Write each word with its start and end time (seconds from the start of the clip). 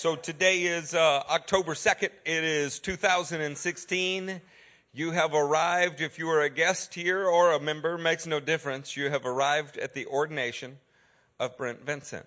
So 0.00 0.16
today 0.16 0.62
is 0.62 0.94
uh, 0.94 1.22
October 1.28 1.74
2nd. 1.74 2.08
It 2.24 2.42
is 2.42 2.78
2016. 2.78 4.40
You 4.94 5.10
have 5.10 5.34
arrived, 5.34 6.00
if 6.00 6.18
you 6.18 6.30
are 6.30 6.40
a 6.40 6.48
guest 6.48 6.94
here 6.94 7.26
or 7.26 7.52
a 7.52 7.60
member, 7.60 7.98
makes 7.98 8.26
no 8.26 8.40
difference. 8.40 8.96
You 8.96 9.10
have 9.10 9.26
arrived 9.26 9.76
at 9.76 9.92
the 9.92 10.06
ordination 10.06 10.78
of 11.38 11.54
Brent 11.58 11.84
Vincent. 11.84 12.24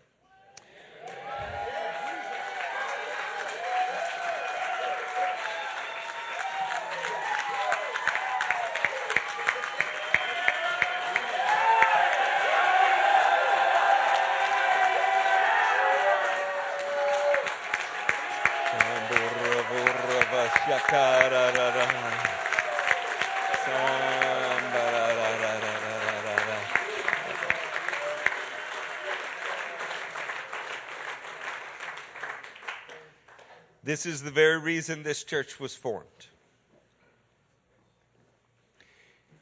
This 33.94 34.08
is 34.08 34.23
the 34.23 34.31
very 34.31 34.58
reason 34.58 35.03
this 35.03 35.23
church 35.23 35.59
was 35.59 35.75
formed. 35.75 36.25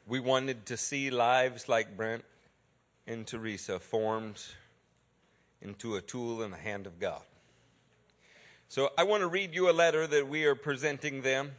We 0.06 0.20
wanted 0.20 0.66
to 0.66 0.76
see 0.76 1.08
lives 1.10 1.70
like 1.70 1.96
Brent 1.96 2.22
and 3.06 3.26
Teresa 3.26 3.80
formed 3.80 4.44
into 5.62 5.96
a 5.96 6.02
tool 6.02 6.42
in 6.42 6.50
the 6.50 6.58
hand 6.58 6.86
of 6.86 7.00
God. 7.00 7.22
So 8.68 8.90
I 8.98 9.04
want 9.04 9.22
to 9.22 9.26
read 9.26 9.54
you 9.54 9.70
a 9.70 9.72
letter 9.72 10.06
that 10.06 10.28
we 10.28 10.44
are 10.44 10.54
presenting 10.54 11.22
them, 11.22 11.52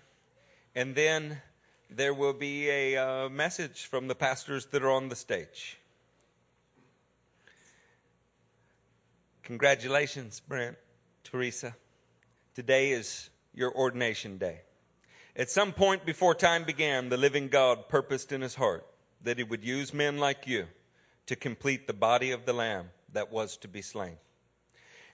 and 0.76 0.94
then 0.94 1.42
there 1.90 2.14
will 2.14 2.34
be 2.34 2.70
a 2.70 2.98
uh, 2.98 3.30
message 3.30 3.88
from 3.88 4.08
the 4.08 4.14
pastors 4.14 4.68
that 4.68 4.84
are 4.84 4.92
on 4.92 5.10
the 5.10 5.16
stage. 5.16 5.80
Congratulations, 9.42 10.40
Brent, 10.48 10.78
Teresa. 11.24 11.74
Today 12.56 12.92
is 12.92 13.32
your 13.56 13.76
ordination 13.76 14.38
day. 14.38 14.62
At 15.36 15.50
some 15.50 15.74
point 15.74 16.06
before 16.06 16.36
time 16.36 16.66
began, 16.66 17.10
the 17.10 17.18
living 17.18 17.48
God 17.48 17.90
purposed 17.90 18.32
in 18.32 18.42
his 18.42 18.54
heart 18.54 18.86
that 19.24 19.40
he 19.40 19.44
would 19.44 19.64
use 19.64 19.92
men 19.92 20.20
like 20.20 20.46
you 20.46 20.68
to 21.26 21.36
complete 21.36 21.88
the 21.88 21.94
body 21.94 22.30
of 22.30 22.46
the 22.46 22.54
Lamb 22.54 22.90
that 23.12 23.32
was 23.32 23.58
to 23.58 23.68
be 23.68 23.82
slain. 23.82 24.18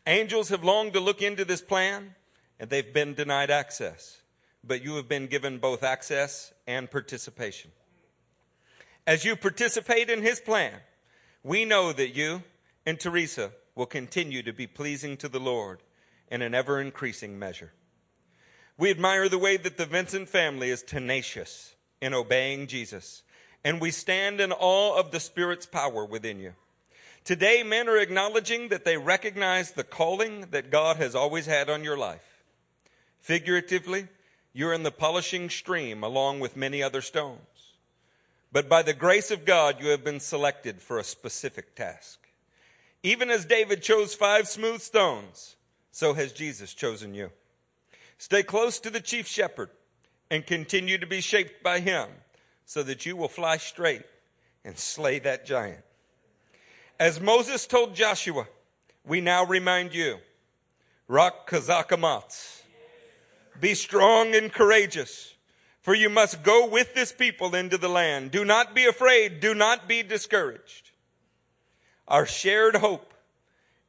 Angels 0.05 0.49
have 0.49 0.65
longed 0.65 0.91
to 0.93 0.99
look 0.99 1.21
into 1.21 1.45
this 1.45 1.61
plan, 1.61 2.13
and 2.59 2.69
they've 2.69 2.93
been 2.93 3.13
denied 3.13 3.49
access. 3.49 4.21
But 4.61 4.83
you 4.83 4.95
have 4.95 5.07
been 5.07 5.27
given 5.27 5.59
both 5.59 5.81
access 5.81 6.51
and 6.67 6.91
participation. 6.91 7.71
As 9.07 9.23
you 9.23 9.37
participate 9.37 10.09
in 10.09 10.21
his 10.21 10.41
plan, 10.41 10.73
we 11.41 11.63
know 11.63 11.93
that 11.93 12.13
you 12.13 12.43
and 12.85 12.99
Teresa 12.99 13.51
will 13.75 13.85
continue 13.85 14.43
to 14.43 14.51
be 14.51 14.67
pleasing 14.67 15.15
to 15.15 15.29
the 15.29 15.39
Lord 15.39 15.79
in 16.29 16.41
an 16.41 16.53
ever 16.53 16.79
increasing 16.79 17.37
measure. 17.37 17.71
We 18.77 18.89
admire 18.89 19.27
the 19.27 19.37
way 19.37 19.57
that 19.57 19.77
the 19.77 19.85
Vincent 19.85 20.29
family 20.29 20.69
is 20.69 20.83
tenacious 20.83 21.75
in 22.01 22.13
obeying 22.13 22.67
Jesus, 22.67 23.23
and 23.63 23.81
we 23.81 23.91
stand 23.91 24.39
in 24.39 24.51
awe 24.53 24.97
of 24.97 25.11
the 25.11 25.19
Spirit's 25.19 25.65
power 25.65 26.05
within 26.05 26.39
you. 26.39 26.53
Today, 27.25 27.61
men 27.61 27.89
are 27.89 27.97
acknowledging 27.97 28.69
that 28.69 28.85
they 28.85 28.97
recognize 28.97 29.71
the 29.71 29.83
calling 29.83 30.47
that 30.51 30.71
God 30.71 30.95
has 30.95 31.13
always 31.13 31.45
had 31.45 31.69
on 31.69 31.83
your 31.83 31.97
life. 31.97 32.43
Figuratively, 33.19 34.07
you're 34.53 34.73
in 34.73 34.83
the 34.83 34.91
polishing 34.91 35.49
stream 35.49 36.03
along 36.03 36.39
with 36.39 36.55
many 36.55 36.81
other 36.81 37.01
stones. 37.01 37.75
But 38.51 38.67
by 38.67 38.81
the 38.81 38.93
grace 38.93 39.29
of 39.29 39.45
God, 39.45 39.81
you 39.81 39.89
have 39.89 40.03
been 40.03 40.19
selected 40.19 40.81
for 40.81 40.97
a 40.97 41.03
specific 41.03 41.75
task. 41.75 42.19
Even 43.03 43.29
as 43.29 43.45
David 43.45 43.83
chose 43.83 44.15
five 44.15 44.47
smooth 44.47 44.81
stones, 44.81 45.55
so 45.99 46.13
has 46.13 46.31
Jesus 46.31 46.73
chosen 46.73 47.13
you. 47.13 47.29
Stay 48.17 48.41
close 48.41 48.79
to 48.79 48.89
the 48.89 49.01
chief 49.01 49.27
shepherd 49.27 49.69
and 50.31 50.45
continue 50.45 50.97
to 50.97 51.05
be 51.05 51.19
shaped 51.19 51.61
by 51.61 51.81
him 51.81 52.07
so 52.63 52.83
that 52.83 53.05
you 53.05 53.17
will 53.17 53.27
fly 53.27 53.57
straight 53.57 54.05
and 54.63 54.77
slay 54.79 55.19
that 55.19 55.45
giant. 55.45 55.83
As 57.01 57.19
Moses 57.19 57.67
told 57.67 57.95
Joshua, 57.95 58.47
we 59.05 59.19
now 59.19 59.43
remind 59.43 59.93
you, 59.93 60.19
Rak 61.09 61.45
Kazakamatz. 61.49 62.61
Be 63.59 63.73
strong 63.73 64.33
and 64.33 64.53
courageous, 64.53 65.35
for 65.81 65.93
you 65.93 66.09
must 66.09 66.43
go 66.43 66.65
with 66.65 66.93
this 66.93 67.11
people 67.11 67.53
into 67.55 67.77
the 67.77 67.89
land. 67.89 68.31
Do 68.31 68.45
not 68.45 68.73
be 68.73 68.85
afraid. 68.85 69.41
Do 69.41 69.53
not 69.53 69.85
be 69.85 70.03
discouraged. 70.03 70.91
Our 72.07 72.25
shared 72.25 72.77
hope 72.77 73.08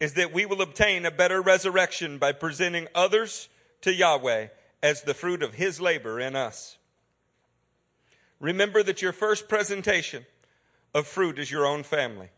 is 0.00 0.14
that 0.14 0.32
we 0.32 0.46
will 0.46 0.62
obtain 0.62 1.04
a 1.04 1.10
better 1.10 1.42
resurrection 1.42 2.18
by 2.18 2.32
presenting 2.32 2.88
others 2.94 3.48
to 3.82 3.92
Yahweh 3.92 4.48
as 4.82 5.02
the 5.02 5.14
fruit 5.14 5.42
of 5.42 5.54
his 5.54 5.80
labor 5.80 6.18
in 6.18 6.34
us. 6.34 6.78
Remember 8.40 8.82
that 8.82 9.02
your 9.02 9.12
first 9.12 9.48
presentation 9.48 10.24
of 10.94 11.06
fruit 11.06 11.38
is 11.38 11.50
your 11.50 11.66
own 11.66 11.82
family. 11.82 12.30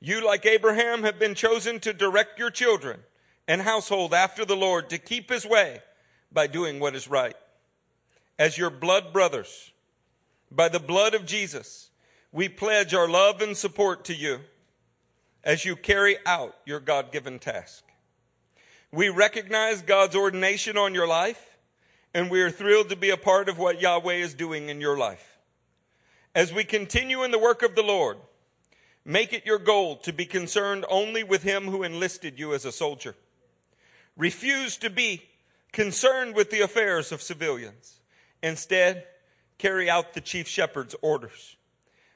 You, 0.00 0.24
like 0.24 0.44
Abraham, 0.44 1.02
have 1.04 1.18
been 1.18 1.34
chosen 1.34 1.80
to 1.80 1.92
direct 1.94 2.38
your 2.38 2.50
children 2.50 3.00
and 3.48 3.62
household 3.62 4.12
after 4.12 4.44
the 4.44 4.56
Lord 4.56 4.90
to 4.90 4.98
keep 4.98 5.30
his 5.30 5.46
way 5.46 5.80
by 6.30 6.46
doing 6.46 6.78
what 6.78 6.94
is 6.94 7.08
right. 7.08 7.36
As 8.38 8.58
your 8.58 8.70
blood 8.70 9.12
brothers, 9.12 9.72
by 10.50 10.68
the 10.68 10.80
blood 10.80 11.14
of 11.14 11.24
Jesus, 11.24 11.90
we 12.30 12.48
pledge 12.48 12.92
our 12.92 13.08
love 13.08 13.40
and 13.40 13.56
support 13.56 14.04
to 14.06 14.14
you 14.14 14.40
as 15.44 15.64
you 15.64 15.76
carry 15.76 16.16
out 16.26 16.56
your 16.64 16.80
God 16.80 17.12
given 17.12 17.38
task. 17.38 17.84
We 18.92 19.08
recognize 19.08 19.82
God's 19.82 20.14
ordination 20.14 20.76
on 20.76 20.94
your 20.94 21.06
life, 21.06 21.56
and 22.14 22.30
we 22.30 22.42
are 22.42 22.50
thrilled 22.50 22.90
to 22.90 22.96
be 22.96 23.10
a 23.10 23.16
part 23.16 23.48
of 23.48 23.58
what 23.58 23.80
Yahweh 23.80 24.14
is 24.14 24.34
doing 24.34 24.68
in 24.68 24.80
your 24.80 24.98
life. 24.98 25.38
As 26.34 26.52
we 26.52 26.64
continue 26.64 27.22
in 27.24 27.30
the 27.30 27.38
work 27.38 27.62
of 27.62 27.74
the 27.74 27.82
Lord, 27.82 28.18
make 29.04 29.32
it 29.32 29.46
your 29.46 29.58
goal 29.58 29.96
to 29.96 30.12
be 30.12 30.26
concerned 30.26 30.84
only 30.88 31.24
with 31.24 31.42
Him 31.42 31.64
who 31.64 31.82
enlisted 31.82 32.38
you 32.38 32.54
as 32.54 32.64
a 32.64 32.72
soldier. 32.72 33.14
Refuse 34.16 34.76
to 34.78 34.90
be 34.90 35.22
concerned 35.72 36.34
with 36.34 36.50
the 36.50 36.60
affairs 36.60 37.12
of 37.12 37.22
civilians. 37.22 38.00
Instead, 38.42 39.06
carry 39.58 39.88
out 39.88 40.12
the 40.12 40.20
chief 40.20 40.46
shepherd's 40.46 40.94
orders. 41.00 41.56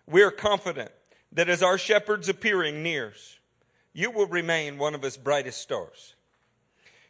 We 0.06 0.22
are 0.22 0.30
confident 0.30 0.92
that 1.32 1.48
as 1.48 1.62
our 1.62 1.78
shepherd's 1.78 2.28
appearing 2.28 2.82
nears, 2.82 3.38
you 3.92 4.10
will 4.10 4.26
remain 4.26 4.78
one 4.78 4.94
of 4.94 5.02
his 5.02 5.16
brightest 5.16 5.60
stars. 5.60 6.14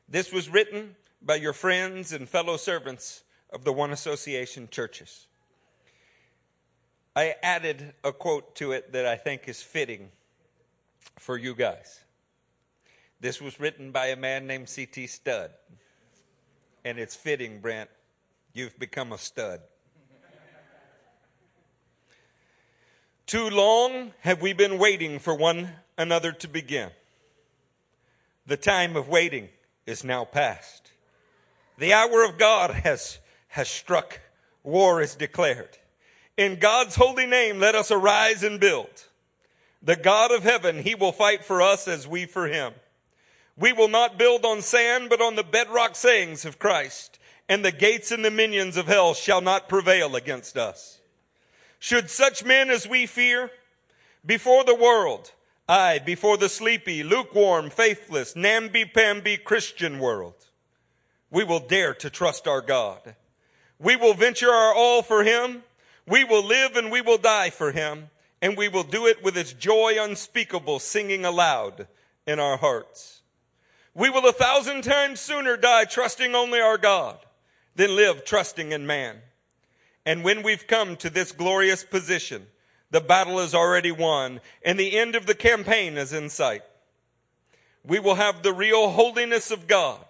This 0.09 0.32
was 0.32 0.49
written 0.49 0.97
by 1.21 1.37
your 1.37 1.53
friends 1.53 2.12
and 2.12 2.28
fellow 2.28 2.56
servants 2.56 3.22
of 3.50 3.65
the 3.65 3.72
One 3.72 3.91
Association 3.91 4.69
churches. 4.71 5.26
I 7.15 7.34
added 7.43 7.94
a 8.05 8.12
quote 8.12 8.55
to 8.56 8.72
it 8.72 8.93
that 8.93 9.06
I 9.06 9.16
think 9.16 9.49
is 9.49 9.62
fitting 9.62 10.10
for 11.19 11.38
you 11.38 11.55
guys. 11.55 12.00
This 13.21 13.41
was 13.41 13.59
written 13.59 13.91
by 13.91 14.09
a 14.09 14.16
man 14.16 14.47
named 14.47 14.69
C.T. 14.69 15.06
Studd. 15.06 15.50
And 16.84 16.99
it's 16.99 17.16
fitting, 17.16 17.60
Brent. 17.60 17.91
You've 18.53 18.78
become 18.78 19.12
a 19.12 19.19
stud. 19.19 19.60
Too 23.26 23.50
long 23.50 24.12
have 24.20 24.41
we 24.41 24.53
been 24.53 24.78
waiting 24.78 25.19
for 25.19 25.34
one 25.34 25.70
another 25.98 26.31
to 26.31 26.47
begin. 26.47 26.91
The 28.47 28.56
time 28.56 28.94
of 28.94 29.09
waiting 29.09 29.48
is 29.84 30.04
now 30.04 30.25
past. 30.25 30.92
The 31.76 31.93
hour 31.93 32.25
of 32.25 32.38
God 32.38 32.70
has, 32.70 33.19
has 33.49 33.69
struck. 33.69 34.20
War 34.62 35.02
is 35.02 35.17
declared. 35.17 35.76
In 36.37 36.61
God's 36.61 36.94
holy 36.94 37.26
name, 37.26 37.58
let 37.58 37.75
us 37.75 37.90
arise 37.90 38.44
and 38.44 38.61
build. 38.61 39.06
The 39.82 39.96
God 39.96 40.31
of 40.31 40.44
heaven, 40.44 40.84
he 40.84 40.94
will 40.94 41.12
fight 41.12 41.44
for 41.44 41.61
us 41.61 41.88
as 41.88 42.06
we 42.06 42.26
for 42.26 42.46
him. 42.46 42.75
We 43.56 43.72
will 43.72 43.88
not 43.88 44.19
build 44.19 44.44
on 44.44 44.62
sand, 44.62 45.08
but 45.11 45.20
on 45.20 45.34
the 45.34 45.43
bedrock 45.43 45.96
sayings 45.96 46.44
of 46.44 46.61
Christ, 46.61 47.19
and 47.49 47.64
the 47.64 47.72
gates 47.72 48.12
and 48.12 48.25
the 48.25 48.31
minions 48.31 48.76
of 48.76 48.87
hell 48.87 49.14
shall 49.14 49.40
not 49.40 49.69
prevail 49.69 50.14
against 50.14 50.56
us. 50.56 50.95
Should 51.78 52.11
such 52.11 52.44
men 52.44 52.70
as 52.70 52.87
we 52.87 53.06
fear 53.06 53.50
before 54.25 54.64
the 54.64 54.75
world, 54.75 55.32
aye, 55.69 56.00
before 56.05 56.37
the 56.37 56.49
sleepy, 56.49 57.02
lukewarm, 57.02 57.70
faithless, 57.70 58.34
namby-pamby 58.34 59.38
Christian 59.38 59.99
world, 59.99 60.34
we 61.31 61.44
will 61.44 61.61
dare 61.61 61.94
to 61.94 62.11
trust 62.11 62.49
our 62.49 62.61
God. 62.61 63.14
We 63.78 63.96
will 63.96 64.14
venture 64.14 64.50
our 64.50 64.75
all 64.75 65.02
for 65.02 65.23
Him. 65.23 65.62
We 66.06 66.25
will 66.25 66.44
live 66.44 66.76
and 66.76 66.90
we 66.90 67.00
will 67.00 67.19
die 67.19 67.50
for 67.50 67.73
Him. 67.73 68.11
And 68.40 68.56
we 68.56 68.69
will 68.69 68.84
do 68.84 69.06
it 69.06 69.22
with 69.22 69.37
its 69.37 69.52
joy 69.52 69.94
unspeakable 69.99 70.79
singing 70.79 71.25
aloud 71.25 71.88
in 72.26 72.38
our 72.38 72.56
hearts. 72.56 73.22
We 73.94 74.11
will 74.11 74.29
a 74.29 74.32
thousand 74.32 74.82
times 74.82 75.20
sooner 75.20 75.56
die 75.56 75.84
trusting 75.84 76.34
only 76.34 76.61
our 76.61 76.79
God 76.79 77.19
than 77.75 77.96
live 77.96 78.25
trusting 78.25 78.72
in 78.72 78.87
man. 78.87 79.17
And 80.06 80.23
when 80.23 80.44
we've 80.44 80.69
come 80.69 80.94
to 80.99 81.11
this 81.11 81.32
glorious 81.32 81.82
position, 81.82 82.47
the 82.93 83.00
battle 83.00 83.41
is 83.41 83.55
already 83.55 83.91
won 83.91 84.41
and 84.64 84.79
the 84.79 84.97
end 84.97 85.17
of 85.17 85.26
the 85.26 85.35
campaign 85.35 85.99
is 85.99 86.12
in 86.12 86.29
sight. 86.29 86.62
We 87.85 87.99
will 87.99 88.14
have 88.14 88.43
the 88.43 88.55
real 88.55 88.91
holiness 88.91 89.50
of 89.50 89.67
God, 89.67 90.05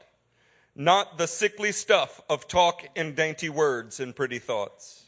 not 0.75 1.17
the 1.17 1.27
sickly 1.27 1.73
stuff 1.73 2.21
of 2.29 2.47
talk 2.47 2.87
and 2.95 3.17
dainty 3.17 3.49
words 3.49 3.99
and 3.99 4.15
pretty 4.15 4.39
thoughts. 4.39 5.05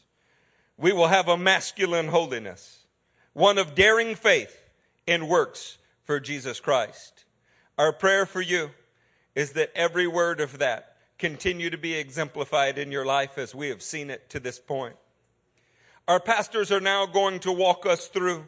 We 0.75 0.91
will 0.91 1.07
have 1.07 1.27
a 1.27 1.37
masculine 1.37 2.07
holiness, 2.07 2.85
one 3.33 3.59
of 3.59 3.75
daring 3.75 4.15
faith 4.15 4.69
and 5.07 5.29
works 5.29 5.77
for 6.03 6.19
Jesus 6.19 6.59
Christ. 6.59 7.25
Our 7.77 7.93
prayer 7.93 8.25
for 8.25 8.41
you 8.41 8.71
is 9.35 9.51
that 9.51 9.71
every 9.75 10.07
word 10.07 10.41
of 10.41 10.57
that 10.57 10.88
continue 11.19 11.69
to 11.69 11.77
be 11.77 11.93
exemplified 11.93 12.77
in 12.77 12.91
your 12.91 13.05
life 13.05 13.37
as 13.37 13.53
we 13.53 13.67
have 13.67 13.83
seen 13.83 14.09
it 14.09 14.29
to 14.29 14.39
this 14.39 14.57
point. 14.57 14.95
Our 16.07 16.19
pastors 16.19 16.71
are 16.71 16.79
now 16.79 17.05
going 17.05 17.39
to 17.41 17.51
walk 17.51 17.85
us 17.85 18.07
through 18.07 18.47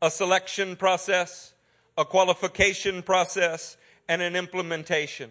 a 0.00 0.10
selection 0.10 0.76
process, 0.76 1.52
a 1.98 2.04
qualification 2.04 3.02
process, 3.02 3.76
and 4.08 4.22
an 4.22 4.36
implementation. 4.36 5.30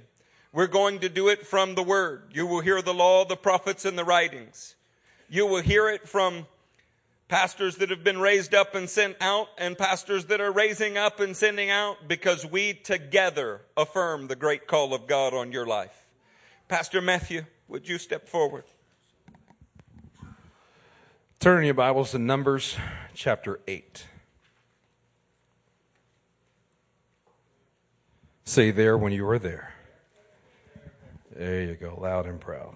We're 0.53 0.67
going 0.67 0.99
to 0.99 1.09
do 1.09 1.29
it 1.29 1.47
from 1.47 1.75
the 1.75 1.83
Word. 1.83 2.23
You 2.33 2.45
will 2.45 2.59
hear 2.59 2.81
the 2.81 2.93
law, 2.93 3.25
the 3.25 3.37
prophets, 3.37 3.85
and 3.85 3.97
the 3.97 4.03
writings. 4.03 4.75
You 5.29 5.47
will 5.47 5.61
hear 5.61 5.89
it 5.89 6.09
from 6.09 6.45
pastors 7.29 7.77
that 7.77 7.89
have 7.89 8.03
been 8.03 8.19
raised 8.19 8.53
up 8.53 8.75
and 8.75 8.89
sent 8.89 9.15
out, 9.21 9.47
and 9.57 9.77
pastors 9.77 10.25
that 10.25 10.41
are 10.41 10.51
raising 10.51 10.97
up 10.97 11.21
and 11.21 11.37
sending 11.37 11.69
out, 11.69 12.09
because 12.09 12.45
we 12.45 12.73
together 12.73 13.61
affirm 13.77 14.27
the 14.27 14.35
great 14.35 14.67
call 14.67 14.93
of 14.93 15.07
God 15.07 15.33
on 15.33 15.53
your 15.53 15.65
life. 15.65 16.00
Pastor 16.71 17.01
Matthew, 17.01 17.43
would 17.67 17.89
you 17.89 17.97
step 17.97 18.29
forward? 18.29 18.63
Turn 21.37 21.65
your 21.65 21.73
Bibles 21.73 22.11
to 22.11 22.17
Numbers 22.17 22.77
chapter 23.13 23.59
8. 23.67 24.07
Say 28.45 28.71
there 28.71 28.97
when 28.97 29.11
you 29.11 29.27
are 29.27 29.37
there. 29.37 29.73
There 31.35 31.61
you 31.61 31.75
go, 31.75 31.99
loud 31.99 32.25
and 32.25 32.39
proud. 32.39 32.75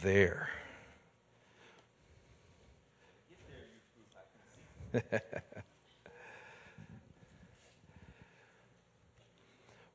There. 0.00 0.48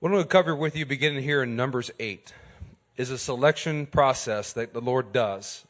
what 0.02 0.08
I'm 0.10 0.14
going 0.14 0.24
to 0.24 0.30
cover 0.30 0.56
with 0.56 0.76
you 0.76 0.84
beginning 0.88 1.22
here 1.22 1.44
in 1.44 1.56
Numbers 1.56 1.92
8 2.00 2.34
is 2.98 3.12
a 3.12 3.20
selection 3.20 3.86
process 3.86 4.52
that 4.54 4.74
the 4.74 4.82
Lord 4.82 5.14
does. 5.14 5.64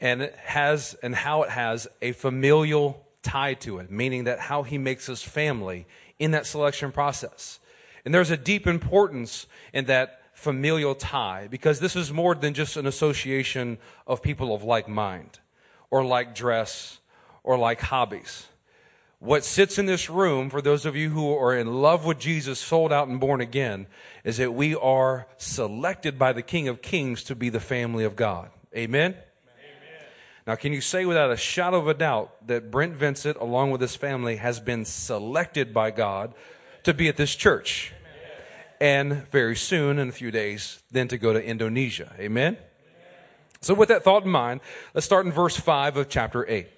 And 0.00 0.22
it 0.22 0.34
has, 0.34 0.96
and 1.04 1.14
how 1.14 1.44
it 1.44 1.50
has 1.50 1.86
a 2.02 2.10
familial 2.10 3.06
tie 3.22 3.54
to 3.54 3.78
it, 3.78 3.92
meaning 3.92 4.24
that 4.24 4.40
how 4.40 4.64
he 4.64 4.76
makes 4.76 5.08
us 5.08 5.22
family 5.22 5.86
in 6.18 6.32
that 6.32 6.46
selection 6.46 6.90
process. 6.90 7.60
And 8.04 8.12
there's 8.12 8.32
a 8.32 8.36
deep 8.36 8.66
importance 8.66 9.46
in 9.72 9.84
that 9.84 10.22
familial 10.34 10.96
tie 10.96 11.46
because 11.48 11.78
this 11.78 11.94
is 11.94 12.12
more 12.12 12.34
than 12.34 12.54
just 12.54 12.76
an 12.76 12.88
association 12.88 13.78
of 14.04 14.20
people 14.20 14.52
of 14.52 14.64
like 14.64 14.88
mind 14.88 15.38
or 15.92 16.04
like 16.04 16.34
dress 16.34 16.98
or 17.44 17.56
like 17.56 17.82
hobbies. 17.82 18.48
What 19.22 19.44
sits 19.44 19.78
in 19.78 19.86
this 19.86 20.10
room, 20.10 20.50
for 20.50 20.60
those 20.60 20.84
of 20.84 20.96
you 20.96 21.10
who 21.10 21.32
are 21.38 21.56
in 21.56 21.80
love 21.80 22.04
with 22.04 22.18
Jesus, 22.18 22.58
sold 22.58 22.92
out 22.92 23.06
and 23.06 23.20
born 23.20 23.40
again, 23.40 23.86
is 24.24 24.38
that 24.38 24.52
we 24.52 24.74
are 24.74 25.28
selected 25.36 26.18
by 26.18 26.32
the 26.32 26.42
King 26.42 26.66
of 26.66 26.82
Kings 26.82 27.22
to 27.24 27.36
be 27.36 27.48
the 27.48 27.60
family 27.60 28.02
of 28.02 28.16
God. 28.16 28.50
Amen? 28.74 29.12
Amen? 29.12 29.20
Now, 30.44 30.56
can 30.56 30.72
you 30.72 30.80
say 30.80 31.04
without 31.04 31.30
a 31.30 31.36
shadow 31.36 31.78
of 31.78 31.86
a 31.86 31.94
doubt 31.94 32.48
that 32.48 32.72
Brent 32.72 32.94
Vincent, 32.94 33.36
along 33.36 33.70
with 33.70 33.80
his 33.80 33.94
family, 33.94 34.38
has 34.38 34.58
been 34.58 34.84
selected 34.84 35.72
by 35.72 35.92
God 35.92 36.34
to 36.82 36.92
be 36.92 37.06
at 37.06 37.16
this 37.16 37.36
church? 37.36 37.92
Amen. 38.80 39.12
And 39.12 39.28
very 39.28 39.54
soon, 39.54 40.00
in 40.00 40.08
a 40.08 40.12
few 40.12 40.32
days, 40.32 40.82
then 40.90 41.06
to 41.06 41.16
go 41.16 41.32
to 41.32 41.40
Indonesia. 41.40 42.10
Amen? 42.18 42.54
Amen? 42.54 42.58
So, 43.60 43.72
with 43.72 43.88
that 43.88 44.02
thought 44.02 44.24
in 44.24 44.30
mind, 44.30 44.62
let's 44.94 45.06
start 45.06 45.26
in 45.26 45.30
verse 45.30 45.56
5 45.56 45.96
of 45.96 46.08
chapter 46.08 46.44
8. 46.50 46.68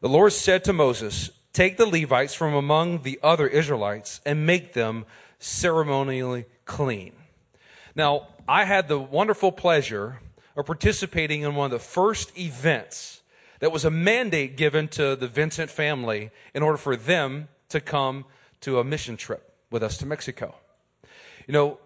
The 0.00 0.08
Lord 0.08 0.32
said 0.32 0.62
to 0.64 0.72
Moses, 0.72 1.30
Take 1.52 1.76
the 1.76 1.86
Levites 1.86 2.34
from 2.34 2.54
among 2.54 3.02
the 3.02 3.18
other 3.22 3.46
Israelites 3.46 4.20
and 4.24 4.46
make 4.46 4.72
them 4.72 5.04
ceremonially 5.38 6.46
clean. 6.64 7.12
Now, 7.96 8.28
I 8.46 8.64
had 8.64 8.88
the 8.88 8.98
wonderful 8.98 9.50
pleasure 9.50 10.20
of 10.56 10.66
participating 10.66 11.42
in 11.42 11.54
one 11.54 11.66
of 11.66 11.70
the 11.72 11.78
first 11.78 12.36
events 12.38 13.22
that 13.58 13.72
was 13.72 13.84
a 13.84 13.90
mandate 13.90 14.56
given 14.56 14.88
to 14.88 15.16
the 15.16 15.28
Vincent 15.28 15.70
family 15.70 16.30
in 16.54 16.62
order 16.62 16.78
for 16.78 16.96
them 16.96 17.48
to 17.68 17.80
come 17.80 18.24
to 18.60 18.78
a 18.78 18.84
mission 18.84 19.16
trip 19.16 19.54
with 19.70 19.82
us 19.82 19.98
to 19.98 20.06
Mexico. 20.06 20.54
You 21.46 21.52
know, 21.52 21.78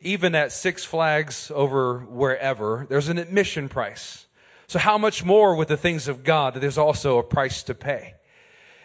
even 0.00 0.34
at 0.34 0.52
Six 0.52 0.84
Flags 0.84 1.50
over 1.54 1.98
wherever, 1.98 2.86
there's 2.88 3.08
an 3.08 3.18
admission 3.18 3.68
price. 3.68 4.26
So, 4.66 4.78
how 4.78 4.98
much 4.98 5.24
more 5.24 5.54
with 5.54 5.68
the 5.68 5.76
things 5.76 6.08
of 6.08 6.24
God 6.24 6.54
that 6.54 6.60
there's 6.60 6.78
also 6.78 7.18
a 7.18 7.22
price 7.22 7.62
to 7.64 7.74
pay? 7.74 8.14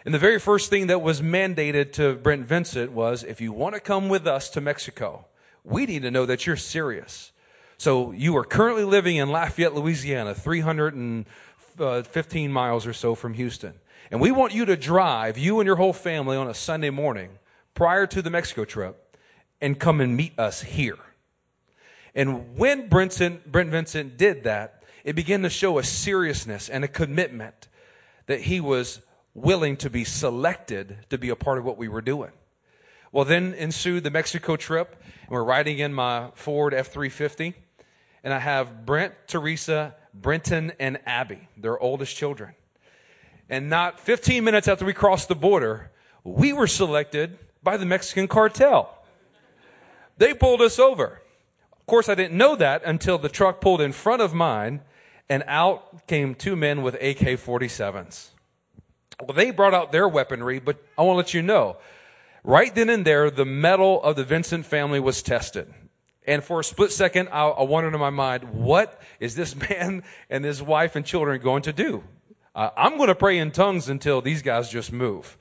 And 0.04 0.14
the 0.14 0.18
very 0.18 0.38
first 0.38 0.70
thing 0.70 0.86
that 0.86 1.02
was 1.02 1.20
mandated 1.20 1.92
to 1.94 2.14
Brent 2.14 2.46
Vincent 2.46 2.92
was 2.92 3.24
if 3.24 3.40
you 3.40 3.52
want 3.52 3.74
to 3.74 3.80
come 3.80 4.08
with 4.08 4.26
us 4.26 4.48
to 4.50 4.60
Mexico, 4.60 5.26
we 5.64 5.86
need 5.86 6.02
to 6.02 6.10
know 6.10 6.26
that 6.26 6.46
you're 6.46 6.56
serious. 6.56 7.32
So 7.76 8.12
you 8.12 8.36
are 8.36 8.44
currently 8.44 8.84
living 8.84 9.16
in 9.16 9.30
Lafayette, 9.30 9.74
Louisiana, 9.74 10.34
315 10.34 12.52
miles 12.52 12.86
or 12.86 12.92
so 12.92 13.14
from 13.14 13.34
Houston. 13.34 13.74
And 14.10 14.20
we 14.20 14.32
want 14.32 14.54
you 14.54 14.64
to 14.64 14.76
drive, 14.76 15.36
you 15.36 15.60
and 15.60 15.66
your 15.66 15.76
whole 15.76 15.92
family, 15.92 16.36
on 16.36 16.48
a 16.48 16.54
Sunday 16.54 16.90
morning 16.90 17.30
prior 17.74 18.06
to 18.06 18.22
the 18.22 18.30
Mexico 18.30 18.64
trip 18.64 19.16
and 19.60 19.78
come 19.78 20.00
and 20.00 20.16
meet 20.16 20.38
us 20.38 20.62
here. 20.62 20.98
And 22.14 22.56
when 22.56 22.88
Brent 22.88 23.12
Vincent 23.12 24.16
did 24.16 24.44
that, 24.44 24.82
it 25.04 25.14
began 25.14 25.42
to 25.42 25.50
show 25.50 25.78
a 25.78 25.84
seriousness 25.84 26.68
and 26.68 26.84
a 26.84 26.88
commitment 26.88 27.68
that 28.26 28.42
he 28.42 28.60
was 28.60 29.00
willing 29.42 29.76
to 29.78 29.90
be 29.90 30.04
selected 30.04 30.98
to 31.10 31.18
be 31.18 31.28
a 31.28 31.36
part 31.36 31.58
of 31.58 31.64
what 31.64 31.76
we 31.76 31.88
were 31.88 32.00
doing. 32.00 32.30
Well, 33.12 33.24
then 33.24 33.54
ensued 33.54 34.04
the 34.04 34.10
Mexico 34.10 34.56
trip, 34.56 34.96
and 35.22 35.30
we're 35.30 35.44
riding 35.44 35.78
in 35.78 35.94
my 35.94 36.30
Ford 36.34 36.74
F 36.74 36.88
350, 36.88 37.54
and 38.22 38.34
I 38.34 38.38
have 38.38 38.84
Brent, 38.84 39.14
Teresa, 39.26 39.94
Brenton, 40.12 40.72
and 40.78 40.98
Abby, 41.06 41.48
their 41.56 41.78
oldest 41.78 42.16
children. 42.16 42.54
And 43.48 43.70
not 43.70 43.98
15 43.98 44.44
minutes 44.44 44.68
after 44.68 44.84
we 44.84 44.92
crossed 44.92 45.28
the 45.28 45.34
border, 45.34 45.90
we 46.22 46.52
were 46.52 46.66
selected 46.66 47.38
by 47.62 47.76
the 47.76 47.86
Mexican 47.86 48.28
cartel. 48.28 48.94
They 50.18 50.34
pulled 50.34 50.60
us 50.60 50.78
over. 50.78 51.22
Of 51.72 51.86
course, 51.86 52.08
I 52.08 52.14
didn't 52.14 52.36
know 52.36 52.56
that 52.56 52.82
until 52.84 53.16
the 53.16 53.30
truck 53.30 53.60
pulled 53.60 53.80
in 53.80 53.92
front 53.92 54.20
of 54.20 54.34
mine, 54.34 54.82
and 55.30 55.42
out 55.46 56.06
came 56.06 56.34
two 56.34 56.56
men 56.56 56.82
with 56.82 56.94
AK 56.96 57.38
47s. 57.38 58.30
Well, 59.20 59.34
they 59.34 59.50
brought 59.50 59.74
out 59.74 59.90
their 59.90 60.08
weaponry, 60.08 60.60
but 60.60 60.76
I 60.96 61.02
want 61.02 61.14
to 61.14 61.18
let 61.18 61.34
you 61.34 61.42
know, 61.42 61.76
right 62.44 62.72
then 62.72 62.88
and 62.88 63.04
there, 63.04 63.30
the 63.30 63.44
mettle 63.44 64.02
of 64.02 64.16
the 64.16 64.24
Vincent 64.24 64.64
family 64.64 65.00
was 65.00 65.22
tested. 65.22 65.72
And 66.26 66.44
for 66.44 66.60
a 66.60 66.64
split 66.64 66.92
second, 66.92 67.28
I, 67.32 67.46
I 67.46 67.62
wondered 67.62 67.94
in 67.94 68.00
my 68.00 68.10
mind, 68.10 68.44
what 68.44 69.00
is 69.18 69.34
this 69.34 69.56
man 69.70 70.04
and 70.30 70.44
his 70.44 70.62
wife 70.62 70.94
and 70.94 71.04
children 71.04 71.40
going 71.40 71.62
to 71.62 71.72
do? 71.72 72.04
Uh, 72.54 72.70
I'm 72.76 72.96
going 72.96 73.08
to 73.08 73.14
pray 73.14 73.38
in 73.38 73.50
tongues 73.50 73.88
until 73.88 74.20
these 74.20 74.42
guys 74.42 74.68
just 74.68 74.92
move. 74.92 75.36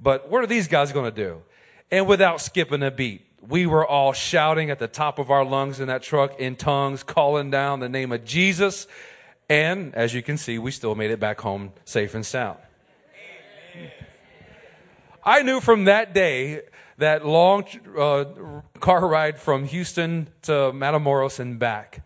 But 0.00 0.28
what 0.28 0.42
are 0.42 0.46
these 0.46 0.68
guys 0.68 0.90
going 0.90 1.12
to 1.12 1.14
do? 1.16 1.42
And 1.90 2.08
without 2.08 2.40
skipping 2.40 2.82
a 2.82 2.90
beat, 2.90 3.26
we 3.46 3.66
were 3.66 3.86
all 3.86 4.12
shouting 4.12 4.70
at 4.70 4.78
the 4.78 4.88
top 4.88 5.18
of 5.18 5.30
our 5.30 5.44
lungs 5.44 5.80
in 5.80 5.88
that 5.88 6.02
truck 6.02 6.40
in 6.40 6.56
tongues, 6.56 7.02
calling 7.02 7.50
down 7.50 7.80
the 7.80 7.88
name 7.88 8.10
of 8.10 8.24
Jesus. 8.24 8.86
And 9.48 9.94
as 9.94 10.14
you 10.14 10.22
can 10.22 10.38
see, 10.38 10.58
we 10.58 10.70
still 10.70 10.94
made 10.94 11.10
it 11.10 11.20
back 11.20 11.40
home 11.40 11.72
safe 11.84 12.14
and 12.14 12.24
sound. 12.24 12.58
I 15.24 15.42
knew 15.42 15.60
from 15.60 15.84
that 15.84 16.14
day, 16.14 16.62
that 16.98 17.26
long 17.26 17.64
uh, 17.96 18.24
car 18.80 19.06
ride 19.06 19.38
from 19.38 19.64
Houston 19.66 20.28
to 20.42 20.52
Matamoros 20.72 21.38
and 21.38 21.58
back, 21.58 22.04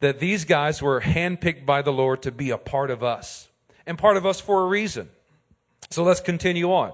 that 0.00 0.18
these 0.18 0.44
guys 0.44 0.80
were 0.80 1.00
handpicked 1.00 1.66
by 1.66 1.82
the 1.82 1.92
Lord 1.92 2.22
to 2.22 2.32
be 2.32 2.50
a 2.50 2.58
part 2.58 2.90
of 2.90 3.02
us 3.02 3.48
and 3.86 3.98
part 3.98 4.16
of 4.16 4.24
us 4.24 4.40
for 4.40 4.62
a 4.62 4.66
reason. 4.66 5.08
So 5.90 6.02
let's 6.02 6.20
continue 6.20 6.72
on. 6.72 6.92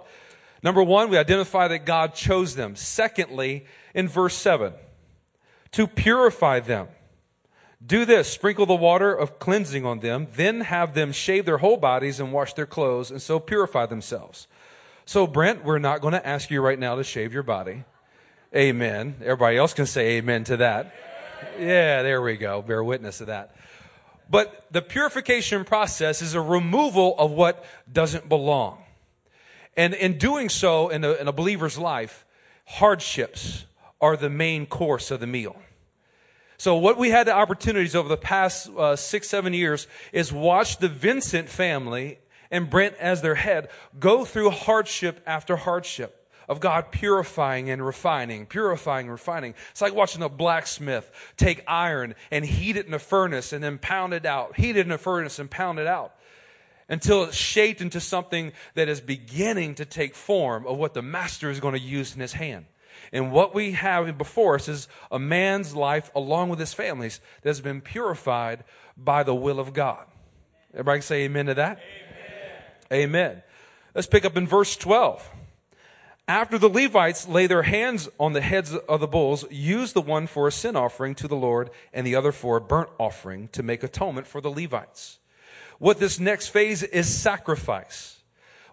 Number 0.62 0.82
one, 0.82 1.10
we 1.10 1.18
identify 1.18 1.68
that 1.68 1.84
God 1.84 2.14
chose 2.14 2.54
them. 2.54 2.74
Secondly, 2.74 3.66
in 3.94 4.08
verse 4.08 4.34
7, 4.34 4.72
to 5.72 5.86
purify 5.86 6.60
them. 6.60 6.88
Do 7.84 8.04
this, 8.04 8.28
sprinkle 8.28 8.66
the 8.66 8.74
water 8.74 9.12
of 9.12 9.38
cleansing 9.38 9.84
on 9.84 10.00
them, 10.00 10.28
then 10.34 10.62
have 10.62 10.94
them 10.94 11.12
shave 11.12 11.44
their 11.44 11.58
whole 11.58 11.76
bodies 11.76 12.20
and 12.20 12.32
wash 12.32 12.54
their 12.54 12.66
clothes, 12.66 13.10
and 13.10 13.20
so 13.20 13.38
purify 13.38 13.86
themselves. 13.86 14.46
So, 15.04 15.26
Brent, 15.26 15.64
we're 15.64 15.78
not 15.78 16.00
going 16.00 16.12
to 16.12 16.26
ask 16.26 16.50
you 16.50 16.60
right 16.60 16.78
now 16.78 16.96
to 16.96 17.04
shave 17.04 17.32
your 17.32 17.42
body. 17.42 17.84
Amen. 18.54 19.16
Everybody 19.20 19.56
else 19.56 19.74
can 19.74 19.86
say 19.86 20.16
amen 20.16 20.44
to 20.44 20.56
that. 20.58 20.94
Yeah, 21.58 22.02
there 22.02 22.22
we 22.22 22.36
go. 22.36 22.62
Bear 22.62 22.82
witness 22.82 23.18
to 23.18 23.26
that. 23.26 23.54
But 24.28 24.64
the 24.70 24.82
purification 24.82 25.64
process 25.64 26.22
is 26.22 26.34
a 26.34 26.40
removal 26.40 27.16
of 27.18 27.30
what 27.30 27.64
doesn't 27.92 28.28
belong. 28.28 28.82
And 29.76 29.94
in 29.94 30.18
doing 30.18 30.48
so 30.48 30.88
in 30.88 31.04
a, 31.04 31.12
in 31.12 31.28
a 31.28 31.32
believer's 31.32 31.78
life, 31.78 32.24
hardships 32.64 33.66
are 34.00 34.16
the 34.16 34.30
main 34.30 34.66
course 34.66 35.10
of 35.10 35.20
the 35.20 35.26
meal. 35.26 35.56
So, 36.58 36.76
what 36.76 36.96
we 36.96 37.10
had 37.10 37.26
the 37.26 37.34
opportunities 37.34 37.94
over 37.94 38.08
the 38.08 38.16
past 38.16 38.68
uh, 38.76 38.96
six, 38.96 39.28
seven 39.28 39.52
years 39.52 39.86
is 40.12 40.32
watch 40.32 40.78
the 40.78 40.88
Vincent 40.88 41.48
family 41.48 42.18
and 42.50 42.70
Brent 42.70 42.94
as 42.96 43.22
their 43.22 43.34
head 43.34 43.68
go 43.98 44.24
through 44.24 44.50
hardship 44.50 45.22
after 45.26 45.56
hardship 45.56 46.26
of 46.48 46.60
God 46.60 46.92
purifying 46.92 47.70
and 47.70 47.84
refining, 47.84 48.46
purifying, 48.46 49.08
refining. 49.08 49.54
It's 49.70 49.82
like 49.82 49.94
watching 49.94 50.22
a 50.22 50.28
blacksmith 50.28 51.10
take 51.36 51.64
iron 51.66 52.14
and 52.30 52.44
heat 52.44 52.76
it 52.76 52.86
in 52.86 52.94
a 52.94 52.98
furnace 52.98 53.52
and 53.52 53.62
then 53.62 53.78
pound 53.78 54.14
it 54.14 54.24
out, 54.24 54.56
heat 54.56 54.76
it 54.76 54.86
in 54.86 54.92
a 54.92 54.98
furnace 54.98 55.38
and 55.38 55.50
pound 55.50 55.78
it 55.78 55.86
out 55.86 56.14
until 56.88 57.24
it's 57.24 57.36
shaped 57.36 57.80
into 57.80 58.00
something 58.00 58.52
that 58.74 58.88
is 58.88 59.00
beginning 59.00 59.74
to 59.74 59.84
take 59.84 60.14
form 60.14 60.66
of 60.66 60.78
what 60.78 60.94
the 60.94 61.02
master 61.02 61.50
is 61.50 61.58
going 61.58 61.74
to 61.74 61.80
use 61.80 62.14
in 62.14 62.20
his 62.20 62.34
hand. 62.34 62.66
And 63.12 63.32
what 63.32 63.54
we 63.54 63.72
have 63.72 64.18
before 64.18 64.56
us 64.56 64.68
is 64.68 64.88
a 65.10 65.18
man's 65.18 65.74
life 65.74 66.10
along 66.14 66.48
with 66.48 66.58
his 66.58 66.74
family's 66.74 67.20
that 67.42 67.48
has 67.48 67.60
been 67.60 67.80
purified 67.80 68.64
by 68.96 69.22
the 69.22 69.34
will 69.34 69.60
of 69.60 69.72
God. 69.72 70.04
Everybody 70.72 71.00
say 71.00 71.24
amen 71.24 71.46
to 71.46 71.54
that? 71.54 71.78
Amen. 72.92 73.04
amen. 73.04 73.42
Let's 73.94 74.06
pick 74.06 74.24
up 74.24 74.36
in 74.36 74.46
verse 74.46 74.76
12. 74.76 75.26
After 76.28 76.58
the 76.58 76.68
Levites 76.68 77.28
lay 77.28 77.46
their 77.46 77.62
hands 77.62 78.08
on 78.18 78.32
the 78.32 78.40
heads 78.40 78.74
of 78.74 79.00
the 79.00 79.06
bulls, 79.06 79.44
use 79.50 79.92
the 79.92 80.00
one 80.00 80.26
for 80.26 80.48
a 80.48 80.52
sin 80.52 80.74
offering 80.74 81.14
to 81.16 81.28
the 81.28 81.36
Lord 81.36 81.70
and 81.92 82.04
the 82.04 82.16
other 82.16 82.32
for 82.32 82.56
a 82.56 82.60
burnt 82.60 82.90
offering 82.98 83.48
to 83.52 83.62
make 83.62 83.84
atonement 83.84 84.26
for 84.26 84.40
the 84.40 84.50
Levites. 84.50 85.20
What 85.78 86.00
this 86.00 86.18
next 86.18 86.48
phase 86.48 86.82
is 86.82 87.08
sacrifice. 87.08 88.15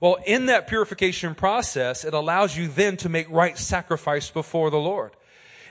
Well, 0.03 0.17
in 0.25 0.47
that 0.47 0.67
purification 0.67 1.33
process, 1.33 2.03
it 2.03 2.13
allows 2.13 2.57
you 2.57 2.67
then 2.67 2.97
to 2.97 3.07
make 3.07 3.29
right 3.29 3.57
sacrifice 3.57 4.29
before 4.29 4.69
the 4.69 4.77
Lord. 4.77 5.11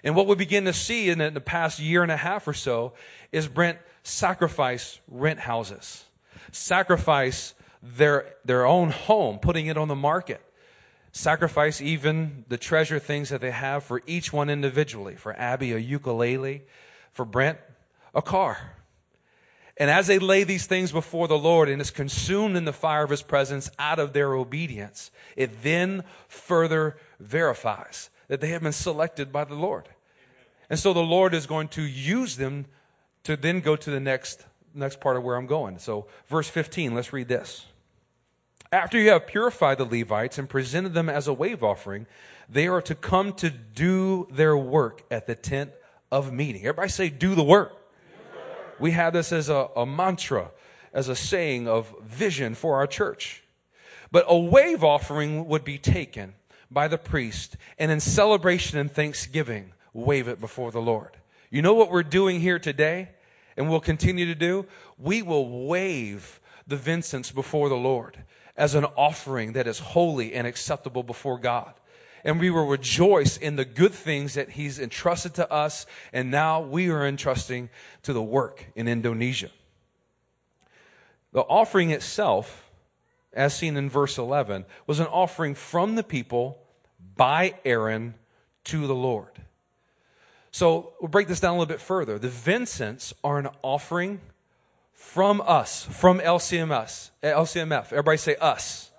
And 0.03 0.17
what 0.17 0.27
we 0.27 0.35
begin 0.37 0.65
to 0.65 0.73
see 0.73 1.11
in 1.11 1.19
the 1.19 1.39
past 1.39 1.79
year 1.79 2.03
and 2.03 2.11
a 2.11 2.17
half 2.17 2.49
or 2.49 2.55
so 2.55 2.95
is 3.31 3.47
Brent 3.47 3.77
sacrifice 4.03 5.01
rent 5.07 5.39
houses, 5.39 6.07
sacrifice 6.51 7.53
their, 7.83 8.35
their 8.43 8.65
own 8.65 8.89
home, 8.89 9.39
putting 9.39 9.67
it 9.67 9.77
on 9.77 9.89
the 9.89 9.95
market 9.95 10.41
sacrifice 11.15 11.83
even 11.83 12.47
the 12.49 12.57
treasure 12.57 12.99
things 12.99 13.29
that 13.29 13.43
they 13.43 13.51
have 13.51 13.85
for 13.85 14.01
each 14.07 14.33
one 14.33 14.49
individually. 14.49 15.15
For 15.15 15.39
Abby, 15.39 15.73
a 15.73 15.79
ukulele. 15.79 16.63
For 17.11 17.27
Brent, 17.27 17.59
a 18.15 18.23
car. 18.23 18.77
And 19.79 19.91
as 19.91 20.07
they 20.07 20.19
lay 20.19 20.45
these 20.45 20.67
things 20.67 20.93
before 20.93 21.29
the 21.29 21.39
Lord 21.39 21.69
and 21.69 21.81
is 21.81 21.91
consumed 21.91 22.57
in 22.57 22.65
the 22.65 22.73
fire 22.73 23.05
of 23.05 23.11
his 23.11 23.23
presence 23.23 23.71
out 23.79 23.99
of 23.99 24.13
their 24.13 24.35
obedience, 24.35 25.11
it 25.37 25.63
then 25.63 26.05
further 26.29 26.97
verifies 27.19 28.11
that 28.29 28.41
they 28.41 28.49
have 28.49 28.63
been 28.63 28.73
selected 28.73 29.33
by 29.33 29.45
the 29.45 29.55
Lord. 29.55 29.89
And 30.69 30.79
so 30.79 30.93
the 30.93 31.01
Lord 31.01 31.35
is 31.35 31.47
going 31.47 31.69
to 31.69 31.83
use 31.83 32.37
them 32.37 32.67
to 33.25 33.37
then 33.37 33.61
go 33.61 33.77
to 33.77 33.91
the 33.91 34.01
next 34.01 34.45
next 34.75 35.01
part 35.01 35.17
of 35.17 35.23
where 35.23 35.37
I'm 35.37 35.47
going. 35.47 35.79
So 35.79 36.07
verse 36.27 36.49
15, 36.49 36.95
let's 36.95 37.13
read 37.13 37.29
this. 37.29 37.67
After 38.71 38.99
you 38.99 39.11
have 39.11 39.27
purified 39.27 39.79
the 39.79 39.85
Levites 39.85 40.39
and 40.39 40.49
presented 40.49 40.95
them 40.95 41.09
as 41.09 41.29
a 41.29 41.33
wave 41.33 41.63
offering, 41.63 42.07
they 42.49 42.67
are 42.69 42.81
to 42.83 42.95
come 42.95 43.35
to 43.35 43.51
do 43.51 44.27
their 44.31 44.57
work 44.57 45.03
at 45.11 45.27
the 45.27 45.35
tent 45.35 45.73
of 46.11 46.33
meeting. 46.33 46.63
Everybody 46.63 46.89
say, 46.89 47.11
do 47.11 47.35
the 47.35 47.45
work. 47.45 47.77
We 48.83 48.91
have 48.91 49.13
this 49.13 49.31
as 49.31 49.49
a, 49.49 49.69
a 49.77 49.87
mantra, 49.87 50.51
as 50.93 51.09
a 51.09 51.15
saying 51.15 51.69
of 51.69 51.95
vision 52.03 52.57
for 52.57 52.75
our 52.75 52.89
church. 52.89 53.45
But 54.11 54.25
a 54.27 54.37
wave 54.37 54.83
offering 54.83 55.47
would 55.47 55.63
be 55.63 55.79
taken 55.79 56.35
by 56.69 56.89
the 56.89 56.99
priest 56.99 57.57
and 57.79 57.93
in 57.93 58.01
celebration 58.01 58.81
and 58.81 58.91
thanksgiving, 58.91 59.73
wave 59.93 60.27
it 60.27 60.41
before 60.41 60.73
the 60.73 60.83
Lord. 60.83 61.17
You 61.49 61.63
know 61.63 61.75
what 61.75 61.93
we're 61.93 62.03
doing 62.03 62.41
here 62.41 62.59
today 62.59 63.11
and 63.57 63.71
we'll 63.71 63.79
continue 63.79 64.27
to 64.27 64.35
do? 64.35 64.67
We 64.99 65.23
will 65.23 65.69
wave 65.69 66.41
the 66.67 66.77
Vincents 66.77 67.31
before 67.31 67.69
the 67.69 67.77
Lord 67.77 68.25
as 68.57 68.75
an 68.75 68.87
offering 68.97 69.53
that 69.53 69.69
is 69.69 69.79
holy 69.79 70.35
and 70.35 70.45
acceptable 70.45 71.05
before 71.05 71.39
God. 71.39 71.75
And 72.25 72.39
we 72.39 72.51
will 72.51 72.67
rejoice 72.67 73.37
in 73.37 73.57
the 73.57 73.65
good 73.65 73.93
things 73.93 74.35
that 74.35 74.51
He's 74.51 74.79
entrusted 74.79 75.35
to 75.35 75.51
us, 75.51 75.87
and 76.13 76.31
now 76.31 76.61
we 76.61 76.89
are 76.89 77.07
entrusting 77.07 77.69
to 78.03 78.13
the 78.13 78.23
work 78.23 78.67
in 78.75 78.89
Indonesia. 78.89 79.51
The 81.33 81.41
offering 81.41 81.91
itself, 81.91 82.71
as 83.33 83.57
seen 83.57 83.77
in 83.77 83.89
verse 83.91 84.19
11, 84.19 84.67
was 84.87 85.01
an 85.01 85.07
offering 85.07 85.55
from 85.55 85.97
the 85.97 86.05
people 86.05 86.59
by 87.17 87.55
Aaron 87.65 88.15
to 88.65 88.87
the 88.87 88.95
Lord. 88.95 89.31
So 90.53 90.93
we'll 91.01 91.09
break 91.09 91.29
this 91.29 91.41
down 91.41 91.55
a 91.57 91.59
little 91.59 91.67
bit 91.67 91.81
further. 91.81 92.19
The 92.19 92.29
Vincents 92.29 93.15
are 93.25 93.39
an 93.39 93.49
offering 93.63 94.21
from 94.93 95.43
us, 95.45 95.85
from 95.85 96.21
LCMS, 96.21 97.11
LCMF. 97.23 97.87
Everybody 97.87 98.19
say 98.19 98.37
us. 98.37 98.92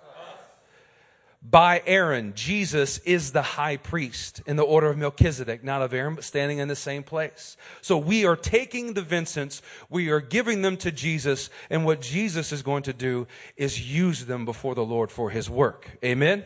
By 1.48 1.82
Aaron, 1.84 2.32
Jesus 2.34 2.98
is 2.98 3.32
the 3.32 3.42
high 3.42 3.76
priest 3.76 4.40
in 4.46 4.56
the 4.56 4.62
order 4.62 4.88
of 4.88 4.96
Melchizedek, 4.96 5.62
not 5.62 5.82
of 5.82 5.92
Aaron, 5.92 6.14
but 6.14 6.24
standing 6.24 6.56
in 6.56 6.68
the 6.68 6.76
same 6.76 7.02
place. 7.02 7.58
So 7.82 7.98
we 7.98 8.24
are 8.24 8.34
taking 8.34 8.94
the 8.94 9.02
Vincents, 9.02 9.60
we 9.90 10.08
are 10.08 10.20
giving 10.20 10.62
them 10.62 10.78
to 10.78 10.90
Jesus, 10.90 11.50
and 11.68 11.84
what 11.84 12.00
Jesus 12.00 12.50
is 12.50 12.62
going 12.62 12.82
to 12.84 12.94
do 12.94 13.26
is 13.58 13.92
use 13.92 14.24
them 14.24 14.46
before 14.46 14.74
the 14.74 14.84
Lord 14.84 15.10
for 15.10 15.28
his 15.28 15.50
work. 15.50 15.98
Amen? 16.02 16.44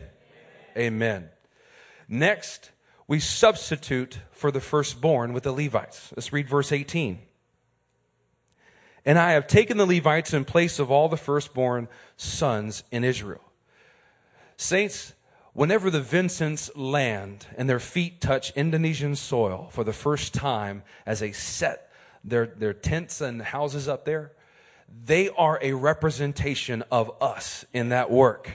Amen. 0.75 0.93
Amen. 0.93 1.29
Next, 2.09 2.71
we 3.07 3.21
substitute 3.21 4.19
for 4.31 4.51
the 4.51 4.59
firstborn 4.59 5.31
with 5.31 5.43
the 5.43 5.53
Levites. 5.53 6.11
Let's 6.15 6.33
read 6.33 6.49
verse 6.49 6.73
18. 6.73 7.19
And 9.05 9.17
I 9.17 9.31
have 9.31 9.47
taken 9.47 9.77
the 9.77 9.85
Levites 9.85 10.33
in 10.33 10.43
place 10.43 10.77
of 10.77 10.91
all 10.91 11.07
the 11.07 11.15
firstborn 11.15 11.87
sons 12.17 12.83
in 12.91 13.05
Israel. 13.05 13.48
Saints, 14.61 15.13
whenever 15.53 15.89
the 15.89 16.01
Vincents 16.01 16.69
land 16.75 17.47
and 17.57 17.69
their 17.69 17.79
feet 17.79 18.19
touch 18.19 18.51
Indonesian 18.57 19.15
soil 19.15 19.69
for 19.71 19.85
the 19.85 19.93
first 19.93 20.33
time 20.33 20.83
as 21.05 21.21
they 21.21 21.31
set 21.31 21.89
their, 22.25 22.45
their 22.45 22.73
tents 22.73 23.21
and 23.21 23.41
houses 23.41 23.87
up 23.87 24.03
there, 24.03 24.33
they 25.05 25.29
are 25.29 25.59
a 25.61 25.71
representation 25.71 26.83
of 26.91 27.09
us 27.21 27.63
in 27.71 27.89
that 27.89 28.11
work. 28.11 28.51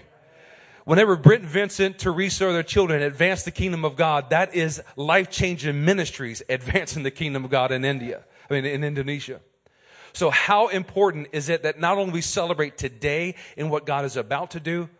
Whenever 0.85 1.17
Brent 1.17 1.45
Vincent, 1.45 1.99
Teresa, 1.99 2.49
or 2.49 2.53
their 2.53 2.63
children 2.63 3.01
advance 3.01 3.43
the 3.45 3.51
kingdom 3.51 3.83
of 3.83 3.97
God, 3.97 4.29
that 4.29 4.55
is 4.55 4.83
life 4.97 5.31
changing 5.31 5.87
ministries 5.87 6.43
advancing 6.51 7.03
the 7.03 7.11
kingdom 7.11 7.47
of 7.47 7.51
God 7.51 7.73
in 7.73 7.83
India, 7.83 8.25
I 8.51 8.53
mean, 8.53 8.67
in 8.67 8.85
Indonesia. 8.85 9.41
So, 10.13 10.29
how 10.29 10.69
important 10.69 11.29
is 11.33 11.49
it 11.49 11.63
that 11.63 11.81
not 11.81 11.97
only 11.97 12.13
we 12.13 12.21
celebrate 12.21 12.77
today 12.77 13.37
in 13.57 13.71
what 13.71 13.87
God 13.87 14.05
is 14.05 14.19
about 14.19 14.51
to 14.51 14.61
do, 14.61 14.91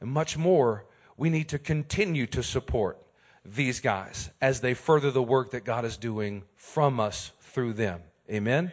and 0.00 0.10
much 0.10 0.36
more, 0.36 0.86
we 1.16 1.30
need 1.30 1.48
to 1.48 1.58
continue 1.58 2.26
to 2.26 2.42
support 2.42 2.98
these 3.44 3.80
guys 3.80 4.30
as 4.40 4.60
they 4.60 4.74
further 4.74 5.10
the 5.10 5.22
work 5.22 5.50
that 5.52 5.64
God 5.64 5.84
is 5.84 5.96
doing 5.96 6.44
from 6.56 7.00
us 7.00 7.32
through 7.40 7.74
them. 7.74 8.02
Amen? 8.28 8.64
Amen. 8.64 8.72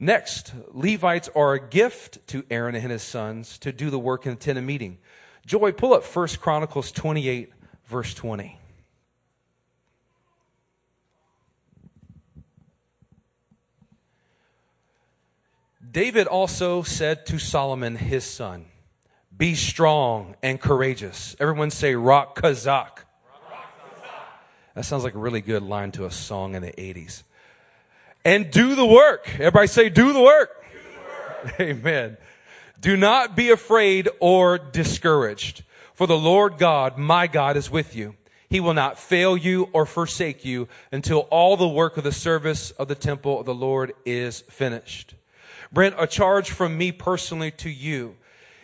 Next, 0.00 0.52
Levites 0.72 1.28
are 1.36 1.54
a 1.54 1.60
gift 1.60 2.26
to 2.28 2.44
Aaron 2.50 2.74
and 2.74 2.90
his 2.90 3.02
sons 3.02 3.58
to 3.58 3.72
do 3.72 3.90
the 3.90 3.98
work 3.98 4.26
in 4.26 4.32
the 4.32 4.38
tent 4.38 4.58
of 4.58 4.64
meeting. 4.64 4.98
Joy, 5.46 5.72
pull 5.72 5.94
up 5.94 6.04
1 6.04 6.28
Chronicles 6.40 6.90
28, 6.90 7.52
verse 7.86 8.14
20. 8.14 8.58
David 15.92 16.26
also 16.26 16.82
said 16.82 17.26
to 17.26 17.38
Solomon, 17.38 17.96
his 17.96 18.24
son, 18.24 18.64
Be 19.42 19.56
strong 19.56 20.36
and 20.40 20.60
courageous. 20.60 21.34
Everyone 21.40 21.72
say, 21.72 21.96
Rock 21.96 22.40
Kazakh. 22.40 22.98
That 24.76 24.84
sounds 24.84 25.02
like 25.02 25.16
a 25.16 25.18
really 25.18 25.40
good 25.40 25.64
line 25.64 25.90
to 25.92 26.04
a 26.04 26.12
song 26.12 26.54
in 26.54 26.62
the 26.62 26.70
80s. 26.70 27.24
And 28.24 28.52
do 28.52 28.76
the 28.76 28.86
work. 28.86 29.28
Everybody 29.40 29.66
say, 29.66 29.88
Do 29.88 30.12
the 30.12 30.20
work. 30.20 30.64
Do 30.70 30.78
the 30.78 31.54
work. 31.54 31.60
Amen. 31.60 32.18
Do 32.80 32.96
not 32.96 33.34
be 33.34 33.50
afraid 33.50 34.08
or 34.20 34.58
discouraged, 34.58 35.64
for 35.92 36.06
the 36.06 36.16
Lord 36.16 36.56
God, 36.56 36.96
my 36.96 37.26
God, 37.26 37.56
is 37.56 37.68
with 37.68 37.96
you. 37.96 38.14
He 38.48 38.60
will 38.60 38.74
not 38.74 38.96
fail 38.96 39.36
you 39.36 39.70
or 39.72 39.86
forsake 39.86 40.44
you 40.44 40.68
until 40.92 41.22
all 41.32 41.56
the 41.56 41.66
work 41.66 41.96
of 41.96 42.04
the 42.04 42.12
service 42.12 42.70
of 42.70 42.86
the 42.86 42.94
temple 42.94 43.40
of 43.40 43.46
the 43.46 43.56
Lord 43.56 43.92
is 44.06 44.42
finished. 44.42 45.16
Brent, 45.72 45.96
a 45.98 46.06
charge 46.06 46.52
from 46.52 46.78
me 46.78 46.92
personally 46.92 47.50
to 47.50 47.70
you 47.70 48.14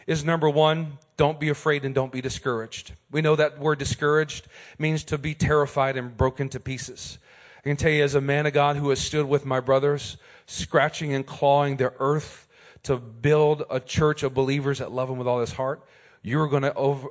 is 0.09 0.25
number 0.25 0.50
one, 0.50 0.99
Don't 1.19 1.38
be 1.38 1.49
afraid 1.49 1.85
and 1.85 1.95
don't 1.95 2.11
be 2.11 2.21
discouraged. 2.21 2.93
We 3.11 3.23
know 3.23 3.37
that 3.37 3.59
word 3.59 3.79
discouraged 3.79 4.49
means 4.79 5.05
to 5.05 5.19
be 5.19 5.35
terrified 5.35 5.97
and 5.97 6.17
broken 6.17 6.49
to 6.50 6.61
pieces. 6.61 7.19
I 7.59 7.69
can 7.69 7.77
tell 7.77 7.91
you, 7.91 8.05
as 8.05 8.15
a 8.15 8.21
man 8.21 8.47
of 8.47 8.53
God 8.53 8.77
who 8.77 8.88
has 8.91 9.00
stood 9.00 9.27
with 9.27 9.45
my 9.45 9.61
brothers, 9.61 10.17
scratching 10.47 11.12
and 11.12 11.27
clawing 11.27 11.77
the 11.77 11.93
earth 11.99 12.49
to 12.85 12.97
build 12.97 13.65
a 13.69 13.81
church 13.81 14.23
of 14.23 14.33
believers 14.33 14.79
that 14.79 14.93
love 14.93 15.11
Him 15.11 15.19
with 15.19 15.27
all 15.27 15.41
His 15.41 15.53
heart, 15.53 15.85
you're 16.23 16.49
going 16.49 16.62
to 16.62 16.73
over, 16.75 17.09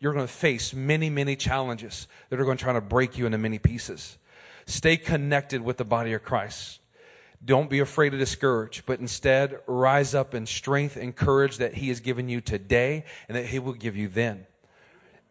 you're 0.00 0.14
going 0.14 0.26
to 0.26 0.32
face 0.32 0.74
many, 0.74 1.10
many 1.10 1.36
challenges 1.36 2.08
that 2.30 2.40
are 2.40 2.44
going 2.44 2.56
to 2.56 2.64
try 2.64 2.72
to 2.72 2.80
break 2.80 3.18
you 3.18 3.26
into 3.26 3.38
many 3.38 3.58
pieces. 3.58 4.18
Stay 4.66 4.96
connected 4.96 5.60
with 5.60 5.76
the 5.76 5.84
body 5.84 6.12
of 6.12 6.22
Christ. 6.22 6.80
Don't 7.44 7.68
be 7.68 7.80
afraid 7.80 8.10
to 8.10 8.18
discourage, 8.18 8.84
but 8.86 9.00
instead 9.00 9.58
rise 9.66 10.14
up 10.14 10.34
in 10.34 10.46
strength 10.46 10.96
and 10.96 11.14
courage 11.14 11.58
that 11.58 11.74
He 11.74 11.88
has 11.88 12.00
given 12.00 12.28
you 12.28 12.40
today 12.40 13.04
and 13.28 13.36
that 13.36 13.46
He 13.46 13.58
will 13.58 13.72
give 13.72 13.96
you 13.96 14.08
then. 14.08 14.46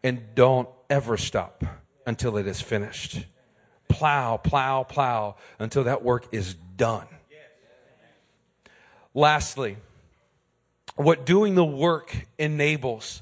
And 0.04 0.36
don't 0.36 0.68
ever 0.90 1.16
stop 1.16 1.64
until 2.06 2.38
it 2.38 2.48
is 2.48 2.60
finished. 2.60 3.26
Plow, 3.88 4.38
plow, 4.38 4.84
plow 4.84 5.36
until 5.60 5.86
that 5.86 6.04
work 6.04 6.28
is 6.32 6.54
done. 6.54 7.08
Lastly, 9.14 9.78
what 10.96 11.26
doing 11.26 11.56
the 11.56 11.66
work 11.66 12.16
enables 12.38 13.22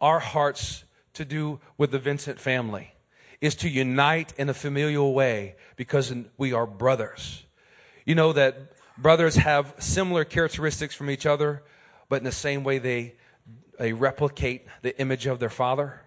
our 0.00 0.20
hearts 0.20 0.84
to 1.14 1.24
do 1.24 1.60
with 1.76 1.90
the 1.90 1.98
Vincent 1.98 2.40
family 2.40 2.92
is 3.40 3.54
to 3.56 3.68
unite 3.68 4.32
in 4.38 4.48
a 4.48 4.54
familial 4.54 5.14
way 5.14 5.54
because 5.76 6.12
we 6.36 6.52
are 6.52 6.66
brothers. 6.66 7.44
You 8.10 8.16
know 8.16 8.32
that 8.32 8.72
brothers 8.98 9.36
have 9.36 9.72
similar 9.78 10.24
characteristics 10.24 10.96
from 10.96 11.10
each 11.10 11.26
other, 11.26 11.62
but 12.08 12.16
in 12.16 12.24
the 12.24 12.32
same 12.32 12.64
way 12.64 12.78
they, 12.78 13.14
they 13.78 13.92
replicate 13.92 14.66
the 14.82 15.00
image 15.00 15.26
of 15.26 15.38
their 15.38 15.48
father. 15.48 16.00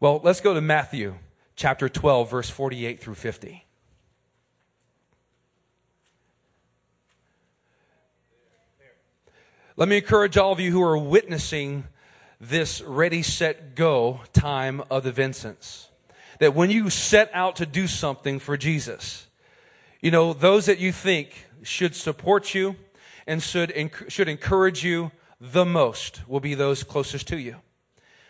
Well, 0.00 0.22
let's 0.24 0.40
go 0.40 0.54
to 0.54 0.62
Matthew 0.62 1.16
chapter 1.54 1.90
12, 1.90 2.30
verse 2.30 2.48
48 2.48 2.98
through 2.98 3.16
50. 3.16 3.66
Let 9.76 9.90
me 9.90 9.98
encourage 9.98 10.38
all 10.38 10.52
of 10.52 10.60
you 10.60 10.72
who 10.72 10.82
are 10.82 10.96
witnessing 10.96 11.84
this 12.40 12.80
ready, 12.80 13.20
set, 13.20 13.74
go 13.74 14.22
time 14.32 14.82
of 14.90 15.02
the 15.02 15.12
Vincents. 15.12 15.90
That 16.38 16.54
when 16.54 16.70
you 16.70 16.88
set 16.88 17.30
out 17.34 17.56
to 17.56 17.66
do 17.66 17.86
something 17.86 18.38
for 18.38 18.56
Jesus, 18.56 19.26
you 20.02 20.10
know, 20.10 20.32
those 20.32 20.66
that 20.66 20.80
you 20.80 20.92
think 20.92 21.46
should 21.62 21.94
support 21.94 22.54
you 22.54 22.76
and 23.26 23.42
should, 23.42 23.72
should 24.08 24.28
encourage 24.28 24.84
you 24.84 25.12
the 25.40 25.64
most 25.64 26.22
will 26.28 26.40
be 26.40 26.54
those 26.54 26.82
closest 26.82 27.28
to 27.28 27.38
you. 27.38 27.56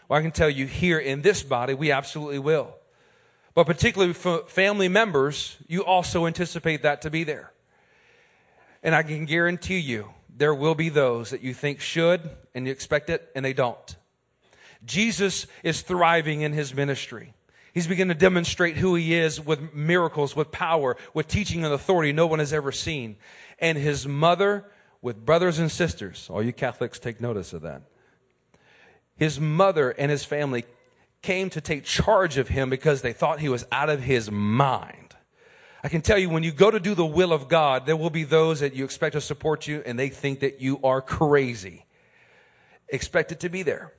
Well, 0.08 0.18
I 0.18 0.22
can 0.22 0.32
tell 0.32 0.50
you 0.50 0.66
here 0.66 0.98
in 0.98 1.22
this 1.22 1.42
body, 1.42 1.72
we 1.72 1.90
absolutely 1.90 2.38
will. 2.38 2.74
But 3.54 3.64
particularly 3.64 4.12
for 4.12 4.44
family 4.46 4.88
members, 4.88 5.56
you 5.66 5.84
also 5.84 6.26
anticipate 6.26 6.82
that 6.82 7.02
to 7.02 7.10
be 7.10 7.24
there. 7.24 7.52
And 8.82 8.94
I 8.94 9.02
can 9.02 9.24
guarantee 9.24 9.78
you, 9.78 10.10
there 10.34 10.54
will 10.54 10.74
be 10.74 10.90
those 10.90 11.30
that 11.30 11.42
you 11.42 11.54
think 11.54 11.80
should 11.80 12.30
and 12.54 12.66
you 12.66 12.72
expect 12.72 13.08
it 13.08 13.30
and 13.34 13.44
they 13.44 13.52
don't. 13.52 13.96
Jesus 14.84 15.46
is 15.62 15.82
thriving 15.82 16.42
in 16.42 16.52
his 16.52 16.74
ministry. 16.74 17.32
He's 17.72 17.86
beginning 17.86 18.14
to 18.14 18.20
demonstrate 18.20 18.76
who 18.76 18.94
he 18.94 19.14
is 19.14 19.40
with 19.40 19.72
miracles, 19.74 20.36
with 20.36 20.52
power, 20.52 20.96
with 21.14 21.26
teaching 21.26 21.64
and 21.64 21.72
authority 21.72 22.12
no 22.12 22.26
one 22.26 22.38
has 22.38 22.52
ever 22.52 22.70
seen. 22.70 23.16
And 23.58 23.78
his 23.78 24.06
mother, 24.06 24.66
with 25.00 25.24
brothers 25.24 25.58
and 25.58 25.70
sisters, 25.70 26.28
all 26.30 26.42
you 26.42 26.52
Catholics 26.52 26.98
take 26.98 27.20
notice 27.20 27.52
of 27.52 27.62
that. 27.62 27.82
His 29.16 29.40
mother 29.40 29.90
and 29.90 30.10
his 30.10 30.24
family 30.24 30.64
came 31.22 31.48
to 31.50 31.60
take 31.60 31.84
charge 31.84 32.36
of 32.36 32.48
him 32.48 32.68
because 32.68 33.00
they 33.00 33.12
thought 33.12 33.40
he 33.40 33.48
was 33.48 33.64
out 33.72 33.88
of 33.88 34.02
his 34.02 34.30
mind. 34.30 35.16
I 35.84 35.88
can 35.88 36.02
tell 36.02 36.18
you 36.18 36.28
when 36.28 36.42
you 36.42 36.52
go 36.52 36.70
to 36.70 36.78
do 36.78 36.94
the 36.94 37.06
will 37.06 37.32
of 37.32 37.48
God, 37.48 37.86
there 37.86 37.96
will 37.96 38.10
be 38.10 38.24
those 38.24 38.60
that 38.60 38.74
you 38.74 38.84
expect 38.84 39.14
to 39.14 39.20
support 39.20 39.66
you 39.66 39.82
and 39.86 39.98
they 39.98 40.10
think 40.10 40.40
that 40.40 40.60
you 40.60 40.78
are 40.84 41.00
crazy. 41.00 41.86
Expect 42.88 43.32
it 43.32 43.40
to 43.40 43.48
be 43.48 43.62
there. 43.62 43.92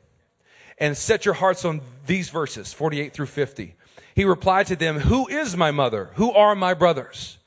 And 0.77 0.97
set 0.97 1.25
your 1.25 1.35
hearts 1.35 1.65
on 1.65 1.81
these 2.05 2.29
verses, 2.29 2.73
48 2.73 3.13
through 3.13 3.27
50. 3.27 3.75
He 4.15 4.25
replied 4.25 4.67
to 4.67 4.75
them, 4.75 4.99
Who 4.99 5.27
is 5.27 5.55
my 5.55 5.71
mother? 5.71 6.11
Who 6.15 6.31
are 6.31 6.55
my 6.55 6.73
brothers? 6.73 7.37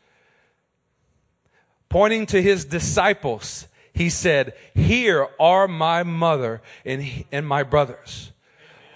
Pointing 1.89 2.27
to 2.27 2.43
his 2.43 2.65
disciples, 2.65 3.69
he 3.93 4.11
said, 4.11 4.55
Here 4.75 5.29
are 5.39 5.69
my 5.69 6.03
mother 6.03 6.61
and, 6.85 7.25
and 7.33 7.47
my 7.47 7.63
brothers. 7.63 8.33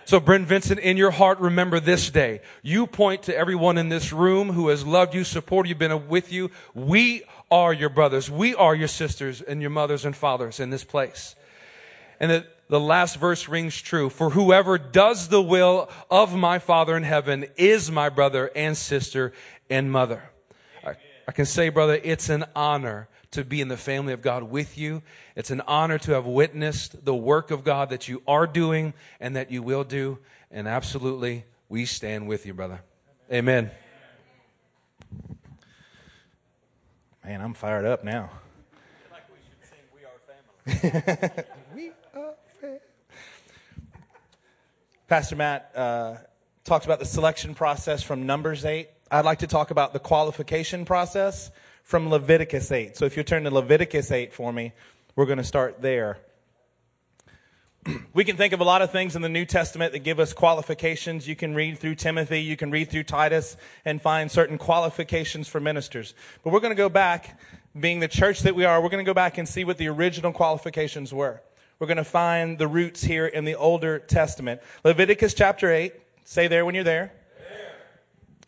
So, 0.05 0.19
Brent 0.19 0.49
Vincent, 0.49 0.81
in 0.81 0.97
your 0.97 1.13
heart, 1.13 1.39
remember 1.39 1.79
this 1.79 2.11
day. 2.11 2.41
You 2.63 2.89
point 2.89 3.23
to 3.25 3.37
everyone 3.37 3.79
in 3.79 3.91
this 3.91 4.13
room 4.13 4.51
who 4.51 4.67
has 4.67 4.85
loved 4.85 5.15
you, 5.15 5.23
supported 5.23 5.69
you, 5.69 5.77
been 5.77 6.09
with 6.09 6.33
you. 6.33 6.51
We 6.75 7.23
are 7.49 7.73
your 7.73 7.91
brothers. 7.91 8.29
We 8.29 8.55
are 8.57 8.75
your 8.75 8.89
sisters 8.89 9.41
and 9.41 9.61
your 9.61 9.71
mothers 9.71 10.05
and 10.05 10.17
fathers 10.17 10.59
in 10.59 10.71
this 10.71 10.83
place. 10.83 11.37
And 12.19 12.31
the, 12.31 12.47
the 12.71 12.81
last 12.81 13.17
verse 13.17 13.49
rings 13.49 13.81
true. 13.81 14.09
For 14.09 14.31
whoever 14.31 14.79
does 14.79 15.29
the 15.29 15.43
will 15.43 15.91
of 16.11 16.35
my 16.35 16.59
Father 16.59 16.97
in 16.97 17.03
heaven 17.03 17.47
is 17.57 17.91
my 17.91 18.09
brother 18.09 18.51
and 18.57 18.77
sister 18.77 19.33
and 19.69 19.93
mother. 19.93 20.31
I, 20.85 20.95
I 21.29 21.33
can 21.33 21.47
say, 21.47 21.69
brother, 21.69 22.01
it's 22.03 22.29
an 22.29 22.45
honor 22.57 23.09
to 23.33 23.45
be 23.45 23.61
in 23.61 23.69
the 23.69 23.77
family 23.77 24.13
of 24.13 24.23
God 24.23 24.45
with 24.45 24.79
you. 24.79 25.03
It's 25.37 25.51
an 25.51 25.61
honor 25.67 25.99
to 25.99 26.13
have 26.13 26.27
witnessed 26.27 27.05
the 27.05 27.15
work 27.15 27.51
of 27.51 27.63
God 27.65 27.91
that 27.91 28.09
you 28.09 28.23
are 28.27 28.47
doing 28.47 28.95
and 29.21 29.37
that 29.37 29.51
you 29.51 29.63
will 29.63 29.85
do. 29.85 30.19
And 30.51 30.67
absolutely, 30.67 31.45
we 31.69 31.85
stand 31.85 32.27
with 32.27 32.47
you, 32.47 32.55
brother. 32.55 32.81
Amen. 33.33 33.71
Man, 37.25 37.41
I'm 37.41 37.55
fired 37.55 37.85
up 37.85 38.03
now. 38.03 38.31
Like 39.13 39.23
we 39.29 39.39
should 39.47 39.69
sing 39.69 39.79
We 39.95 40.05
Are 40.05 40.19
Family. 40.27 41.45
we 41.75 41.89
are 42.15 42.35
family. 42.61 42.81
Pastor 45.11 45.35
Matt 45.35 45.73
uh, 45.75 46.19
talked 46.63 46.85
about 46.85 47.01
the 47.01 47.05
selection 47.05 47.53
process 47.53 48.01
from 48.01 48.27
Numbers 48.27 48.65
8. 48.65 48.89
I'd 49.11 49.25
like 49.25 49.41
to 49.41 49.49
talk 49.49 49.73
about 49.73 49.93
the 49.93 49.99
qualification 49.99 50.85
process 50.85 51.51
from 51.83 52.09
Leviticus 52.11 52.71
8. 52.71 52.97
So 52.97 53.07
if 53.07 53.17
you 53.17 53.25
turn 53.25 53.43
to 53.43 53.51
Leviticus 53.51 54.13
8 54.13 54.33
for 54.33 54.53
me, 54.53 54.73
we're 55.17 55.27
going 55.27 55.39
to 55.39 55.43
start 55.43 55.83
there. 55.83 56.19
we 58.15 58.23
can 58.23 58.37
think 58.37 58.53
of 58.53 58.61
a 58.61 58.65
lot 58.65 58.83
of 58.83 58.93
things 58.93 59.17
in 59.17 59.23
the 59.23 59.29
New 59.29 59.45
Testament 59.45 59.95
that 59.95 60.05
give 60.05 60.21
us 60.21 60.33
qualifications. 60.33 61.27
You 61.27 61.35
can 61.35 61.57
read 61.57 61.81
through 61.81 61.97
Timothy, 61.97 62.43
you 62.43 62.57
can 62.57 62.71
read 62.71 62.89
through 62.89 63.03
Titus, 63.03 63.57
and 63.85 64.01
find 64.01 64.31
certain 64.31 64.59
qualifications 64.59 65.49
for 65.49 65.59
ministers. 65.59 66.15
But 66.45 66.53
we're 66.53 66.61
going 66.61 66.71
to 66.71 66.77
go 66.77 66.89
back, 66.89 67.37
being 67.77 67.99
the 67.99 68.07
church 68.07 68.43
that 68.43 68.55
we 68.55 68.65
are, 68.65 68.81
we're 68.81 68.91
going 68.91 69.05
to 69.05 69.11
go 69.11 69.15
back 69.15 69.39
and 69.39 69.49
see 69.49 69.65
what 69.65 69.77
the 69.77 69.89
original 69.89 70.31
qualifications 70.31 71.13
were. 71.13 71.43
We're 71.81 71.87
going 71.87 71.97
to 71.97 72.05
find 72.05 72.59
the 72.59 72.69
roots 72.69 73.03
here 73.03 73.27
in 73.27 73.47
the 73.47 73.55
Older 73.55 73.99
Testament. 73.99 74.61
Leviticus 74.85 75.33
chapter 75.33 75.73
8, 75.73 75.95
say 76.25 76.47
there 76.47 76.67
when 76.67 76.75
you're 76.75 76.85
there. 76.85 77.11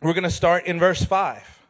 We're 0.02 0.12
going 0.12 0.24
to 0.24 0.30
start 0.30 0.66
in 0.66 0.78
verse 0.78 1.02
5. 1.02 1.60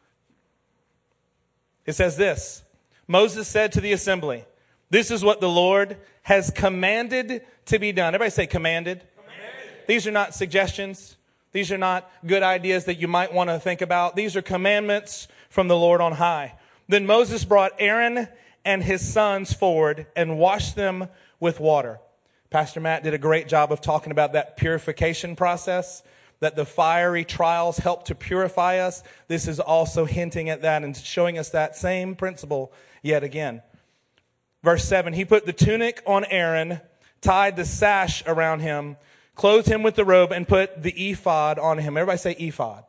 It 1.85 1.93
says 1.93 2.17
this 2.17 2.63
Moses 3.07 3.47
said 3.47 3.71
to 3.71 3.81
the 3.81 3.93
assembly, 3.93 4.43
This 4.89 5.09
is 5.09 5.23
what 5.23 5.39
the 5.39 5.47
Lord 5.47 5.95
has 6.23 6.51
commanded 6.51 7.45
to 7.67 7.79
be 7.79 7.93
done. 7.93 8.13
Everybody 8.13 8.31
say 8.31 8.45
commanded. 8.45 9.01
commanded. 9.15 9.87
These 9.87 10.05
are 10.05 10.11
not 10.11 10.35
suggestions. 10.35 11.15
These 11.53 11.71
are 11.71 11.77
not 11.77 12.11
good 12.25 12.43
ideas 12.43 12.85
that 12.85 12.99
you 12.99 13.07
might 13.07 13.33
want 13.33 13.49
to 13.49 13.57
think 13.57 13.81
about. 13.81 14.17
These 14.17 14.35
are 14.35 14.41
commandments 14.41 15.29
from 15.47 15.69
the 15.69 15.77
Lord 15.77 16.01
on 16.01 16.11
high. 16.11 16.55
Then 16.89 17.05
Moses 17.05 17.45
brought 17.45 17.71
Aaron 17.79 18.27
and 18.65 18.83
his 18.83 19.13
sons 19.13 19.53
forward 19.53 20.07
and 20.13 20.37
washed 20.37 20.75
them 20.75 21.07
with 21.39 21.59
water. 21.59 21.99
Pastor 22.49 22.79
Matt 22.79 23.03
did 23.03 23.13
a 23.13 23.17
great 23.17 23.47
job 23.47 23.71
of 23.71 23.81
talking 23.81 24.11
about 24.11 24.33
that 24.33 24.57
purification 24.57 25.35
process 25.35 26.03
that 26.39 26.55
the 26.55 26.65
fiery 26.65 27.23
trials 27.23 27.77
help 27.77 28.05
to 28.05 28.15
purify 28.15 28.77
us. 28.77 29.01
This 29.27 29.47
is 29.47 29.59
also 29.59 30.05
hinting 30.05 30.49
at 30.49 30.61
that 30.61 30.83
and 30.83 30.95
showing 30.95 31.37
us 31.37 31.49
that 31.49 31.75
same 31.75 32.15
principle 32.15 32.73
yet 33.01 33.23
again. 33.23 33.61
Verse 34.61 34.85
7 34.85 35.13
He 35.13 35.25
put 35.25 35.45
the 35.45 35.53
tunic 35.53 36.03
on 36.05 36.25
Aaron, 36.25 36.81
tied 37.21 37.55
the 37.55 37.65
sash 37.65 38.23
around 38.27 38.59
him, 38.59 38.97
clothed 39.35 39.67
him 39.67 39.83
with 39.83 39.95
the 39.95 40.05
robe, 40.05 40.31
and 40.31 40.47
put 40.47 40.83
the 40.83 40.91
ephod 41.11 41.57
on 41.57 41.77
him. 41.77 41.97
Everybody 41.97 42.17
say 42.17 42.33
ephod. 42.33 42.83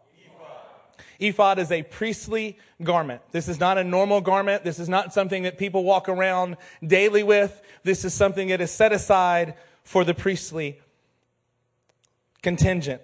Ephod 1.21 1.59
is 1.59 1.71
a 1.71 1.83
priestly 1.83 2.59
garment. 2.83 3.23
This 3.31 3.49
is 3.49 3.61
not 3.61 3.79
a 3.79 3.85
normal 3.85 4.21
garment. 4.21 4.65
This 4.65 4.79
is 4.79 4.89
not 4.89 5.13
something 5.13 5.45
that 5.45 5.59
people 5.59 5.85
walk 5.85 6.09
around 6.09 6.57
daily 6.85 7.23
with. 7.23 7.63
This 7.83 8.05
is 8.05 8.15
something 8.15 8.49
that 8.49 8.61
is 8.61 8.71
set 8.71 8.93
aside 8.93 9.55
for 9.83 10.05
the 10.05 10.15
priestly 10.15 10.81
contingent. 12.43 13.03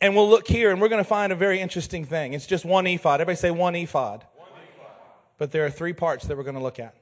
And 0.00 0.16
we'll 0.16 0.28
look 0.28 0.48
here 0.48 0.70
and 0.70 0.80
we're 0.80 0.88
going 0.88 1.02
to 1.02 1.08
find 1.08 1.32
a 1.32 1.36
very 1.36 1.60
interesting 1.60 2.04
thing. 2.04 2.34
It's 2.34 2.46
just 2.46 2.64
one 2.64 2.86
ephod. 2.86 3.20
Everybody 3.20 3.36
say 3.36 3.50
one 3.50 3.74
ephod. 3.76 4.26
One 4.34 4.48
ephod. 4.50 4.90
But 5.38 5.52
there 5.52 5.64
are 5.64 5.70
three 5.70 5.92
parts 5.92 6.26
that 6.26 6.36
we're 6.36 6.42
going 6.42 6.56
to 6.56 6.62
look 6.62 6.80
at. 6.80 6.96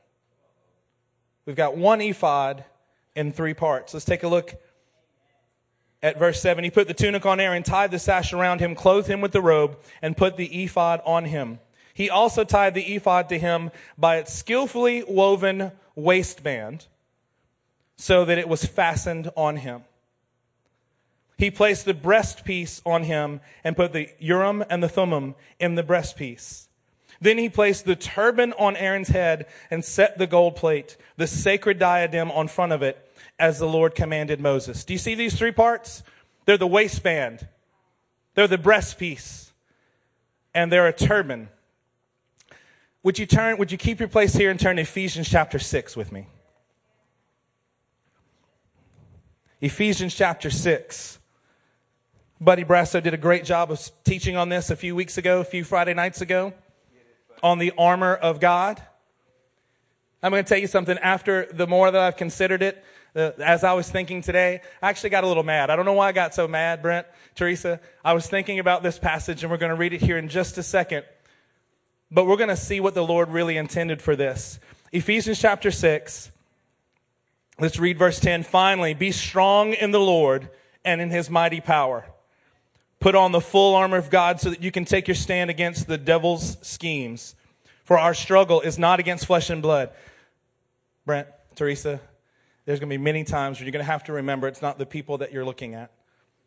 We've 1.46 1.56
got 1.56 1.76
one 1.76 2.00
ephod 2.00 2.64
in 3.16 3.32
three 3.32 3.54
parts. 3.54 3.94
Let's 3.94 4.04
take 4.04 4.22
a 4.22 4.28
look 4.28 4.54
at 6.02 6.18
verse 6.18 6.40
7. 6.40 6.64
He 6.64 6.70
put 6.70 6.88
the 6.88 6.94
tunic 6.94 7.26
on 7.26 7.40
Aaron, 7.40 7.62
tied 7.62 7.90
the 7.90 7.98
sash 7.98 8.32
around 8.32 8.60
him, 8.60 8.74
clothed 8.74 9.08
him 9.08 9.20
with 9.20 9.32
the 9.32 9.42
robe, 9.42 9.78
and 10.02 10.16
put 10.16 10.36
the 10.36 10.64
ephod 10.64 11.00
on 11.04 11.26
him. 11.26 11.58
He 11.94 12.08
also 12.08 12.44
tied 12.44 12.74
the 12.74 12.94
ephod 12.94 13.28
to 13.28 13.38
him 13.38 13.70
by 13.98 14.16
its 14.16 14.32
skillfully 14.32 15.04
woven 15.06 15.72
waistband 15.94 16.86
so 17.96 18.24
that 18.24 18.38
it 18.38 18.48
was 18.48 18.64
fastened 18.64 19.30
on 19.36 19.56
him. 19.56 19.82
He 21.36 21.50
placed 21.50 21.84
the 21.84 21.94
breastpiece 21.94 22.80
on 22.84 23.04
him 23.04 23.40
and 23.64 23.76
put 23.76 23.92
the 23.92 24.08
Urim 24.18 24.64
and 24.70 24.82
the 24.82 24.88
Thummim 24.88 25.34
in 25.58 25.74
the 25.74 25.82
breastpiece. 25.82 26.66
Then 27.20 27.36
he 27.36 27.48
placed 27.48 27.84
the 27.84 27.96
turban 27.96 28.54
on 28.58 28.76
Aaron's 28.76 29.08
head 29.08 29.46
and 29.70 29.84
set 29.84 30.16
the 30.16 30.26
gold 30.26 30.56
plate, 30.56 30.96
the 31.16 31.26
sacred 31.26 31.78
diadem 31.78 32.30
on 32.30 32.48
front 32.48 32.72
of 32.72 32.82
it, 32.82 33.09
as 33.38 33.58
the 33.58 33.68
Lord 33.68 33.94
commanded 33.94 34.40
Moses. 34.40 34.84
Do 34.84 34.92
you 34.92 34.98
see 34.98 35.14
these 35.14 35.36
three 35.36 35.52
parts? 35.52 36.02
They're 36.46 36.56
the 36.56 36.66
waistband, 36.66 37.46
they're 38.34 38.48
the 38.48 38.58
breastpiece, 38.58 39.50
and 40.54 40.70
they're 40.70 40.88
a 40.88 40.92
turban. 40.92 41.48
Would 43.02 43.18
you 43.18 43.26
turn, 43.26 43.56
would 43.58 43.72
you 43.72 43.78
keep 43.78 43.98
your 43.98 44.08
place 44.08 44.34
here 44.34 44.50
and 44.50 44.60
turn 44.60 44.76
to 44.76 44.82
Ephesians 44.82 45.28
chapter 45.28 45.58
6 45.58 45.96
with 45.96 46.12
me? 46.12 46.26
Ephesians 49.60 50.14
chapter 50.14 50.50
6. 50.50 51.18
Buddy 52.40 52.64
Brasso 52.64 53.02
did 53.02 53.12
a 53.12 53.18
great 53.18 53.44
job 53.44 53.70
of 53.70 53.90
teaching 54.04 54.36
on 54.36 54.48
this 54.48 54.70
a 54.70 54.76
few 54.76 54.96
weeks 54.96 55.18
ago, 55.18 55.40
a 55.40 55.44
few 55.44 55.62
Friday 55.64 55.92
nights 55.92 56.22
ago, 56.22 56.54
on 57.42 57.58
the 57.58 57.72
armor 57.76 58.14
of 58.14 58.40
God. 58.40 58.82
I'm 60.22 60.30
going 60.30 60.42
to 60.42 60.48
tell 60.48 60.58
you 60.58 60.66
something 60.66 60.98
after 60.98 61.46
the 61.52 61.66
more 61.66 61.90
that 61.90 62.00
I've 62.00 62.16
considered 62.16 62.62
it, 62.62 62.82
uh, 63.14 63.30
as 63.42 63.64
I 63.64 63.72
was 63.72 63.90
thinking 63.90 64.22
today, 64.22 64.60
I 64.82 64.88
actually 64.88 65.10
got 65.10 65.24
a 65.24 65.26
little 65.26 65.42
mad. 65.42 65.70
I 65.70 65.76
don't 65.76 65.84
know 65.84 65.94
why 65.94 66.08
I 66.08 66.12
got 66.12 66.34
so 66.34 66.46
mad, 66.46 66.82
Brent, 66.82 67.06
Teresa. 67.34 67.80
I 68.04 68.12
was 68.12 68.26
thinking 68.26 68.58
about 68.58 68.82
this 68.82 68.98
passage 68.98 69.42
and 69.42 69.50
we're 69.50 69.58
going 69.58 69.70
to 69.70 69.76
read 69.76 69.92
it 69.92 70.00
here 70.00 70.18
in 70.18 70.28
just 70.28 70.58
a 70.58 70.62
second. 70.62 71.04
But 72.10 72.26
we're 72.26 72.36
going 72.36 72.48
to 72.48 72.56
see 72.56 72.80
what 72.80 72.94
the 72.94 73.04
Lord 73.04 73.30
really 73.30 73.56
intended 73.56 74.02
for 74.02 74.16
this. 74.16 74.58
Ephesians 74.92 75.40
chapter 75.40 75.70
6. 75.70 76.30
Let's 77.58 77.78
read 77.78 77.98
verse 77.98 78.18
10. 78.18 78.42
Finally, 78.42 78.94
be 78.94 79.12
strong 79.12 79.74
in 79.74 79.90
the 79.90 80.00
Lord 80.00 80.48
and 80.84 81.00
in 81.00 81.10
his 81.10 81.28
mighty 81.28 81.60
power. 81.60 82.06
Put 83.00 83.14
on 83.14 83.32
the 83.32 83.40
full 83.40 83.74
armor 83.74 83.96
of 83.96 84.10
God 84.10 84.40
so 84.40 84.50
that 84.50 84.62
you 84.62 84.70
can 84.70 84.84
take 84.84 85.08
your 85.08 85.14
stand 85.14 85.50
against 85.50 85.86
the 85.86 85.98
devil's 85.98 86.56
schemes. 86.62 87.34
For 87.84 87.98
our 87.98 88.14
struggle 88.14 88.60
is 88.60 88.78
not 88.78 89.00
against 89.00 89.26
flesh 89.26 89.50
and 89.50 89.62
blood. 89.62 89.90
Brent, 91.06 91.28
Teresa, 91.54 92.00
there's 92.64 92.78
going 92.78 92.90
to 92.90 92.98
be 92.98 93.02
many 93.02 93.24
times 93.24 93.58
where 93.58 93.64
you're 93.64 93.72
going 93.72 93.84
to 93.84 93.90
have 93.90 94.04
to 94.04 94.12
remember 94.12 94.48
it's 94.48 94.62
not 94.62 94.78
the 94.78 94.86
people 94.86 95.18
that 95.18 95.32
you're 95.32 95.44
looking 95.44 95.74
at. 95.74 95.90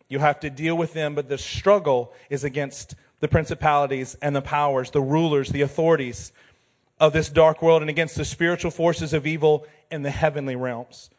You 0.07 0.19
have 0.19 0.39
to 0.41 0.49
deal 0.49 0.75
with 0.75 0.93
them, 0.93 1.15
but 1.15 1.29
the 1.29 1.37
struggle 1.37 2.13
is 2.29 2.43
against 2.43 2.95
the 3.19 3.27
principalities 3.27 4.15
and 4.21 4.35
the 4.35 4.41
powers, 4.41 4.91
the 4.91 5.01
rulers, 5.01 5.49
the 5.49 5.61
authorities 5.61 6.31
of 6.99 7.13
this 7.13 7.29
dark 7.29 7.61
world 7.61 7.81
and 7.81 7.89
against 7.89 8.15
the 8.15 8.25
spiritual 8.25 8.71
forces 8.71 9.13
of 9.13 9.25
evil 9.25 9.65
in 9.89 10.03
the 10.03 10.11
heavenly 10.11 10.55
realms. 10.55 11.09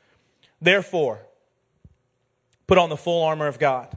Therefore, 0.61 1.21
put 2.67 2.79
on 2.79 2.89
the 2.89 2.97
full 2.97 3.23
armor 3.23 3.47
of 3.47 3.59
God 3.59 3.97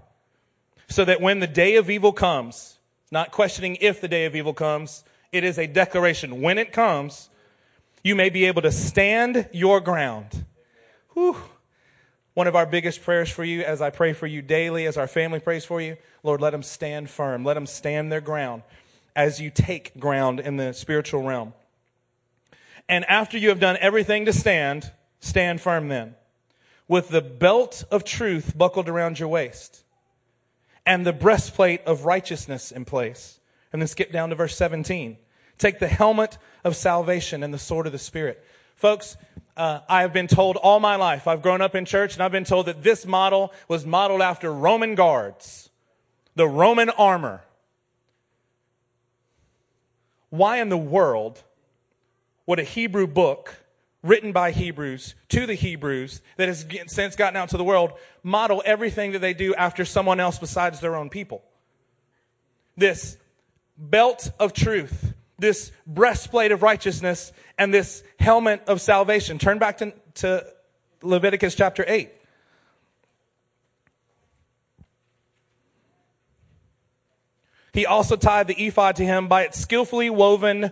so 0.90 1.06
that 1.06 1.22
when 1.22 1.40
the 1.40 1.48
day 1.48 1.76
of 1.76 1.90
evil 1.90 2.12
comes, 2.12 2.80
not 3.12 3.32
questioning 3.32 3.78
if 3.82 4.02
the 4.02 4.08
day 4.08 4.26
of 4.26 4.36
evil 4.36 4.54
comes, 4.54 5.04
it 5.32 5.44
is 5.44 5.58
a 5.58 5.68
declaration. 5.68 6.42
When 6.42 6.58
it 6.58 6.72
comes, 6.72 7.30
you 8.04 8.16
may 8.16 8.30
be 8.30 8.46
able 8.46 8.62
to 8.64 8.72
stand 8.72 9.50
your 9.52 9.80
ground. 9.80 10.46
Whew 11.18 11.38
one 12.38 12.46
of 12.46 12.56
our 12.56 12.68
biggest 12.68 13.02
prayers 13.02 13.32
for 13.32 13.44
you 13.44 13.64
as 13.64 13.82
I 13.82 13.90
pray 13.90 14.14
for 14.14 14.28
you 14.28 14.44
daily, 14.44 14.86
as 14.86 14.96
our 14.96 15.08
family 15.08 15.40
prays 15.40 15.66
for 15.66 15.82
you, 15.82 15.98
Lord, 16.22 16.40
let 16.40 16.52
them 16.52 16.62
stand 16.62 17.10
firm. 17.10 17.44
Let 17.44 17.56
them 17.56 17.66
stand 17.66 18.12
their 18.12 18.22
ground 18.22 18.62
as 19.16 19.42
you 19.42 19.50
take 19.50 20.00
ground 20.00 20.40
in 20.40 20.58
the 20.58 20.72
spiritual 20.72 21.24
realm. 21.24 21.56
And 22.88 23.06
after 23.06 23.40
you 23.40 23.50
have 23.50 23.60
done 23.60 23.76
everything 23.82 24.26
to 24.26 24.34
stand, 24.34 24.92
stand 25.20 25.62
firm 25.62 25.88
then, 25.88 26.14
with 26.88 27.10
the 27.10 27.24
belt 27.24 27.84
of 27.90 28.04
truth 28.04 28.56
buckled 28.56 28.88
around 28.88 29.18
your 29.18 29.30
waist 29.30 29.84
and 30.86 31.08
the 31.08 31.14
breastplate 31.14 31.82
of 31.88 32.06
righteousness 32.06 32.72
in 32.72 32.86
place. 32.86 33.40
And 33.74 33.82
then 33.82 33.88
skip 33.88 34.12
down 34.12 34.30
to 34.30 34.36
verse 34.36 34.56
17. 34.56 35.18
Take 35.58 35.80
the 35.80 35.88
helmet 35.88 36.38
of 36.64 36.76
salvation 36.76 37.42
and 37.42 37.52
the 37.52 37.58
sword 37.58 37.88
of 37.88 37.94
the 37.94 37.98
Spirit. 37.98 38.46
Folks, 38.76 39.18
uh, 39.58 39.82
I 39.90 40.02
have 40.02 40.14
been 40.14 40.28
told 40.28 40.56
all 40.56 40.80
my 40.80 40.96
life, 40.96 41.28
I've 41.28 41.42
grown 41.42 41.62
up 41.62 41.76
in 41.76 41.84
church, 41.84 42.14
and 42.14 42.24
I've 42.24 42.32
been 42.32 42.44
told 42.44 42.68
that 42.68 42.84
this 42.84 43.06
model 43.06 43.52
was 43.68 43.86
modeled 43.86 44.22
after 44.22 44.54
Roman 44.54 44.96
guards, 44.96 45.70
the 46.36 46.48
Roman 46.48 46.90
armor. 46.92 47.42
Why 50.30 50.62
in 50.62 50.70
the 50.70 50.78
world 50.78 51.44
would 52.46 52.60
a 52.60 52.64
Hebrew 52.64 53.08
book 53.08 53.64
written 54.04 54.32
by 54.32 54.52
Hebrews 54.52 55.16
to 55.30 55.46
the 55.48 55.56
Hebrews 55.56 56.22
that 56.38 56.48
has 56.48 56.66
since 56.86 57.16
gotten 57.16 57.36
out 57.36 57.50
to 57.50 57.58
the 57.58 57.64
world 57.64 57.94
model 58.24 58.62
everything 58.64 59.14
that 59.14 59.20
they 59.20 59.34
do 59.34 59.56
after 59.56 59.84
someone 59.84 60.20
else 60.20 60.38
besides 60.38 60.80
their 60.80 60.96
own 60.96 61.10
people? 61.10 61.44
This 62.76 63.18
belt 63.78 64.32
of 64.40 64.54
truth 64.54 65.14
this 65.40 65.72
breastplate 65.86 66.52
of 66.52 66.64
righteousness 66.64 67.32
and 67.58 67.74
this 67.74 68.04
helmet 68.20 68.64
of 68.68 68.82
salvation. 68.82 69.40
Turn 69.40 69.60
back 69.60 69.78
to, 69.80 69.94
to 70.16 70.46
Leviticus 71.02 71.56
chapter 71.56 71.84
8. 71.88 72.12
He 77.74 77.86
also 77.86 78.16
tied 78.16 78.48
the 78.48 78.56
ephod 78.56 78.96
to 78.96 79.06
him 79.06 79.28
by 79.28 79.44
its 79.44 79.60
skillfully 79.60 80.10
woven 80.10 80.72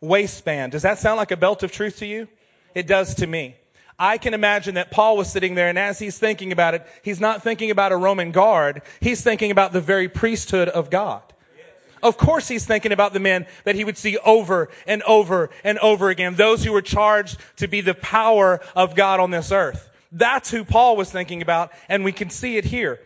waistband. 0.00 0.72
Does 0.72 0.82
that 0.82 0.98
sound 0.98 1.16
like 1.16 1.30
a 1.30 1.36
belt 1.36 1.62
of 1.62 1.70
truth 1.70 1.98
to 1.98 2.06
you? 2.06 2.26
It 2.74 2.86
does 2.86 3.14
to 3.16 3.26
me. 3.26 3.56
I 4.00 4.18
can 4.18 4.32
imagine 4.32 4.74
that 4.74 4.90
Paul 4.90 5.16
was 5.16 5.30
sitting 5.30 5.54
there 5.54 5.68
and 5.68 5.78
as 5.78 5.98
he's 5.98 6.18
thinking 6.18 6.52
about 6.52 6.74
it, 6.74 6.86
he's 7.02 7.20
not 7.20 7.42
thinking 7.42 7.70
about 7.70 7.92
a 7.92 7.96
Roman 7.96 8.32
guard. 8.32 8.82
He's 8.98 9.22
thinking 9.22 9.50
about 9.50 9.72
the 9.72 9.80
very 9.80 10.08
priesthood 10.08 10.68
of 10.68 10.90
God. 10.90 11.22
Of 12.02 12.16
course 12.16 12.48
he's 12.48 12.64
thinking 12.64 12.92
about 12.92 13.12
the 13.12 13.20
men 13.20 13.46
that 13.64 13.74
he 13.74 13.84
would 13.84 13.98
see 13.98 14.16
over 14.18 14.68
and 14.86 15.02
over 15.02 15.50
and 15.64 15.78
over 15.78 16.08
again. 16.08 16.34
Those 16.34 16.64
who 16.64 16.72
were 16.72 16.82
charged 16.82 17.38
to 17.56 17.68
be 17.68 17.80
the 17.80 17.94
power 17.94 18.60
of 18.74 18.94
God 18.94 19.20
on 19.20 19.30
this 19.30 19.52
earth. 19.52 19.90
That's 20.12 20.50
who 20.50 20.64
Paul 20.64 20.96
was 20.96 21.10
thinking 21.10 21.42
about, 21.42 21.70
and 21.88 22.04
we 22.04 22.12
can 22.12 22.30
see 22.30 22.56
it 22.56 22.64
here. 22.66 23.00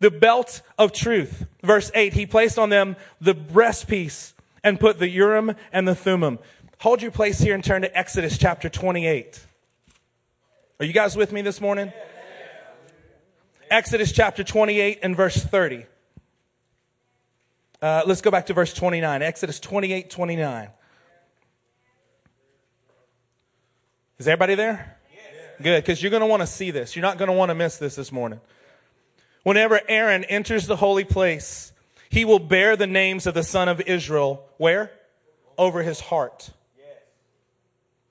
The 0.00 0.10
belt 0.10 0.60
of 0.78 0.92
truth. 0.92 1.46
Verse 1.62 1.90
8, 1.94 2.12
he 2.12 2.26
placed 2.26 2.58
on 2.58 2.68
them 2.68 2.96
the 3.20 3.34
breastpiece 3.34 4.34
and 4.62 4.78
put 4.78 4.98
the 4.98 5.08
Urim 5.08 5.54
and 5.72 5.88
the 5.88 5.94
Thummim. 5.94 6.38
Hold 6.80 7.00
your 7.00 7.10
place 7.10 7.38
here 7.38 7.54
and 7.54 7.64
turn 7.64 7.82
to 7.82 7.96
Exodus 7.96 8.36
chapter 8.36 8.68
28. 8.68 9.46
Are 10.78 10.84
you 10.84 10.92
guys 10.92 11.16
with 11.16 11.32
me 11.32 11.40
this 11.40 11.60
morning? 11.60 11.90
Exodus 13.70 14.12
chapter 14.12 14.44
28 14.44 14.98
and 15.02 15.16
verse 15.16 15.36
30. 15.42 15.86
Uh, 17.80 18.02
let's 18.06 18.22
go 18.22 18.30
back 18.30 18.46
to 18.46 18.54
verse 18.54 18.72
29, 18.72 19.22
Exodus 19.22 19.60
28 19.60 20.08
29. 20.08 20.68
Is 24.18 24.26
everybody 24.26 24.54
there? 24.54 24.98
Yes. 25.12 25.22
Good, 25.62 25.82
because 25.82 26.02
you're 26.02 26.10
going 26.10 26.22
to 26.22 26.26
want 26.26 26.40
to 26.40 26.46
see 26.46 26.70
this. 26.70 26.96
You're 26.96 27.02
not 27.02 27.18
going 27.18 27.28
to 27.28 27.34
want 27.34 27.50
to 27.50 27.54
miss 27.54 27.76
this 27.76 27.94
this 27.94 28.10
morning. 28.10 28.40
Whenever 29.42 29.80
Aaron 29.88 30.24
enters 30.24 30.66
the 30.66 30.76
holy 30.76 31.04
place, 31.04 31.72
he 32.08 32.24
will 32.24 32.38
bear 32.38 32.76
the 32.76 32.86
names 32.86 33.26
of 33.26 33.34
the 33.34 33.42
son 33.42 33.68
of 33.68 33.82
Israel. 33.82 34.42
Where? 34.56 34.90
Over 35.58 35.82
his 35.82 36.00
heart. 36.00 36.50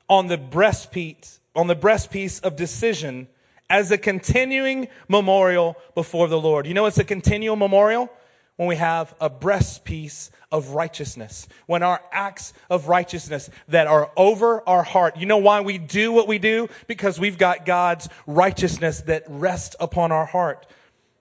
On 0.08 0.28
the 0.28 0.38
breastpiece, 0.38 1.40
on 1.56 1.66
the 1.66 1.76
breastpiece 1.76 2.40
of 2.44 2.56
decision 2.56 3.28
as 3.68 3.90
a 3.90 3.98
continuing 3.98 4.88
memorial 5.08 5.76
before 5.96 6.28
the 6.28 6.40
Lord. 6.40 6.68
You 6.68 6.76
know 6.76 6.86
it's 6.86 7.00
a 7.00 7.04
continual 7.04 7.56
memorial? 7.56 8.12
When 8.58 8.68
we 8.70 8.76
have 8.78 9.14
a 9.20 9.30
breastpiece 9.30 10.30
of 10.52 10.70
righteousness, 10.70 11.48
when 11.66 11.84
our 11.84 12.02
acts 12.12 12.54
of 12.70 12.88
righteousness 12.88 13.50
that 13.68 13.88
are 13.88 14.10
over 14.16 14.68
our 14.68 14.84
heart. 14.84 15.18
You 15.18 15.26
know 15.26 15.38
why 15.38 15.62
we 15.62 15.78
do 15.78 16.12
what 16.12 16.28
we 16.28 16.40
do? 16.40 16.70
Because 16.88 17.20
we've 17.20 17.38
got 17.38 17.66
God's 17.66 18.08
righteousness 18.26 19.02
that 19.02 19.24
rests 19.28 19.76
upon 19.80 20.12
our 20.12 20.26
heart. 20.26 20.66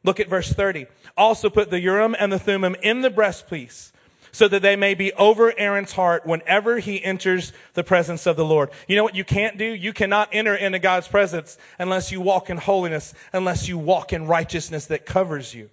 Look 0.04 0.20
at 0.20 0.28
verse 0.28 0.52
30. 0.52 0.86
Also 1.16 1.50
put 1.50 1.70
the 1.70 1.80
Urim 1.80 2.14
and 2.18 2.32
the 2.32 2.38
Thummim 2.38 2.76
in 2.82 3.00
the 3.00 3.10
breastpiece 3.10 3.90
so 4.30 4.48
that 4.48 4.62
they 4.62 4.74
may 4.74 4.94
be 4.94 5.12
over 5.12 5.56
Aaron's 5.56 5.92
heart 5.92 6.26
whenever 6.26 6.80
he 6.80 7.02
enters 7.02 7.52
the 7.74 7.84
presence 7.84 8.26
of 8.26 8.36
the 8.36 8.44
Lord. 8.44 8.70
You 8.88 8.96
know 8.96 9.04
what 9.04 9.14
you 9.14 9.24
can't 9.24 9.56
do? 9.56 9.64
You 9.64 9.92
cannot 9.92 10.28
enter 10.32 10.56
into 10.56 10.80
God's 10.80 11.06
presence 11.06 11.56
unless 11.78 12.10
you 12.10 12.20
walk 12.20 12.50
in 12.50 12.56
holiness, 12.56 13.14
unless 13.32 13.68
you 13.68 13.78
walk 13.78 14.12
in 14.12 14.26
righteousness 14.26 14.86
that 14.86 15.06
covers 15.06 15.54
you. 15.54 15.70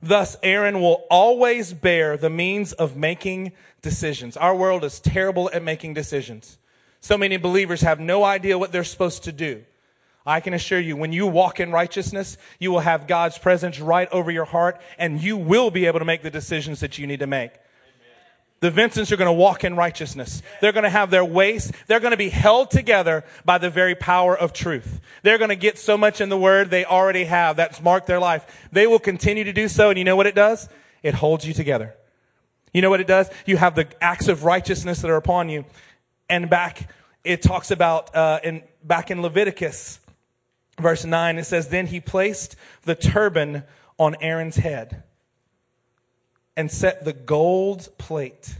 Thus, 0.00 0.36
Aaron 0.42 0.80
will 0.80 1.04
always 1.10 1.72
bear 1.72 2.16
the 2.16 2.30
means 2.30 2.72
of 2.72 2.96
making 2.96 3.52
decisions. 3.82 4.36
Our 4.36 4.54
world 4.54 4.84
is 4.84 5.00
terrible 5.00 5.50
at 5.52 5.62
making 5.62 5.94
decisions. 5.94 6.58
So 7.00 7.18
many 7.18 7.36
believers 7.36 7.80
have 7.80 8.00
no 8.00 8.24
idea 8.24 8.58
what 8.58 8.72
they're 8.72 8.84
supposed 8.84 9.24
to 9.24 9.32
do. 9.32 9.64
I 10.24 10.40
can 10.40 10.52
assure 10.52 10.78
you, 10.78 10.96
when 10.96 11.12
you 11.12 11.26
walk 11.26 11.58
in 11.58 11.72
righteousness, 11.72 12.36
you 12.58 12.70
will 12.70 12.80
have 12.80 13.06
God's 13.06 13.38
presence 13.38 13.80
right 13.80 14.08
over 14.12 14.30
your 14.30 14.44
heart 14.44 14.80
and 14.98 15.20
you 15.22 15.36
will 15.36 15.70
be 15.70 15.86
able 15.86 16.00
to 16.00 16.04
make 16.04 16.22
the 16.22 16.30
decisions 16.30 16.80
that 16.80 16.98
you 16.98 17.06
need 17.06 17.20
to 17.20 17.26
make. 17.26 17.52
The 18.60 18.70
Vincents 18.72 19.12
are 19.12 19.16
going 19.16 19.28
to 19.28 19.32
walk 19.32 19.62
in 19.62 19.76
righteousness. 19.76 20.42
They're 20.60 20.72
going 20.72 20.84
to 20.84 20.90
have 20.90 21.10
their 21.10 21.24
waist. 21.24 21.72
They're 21.86 22.00
going 22.00 22.10
to 22.10 22.16
be 22.16 22.28
held 22.28 22.70
together 22.70 23.24
by 23.44 23.58
the 23.58 23.70
very 23.70 23.94
power 23.94 24.36
of 24.36 24.52
truth. 24.52 25.00
They're 25.22 25.38
going 25.38 25.50
to 25.50 25.56
get 25.56 25.78
so 25.78 25.96
much 25.96 26.20
in 26.20 26.28
the 26.28 26.36
word 26.36 26.70
they 26.70 26.84
already 26.84 27.24
have. 27.24 27.56
That's 27.56 27.80
marked 27.80 28.08
their 28.08 28.18
life. 28.18 28.68
They 28.72 28.88
will 28.88 28.98
continue 28.98 29.44
to 29.44 29.52
do 29.52 29.68
so. 29.68 29.90
And 29.90 29.98
you 29.98 30.04
know 30.04 30.16
what 30.16 30.26
it 30.26 30.34
does? 30.34 30.68
It 31.04 31.14
holds 31.14 31.46
you 31.46 31.54
together. 31.54 31.94
You 32.72 32.82
know 32.82 32.90
what 32.90 33.00
it 33.00 33.06
does? 33.06 33.30
You 33.46 33.56
have 33.58 33.76
the 33.76 33.86
acts 34.02 34.26
of 34.26 34.42
righteousness 34.44 35.02
that 35.02 35.10
are 35.10 35.16
upon 35.16 35.48
you. 35.48 35.64
And 36.28 36.50
back, 36.50 36.90
it 37.22 37.42
talks 37.42 37.70
about, 37.70 38.14
uh, 38.14 38.40
in, 38.42 38.62
back 38.82 39.12
in 39.12 39.22
Leviticus, 39.22 40.00
verse 40.80 41.04
9, 41.04 41.38
it 41.38 41.44
says, 41.44 41.68
Then 41.68 41.86
he 41.86 42.00
placed 42.00 42.56
the 42.82 42.96
turban 42.96 43.62
on 43.98 44.16
Aaron's 44.20 44.56
head 44.56 45.04
and 46.58 46.72
set 46.72 47.04
the 47.04 47.12
gold 47.12 47.88
plate, 47.98 48.56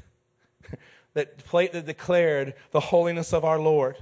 that 1.14 1.36
plate 1.38 1.72
that 1.72 1.84
declared 1.84 2.54
the 2.70 2.78
holiness 2.78 3.34
of 3.34 3.44
our 3.44 3.58
Lord, 3.58 3.96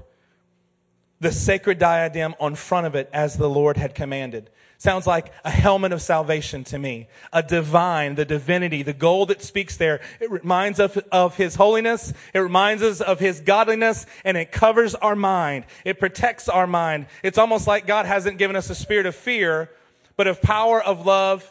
the 1.19 1.33
sacred 1.33 1.79
diadem 1.79 2.35
on 2.39 2.57
front 2.57 2.87
of 2.87 2.95
it 2.95 3.09
as 3.11 3.39
the 3.39 3.49
Lord 3.49 3.79
had 3.79 3.95
commanded. 3.95 4.51
Sounds 4.77 5.07
like 5.07 5.33
a 5.47 5.51
helmet 5.51 5.93
of 5.93 6.03
salvation 6.03 6.63
to 6.65 6.79
me. 6.79 7.09
A 7.33 7.43
divine, 7.43 8.17
the 8.17 8.27
divinity, 8.27 8.83
the 8.83 8.93
gold 8.93 9.29
that 9.29 9.41
speaks 9.41 9.79
there. 9.79 10.03
It 10.21 10.31
reminds 10.31 10.79
us 10.79 10.99
of, 10.99 11.05
of 11.11 11.37
His 11.39 11.55
holiness. 11.55 12.13
It 12.35 12.41
reminds 12.41 12.83
us 12.83 13.01
of 13.01 13.19
His 13.19 13.41
godliness 13.41 14.05
and 14.27 14.37
it 14.37 14.53
covers 14.53 14.95
our 14.95 15.17
mind. 15.17 15.65
It 15.87 15.99
protects 15.99 16.51
our 16.51 16.67
mind. 16.67 17.07
It's 17.23 17.39
almost 17.39 17.67
like 17.67 17.87
God 17.87 18.05
hasn't 18.05 18.37
given 18.37 18.57
us 18.57 18.69
a 18.69 18.75
spirit 18.75 19.07
of 19.07 19.17
fear, 19.17 19.71
but 20.19 20.27
of 20.27 20.43
power, 20.43 20.83
of 20.83 21.07
love, 21.07 21.51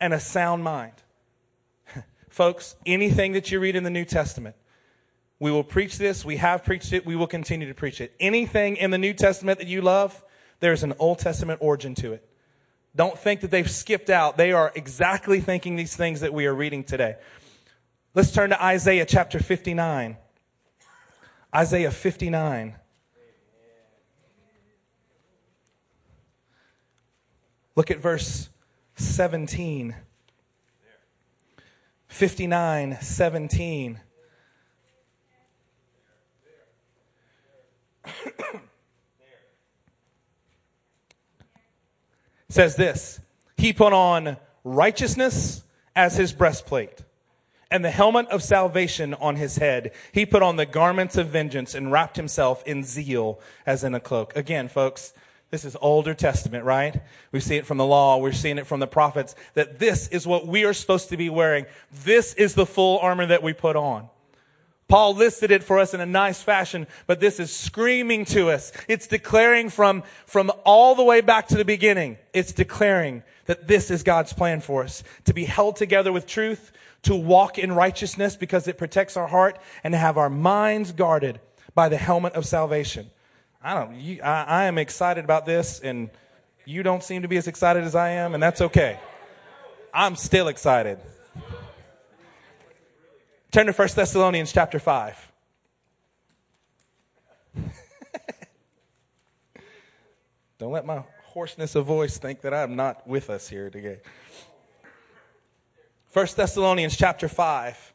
and 0.00 0.14
a 0.14 0.20
sound 0.20 0.64
mind. 0.64 0.94
Folks, 2.34 2.74
anything 2.84 3.30
that 3.34 3.52
you 3.52 3.60
read 3.60 3.76
in 3.76 3.84
the 3.84 3.90
New 3.90 4.04
Testament, 4.04 4.56
we 5.38 5.52
will 5.52 5.62
preach 5.62 5.98
this. 5.98 6.24
We 6.24 6.38
have 6.38 6.64
preached 6.64 6.92
it. 6.92 7.06
We 7.06 7.14
will 7.14 7.28
continue 7.28 7.68
to 7.68 7.74
preach 7.74 8.00
it. 8.00 8.12
Anything 8.18 8.74
in 8.74 8.90
the 8.90 8.98
New 8.98 9.12
Testament 9.12 9.60
that 9.60 9.68
you 9.68 9.80
love, 9.80 10.24
there's 10.58 10.82
an 10.82 10.94
Old 10.98 11.20
Testament 11.20 11.60
origin 11.62 11.94
to 11.94 12.12
it. 12.12 12.28
Don't 12.96 13.16
think 13.16 13.40
that 13.42 13.52
they've 13.52 13.70
skipped 13.70 14.10
out. 14.10 14.36
They 14.36 14.50
are 14.50 14.72
exactly 14.74 15.38
thinking 15.38 15.76
these 15.76 15.94
things 15.94 16.22
that 16.22 16.34
we 16.34 16.46
are 16.46 16.54
reading 16.56 16.82
today. 16.82 17.18
Let's 18.14 18.32
turn 18.32 18.50
to 18.50 18.60
Isaiah 18.60 19.06
chapter 19.06 19.38
59. 19.38 20.16
Isaiah 21.54 21.92
59. 21.92 22.74
Look 27.76 27.92
at 27.92 28.00
verse 28.00 28.48
17. 28.96 29.94
59, 32.08 32.98
17. 33.00 34.00
says 42.48 42.76
this 42.76 43.20
He 43.56 43.72
put 43.72 43.92
on 43.92 44.36
righteousness 44.62 45.64
as 45.96 46.16
his 46.16 46.32
breastplate 46.32 47.00
and 47.70 47.84
the 47.84 47.90
helmet 47.90 48.28
of 48.28 48.42
salvation 48.42 49.14
on 49.14 49.36
his 49.36 49.56
head. 49.56 49.92
He 50.12 50.24
put 50.24 50.42
on 50.42 50.56
the 50.56 50.66
garments 50.66 51.16
of 51.16 51.28
vengeance 51.28 51.74
and 51.74 51.90
wrapped 51.90 52.16
himself 52.16 52.62
in 52.64 52.84
zeal 52.84 53.40
as 53.66 53.82
in 53.82 53.94
a 53.94 54.00
cloak. 54.00 54.36
Again, 54.36 54.68
folks, 54.68 55.12
this 55.54 55.64
is 55.64 55.76
Older 55.80 56.14
Testament, 56.14 56.64
right? 56.64 57.00
We 57.30 57.38
see 57.38 57.54
it 57.54 57.64
from 57.64 57.78
the 57.78 57.86
law. 57.86 58.16
We're 58.16 58.32
seeing 58.32 58.58
it 58.58 58.66
from 58.66 58.80
the 58.80 58.88
prophets 58.88 59.36
that 59.54 59.78
this 59.78 60.08
is 60.08 60.26
what 60.26 60.48
we 60.48 60.64
are 60.64 60.72
supposed 60.72 61.10
to 61.10 61.16
be 61.16 61.30
wearing. 61.30 61.66
This 61.92 62.34
is 62.34 62.54
the 62.54 62.66
full 62.66 62.98
armor 62.98 63.24
that 63.26 63.40
we 63.40 63.52
put 63.52 63.76
on. 63.76 64.08
Paul 64.88 65.14
listed 65.14 65.52
it 65.52 65.62
for 65.62 65.78
us 65.78 65.94
in 65.94 66.00
a 66.00 66.06
nice 66.06 66.42
fashion, 66.42 66.88
but 67.06 67.20
this 67.20 67.38
is 67.38 67.54
screaming 67.54 68.24
to 68.26 68.50
us. 68.50 68.72
It's 68.88 69.06
declaring 69.06 69.70
from, 69.70 70.02
from 70.26 70.50
all 70.64 70.96
the 70.96 71.04
way 71.04 71.20
back 71.20 71.46
to 71.48 71.56
the 71.56 71.64
beginning. 71.64 72.18
It's 72.32 72.50
declaring 72.50 73.22
that 73.46 73.68
this 73.68 73.92
is 73.92 74.02
God's 74.02 74.32
plan 74.32 74.60
for 74.60 74.82
us. 74.82 75.04
To 75.26 75.32
be 75.32 75.44
held 75.44 75.76
together 75.76 76.12
with 76.12 76.26
truth, 76.26 76.72
to 77.02 77.14
walk 77.14 77.58
in 77.60 77.70
righteousness 77.70 78.34
because 78.34 78.66
it 78.66 78.76
protects 78.76 79.16
our 79.16 79.28
heart, 79.28 79.60
and 79.84 79.92
to 79.92 79.98
have 79.98 80.18
our 80.18 80.30
minds 80.30 80.90
guarded 80.90 81.38
by 81.76 81.88
the 81.88 81.96
helmet 81.96 82.32
of 82.32 82.44
salvation. 82.44 83.08
I 83.66 83.72
don't, 83.72 83.94
you, 83.94 84.20
I, 84.22 84.42
I 84.42 84.64
am 84.64 84.76
excited 84.76 85.24
about 85.24 85.46
this, 85.46 85.80
and 85.80 86.10
you 86.66 86.82
don't 86.82 87.02
seem 87.02 87.22
to 87.22 87.28
be 87.28 87.38
as 87.38 87.48
excited 87.48 87.82
as 87.84 87.94
I 87.94 88.10
am, 88.10 88.34
and 88.34 88.42
that's 88.42 88.60
okay. 88.60 88.98
I'm 89.94 90.16
still 90.16 90.48
excited. 90.48 90.98
Turn 93.50 93.64
to 93.64 93.72
1 93.72 93.88
Thessalonians 93.96 94.52
chapter 94.52 94.78
5. 94.78 95.32
Don't 100.58 100.72
let 100.72 100.84
my 100.84 101.04
hoarseness 101.22 101.74
of 101.74 101.86
voice 101.86 102.18
think 102.18 102.42
that 102.42 102.52
I'm 102.52 102.76
not 102.76 103.06
with 103.06 103.30
us 103.30 103.48
here 103.48 103.70
today. 103.70 104.00
1 106.12 106.26
Thessalonians 106.36 106.96
chapter 106.96 107.28
5. 107.28 107.94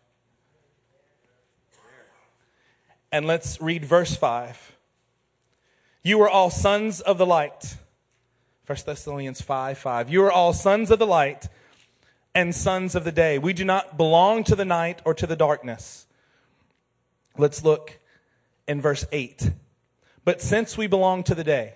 And 3.12 3.28
let's 3.28 3.62
read 3.62 3.86
verse 3.86 4.16
5. 4.16 4.78
You 6.04 6.22
are 6.22 6.30
all 6.30 6.50
sons 6.50 7.02
of 7.02 7.18
the 7.18 7.26
light. 7.26 7.78
1 8.66 8.78
Thessalonians 8.86 9.42
5 9.42 9.78
5. 9.78 10.10
You 10.10 10.24
are 10.24 10.32
all 10.32 10.54
sons 10.54 10.92
of 10.92 11.00
the 11.00 11.08
light 11.08 11.48
and 12.34 12.56
sons 12.56 12.96
of 12.96 13.04
the 13.04 13.12
day. 13.12 13.38
We 13.38 13.54
do 13.54 13.66
not 13.66 13.98
belong 13.98 14.44
to 14.46 14.56
the 14.56 14.66
night 14.66 15.02
or 15.06 15.14
to 15.16 15.28
the 15.28 15.36
darkness. 15.36 16.08
Let's 17.38 17.64
look 17.64 18.00
in 18.68 18.82
verse 18.82 19.06
8. 19.12 19.52
But 20.24 20.42
since 20.42 20.78
we 20.78 20.88
belong 20.88 21.24
to 21.24 21.36
the 21.36 21.44
day, 21.44 21.74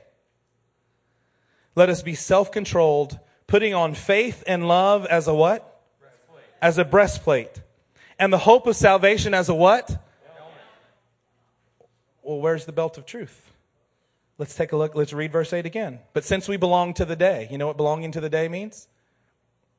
let 1.76 1.90
us 1.90 2.02
be 2.02 2.16
self 2.16 2.52
controlled, 2.52 3.20
putting 3.48 3.74
on 3.74 3.94
faith 3.94 4.44
and 4.48 4.68
love 4.68 5.06
as 5.08 5.28
a 5.28 5.34
what? 5.34 5.82
As 6.62 6.78
a 6.78 6.86
breastplate. 6.86 7.62
And 8.20 8.32
the 8.32 8.38
hope 8.38 8.68
of 8.68 8.76
salvation 8.76 9.34
as 9.34 9.50
a 9.50 9.56
what? 9.56 9.90
Well, 12.22 12.40
where's 12.40 12.66
the 12.66 12.72
belt 12.72 12.98
of 12.98 13.06
truth? 13.06 13.53
Let's 14.38 14.56
take 14.56 14.72
a 14.72 14.78
look. 14.78 14.96
Let's 14.96 15.14
read 15.14 15.32
verse 15.32 15.54
8 15.54 15.66
again. 15.66 16.00
But 16.14 16.26
since 16.26 16.48
we 16.48 16.58
belong 16.58 16.94
to 16.96 17.06
the 17.06 17.16
day, 17.16 17.48
you 17.52 17.58
know 17.58 17.68
what 17.68 17.78
belonging 17.78 18.12
to 18.14 18.22
the 18.22 18.30
day 18.30 18.48
means? 18.48 18.88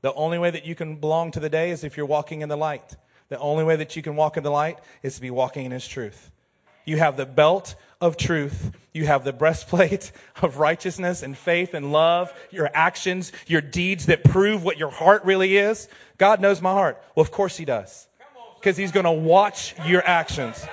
The 0.03 0.13
only 0.15 0.39
way 0.39 0.51
that 0.51 0.67
you 0.67 0.75
can 0.75 0.97
belong 0.97 1.31
to 1.33 1.41
the 1.41 1.49
day 1.49 1.71
is 1.71 1.83
if 1.83 1.97
you're 1.97 2.07
walking 2.07 2.43
in 2.43 2.49
the 2.49 2.57
light. 2.57 2.97
The 3.31 3.39
only 3.39 3.65
way 3.65 3.77
that 3.77 3.97
you 3.97 4.03
can 4.03 4.17
walk 4.17 4.37
in 4.37 4.43
the 4.43 4.51
light 4.51 4.79
is 5.03 5.17
to 5.17 5.21
be 5.21 5.31
walking 5.31 5.65
in 5.65 5.73
His 5.73 5.89
truth. 5.89 6.31
You 6.85 6.99
have 6.99 7.17
the 7.17 7.27
belt 7.27 7.75
of 8.01 8.17
truth. 8.17 8.73
You 8.93 9.07
have 9.07 9.25
the 9.25 9.33
breastplate 9.33 10.13
of 10.43 10.59
righteousness 10.59 11.23
and 11.23 11.37
faith 11.37 11.75
and 11.75 11.91
love, 11.91 12.33
your 12.51 12.71
actions, 12.75 13.33
your 13.47 13.63
deeds 13.63 14.07
that 14.07 14.23
prove 14.23 14.63
what 14.63 14.79
your 14.79 14.91
heart 14.91 15.25
really 15.25 15.57
is. 15.57 15.89
God 16.19 16.41
knows 16.41 16.61
my 16.61 16.73
heart. 16.73 17.03
Well, 17.17 17.23
of 17.23 17.31
course 17.31 17.57
He 17.57 17.65
does. 17.65 18.07
Because 18.61 18.77
He's 18.77 18.93
going 18.93 19.05
to 19.05 19.11
watch 19.11 19.75
your 19.87 20.07
actions. 20.07 20.65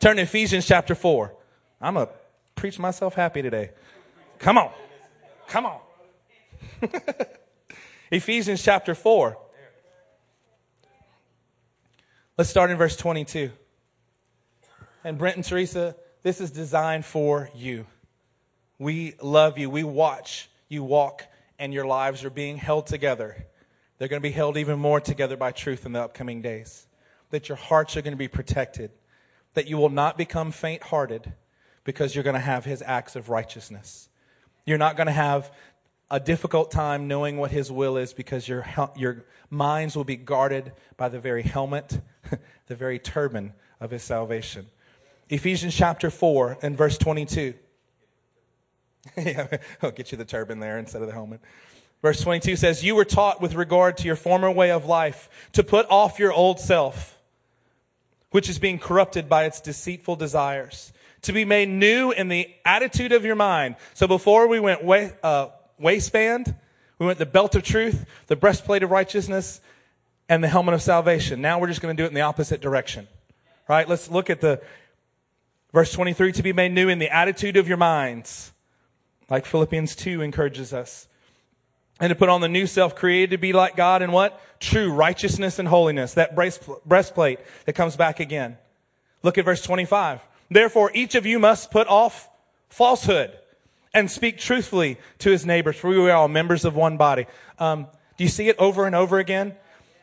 Turn 0.00 0.16
to 0.16 0.22
Ephesians 0.22 0.66
chapter 0.66 0.96
4. 0.96 1.32
I'm 1.82 1.94
going 1.94 2.06
to 2.06 2.12
preach 2.54 2.78
myself 2.78 3.14
happy 3.14 3.42
today. 3.42 3.70
Come 4.38 4.56
on. 4.56 4.70
Come 5.48 5.66
on. 5.66 5.80
Ephesians 8.12 8.62
chapter 8.62 8.94
4. 8.94 9.36
Let's 12.38 12.48
start 12.48 12.70
in 12.70 12.76
verse 12.76 12.96
22. 12.96 13.50
And 15.02 15.18
Brent 15.18 15.34
and 15.34 15.44
Teresa, 15.44 15.96
this 16.22 16.40
is 16.40 16.52
designed 16.52 17.04
for 17.04 17.50
you. 17.52 17.86
We 18.78 19.14
love 19.20 19.58
you. 19.58 19.68
We 19.68 19.82
watch 19.82 20.48
you 20.68 20.84
walk, 20.84 21.26
and 21.58 21.74
your 21.74 21.84
lives 21.84 22.24
are 22.24 22.30
being 22.30 22.58
held 22.58 22.86
together. 22.86 23.44
They're 23.98 24.08
going 24.08 24.22
to 24.22 24.28
be 24.28 24.32
held 24.32 24.56
even 24.56 24.78
more 24.78 25.00
together 25.00 25.36
by 25.36 25.50
truth 25.50 25.84
in 25.84 25.92
the 25.92 26.00
upcoming 26.00 26.42
days. 26.42 26.86
That 27.30 27.48
your 27.48 27.56
hearts 27.56 27.96
are 27.96 28.02
going 28.02 28.12
to 28.12 28.18
be 28.18 28.28
protected. 28.28 28.92
That 29.54 29.66
you 29.66 29.78
will 29.78 29.90
not 29.90 30.16
become 30.16 30.52
faint 30.52 30.84
hearted 30.84 31.32
because 31.84 32.14
you're 32.14 32.24
going 32.24 32.34
to 32.34 32.40
have 32.40 32.64
his 32.64 32.82
acts 32.84 33.16
of 33.16 33.28
righteousness. 33.28 34.08
You're 34.64 34.78
not 34.78 34.96
going 34.96 35.06
to 35.06 35.12
have 35.12 35.52
a 36.10 36.20
difficult 36.20 36.70
time 36.70 37.08
knowing 37.08 37.38
what 37.38 37.50
his 37.50 37.72
will 37.72 37.96
is 37.96 38.12
because 38.12 38.46
your, 38.46 38.66
your 38.96 39.24
minds 39.50 39.96
will 39.96 40.04
be 40.04 40.16
guarded 40.16 40.72
by 40.96 41.08
the 41.08 41.18
very 41.18 41.42
helmet, 41.42 42.00
the 42.66 42.74
very 42.74 42.98
turban 42.98 43.54
of 43.80 43.90
his 43.90 44.02
salvation. 44.02 44.66
Ephesians 45.28 45.74
chapter 45.74 46.10
4 46.10 46.58
and 46.62 46.76
verse 46.76 46.98
22. 46.98 47.54
yeah, 49.16 49.46
I'll 49.82 49.90
get 49.90 50.12
you 50.12 50.18
the 50.18 50.24
turban 50.24 50.60
there 50.60 50.78
instead 50.78 51.00
of 51.00 51.08
the 51.08 51.14
helmet. 51.14 51.40
Verse 52.02 52.20
22 52.20 52.56
says, 52.56 52.84
You 52.84 52.94
were 52.94 53.04
taught 53.04 53.40
with 53.40 53.54
regard 53.54 53.96
to 53.98 54.04
your 54.04 54.16
former 54.16 54.50
way 54.50 54.70
of 54.70 54.84
life 54.84 55.28
to 55.52 55.64
put 55.64 55.86
off 55.88 56.18
your 56.18 56.32
old 56.32 56.60
self 56.60 57.18
which 58.32 58.48
is 58.48 58.58
being 58.58 58.78
corrupted 58.78 59.28
by 59.28 59.44
its 59.44 59.60
deceitful 59.60 60.16
desires. 60.16 60.92
To 61.22 61.32
be 61.32 61.44
made 61.44 61.68
new 61.68 62.10
in 62.10 62.28
the 62.28 62.48
attitude 62.64 63.12
of 63.12 63.24
your 63.24 63.36
mind. 63.36 63.76
So 63.94 64.06
before 64.06 64.48
we 64.48 64.58
went 64.58 64.82
uh, 65.22 65.48
waistband, 65.78 66.54
we 66.98 67.06
went 67.06 67.18
the 67.18 67.26
belt 67.26 67.54
of 67.54 67.62
truth, 67.62 68.06
the 68.26 68.36
breastplate 68.36 68.82
of 68.82 68.90
righteousness, 68.90 69.60
and 70.28 70.42
the 70.42 70.48
helmet 70.48 70.74
of 70.74 70.82
salvation. 70.82 71.40
Now 71.40 71.60
we're 71.60 71.68
just 71.68 71.80
going 71.80 71.96
to 71.96 72.00
do 72.00 72.04
it 72.04 72.08
in 72.08 72.14
the 72.14 72.20
opposite 72.22 72.60
direction. 72.60 73.08
Right? 73.68 73.88
Let's 73.88 74.10
look 74.10 74.30
at 74.30 74.40
the 74.40 74.62
verse 75.72 75.92
23 75.92 76.32
to 76.32 76.42
be 76.42 76.52
made 76.52 76.72
new 76.72 76.88
in 76.88 76.98
the 76.98 77.08
attitude 77.10 77.56
of 77.56 77.68
your 77.68 77.76
minds, 77.76 78.52
like 79.28 79.46
Philippians 79.46 79.96
2 79.96 80.22
encourages 80.22 80.72
us. 80.72 81.08
And 82.00 82.10
to 82.10 82.16
put 82.16 82.28
on 82.28 82.40
the 82.40 82.48
new 82.48 82.66
self 82.66 82.96
created 82.96 83.30
to 83.30 83.38
be 83.38 83.52
like 83.52 83.76
God 83.76 84.02
in 84.02 84.10
what? 84.12 84.40
True 84.60 84.92
righteousness 84.92 85.58
and 85.58 85.68
holiness. 85.68 86.14
That 86.14 86.34
breastplate 86.34 87.38
that 87.66 87.74
comes 87.74 87.96
back 87.96 88.18
again. 88.18 88.58
Look 89.22 89.38
at 89.38 89.44
verse 89.44 89.62
25. 89.62 90.20
Therefore, 90.52 90.90
each 90.94 91.14
of 91.14 91.26
you 91.26 91.38
must 91.38 91.70
put 91.70 91.86
off 91.88 92.28
falsehood 92.68 93.36
and 93.94 94.10
speak 94.10 94.38
truthfully 94.38 94.98
to 95.18 95.30
his 95.30 95.44
neighbors, 95.44 95.76
for 95.76 95.88
we 95.88 96.10
are 96.10 96.16
all 96.16 96.28
members 96.28 96.64
of 96.64 96.74
one 96.74 96.96
body. 96.96 97.26
Um, 97.58 97.86
do 98.16 98.24
you 98.24 98.30
see 98.30 98.48
it 98.48 98.56
over 98.58 98.86
and 98.86 98.94
over 98.94 99.18
again? 99.18 99.54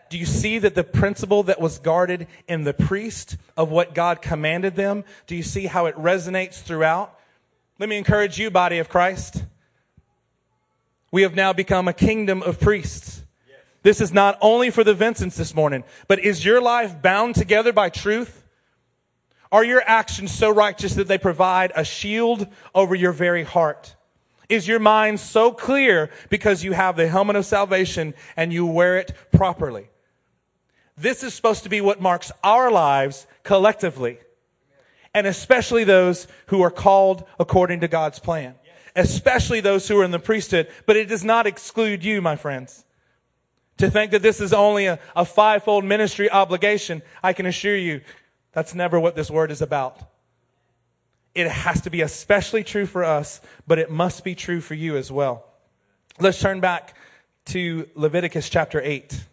Do 0.10 0.18
you 0.18 0.26
see 0.26 0.58
that 0.60 0.76
the 0.76 0.84
principle 0.84 1.44
that 1.44 1.62
was 1.62 1.78
guarded 1.78 2.28
in 2.48 2.64
the 2.64 2.74
priest 2.74 3.38
of 3.56 3.70
what 3.70 3.94
God 3.94 4.22
commanded 4.22 4.76
them? 4.76 5.04
Do 5.28 5.36
you 5.36 5.44
see 5.44 5.68
how 5.68 5.86
it 5.86 5.96
resonates 5.96 6.62
throughout? 6.62 7.18
Let 7.78 7.90
me 7.90 7.98
encourage 7.98 8.40
you, 8.40 8.50
body 8.50 8.80
of 8.80 8.90
Christ. 8.90 9.44
We 11.12 11.22
have 11.22 11.36
now 11.36 11.54
become 11.54 11.88
a 11.88 11.94
kingdom 11.94 12.42
of 12.44 12.60
priests. 12.60 13.24
This 13.82 14.02
is 14.02 14.12
not 14.12 14.38
only 14.42 14.70
for 14.72 14.84
the 14.84 14.94
Vincents 14.94 15.38
this 15.38 15.56
morning, 15.56 15.84
but 16.08 16.20
is 16.20 16.44
your 16.44 16.62
life 16.62 17.02
bound 17.02 17.36
together 17.36 17.72
by 17.72 17.90
truth? 17.90 18.38
Are 19.52 19.64
your 19.64 19.82
actions 19.86 20.32
so 20.32 20.50
righteous 20.52 20.94
that 20.96 21.08
they 21.08 21.18
provide 21.18 21.72
a 21.76 21.84
shield 21.84 22.48
over 22.76 22.94
your 22.94 23.12
very 23.12 23.44
heart? 23.44 23.96
Is 24.48 24.68
your 24.68 24.80
mind 24.80 25.20
so 25.20 25.52
clear 25.52 26.10
because 26.30 26.64
you 26.64 26.74
have 26.74 26.96
the 26.96 27.08
helmet 27.08 27.36
of 27.36 27.46
salvation 27.46 28.14
and 28.36 28.52
you 28.52 28.66
wear 28.66 28.98
it 28.98 29.14
properly? 29.32 29.90
This 30.98 31.24
is 31.24 31.34
supposed 31.34 31.64
to 31.64 31.70
be 31.70 31.82
what 31.82 32.02
marks 32.02 32.32
our 32.44 32.70
lives 32.70 33.26
collectively, 33.44 34.20
and 35.14 35.26
especially 35.26 35.84
those 35.84 36.28
who 36.48 36.62
are 36.62 36.72
called 36.72 37.26
according 37.40 37.80
to 37.82 37.88
God's 37.88 38.20
plan, 38.20 38.56
especially 38.96 39.62
those 39.62 39.88
who 39.88 40.00
are 40.00 40.04
in 40.04 40.12
the 40.12 40.20
priesthood. 40.20 40.68
But 40.86 40.98
it 40.98 41.08
does 41.08 41.24
not 41.24 41.48
exclude 41.48 42.04
you, 42.04 42.22
my 42.22 42.36
friends. 42.36 42.84
To 43.78 43.90
think 43.90 44.12
that 44.12 44.22
this 44.22 44.42
is 44.42 44.52
only 44.52 44.88
a, 44.88 45.00
a 45.16 45.24
fivefold 45.24 45.86
ministry 45.86 46.30
obligation, 46.30 47.02
I 47.24 47.32
can 47.32 47.46
assure 47.46 47.78
you 47.78 48.02
that's 48.52 48.74
never 48.74 49.00
what 49.00 49.16
this 49.16 49.30
word 49.30 49.52
is 49.52 49.62
about. 49.62 50.00
It 51.36 51.48
has 51.48 51.82
to 51.82 51.90
be 51.90 52.02
especially 52.02 52.64
true 52.64 52.86
for 52.86 53.04
us, 53.04 53.40
but 53.68 53.80
it 53.80 53.92
must 53.92 54.24
be 54.24 54.36
true 54.36 54.62
for 54.62 54.74
you 54.74 54.98
as 54.98 55.12
well. 55.12 55.46
Let's 56.20 56.40
turn 56.40 56.60
back 56.60 56.96
to 57.46 57.88
Leviticus 57.96 58.50
chapter 58.50 58.82
8. 58.84 59.24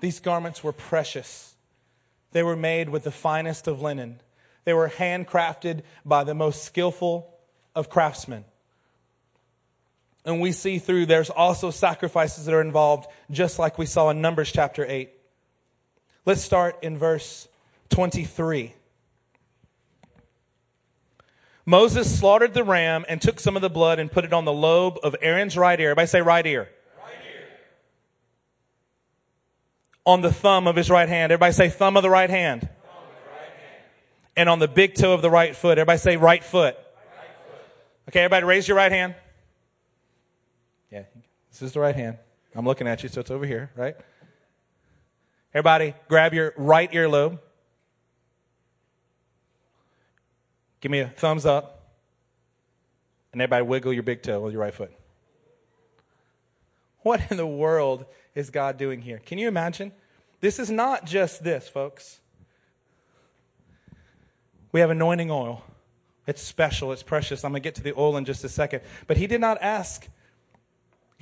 These 0.00 0.18
garments 0.18 0.64
were 0.64 0.72
precious. 0.72 1.54
They 2.32 2.42
were 2.42 2.56
made 2.56 2.88
with 2.88 3.04
the 3.04 3.12
finest 3.12 3.68
of 3.68 3.80
linen. 3.80 4.20
They 4.64 4.72
were 4.72 4.88
handcrafted 4.88 5.82
by 6.04 6.24
the 6.24 6.34
most 6.34 6.64
skillful 6.64 7.38
of 7.74 7.88
craftsmen. 7.88 8.44
And 10.24 10.40
we 10.40 10.52
see 10.52 10.78
through 10.78 11.06
there's 11.06 11.30
also 11.30 11.70
sacrifices 11.70 12.46
that 12.46 12.54
are 12.54 12.60
involved, 12.60 13.08
just 13.30 13.58
like 13.58 13.78
we 13.78 13.86
saw 13.86 14.10
in 14.10 14.20
Numbers 14.20 14.52
chapter 14.52 14.86
8. 14.88 15.10
Let's 16.24 16.42
start 16.42 16.78
in 16.82 16.96
verse 16.96 17.48
23. 17.90 18.74
Moses 21.64 22.18
slaughtered 22.18 22.54
the 22.54 22.64
ram 22.64 23.04
and 23.08 23.20
took 23.20 23.40
some 23.40 23.56
of 23.56 23.62
the 23.62 23.70
blood 23.70 23.98
and 23.98 24.10
put 24.10 24.24
it 24.24 24.32
on 24.32 24.44
the 24.44 24.52
lobe 24.52 24.98
of 25.02 25.14
Aaron's 25.20 25.56
right 25.56 25.78
ear. 25.78 25.90
Everybody 25.90 26.06
say 26.06 26.20
right 26.20 26.44
ear. 26.44 26.68
Right 26.98 27.14
ear. 27.24 27.48
On 30.04 30.20
the 30.22 30.32
thumb 30.32 30.66
of 30.66 30.76
his 30.76 30.90
right 30.90 31.08
hand. 31.08 31.32
Everybody 31.32 31.52
say 31.52 31.68
thumb 31.68 31.96
of 31.96 32.02
the 32.02 32.10
right 32.10 32.30
hand. 32.30 32.62
Right 32.62 32.70
hand. 32.70 33.84
And 34.36 34.48
on 34.48 34.58
the 34.58 34.68
big 34.68 34.94
toe 34.94 35.12
of 35.12 35.22
the 35.22 35.30
right 35.30 35.54
foot. 35.54 35.78
Everybody 35.78 35.98
say 35.98 36.16
right 36.16 36.42
foot. 36.42 36.74
right 36.74 37.26
foot. 37.46 38.08
Okay, 38.08 38.20
everybody 38.20 38.44
raise 38.44 38.66
your 38.66 38.76
right 38.76 38.90
hand. 38.90 39.14
Yeah, 40.92 41.04
this 41.50 41.62
is 41.62 41.72
the 41.72 41.80
right 41.80 41.96
hand. 41.96 42.18
I'm 42.54 42.66
looking 42.66 42.86
at 42.86 43.02
you, 43.02 43.08
so 43.08 43.22
it's 43.22 43.30
over 43.30 43.46
here, 43.46 43.70
right? 43.74 43.96
Everybody, 45.54 45.94
grab 46.06 46.34
your 46.34 46.52
right 46.58 46.92
earlobe. 46.92 47.38
Give 50.82 50.92
me 50.92 50.98
a 50.98 51.08
thumbs 51.08 51.46
up. 51.46 51.78
And 53.32 53.40
everybody 53.40 53.64
wiggle 53.64 53.94
your 53.94 54.02
big 54.02 54.22
toe 54.22 54.40
with 54.40 54.52
your 54.52 54.60
right 54.60 54.74
foot. 54.74 54.92
What 57.00 57.22
in 57.30 57.38
the 57.38 57.46
world 57.46 58.04
is 58.34 58.50
God 58.50 58.76
doing 58.76 59.00
here? 59.00 59.18
Can 59.24 59.38
you 59.38 59.48
imagine? 59.48 59.92
This 60.40 60.58
is 60.58 60.70
not 60.70 61.06
just 61.06 61.42
this, 61.42 61.68
folks. 61.68 62.20
We 64.72 64.80
have 64.80 64.90
anointing 64.90 65.30
oil. 65.30 65.64
It's 66.26 66.42
special, 66.42 66.92
it's 66.92 67.02
precious. 67.02 67.44
I'm 67.44 67.52
going 67.52 67.62
to 67.62 67.66
get 67.66 67.76
to 67.76 67.82
the 67.82 67.94
oil 67.96 68.18
in 68.18 68.26
just 68.26 68.44
a 68.44 68.48
second. 68.50 68.82
But 69.06 69.16
he 69.16 69.26
did 69.26 69.40
not 69.40 69.56
ask, 69.62 70.06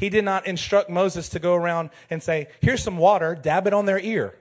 he 0.00 0.08
did 0.08 0.24
not 0.24 0.46
instruct 0.46 0.90
Moses 0.90 1.28
to 1.28 1.38
go 1.38 1.54
around 1.54 1.90
and 2.10 2.22
say, 2.22 2.48
Here's 2.60 2.82
some 2.82 2.98
water, 2.98 3.36
dab 3.36 3.68
it 3.68 3.72
on 3.72 3.86
their 3.86 4.00
ear. 4.00 4.34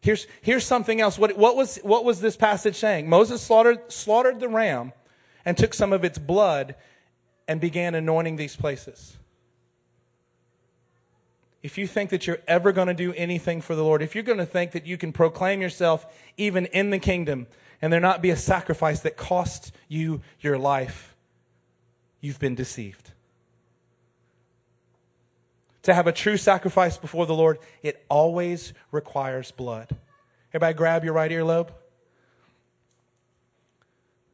Here's, 0.00 0.26
here's 0.40 0.64
something 0.64 1.00
else. 1.00 1.18
What, 1.18 1.36
what, 1.36 1.56
was, 1.56 1.78
what 1.82 2.04
was 2.04 2.20
this 2.20 2.36
passage 2.36 2.76
saying? 2.76 3.08
Moses 3.08 3.42
slaughtered, 3.42 3.90
slaughtered 3.90 4.38
the 4.38 4.48
ram 4.48 4.92
and 5.44 5.58
took 5.58 5.74
some 5.74 5.92
of 5.92 6.04
its 6.04 6.16
blood 6.16 6.76
and 7.48 7.60
began 7.60 7.94
anointing 7.94 8.36
these 8.36 8.54
places 8.54 9.16
if 11.66 11.76
you 11.76 11.88
think 11.88 12.10
that 12.10 12.28
you're 12.28 12.38
ever 12.46 12.70
going 12.70 12.86
to 12.86 12.94
do 12.94 13.12
anything 13.14 13.60
for 13.60 13.74
the 13.74 13.82
Lord, 13.82 14.00
if 14.00 14.14
you're 14.14 14.22
going 14.22 14.38
to 14.38 14.46
think 14.46 14.70
that 14.70 14.86
you 14.86 14.96
can 14.96 15.12
proclaim 15.12 15.60
yourself 15.60 16.06
even 16.36 16.66
in 16.66 16.90
the 16.90 16.98
kingdom 17.00 17.48
and 17.82 17.92
there 17.92 17.98
not 17.98 18.22
be 18.22 18.30
a 18.30 18.36
sacrifice 18.36 19.00
that 19.00 19.16
costs 19.16 19.72
you 19.88 20.22
your 20.38 20.58
life, 20.58 21.15
you've 22.26 22.38
been 22.40 22.56
deceived. 22.56 23.12
To 25.84 25.94
have 25.94 26.08
a 26.08 26.12
true 26.12 26.36
sacrifice 26.36 26.98
before 26.98 27.26
the 27.26 27.34
Lord, 27.34 27.58
it 27.82 28.04
always 28.08 28.74
requires 28.90 29.52
blood. 29.52 29.96
Everybody 30.50 30.74
grab 30.74 31.04
your 31.04 31.12
right 31.12 31.30
earlobe. 31.30 31.70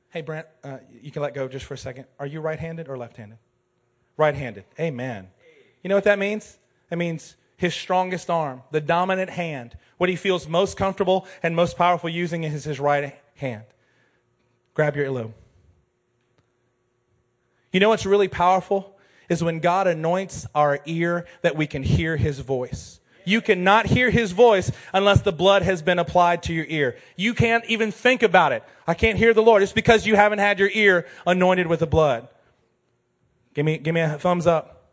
Hey, 0.09 0.23
Brent, 0.23 0.47
uh, 0.65 0.79
you 1.03 1.11
can 1.11 1.21
let 1.21 1.35
go 1.35 1.49
just 1.49 1.67
for 1.67 1.75
a 1.75 1.79
second. 1.79 2.07
Are 2.19 2.27
you 2.27 2.41
right 2.41 2.59
handed 2.59 2.89
or 2.89 2.97
left 2.97 3.19
handed? 3.19 3.39
Right 4.17 4.35
handed. 4.35 4.65
Amen. 4.81 5.29
You 5.83 5.89
know 5.89 5.95
what 5.95 6.05
that 6.05 6.19
means? 6.19 6.59
That 6.89 6.97
means 6.97 7.37
his 7.57 7.75
strongest 7.75 8.31
arm, 8.31 8.63
the 8.71 8.81
dominant 8.81 9.31
hand. 9.31 9.77
What 9.99 10.09
he 10.09 10.17
feels 10.17 10.49
most 10.49 10.77
comfortable 10.77 11.27
and 11.43 11.55
most 11.55 11.77
powerful 11.77 12.09
using 12.09 12.45
is 12.45 12.65
his 12.65 12.81
right 12.81 13.15
hand. 13.37 13.65
Grab 14.75 14.97
your 14.97 15.07
earlobe. 15.07 15.33
You 17.73 17.81
know 17.81 17.89
what's 17.89 18.07
really 18.07 18.29
powerful? 18.29 18.97
Is 19.29 19.43
when 19.43 19.61
God 19.61 19.87
anoints 19.87 20.47
our 20.55 20.81
ear 20.85 21.27
that 21.41 21.57
we 21.57 21.67
can 21.67 21.83
hear 21.83 22.17
his 22.17 22.39
voice. 22.41 23.01
You 23.25 23.41
cannot 23.41 23.87
hear 23.87 24.11
his 24.11 24.33
voice 24.33 24.71
unless 24.93 25.23
the 25.23 25.33
blood 25.33 25.63
has 25.63 25.81
been 25.81 25.99
applied 25.99 26.43
to 26.45 26.53
your 26.53 26.67
ear. 26.69 26.97
You 27.17 27.35
can't 27.35 27.65
even 27.67 27.93
think 27.93 28.23
about 28.23 28.53
it. 28.53 28.63
I 28.87 28.95
can't 28.95 29.17
hear 29.17 29.33
the 29.33 29.43
Lord. 29.43 29.63
It's 29.63 29.73
because 29.73 30.07
you 30.07 30.17
haven't 30.17 30.41
had 30.41 30.59
your 30.59 30.71
ear 30.73 31.07
anointed 31.27 31.67
with 31.67 31.81
the 31.81 31.87
blood. 31.87 32.29
Give 33.55 33.65
me, 33.65 33.79
give 33.79 33.95
me 33.95 34.01
a 34.01 34.19
thumbs 34.19 34.47
up 34.47 34.91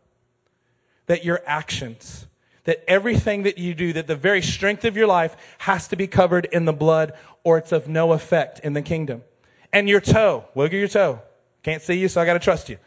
that 1.06 1.24
your 1.24 1.42
actions, 1.44 2.26
that 2.64 2.84
everything 2.86 3.42
that 3.42 3.58
you 3.58 3.74
do, 3.74 3.92
that 3.94 4.06
the 4.06 4.14
very 4.14 4.42
strength 4.42 4.84
of 4.84 4.96
your 4.96 5.08
life 5.08 5.36
has 5.58 5.88
to 5.88 5.96
be 5.96 6.06
covered 6.06 6.46
in 6.46 6.66
the 6.66 6.72
blood 6.72 7.12
or 7.42 7.58
it's 7.58 7.72
of 7.72 7.88
no 7.88 8.12
effect 8.12 8.60
in 8.60 8.74
the 8.74 8.82
kingdom. 8.82 9.22
And 9.72 9.88
your 9.88 10.00
toe, 10.00 10.44
wiggle 10.54 10.78
your 10.78 10.88
toe. 10.88 11.20
Can't 11.62 11.82
see 11.82 11.94
you, 11.94 12.08
so 12.08 12.20
I 12.20 12.26
got 12.26 12.34
to 12.34 12.38
trust 12.38 12.68
you. 12.68 12.78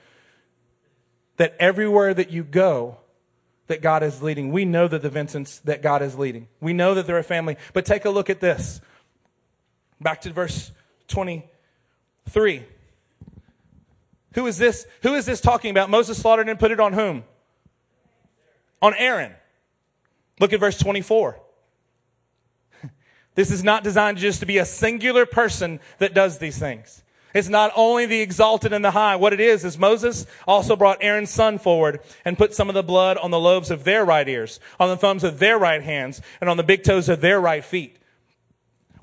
That 1.38 1.56
everywhere 1.60 2.14
that 2.14 2.32
you 2.32 2.44
go, 2.44 2.98
that 3.68 3.82
God 3.82 4.04
is 4.04 4.22
leading. 4.22 4.52
We 4.52 4.66
know 4.66 4.88
that 4.88 5.02
the 5.02 5.10
Vincents 5.10 5.60
that 5.60 5.82
God 5.82 6.02
is 6.02 6.18
leading. 6.18 6.48
We 6.60 6.74
know 6.74 6.94
that 6.96 7.08
they're 7.08 7.18
a 7.18 7.24
family. 7.24 7.58
But 7.74 7.86
take 7.86 8.06
a 8.06 8.10
look 8.10 8.30
at 8.30 8.40
this. 8.40 8.82
Back 10.02 10.22
to 10.22 10.32
verse 10.32 10.72
23. 11.08 12.66
Who 14.34 14.48
is 14.48 14.58
this? 14.58 14.86
Who 15.04 15.16
is 15.16 15.26
this 15.26 15.42
talking 15.42 15.72
about? 15.72 15.90
Moses 15.90 16.18
slaughtered 16.18 16.50
and 16.50 16.60
put 16.60 16.72
it 16.72 16.80
on 16.80 16.94
whom? 16.94 17.24
on 18.84 18.94
Aaron. 18.96 19.32
Look 20.40 20.54
at 20.54 20.60
verse 20.60 20.78
24. 20.78 21.40
This 23.36 23.50
is 23.50 23.64
not 23.64 23.84
designed 23.84 24.20
just 24.20 24.42
to 24.42 24.46
be 24.46 24.60
a 24.60 24.66
singular 24.66 25.26
person 25.26 25.80
that 25.98 26.14
does 26.14 26.38
these 26.38 26.60
things. 26.60 27.04
It's 27.34 27.50
not 27.50 27.72
only 27.76 28.06
the 28.06 28.22
exalted 28.22 28.74
and 28.74 28.86
the 28.86 28.92
high. 28.92 29.16
What 29.16 29.34
it 29.34 29.40
is, 29.40 29.66
is 29.66 29.78
Moses 29.78 30.26
also 30.48 30.76
brought 30.76 31.00
Aaron's 31.02 31.32
son 31.32 31.58
forward 31.58 32.00
and 32.24 32.38
put 32.38 32.54
some 32.54 32.70
of 32.70 32.76
the 32.76 32.84
blood 32.84 33.18
on 33.18 33.32
the 33.32 33.40
lobes 33.40 33.72
of 33.72 33.84
their 33.84 34.06
right 34.06 34.28
ears, 34.28 34.60
on 34.80 34.90
the 34.90 34.98
thumbs 34.98 35.24
of 35.24 35.40
their 35.40 35.58
right 35.58 35.82
hands, 35.82 36.22
and 36.40 36.50
on 36.50 36.58
the 36.58 36.64
big 36.64 36.84
toes 36.84 37.10
of 37.10 37.22
their 37.22 37.42
right 37.42 37.66
feet. 37.66 37.98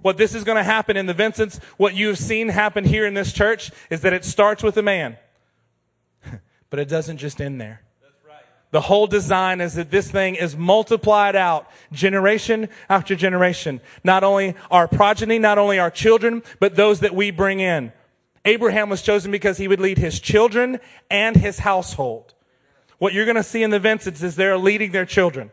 What 0.02 0.16
this 0.16 0.34
is 0.34 0.44
going 0.44 0.56
to 0.56 0.62
happen 0.62 0.96
in 0.96 1.06
the 1.06 1.14
Vincents, 1.14 1.58
what 1.76 1.94
you've 1.94 2.18
seen 2.18 2.48
happen 2.48 2.84
here 2.84 3.06
in 3.06 3.14
this 3.14 3.32
church, 3.32 3.70
is 3.90 4.00
that 4.02 4.12
it 4.12 4.24
starts 4.24 4.62
with 4.62 4.76
a 4.76 4.82
man. 4.82 5.18
but 6.70 6.78
it 6.78 6.88
doesn't 6.88 7.18
just 7.18 7.40
end 7.40 7.60
there. 7.60 7.82
The 8.70 8.82
whole 8.82 9.08
design 9.08 9.60
is 9.60 9.74
that 9.74 9.90
this 9.90 10.10
thing 10.10 10.36
is 10.36 10.56
multiplied 10.56 11.34
out 11.34 11.68
generation 11.90 12.68
after 12.88 13.16
generation. 13.16 13.80
Not 14.04 14.22
only 14.22 14.54
our 14.70 14.86
progeny, 14.86 15.40
not 15.40 15.58
only 15.58 15.80
our 15.80 15.90
children, 15.90 16.44
but 16.60 16.76
those 16.76 17.00
that 17.00 17.12
we 17.12 17.32
bring 17.32 17.58
in. 17.58 17.92
Abraham 18.44 18.88
was 18.88 19.02
chosen 19.02 19.30
because 19.30 19.58
he 19.58 19.68
would 19.68 19.80
lead 19.80 19.98
his 19.98 20.18
children 20.18 20.80
and 21.10 21.36
his 21.36 21.60
household. 21.60 22.34
What 22.98 23.12
you're 23.12 23.24
going 23.24 23.36
to 23.36 23.42
see 23.42 23.62
in 23.62 23.70
the 23.70 23.78
Vincents 23.78 24.22
is 24.22 24.36
they're 24.36 24.58
leading 24.58 24.92
their 24.92 25.06
children. 25.06 25.50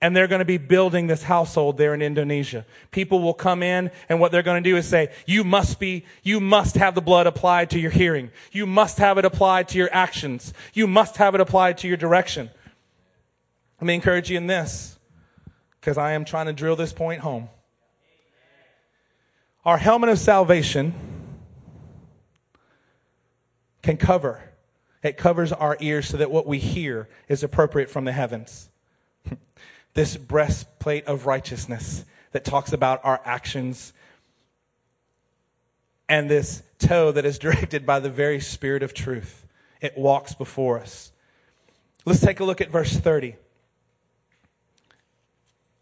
And 0.00 0.16
they're 0.16 0.26
going 0.26 0.40
to 0.40 0.44
be 0.44 0.58
building 0.58 1.06
this 1.06 1.22
household 1.22 1.78
there 1.78 1.94
in 1.94 2.02
Indonesia. 2.02 2.66
People 2.90 3.20
will 3.20 3.34
come 3.34 3.62
in 3.62 3.92
and 4.08 4.18
what 4.18 4.32
they're 4.32 4.42
going 4.42 4.62
to 4.62 4.68
do 4.68 4.76
is 4.76 4.88
say, 4.88 5.12
you 5.26 5.44
must 5.44 5.78
be, 5.78 6.04
you 6.24 6.40
must 6.40 6.74
have 6.74 6.96
the 6.96 7.00
blood 7.00 7.28
applied 7.28 7.70
to 7.70 7.78
your 7.78 7.92
hearing. 7.92 8.32
You 8.50 8.66
must 8.66 8.98
have 8.98 9.16
it 9.18 9.24
applied 9.24 9.68
to 9.68 9.78
your 9.78 9.88
actions. 9.92 10.52
You 10.74 10.88
must 10.88 11.18
have 11.18 11.36
it 11.36 11.40
applied 11.40 11.78
to 11.78 11.88
your 11.88 11.96
direction. 11.96 12.50
Let 13.80 13.86
me 13.86 13.94
encourage 13.94 14.28
you 14.28 14.36
in 14.36 14.48
this 14.48 14.98
because 15.80 15.98
I 15.98 16.12
am 16.12 16.24
trying 16.24 16.46
to 16.46 16.52
drill 16.52 16.74
this 16.74 16.92
point 16.92 17.20
home. 17.20 17.48
Our 19.64 19.78
helmet 19.78 20.10
of 20.10 20.18
salvation 20.18 20.94
can 23.82 23.96
cover. 23.96 24.52
It 25.02 25.16
covers 25.16 25.52
our 25.52 25.76
ears 25.80 26.08
so 26.08 26.16
that 26.16 26.30
what 26.30 26.46
we 26.46 26.58
hear 26.58 27.08
is 27.28 27.42
appropriate 27.42 27.90
from 27.90 28.04
the 28.04 28.12
heavens. 28.12 28.70
this 29.94 30.16
breastplate 30.16 31.04
of 31.06 31.26
righteousness 31.26 32.04
that 32.30 32.44
talks 32.44 32.72
about 32.72 33.00
our 33.04 33.20
actions 33.24 33.92
and 36.08 36.30
this 36.30 36.62
toe 36.78 37.10
that 37.12 37.24
is 37.24 37.38
directed 37.40 37.84
by 37.84 37.98
the 37.98 38.10
very 38.10 38.40
spirit 38.40 38.82
of 38.82 38.94
truth. 38.94 39.46
It 39.80 39.96
walks 39.98 40.34
before 40.34 40.78
us. 40.78 41.10
Let's 42.04 42.20
take 42.20 42.40
a 42.40 42.44
look 42.44 42.60
at 42.60 42.70
verse 42.70 42.96
30. 42.96 43.36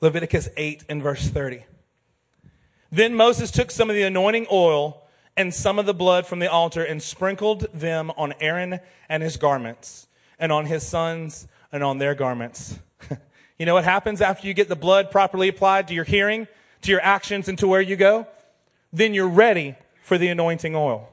Leviticus 0.01 0.49
8 0.57 0.85
and 0.89 1.03
verse 1.03 1.29
30. 1.29 1.65
Then 2.91 3.15
Moses 3.15 3.51
took 3.51 3.71
some 3.71 3.91
of 3.91 3.97
the 3.97 4.03
anointing 4.03 4.47
oil 4.51 5.07
and 5.41 5.55
some 5.55 5.79
of 5.79 5.87
the 5.87 5.95
blood 5.95 6.27
from 6.27 6.39
the 6.39 6.51
altar 6.51 6.85
and 6.85 7.03
sprinkled 7.03 7.67
them 7.73 8.11
on 8.19 8.35
Aaron 8.41 8.79
and 9.09 9.23
his 9.23 9.39
garments, 9.39 10.07
and 10.39 10.53
on 10.53 10.67
his 10.67 10.87
sons 10.87 11.49
and 11.73 11.83
on 11.83 11.97
their 11.97 12.15
garments. 12.15 12.79
you 13.59 13.65
know 13.65 13.73
what 13.73 13.85
happens 13.85 14.21
after 14.21 14.47
you 14.47 14.53
get 14.53 14.69
the 14.69 14.77
blood 14.77 15.11
properly 15.11 15.49
applied 15.49 15.89
to 15.89 15.95
your 15.95 16.05
hearing, 16.05 16.47
to 16.83 16.91
your 16.91 17.01
actions, 17.01 17.49
and 17.49 17.59
to 17.59 17.67
where 17.67 17.81
you 17.81 17.97
go? 17.97 18.27
Then 18.93 19.15
you're 19.15 19.29
ready 19.29 19.77
for 20.03 20.19
the 20.19 20.29
anointing 20.29 20.77
oil. 20.77 21.09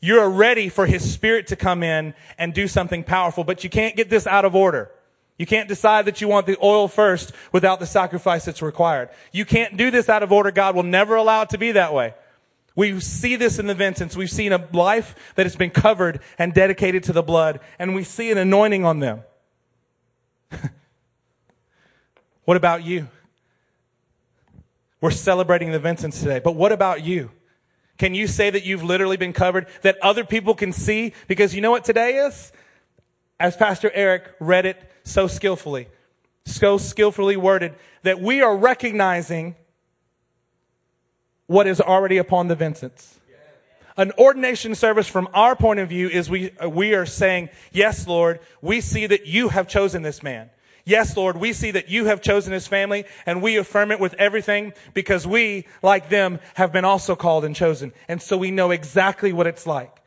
You're 0.00 0.28
ready 0.28 0.68
for 0.68 0.84
his 0.84 1.10
spirit 1.10 1.46
to 1.46 1.56
come 1.56 1.82
in 1.82 2.12
and 2.36 2.52
do 2.52 2.68
something 2.68 3.04
powerful, 3.04 3.44
but 3.44 3.64
you 3.64 3.70
can't 3.70 3.96
get 3.96 4.10
this 4.10 4.26
out 4.26 4.44
of 4.44 4.54
order. 4.54 4.90
You 5.38 5.46
can't 5.46 5.66
decide 5.66 6.04
that 6.04 6.20
you 6.20 6.28
want 6.28 6.44
the 6.44 6.58
oil 6.62 6.88
first 6.88 7.32
without 7.52 7.80
the 7.80 7.86
sacrifice 7.86 8.44
that's 8.44 8.60
required. 8.60 9.08
You 9.32 9.46
can't 9.46 9.78
do 9.78 9.90
this 9.90 10.10
out 10.10 10.22
of 10.22 10.30
order. 10.30 10.50
God 10.50 10.76
will 10.76 10.82
never 10.82 11.16
allow 11.16 11.40
it 11.40 11.48
to 11.50 11.58
be 11.58 11.72
that 11.72 11.94
way. 11.94 12.12
We 12.76 12.98
see 13.00 13.36
this 13.36 13.58
in 13.58 13.66
the 13.66 13.74
Vincents. 13.74 14.16
We've 14.16 14.30
seen 14.30 14.52
a 14.52 14.68
life 14.72 15.14
that 15.36 15.46
has 15.46 15.54
been 15.54 15.70
covered 15.70 16.20
and 16.38 16.52
dedicated 16.52 17.04
to 17.04 17.12
the 17.12 17.22
blood, 17.22 17.60
and 17.78 17.94
we 17.94 18.02
see 18.02 18.30
an 18.32 18.38
anointing 18.38 18.84
on 18.84 18.98
them. 18.98 19.22
what 22.44 22.56
about 22.56 22.84
you? 22.84 23.08
We're 25.00 25.12
celebrating 25.12 25.70
the 25.70 25.78
Vincents 25.78 26.20
today, 26.20 26.40
but 26.42 26.56
what 26.56 26.72
about 26.72 27.04
you? 27.04 27.30
Can 27.96 28.14
you 28.14 28.26
say 28.26 28.50
that 28.50 28.64
you've 28.64 28.82
literally 28.82 29.16
been 29.16 29.32
covered, 29.32 29.68
that 29.82 29.98
other 30.02 30.24
people 30.24 30.54
can 30.54 30.72
see? 30.72 31.12
Because 31.28 31.54
you 31.54 31.60
know 31.60 31.70
what 31.70 31.84
today 31.84 32.16
is? 32.16 32.50
As 33.38 33.56
Pastor 33.56 33.90
Eric 33.94 34.34
read 34.40 34.66
it 34.66 34.90
so 35.04 35.28
skillfully, 35.28 35.88
so 36.44 36.76
skillfully 36.78 37.36
worded, 37.36 37.74
that 38.02 38.20
we 38.20 38.40
are 38.42 38.56
recognizing 38.56 39.54
what 41.46 41.66
is 41.66 41.80
already 41.80 42.16
upon 42.18 42.48
the 42.48 42.54
Vincents. 42.54 43.20
An 43.96 44.10
ordination 44.18 44.74
service 44.74 45.06
from 45.06 45.28
our 45.34 45.54
point 45.54 45.78
of 45.78 45.88
view 45.88 46.08
is 46.08 46.28
we, 46.28 46.50
uh, 46.58 46.68
we 46.68 46.94
are 46.94 47.06
saying, 47.06 47.48
yes, 47.70 48.08
Lord, 48.08 48.40
we 48.60 48.80
see 48.80 49.06
that 49.06 49.26
you 49.26 49.50
have 49.50 49.68
chosen 49.68 50.02
this 50.02 50.20
man. 50.20 50.50
Yes, 50.84 51.16
Lord, 51.16 51.36
we 51.36 51.52
see 51.52 51.70
that 51.70 51.88
you 51.88 52.06
have 52.06 52.20
chosen 52.20 52.52
his 52.52 52.66
family 52.66 53.04
and 53.24 53.40
we 53.40 53.56
affirm 53.56 53.92
it 53.92 54.00
with 54.00 54.14
everything 54.14 54.72
because 54.92 55.26
we, 55.26 55.66
like 55.80 56.08
them, 56.08 56.40
have 56.54 56.72
been 56.72 56.84
also 56.84 57.14
called 57.14 57.44
and 57.44 57.54
chosen. 57.54 57.92
And 58.08 58.20
so 58.20 58.36
we 58.36 58.50
know 58.50 58.70
exactly 58.70 59.32
what 59.32 59.46
it's 59.46 59.66
like. 59.66 60.03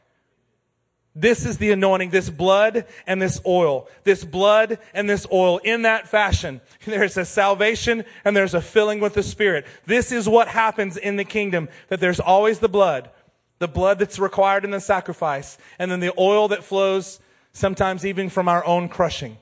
This 1.19 1.47
is 1.47 1.57
the 1.57 1.71
anointing, 1.71 2.11
this 2.11 2.29
blood 2.29 2.85
and 3.07 3.19
this 3.19 3.41
oil. 3.43 3.89
This 4.03 4.23
blood 4.23 4.77
and 4.93 5.09
this 5.09 5.25
oil 5.31 5.57
in 5.57 5.81
that 5.81 6.07
fashion. 6.07 6.61
There's 6.85 7.17
a 7.17 7.25
salvation 7.25 8.05
and 8.23 8.37
there's 8.37 8.53
a 8.53 8.61
filling 8.61 8.99
with 8.99 9.15
the 9.15 9.23
Spirit. 9.23 9.65
This 9.87 10.11
is 10.11 10.29
what 10.29 10.47
happens 10.47 10.95
in 10.95 11.15
the 11.15 11.23
kingdom, 11.25 11.69
that 11.87 11.99
there's 11.99 12.19
always 12.19 12.59
the 12.59 12.69
blood, 12.69 13.09
the 13.57 13.67
blood 13.67 13.97
that's 13.97 14.19
required 14.19 14.63
in 14.63 14.69
the 14.69 14.79
sacrifice, 14.79 15.57
and 15.79 15.89
then 15.89 16.01
the 16.01 16.13
oil 16.19 16.49
that 16.49 16.63
flows 16.63 17.19
sometimes 17.51 18.05
even 18.05 18.29
from 18.29 18.47
our 18.47 18.63
own 18.63 18.87
crushing. 18.87 19.37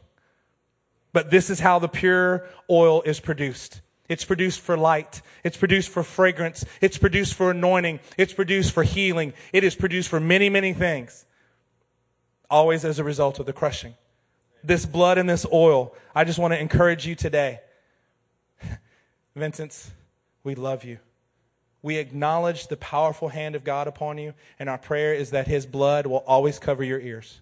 But 1.11 1.30
this 1.30 1.49
is 1.49 1.59
how 1.59 1.80
the 1.80 1.89
pure 1.89 2.47
oil 2.69 3.01
is 3.01 3.19
produced. 3.19 3.82
It's 4.07 4.23
produced 4.23 4.61
for 4.61 4.78
light. 4.78 5.21
It's 5.43 5.57
produced 5.57 5.89
for 5.89 6.03
fragrance. 6.03 6.63
It's 6.80 6.97
produced 6.97 7.34
for 7.34 7.51
anointing. 7.51 7.99
It's 8.17 8.34
produced 8.34 8.71
for 8.71 8.84
healing. 8.84 9.34
It 9.51 9.65
is 9.65 9.76
produced 9.76 10.07
for 10.07 10.21
many, 10.21 10.47
many 10.49 10.73
things 10.73 11.26
always 12.50 12.86
as 12.86 13.00
a 13.00 13.04
result 13.04 13.39
of 13.39 13.46
the 13.46 13.54
crushing. 13.54 13.96
This 14.64 14.86
blood 14.86 15.18
and 15.18 15.30
this 15.30 15.46
oil, 15.52 15.93
I 16.14 16.24
just 16.24 16.39
want 16.39 16.54
to 16.54 16.60
encourage 16.60 17.06
you 17.06 17.16
today. 17.16 17.60
Vincent, 19.36 19.91
we 20.43 20.56
love 20.56 20.84
you. 20.84 21.00
We 21.82 21.98
acknowledge 21.98 22.68
the 22.68 22.78
powerful 22.78 23.28
hand 23.28 23.56
of 23.56 23.64
God 23.64 23.88
upon 23.88 24.18
you, 24.18 24.34
and 24.58 24.68
our 24.70 24.78
prayer 24.80 25.14
is 25.14 25.30
that 25.30 25.48
His 25.48 25.68
blood 25.68 26.08
will 26.08 26.24
always 26.26 26.58
cover 26.58 26.84
your 26.84 27.00
ears, 27.00 27.41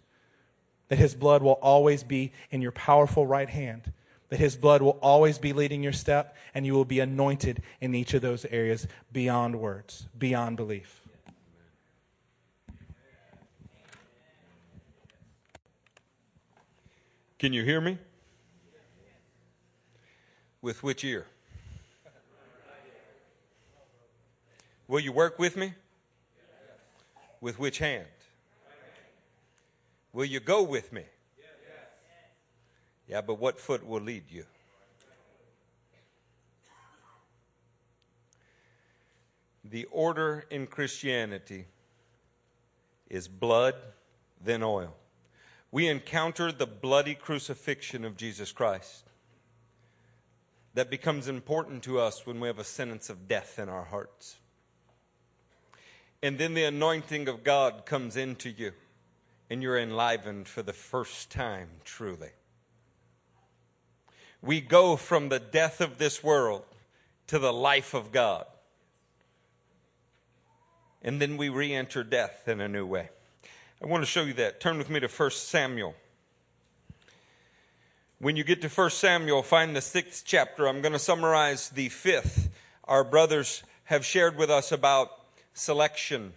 that 0.90 0.98
His 0.98 1.16
blood 1.16 1.42
will 1.42 1.60
always 1.62 2.04
be 2.04 2.34
in 2.52 2.62
your 2.62 2.74
powerful 2.74 3.26
right 3.26 3.48
hand, 3.48 3.94
that 4.28 4.40
His 4.40 4.58
blood 4.58 4.82
will 4.82 5.00
always 5.02 5.38
be 5.38 5.54
leading 5.54 5.82
your 5.82 5.94
step, 5.94 6.36
and 6.54 6.66
you 6.66 6.74
will 6.74 6.84
be 6.84 7.00
anointed 7.00 7.62
in 7.80 7.96
each 7.96 8.14
of 8.14 8.22
those 8.22 8.44
areas 8.46 8.86
beyond 9.14 9.62
words, 9.62 10.08
beyond 10.18 10.58
belief. 10.58 11.03
Can 17.44 17.52
you 17.52 17.66
hear 17.66 17.82
me? 17.82 17.98
With 20.62 20.82
which 20.82 21.04
ear? 21.04 21.26
Will 24.88 25.02
you 25.02 25.12
work 25.12 25.38
with 25.38 25.58
me? 25.58 25.74
With 27.42 27.60
which 27.60 27.80
hand? 27.80 28.06
Will 30.14 30.24
you 30.24 30.40
go 30.40 30.64
with 30.64 30.94
me? 30.94 31.04
Yeah, 33.10 33.20
but 33.20 33.40
what 33.40 33.60
foot 33.60 33.86
will 33.86 34.00
lead 34.00 34.24
you? 34.30 34.46
The 39.66 39.84
order 39.92 40.46
in 40.50 40.66
Christianity 40.66 41.66
is 43.10 43.28
blood, 43.28 43.76
then 44.42 44.64
oil 44.64 44.96
we 45.74 45.88
encounter 45.88 46.52
the 46.52 46.68
bloody 46.68 47.16
crucifixion 47.16 48.06
of 48.06 48.16
Jesus 48.16 48.52
Christ. 48.52 49.10
That 50.76 50.92
becomes 50.92 51.28
important 51.28 51.82
to 51.86 52.00
us 52.00 52.28
when 52.28 52.40
we 52.40 52.48
have 52.48 52.60
a 52.60 52.64
sentence 52.64 53.10
of 53.10 53.28
death 53.28 53.58
in 53.58 53.70
our 53.70 53.86
hearts. 53.86 54.38
And 56.22 56.38
then 56.38 56.54
the 56.54 56.66
anointing 56.66 57.28
of 57.28 57.44
God 57.44 57.88
comes 57.88 58.16
into 58.16 58.52
you, 58.52 58.74
and 59.50 59.64
you're 59.64 59.80
enlivened 59.80 60.48
for 60.48 60.62
the 60.62 60.74
first 60.74 61.32
time, 61.32 61.70
truly. 61.84 62.30
We 64.44 64.62
go 64.62 64.96
from 64.96 65.30
the 65.30 65.40
death 65.40 65.82
of 65.82 65.98
this 65.98 66.24
world 66.24 66.66
to 67.26 67.40
the 67.40 67.52
life 67.52 67.96
of 67.96 68.12
God. 68.12 68.46
And 71.02 71.20
then 71.20 71.36
we 71.36 71.50
re 71.50 71.74
enter 71.74 72.04
death 72.04 72.48
in 72.48 72.62
a 72.62 72.68
new 72.68 72.86
way. 72.86 73.10
I 73.84 73.88
want 73.88 74.02
to 74.02 74.10
show 74.10 74.24
you 74.24 74.32
that. 74.36 74.62
Turn 74.62 74.78
with 74.78 74.90
me 74.90 75.02
to 75.02 75.10
1 75.10 75.32
Samuel. 75.32 75.94
When 78.20 78.38
you 78.38 78.46
get 78.46 78.62
to 78.62 78.70
1 78.70 78.90
Samuel, 78.92 79.44
find 79.44 79.76
the 79.76 79.82
sixth 79.82 80.24
chapter. 80.26 80.70
I'm 80.70 80.82
going 80.82 80.94
to 80.94 81.00
summarize 81.00 81.68
the 81.68 81.90
fifth. 81.90 82.50
Our 82.86 83.04
brothers 83.04 83.62
have 83.86 84.06
shared 84.06 84.38
with 84.38 84.50
us 84.50 84.72
about 84.72 85.10
selection 85.54 86.32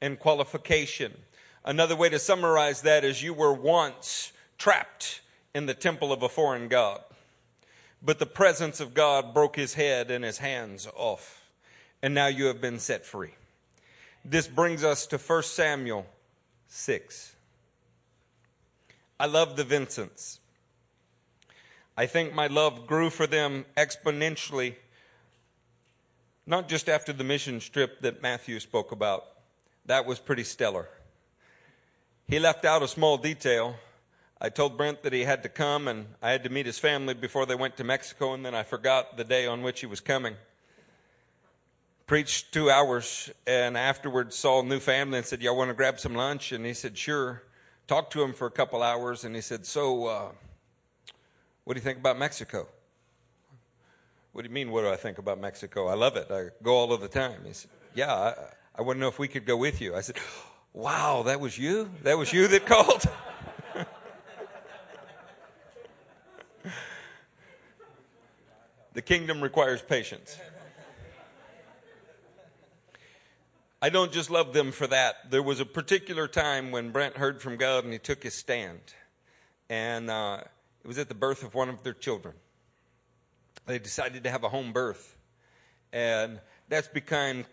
and 0.00 0.18
qualification. 0.18 1.12
Another 1.64 1.94
way 1.94 2.08
to 2.08 2.18
summarize 2.18 2.82
that 2.82 3.04
is 3.04 3.22
you 3.22 3.32
were 3.32 3.54
once 3.54 4.32
trapped 4.58 5.20
in 5.54 5.66
the 5.66 5.74
temple 5.74 6.12
of 6.12 6.24
a 6.24 6.28
foreign 6.28 6.66
God. 6.66 7.00
But 8.02 8.18
the 8.18 8.26
presence 8.26 8.80
of 8.80 8.92
God 8.92 9.32
broke 9.32 9.54
his 9.54 9.74
head 9.74 10.10
and 10.10 10.24
his 10.24 10.38
hands 10.38 10.88
off. 10.96 11.48
And 12.02 12.12
now 12.12 12.26
you 12.26 12.46
have 12.46 12.60
been 12.60 12.80
set 12.80 13.06
free. 13.06 13.34
This 14.24 14.48
brings 14.48 14.82
us 14.82 15.06
to 15.06 15.18
1 15.18 15.42
Samuel 15.44 16.04
6. 16.68 17.34
I 19.18 19.26
love 19.26 19.56
the 19.56 19.64
Vincents. 19.64 20.38
I 21.96 22.06
think 22.06 22.32
my 22.32 22.46
love 22.46 22.86
grew 22.86 23.10
for 23.10 23.26
them 23.26 23.64
exponentially, 23.76 24.76
not 26.46 26.68
just 26.68 26.88
after 26.88 27.12
the 27.12 27.24
mission 27.24 27.58
trip 27.58 28.00
that 28.02 28.22
Matthew 28.22 28.60
spoke 28.60 28.92
about. 28.92 29.24
That 29.86 30.06
was 30.06 30.20
pretty 30.20 30.44
stellar. 30.44 30.88
He 32.28 32.38
left 32.38 32.64
out 32.64 32.82
a 32.82 32.88
small 32.88 33.16
detail. 33.16 33.74
I 34.40 34.50
told 34.50 34.76
Brent 34.76 35.02
that 35.02 35.12
he 35.12 35.22
had 35.22 35.42
to 35.42 35.48
come 35.48 35.88
and 35.88 36.06
I 36.22 36.30
had 36.30 36.44
to 36.44 36.50
meet 36.50 36.66
his 36.66 36.78
family 36.78 37.14
before 37.14 37.46
they 37.46 37.56
went 37.56 37.76
to 37.78 37.84
Mexico, 37.84 38.34
and 38.34 38.46
then 38.46 38.54
I 38.54 38.62
forgot 38.62 39.16
the 39.16 39.24
day 39.24 39.46
on 39.46 39.62
which 39.62 39.80
he 39.80 39.86
was 39.86 40.00
coming. 40.00 40.36
Preached 42.08 42.52
two 42.52 42.70
hours 42.70 43.30
and 43.46 43.76
afterwards 43.76 44.34
saw 44.34 44.62
a 44.62 44.64
new 44.64 44.80
family 44.80 45.18
and 45.18 45.26
said, 45.26 45.42
Y'all 45.42 45.54
want 45.54 45.68
to 45.68 45.74
grab 45.74 46.00
some 46.00 46.14
lunch? 46.14 46.52
And 46.52 46.64
he 46.64 46.72
said, 46.72 46.96
Sure. 46.96 47.42
Talked 47.86 48.14
to 48.14 48.22
him 48.22 48.32
for 48.32 48.46
a 48.46 48.50
couple 48.50 48.82
hours 48.82 49.24
and 49.24 49.34
he 49.34 49.42
said, 49.42 49.66
So, 49.66 50.06
uh, 50.06 50.30
what 51.64 51.74
do 51.74 51.80
you 51.80 51.84
think 51.84 51.98
about 51.98 52.18
Mexico? 52.18 52.66
What 54.32 54.40
do 54.40 54.48
you 54.48 54.54
mean, 54.54 54.70
what 54.70 54.80
do 54.80 54.88
I 54.88 54.96
think 54.96 55.18
about 55.18 55.38
Mexico? 55.38 55.86
I 55.86 55.94
love 55.96 56.16
it. 56.16 56.28
I 56.30 56.46
go 56.62 56.76
all 56.76 56.94
of 56.94 57.02
the 57.02 57.08
time. 57.08 57.42
He 57.44 57.52
said, 57.52 57.70
Yeah, 57.94 58.14
I, 58.14 58.32
I 58.76 58.80
want 58.80 58.96
to 58.96 59.00
know 59.00 59.08
if 59.08 59.18
we 59.18 59.28
could 59.28 59.44
go 59.44 59.58
with 59.58 59.82
you. 59.82 59.94
I 59.94 60.00
said, 60.00 60.16
Wow, 60.72 61.24
that 61.26 61.40
was 61.40 61.58
you? 61.58 61.90
That 62.04 62.16
was 62.16 62.32
you 62.32 62.48
that 62.48 62.64
called? 62.70 63.04
the 68.94 69.02
kingdom 69.02 69.42
requires 69.42 69.82
patience. 69.82 70.38
I 73.80 73.90
don't 73.90 74.10
just 74.10 74.28
love 74.28 74.52
them 74.52 74.72
for 74.72 74.88
that. 74.88 75.30
There 75.30 75.42
was 75.42 75.60
a 75.60 75.64
particular 75.64 76.26
time 76.26 76.72
when 76.72 76.90
Brent 76.90 77.16
heard 77.16 77.40
from 77.40 77.56
God 77.56 77.84
and 77.84 77.92
he 77.92 78.00
took 78.00 78.24
his 78.24 78.34
stand. 78.34 78.80
And 79.70 80.10
uh, 80.10 80.40
it 80.82 80.88
was 80.88 80.98
at 80.98 81.08
the 81.08 81.14
birth 81.14 81.44
of 81.44 81.54
one 81.54 81.68
of 81.68 81.84
their 81.84 81.92
children. 81.92 82.34
They 83.66 83.78
decided 83.78 84.24
to 84.24 84.30
have 84.30 84.42
a 84.42 84.48
home 84.48 84.72
birth. 84.72 85.16
And 85.92 86.40
that's 86.68 86.88
become, 86.88 87.44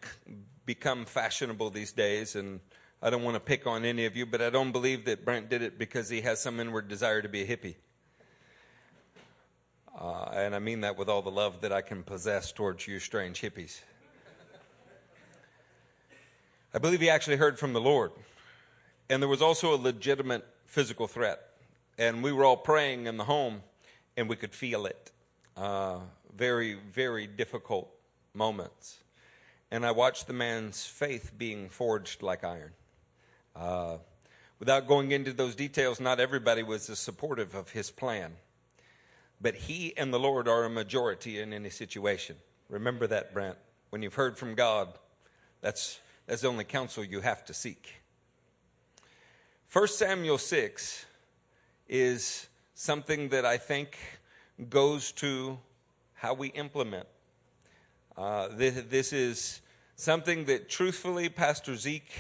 become 0.66 1.06
fashionable 1.06 1.70
these 1.70 1.92
days. 1.92 2.36
And 2.36 2.60
I 3.04 3.12
don't 3.12 3.24
want 3.24 3.36
to 3.36 3.40
pick 3.40 3.68
on 3.68 3.86
any 3.86 4.06
of 4.06 4.18
you, 4.18 4.26
but 4.26 4.42
I 4.42 4.50
don't 4.50 4.72
believe 4.72 5.06
that 5.06 5.26
Brent 5.26 5.50
did 5.50 5.62
it 5.62 5.78
because 5.78 6.10
he 6.10 6.22
has 6.22 6.42
some 6.42 6.60
inward 6.60 6.88
desire 6.88 7.22
to 7.22 7.30
be 7.30 7.44
a 7.44 7.48
hippie. 7.48 7.76
Uh, 10.00 10.24
and 10.34 10.56
I 10.56 10.60
mean 10.60 10.82
that 10.82 10.98
with 10.98 11.08
all 11.08 11.22
the 11.22 11.30
love 11.30 11.62
that 11.62 11.72
I 11.72 11.82
can 11.82 12.02
possess 12.02 12.52
towards 12.52 12.88
you 12.88 13.00
strange 13.00 13.42
hippies. 13.42 13.82
I 16.76 16.78
believe 16.78 17.00
he 17.00 17.10
actually 17.10 17.38
heard 17.38 17.58
from 17.58 17.72
the 17.72 17.80
Lord. 17.80 18.12
And 19.10 19.22
there 19.22 19.30
was 19.30 19.42
also 19.42 19.74
a 19.74 19.78
legitimate 19.78 20.46
physical 20.66 21.08
threat. 21.08 21.40
And 21.98 22.22
we 22.22 22.34
were 22.34 22.44
all 22.44 22.58
praying 22.58 23.08
in 23.08 23.16
the 23.16 23.24
home, 23.24 23.64
and 24.18 24.28
we 24.28 24.36
could 24.36 24.54
feel 24.54 24.86
it. 24.86 25.12
Uh, 25.56 26.00
very, 26.36 26.74
very 26.74 27.28
difficult 27.28 27.90
moments. 28.34 29.00
And 29.72 29.86
I 29.86 29.92
watched 29.92 30.28
the 30.28 30.34
man's 30.34 30.86
faith 30.86 31.32
being 31.38 31.70
forged 31.70 32.22
like 32.22 32.44
iron. 32.44 32.72
Uh, 33.56 33.98
without 34.60 34.86
going 34.86 35.14
into 35.14 35.32
those 35.32 35.56
details, 35.56 36.02
not 36.02 36.20
everybody 36.20 36.62
was 36.62 36.90
as 36.90 37.00
supportive 37.00 37.56
of 37.56 37.70
his 37.70 37.90
plan. 37.90 38.34
But 39.40 39.56
he 39.56 39.96
and 39.96 40.14
the 40.14 40.20
Lord 40.20 40.50
are 40.50 40.66
a 40.66 40.70
majority 40.70 41.40
in 41.40 41.54
any 41.54 41.70
situation. 41.70 42.36
Remember 42.68 43.08
that, 43.08 43.34
Brent. 43.34 43.58
When 43.92 44.02
you've 44.02 44.16
heard 44.16 44.38
from 44.38 44.56
God, 44.56 44.90
that's 45.62 46.02
that's 46.28 46.42
the 46.42 46.48
only 46.48 46.64
counsel 46.64 47.04
you 47.04 47.22
have 47.22 47.46
to 47.46 47.54
seek. 47.54 48.02
1 49.72 49.88
Samuel 49.88 50.38
6 50.38 51.06
is 51.88 52.48
something 52.74 53.30
that 53.30 53.46
I 53.46 53.58
think 53.58 53.98
goes 54.70 55.12
to 55.14 55.60
how 56.14 56.34
we 56.34 56.48
implement. 56.50 57.08
Uh, 58.18 58.48
this, 58.52 58.84
this 58.90 59.14
is 59.14 59.62
something 59.96 60.46
that 60.46 60.70
truthfully 60.70 61.30
Pastor 61.30 61.76
Zeke 61.76 62.12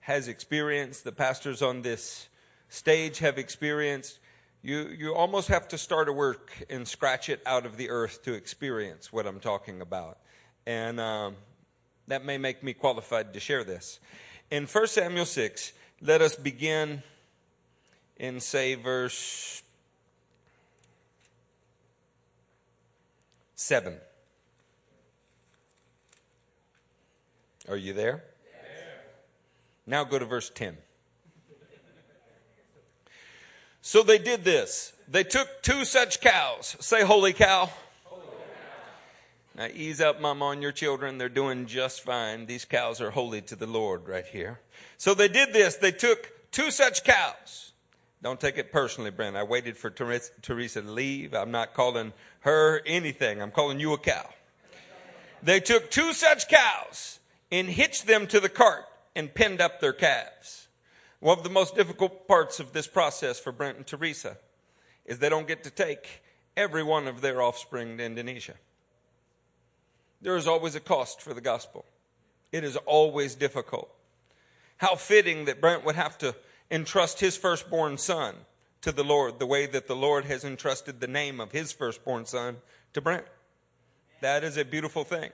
has 0.00 0.28
experienced, 0.28 1.04
the 1.04 1.12
pastors 1.12 1.62
on 1.62 1.82
this 1.82 2.28
stage 2.68 3.18
have 3.18 3.38
experienced. 3.38 4.18
You, 4.62 4.88
you 4.88 5.14
almost 5.14 5.48
have 5.48 5.68
to 5.68 5.78
start 5.78 6.08
a 6.08 6.12
work 6.12 6.50
and 6.70 6.86
scratch 6.86 7.28
it 7.28 7.42
out 7.44 7.66
of 7.66 7.76
the 7.76 7.90
earth 7.90 8.22
to 8.22 8.32
experience 8.32 9.12
what 9.12 9.26
I'm 9.26 9.40
talking 9.40 9.80
about. 9.80 10.18
And 10.66 10.98
um, 10.98 11.36
that 12.08 12.24
may 12.24 12.38
make 12.38 12.62
me 12.62 12.72
qualified 12.72 13.32
to 13.34 13.40
share 13.40 13.64
this. 13.64 14.00
In 14.50 14.66
1 14.66 14.86
Samuel 14.86 15.26
6, 15.26 15.72
let 16.00 16.20
us 16.22 16.36
begin 16.36 17.02
in, 18.16 18.40
say, 18.40 18.74
verse 18.74 19.62
7. 23.54 23.96
Are 27.68 27.76
you 27.76 27.92
there? 27.92 28.22
Now 29.86 30.04
go 30.04 30.18
to 30.18 30.24
verse 30.24 30.50
10. 30.54 30.76
So 33.80 34.02
they 34.02 34.18
did 34.18 34.44
this. 34.44 34.92
They 35.08 35.22
took 35.22 35.62
two 35.62 35.84
such 35.84 36.20
cows. 36.20 36.76
Say, 36.80 37.02
holy 37.02 37.32
cow. 37.32 37.70
Now 39.56 39.68
ease 39.72 40.02
up, 40.02 40.20
mama, 40.20 40.44
on 40.44 40.60
your 40.60 40.72
children. 40.72 41.16
They're 41.16 41.30
doing 41.30 41.64
just 41.64 42.02
fine. 42.02 42.44
These 42.44 42.66
cows 42.66 43.00
are 43.00 43.10
holy 43.10 43.40
to 43.42 43.56
the 43.56 43.66
Lord 43.66 44.06
right 44.06 44.26
here. 44.26 44.60
So 44.98 45.14
they 45.14 45.28
did 45.28 45.54
this. 45.54 45.76
They 45.76 45.92
took 45.92 46.30
two 46.52 46.70
such 46.70 47.04
cows. 47.04 47.72
Don't 48.22 48.38
take 48.38 48.58
it 48.58 48.70
personally, 48.70 49.10
Brent. 49.10 49.34
I 49.34 49.44
waited 49.44 49.78
for 49.78 49.88
Teresa 49.88 50.82
to 50.82 50.90
leave. 50.90 51.32
I'm 51.32 51.50
not 51.50 51.72
calling 51.72 52.12
her 52.40 52.82
anything. 52.84 53.40
I'm 53.40 53.50
calling 53.50 53.80
you 53.80 53.94
a 53.94 53.98
cow. 53.98 54.28
They 55.42 55.60
took 55.60 55.90
two 55.90 56.12
such 56.12 56.48
cows 56.48 57.20
and 57.50 57.68
hitched 57.68 58.06
them 58.06 58.26
to 58.26 58.40
the 58.40 58.48
cart 58.50 58.84
and 59.14 59.32
pinned 59.32 59.62
up 59.62 59.80
their 59.80 59.94
calves. 59.94 60.68
One 61.20 61.38
of 61.38 61.44
the 61.44 61.50
most 61.50 61.74
difficult 61.74 62.28
parts 62.28 62.60
of 62.60 62.74
this 62.74 62.86
process 62.86 63.40
for 63.40 63.52
Brent 63.52 63.78
and 63.78 63.86
Teresa 63.86 64.36
is 65.06 65.18
they 65.18 65.30
don't 65.30 65.48
get 65.48 65.64
to 65.64 65.70
take 65.70 66.22
every 66.58 66.82
one 66.82 67.08
of 67.08 67.22
their 67.22 67.40
offspring 67.40 67.96
to 67.96 68.04
Indonesia. 68.04 68.54
There 70.26 70.36
is 70.36 70.48
always 70.48 70.74
a 70.74 70.80
cost 70.80 71.20
for 71.20 71.34
the 71.34 71.40
gospel. 71.40 71.84
It 72.50 72.64
is 72.64 72.76
always 72.78 73.36
difficult. 73.36 73.94
How 74.78 74.96
fitting 74.96 75.44
that 75.44 75.60
Brent 75.60 75.84
would 75.84 75.94
have 75.94 76.18
to 76.18 76.34
entrust 76.68 77.20
his 77.20 77.36
firstborn 77.36 77.96
son 77.96 78.34
to 78.80 78.90
the 78.90 79.04
Lord 79.04 79.38
the 79.38 79.46
way 79.46 79.66
that 79.66 79.86
the 79.86 79.94
Lord 79.94 80.24
has 80.24 80.42
entrusted 80.42 80.98
the 80.98 81.06
name 81.06 81.40
of 81.40 81.52
his 81.52 81.70
firstborn 81.70 82.26
son 82.26 82.56
to 82.92 83.00
Brent. 83.00 83.24
That 84.20 84.42
is 84.42 84.56
a 84.56 84.64
beautiful 84.64 85.04
thing. 85.04 85.30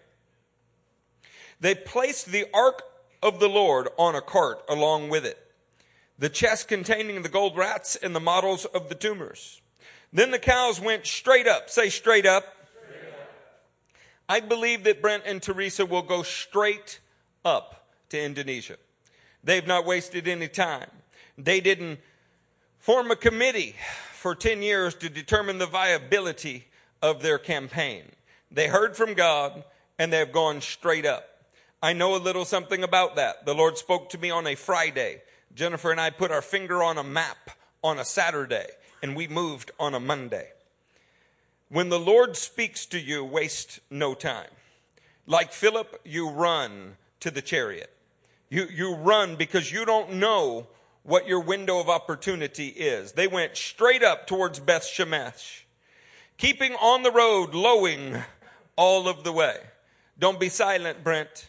They 1.59 1.75
placed 1.75 2.27
the 2.27 2.45
ark 2.53 2.83
of 3.23 3.41
the 3.41 3.49
Lord 3.49 3.89
on 3.97 4.15
a 4.15 4.21
cart 4.21 4.63
along 4.69 5.09
with 5.09 5.25
it, 5.25 5.39
the 6.19 6.29
chest 6.29 6.69
containing 6.69 7.23
the 7.23 7.31
gold 7.31 7.57
rats 7.57 7.97
and 7.97 8.15
the 8.15 8.21
models 8.21 8.67
of 8.67 8.91
the 8.91 8.95
tumors. 8.95 9.63
Then 10.13 10.33
the 10.33 10.39
cows 10.39 10.83
went 10.83 11.07
straight 11.07 11.47
up. 11.47 11.71
Say 11.71 11.89
straight 11.89 12.27
up 12.27 12.45
I 14.33 14.41
believe 14.41 14.85
that 14.85 15.03
Brent 15.03 15.25
and 15.27 15.43
Teresa 15.43 15.85
will 15.85 16.01
go 16.01 16.23
straight 16.23 17.01
up 17.45 17.91
to 18.09 18.19
Indonesia. 18.19 18.79
They've 19.45 19.67
not 19.67 19.85
wasted 19.85 20.27
any 20.27 20.49
time. 20.49 20.89
They 21.37 21.61
didn't 21.61 22.01
form 22.79 23.11
a 23.11 23.17
committee 23.17 23.77
for 24.15 24.35
10 24.35 24.63
years 24.63 24.95
to 24.95 25.11
determine 25.11 25.59
the 25.59 25.67
viability 25.67 26.65
of 27.03 27.21
their 27.21 27.37
campaign. 27.37 28.05
They 28.51 28.69
heard 28.69 28.97
from 28.97 29.13
God 29.13 29.65
and 29.99 30.11
they've 30.11 30.33
gone 30.33 30.63
straight 30.63 31.05
up. 31.05 31.29
I 31.83 31.93
know 31.93 32.17
a 32.17 32.17
little 32.17 32.47
something 32.47 32.83
about 32.83 33.17
that. 33.17 33.45
The 33.45 33.55
Lord 33.55 33.77
spoke 33.77 34.09
to 34.09 34.19
me 34.19 34.31
on 34.31 34.47
a 34.47 34.55
Friday. 34.55 35.21
Jennifer 35.55 35.91
and 35.91 36.01
I 36.01 36.09
put 36.09 36.31
our 36.31 36.41
finger 36.41 36.83
on 36.83 36.97
a 36.97 37.05
map 37.05 37.51
on 37.85 37.99
a 37.99 38.05
Saturday 38.07 38.69
and 39.03 39.15
we 39.15 39.29
moved 39.29 39.73
on 39.79 39.95
a 39.95 40.01
Monday. 40.01 40.49
When 41.73 41.89
the 41.89 41.99
Lord 41.99 42.37
speaks 42.37 42.85
to 42.85 43.01
you, 43.01 43.25
waste 43.25 43.81
no 43.89 44.13
time. 44.13 44.51
Like 45.27 45.55
Philip, 45.55 46.03
you 46.05 46.29
run 46.29 46.99
to 47.21 47.31
the 47.31 47.41
chariot. 47.41 47.91
You, 48.51 48.67
you 48.71 48.95
run 48.95 49.37
because 49.37 49.73
you 49.73 49.87
don't 49.87 50.13
know 50.17 50.67
what 51.03 51.27
your 51.27 51.41
window 51.41 51.81
of 51.81 51.89
opportunity 51.89 52.67
is. 52.67 53.13
They 53.13 53.27
went 53.27 53.57
straight 53.57 54.03
up 54.03 54.27
towards 54.27 54.61
Beth 54.61 54.83
Shemesh, 54.83 55.63
keeping 56.37 56.75
on 56.75 57.05
the 57.05 57.11
road, 57.11 57.55
lowing 57.55 58.23
all 58.77 59.09
of 59.09 59.25
the 59.25 59.33
way. 59.33 59.57
Don't 60.19 60.39
be 60.39 60.51
silent, 60.51 61.03
Brent. 61.03 61.49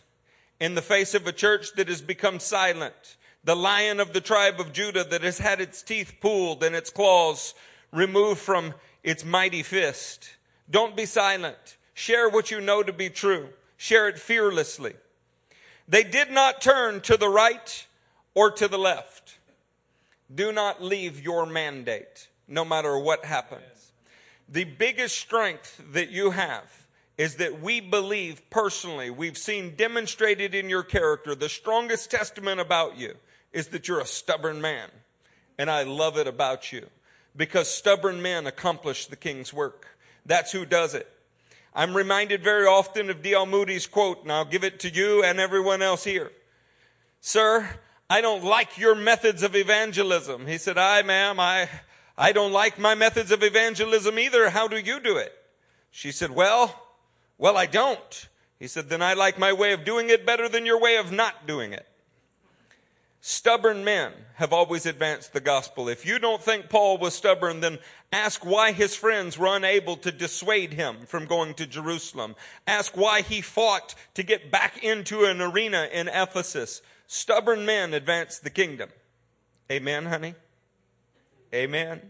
in 0.57 0.75
the 0.75 0.81
face 0.81 1.13
of 1.13 1.27
a 1.27 1.33
church 1.33 1.73
that 1.73 1.89
has 1.89 2.01
become 2.01 2.39
silent. 2.39 3.17
The 3.43 3.57
lion 3.57 3.99
of 3.99 4.13
the 4.13 4.21
tribe 4.21 4.61
of 4.61 4.71
Judah 4.71 5.03
that 5.03 5.23
has 5.23 5.39
had 5.39 5.59
its 5.59 5.81
teeth 5.81 6.13
pulled 6.21 6.63
and 6.63 6.73
its 6.73 6.89
claws 6.89 7.53
removed 7.91 8.39
from 8.39 8.73
its 9.03 9.25
mighty 9.25 9.63
fist. 9.63 10.29
Don't 10.69 10.95
be 10.95 11.05
silent. 11.05 11.77
Share 11.93 12.29
what 12.29 12.49
you 12.51 12.61
know 12.61 12.81
to 12.81 12.93
be 12.93 13.09
true. 13.09 13.49
Share 13.77 14.07
it 14.07 14.17
fearlessly. 14.17 14.93
They 15.87 16.03
did 16.03 16.31
not 16.31 16.61
turn 16.61 17.01
to 17.01 17.17
the 17.17 17.29
right 17.29 17.85
or 18.33 18.51
to 18.51 18.67
the 18.67 18.77
left. 18.77 19.37
Do 20.33 20.51
not 20.51 20.81
leave 20.81 21.21
your 21.21 21.45
mandate, 21.45 22.29
no 22.47 22.63
matter 22.63 22.97
what 22.97 23.25
happens. 23.25 23.91
The 24.49 24.63
biggest 24.63 25.17
strength 25.17 25.81
that 25.91 26.09
you 26.09 26.31
have 26.31 26.87
is 27.17 27.35
that 27.35 27.61
we 27.61 27.79
believe 27.79 28.49
personally, 28.49 29.09
we've 29.09 29.37
seen 29.37 29.75
demonstrated 29.75 30.55
in 30.55 30.69
your 30.69 30.83
character, 30.83 31.35
the 31.35 31.49
strongest 31.49 32.09
testament 32.09 32.59
about 32.59 32.97
you 32.97 33.15
is 33.51 33.67
that 33.67 33.87
you're 33.87 33.99
a 33.99 34.05
stubborn 34.05 34.61
man. 34.61 34.89
And 35.59 35.69
I 35.69 35.83
love 35.83 36.17
it 36.17 36.27
about 36.27 36.71
you 36.71 36.87
because 37.35 37.69
stubborn 37.69 38.21
men 38.21 38.47
accomplish 38.47 39.07
the 39.07 39.15
king's 39.15 39.53
work. 39.53 39.97
That's 40.25 40.51
who 40.51 40.65
does 40.65 40.93
it. 40.93 41.09
I'm 41.75 41.95
reminded 41.95 42.43
very 42.43 42.67
often 42.67 43.09
of 43.09 43.23
D.L. 43.23 43.45
Moody's 43.45 43.87
quote, 43.87 44.23
and 44.23 44.31
I'll 44.31 44.45
give 44.45 44.63
it 44.63 44.79
to 44.81 44.89
you 44.89 45.23
and 45.23 45.39
everyone 45.39 45.81
else 45.81 46.03
here. 46.03 46.31
Sir, 47.19 47.67
I 48.09 48.21
don't 48.21 48.43
like 48.43 48.77
your 48.77 48.95
methods 48.95 49.41
of 49.41 49.55
evangelism. 49.55 50.45
He 50.45 50.59
said, 50.59 50.77
I, 50.77 51.01
ma'am, 51.01 51.39
I, 51.39 51.67
I 52.17 52.31
don't 52.31 52.51
like 52.51 52.77
my 52.77 52.93
methods 52.93 53.31
of 53.31 53.41
evangelism 53.41 54.19
either. 54.19 54.49
How 54.49 54.67
do 54.67 54.77
you 54.77 54.99
do 54.99 55.17
it? 55.17 55.33
She 55.89 56.11
said, 56.11 56.29
well, 56.31 56.87
well, 57.37 57.57
I 57.57 57.65
don't. 57.65 58.27
He 58.59 58.67
said, 58.67 58.89
then 58.89 59.01
I 59.01 59.13
like 59.13 59.39
my 59.39 59.51
way 59.51 59.73
of 59.73 59.83
doing 59.83 60.09
it 60.09 60.25
better 60.25 60.47
than 60.47 60.65
your 60.65 60.79
way 60.79 60.97
of 60.97 61.11
not 61.11 61.47
doing 61.47 61.73
it. 61.73 61.87
Stubborn 63.25 63.85
men 63.85 64.11
have 64.33 64.51
always 64.51 64.85
advanced 64.85 65.31
the 65.31 65.39
gospel. 65.39 65.87
If 65.87 66.05
you 66.05 66.19
don't 66.19 66.43
think 66.43 66.67
Paul 66.67 66.97
was 66.97 67.13
stubborn, 67.13 67.61
then 67.61 67.79
ask 68.11 68.45
why 68.45 68.73
his 68.73 68.97
friends 68.97 69.37
were 69.37 69.55
unable 69.55 69.95
to 69.95 70.11
dissuade 70.11 70.73
him 70.73 71.05
from 71.05 71.25
going 71.25 71.53
to 71.53 71.65
Jerusalem. 71.65 72.35
Ask 72.67 72.97
why 72.97 73.21
he 73.21 73.39
fought 73.39 73.95
to 74.15 74.23
get 74.23 74.51
back 74.51 74.83
into 74.83 75.23
an 75.23 75.39
arena 75.39 75.87
in 75.89 76.09
Ephesus. 76.09 76.81
Stubborn 77.07 77.65
men 77.65 77.93
advance 77.93 78.39
the 78.39 78.49
kingdom. 78.49 78.89
Amen, 79.71 80.07
honey? 80.07 80.35
Amen. 81.53 82.01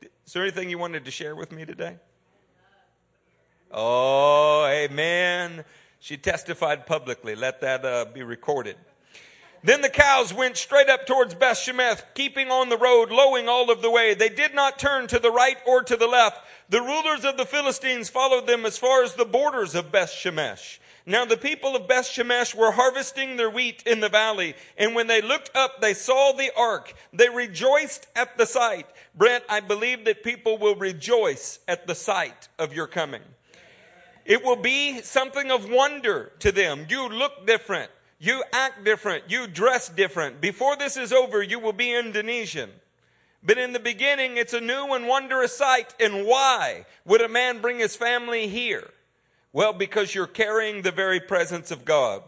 Is 0.00 0.32
there 0.32 0.44
anything 0.44 0.70
you 0.70 0.78
wanted 0.78 1.04
to 1.04 1.10
share 1.10 1.36
with 1.36 1.52
me 1.52 1.66
today? 1.66 1.96
Oh, 3.70 4.64
amen. 4.64 5.66
She 5.98 6.16
testified 6.16 6.86
publicly. 6.86 7.34
Let 7.34 7.60
that 7.60 7.84
uh, 7.84 8.06
be 8.06 8.22
recorded. 8.22 8.76
Then 9.62 9.82
the 9.82 9.90
cows 9.90 10.32
went 10.32 10.56
straight 10.56 10.88
up 10.88 11.06
towards 11.06 11.34
Beth 11.34 11.58
Shemesh, 11.58 12.02
keeping 12.14 12.50
on 12.50 12.70
the 12.70 12.78
road, 12.78 13.10
lowing 13.10 13.46
all 13.46 13.70
of 13.70 13.82
the 13.82 13.90
way. 13.90 14.14
They 14.14 14.30
did 14.30 14.54
not 14.54 14.78
turn 14.78 15.06
to 15.08 15.18
the 15.18 15.30
right 15.30 15.58
or 15.66 15.82
to 15.82 15.96
the 15.96 16.06
left. 16.06 16.40
The 16.70 16.80
rulers 16.80 17.26
of 17.26 17.36
the 17.36 17.44
Philistines 17.44 18.08
followed 18.08 18.46
them 18.46 18.64
as 18.64 18.78
far 18.78 19.02
as 19.02 19.14
the 19.14 19.26
borders 19.26 19.74
of 19.74 19.92
Beth 19.92 20.10
Shemesh. 20.10 20.78
Now 21.04 21.24
the 21.24 21.36
people 21.36 21.76
of 21.76 21.88
Beth 21.88 22.06
Shemesh 22.06 22.54
were 22.54 22.72
harvesting 22.72 23.36
their 23.36 23.50
wheat 23.50 23.82
in 23.84 24.00
the 24.00 24.08
valley, 24.08 24.54
and 24.78 24.94
when 24.94 25.08
they 25.08 25.20
looked 25.20 25.50
up, 25.54 25.80
they 25.80 25.92
saw 25.92 26.32
the 26.32 26.50
ark. 26.56 26.94
They 27.12 27.28
rejoiced 27.28 28.06
at 28.16 28.38
the 28.38 28.46
sight. 28.46 28.86
Brent, 29.14 29.44
I 29.48 29.60
believe 29.60 30.04
that 30.06 30.22
people 30.22 30.56
will 30.56 30.76
rejoice 30.76 31.58
at 31.68 31.86
the 31.86 31.94
sight 31.94 32.48
of 32.58 32.72
your 32.72 32.86
coming. 32.86 33.22
It 34.24 34.44
will 34.44 34.56
be 34.56 35.00
something 35.02 35.50
of 35.50 35.68
wonder 35.68 36.32
to 36.38 36.52
them. 36.52 36.86
You 36.88 37.08
look 37.08 37.46
different. 37.46 37.90
You 38.22 38.44
act 38.52 38.84
different. 38.84 39.24
You 39.28 39.46
dress 39.46 39.88
different. 39.88 40.42
Before 40.42 40.76
this 40.76 40.98
is 40.98 41.10
over, 41.10 41.42
you 41.42 41.58
will 41.58 41.72
be 41.72 41.94
Indonesian. 41.94 42.70
But 43.42 43.56
in 43.56 43.72
the 43.72 43.80
beginning, 43.80 44.36
it's 44.36 44.52
a 44.52 44.60
new 44.60 44.92
and 44.92 45.08
wondrous 45.08 45.56
sight. 45.56 45.94
And 45.98 46.26
why 46.26 46.84
would 47.06 47.22
a 47.22 47.28
man 47.28 47.62
bring 47.62 47.78
his 47.78 47.96
family 47.96 48.46
here? 48.46 48.90
Well, 49.54 49.72
because 49.72 50.14
you're 50.14 50.26
carrying 50.26 50.82
the 50.82 50.90
very 50.90 51.18
presence 51.18 51.70
of 51.70 51.86
God. 51.86 52.22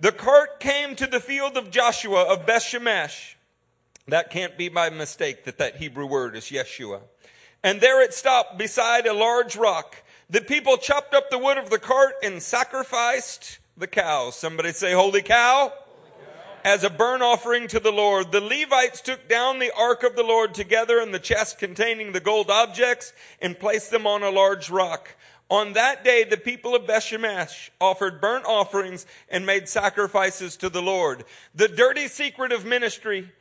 The 0.00 0.10
cart 0.10 0.58
came 0.58 0.96
to 0.96 1.06
the 1.06 1.20
field 1.20 1.56
of 1.56 1.70
Joshua 1.70 2.24
of 2.24 2.44
Bethshemesh. 2.44 3.36
That 4.08 4.30
can't 4.30 4.58
be 4.58 4.68
by 4.68 4.90
mistake 4.90 5.44
that 5.44 5.58
that 5.58 5.76
Hebrew 5.76 6.06
word 6.06 6.34
is 6.34 6.46
Yeshua. 6.46 7.00
And 7.62 7.80
there 7.80 8.02
it 8.02 8.12
stopped 8.12 8.58
beside 8.58 9.06
a 9.06 9.14
large 9.14 9.54
rock. 9.54 10.02
The 10.28 10.40
people 10.40 10.76
chopped 10.78 11.14
up 11.14 11.30
the 11.30 11.38
wood 11.38 11.58
of 11.58 11.70
the 11.70 11.78
cart 11.78 12.14
and 12.24 12.42
sacrificed 12.42 13.60
the 13.82 13.86
cows. 13.88 14.36
Somebody 14.36 14.72
say, 14.72 14.92
Holy 14.92 15.22
cow. 15.22 15.72
As 16.64 16.84
a 16.84 16.90
burnt 16.90 17.24
offering 17.24 17.66
to 17.66 17.80
the 17.80 17.90
Lord, 17.90 18.30
the 18.30 18.40
Levites 18.40 19.00
took 19.00 19.28
down 19.28 19.58
the 19.58 19.72
ark 19.76 20.04
of 20.04 20.14
the 20.14 20.22
Lord 20.22 20.54
together 20.54 21.00
and 21.00 21.12
the 21.12 21.18
chest 21.18 21.58
containing 21.58 22.12
the 22.12 22.20
gold 22.20 22.48
objects 22.48 23.12
and 23.40 23.58
placed 23.58 23.90
them 23.90 24.06
on 24.06 24.22
a 24.22 24.30
large 24.30 24.70
rock. 24.70 25.16
On 25.50 25.72
that 25.72 26.04
day, 26.04 26.22
the 26.22 26.36
people 26.36 26.76
of 26.76 26.86
Bethshemesh 26.86 27.70
offered 27.80 28.20
burnt 28.20 28.44
offerings 28.46 29.04
and 29.28 29.44
made 29.44 29.68
sacrifices 29.68 30.56
to 30.58 30.68
the 30.68 30.80
Lord. 30.80 31.24
The 31.52 31.66
dirty 31.66 32.06
secret 32.06 32.52
of 32.52 32.64
ministry, 32.64 33.32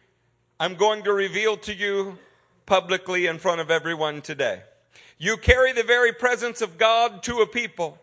I'm 0.60 0.74
going 0.74 1.04
to 1.04 1.14
reveal 1.14 1.56
to 1.58 1.74
you 1.76 2.18
publicly 2.66 3.28
in 3.28 3.38
front 3.38 3.62
of 3.62 3.70
everyone 3.70 4.22
today. 4.22 4.64
You 5.20 5.38
carry 5.38 5.72
the 5.72 5.84
very 5.84 6.12
presence 6.12 6.62
of 6.62 6.80
God 6.80 7.22
to 7.24 7.42
a 7.42 7.46
people. 7.48 8.00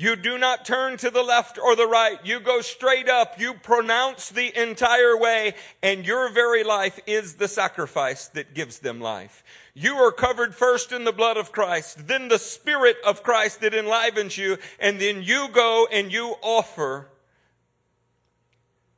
You 0.00 0.14
do 0.14 0.38
not 0.38 0.64
turn 0.64 0.96
to 0.98 1.10
the 1.10 1.24
left 1.24 1.58
or 1.58 1.74
the 1.74 1.88
right. 1.88 2.24
You 2.24 2.38
go 2.38 2.60
straight 2.60 3.08
up. 3.08 3.40
You 3.40 3.52
pronounce 3.52 4.28
the 4.28 4.56
entire 4.56 5.18
way 5.18 5.54
and 5.82 6.06
your 6.06 6.32
very 6.32 6.62
life 6.62 7.00
is 7.04 7.34
the 7.34 7.48
sacrifice 7.48 8.28
that 8.28 8.54
gives 8.54 8.78
them 8.78 9.00
life. 9.00 9.42
You 9.74 9.96
are 9.96 10.12
covered 10.12 10.54
first 10.54 10.92
in 10.92 11.02
the 11.02 11.12
blood 11.12 11.36
of 11.36 11.50
Christ, 11.50 12.06
then 12.06 12.28
the 12.28 12.38
spirit 12.38 12.96
of 13.04 13.24
Christ 13.24 13.60
that 13.60 13.74
enlivens 13.74 14.38
you, 14.38 14.58
and 14.78 15.00
then 15.00 15.24
you 15.24 15.48
go 15.52 15.88
and 15.90 16.12
you 16.12 16.36
offer 16.42 17.08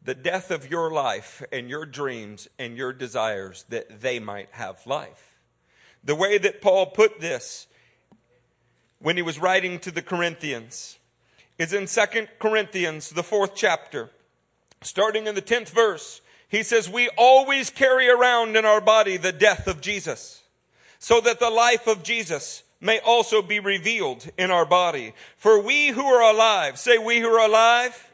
the 0.02 0.14
death 0.14 0.50
of 0.50 0.70
your 0.70 0.90
life 0.90 1.42
and 1.50 1.70
your 1.70 1.86
dreams 1.86 2.46
and 2.58 2.76
your 2.76 2.92
desires 2.92 3.64
that 3.70 4.02
they 4.02 4.18
might 4.18 4.48
have 4.52 4.86
life. 4.86 5.38
The 6.04 6.14
way 6.14 6.36
that 6.36 6.60
Paul 6.60 6.86
put 6.86 7.20
this 7.20 7.66
when 9.00 9.16
he 9.16 9.22
was 9.22 9.38
writing 9.38 9.78
to 9.80 9.90
the 9.90 10.02
Corinthians 10.02 10.98
is 11.58 11.72
in 11.74 11.86
2 11.86 12.26
Corinthians, 12.38 13.10
the 13.10 13.22
fourth 13.22 13.54
chapter, 13.54 14.10
starting 14.82 15.26
in 15.26 15.34
the 15.34 15.42
10th 15.42 15.68
verse. 15.68 16.20
He 16.48 16.62
says, 16.62 16.88
We 16.88 17.10
always 17.16 17.68
carry 17.68 18.08
around 18.08 18.56
in 18.56 18.64
our 18.64 18.80
body 18.80 19.16
the 19.16 19.32
death 19.32 19.66
of 19.66 19.80
Jesus, 19.80 20.42
so 20.98 21.20
that 21.20 21.38
the 21.38 21.50
life 21.50 21.86
of 21.86 22.02
Jesus 22.02 22.62
may 22.80 22.98
also 23.00 23.42
be 23.42 23.60
revealed 23.60 24.30
in 24.38 24.50
our 24.50 24.64
body. 24.64 25.12
For 25.36 25.60
we 25.60 25.88
who 25.88 26.06
are 26.06 26.32
alive, 26.32 26.78
say 26.78 26.96
we 26.96 27.20
who 27.20 27.28
are 27.28 27.46
alive, 27.46 28.10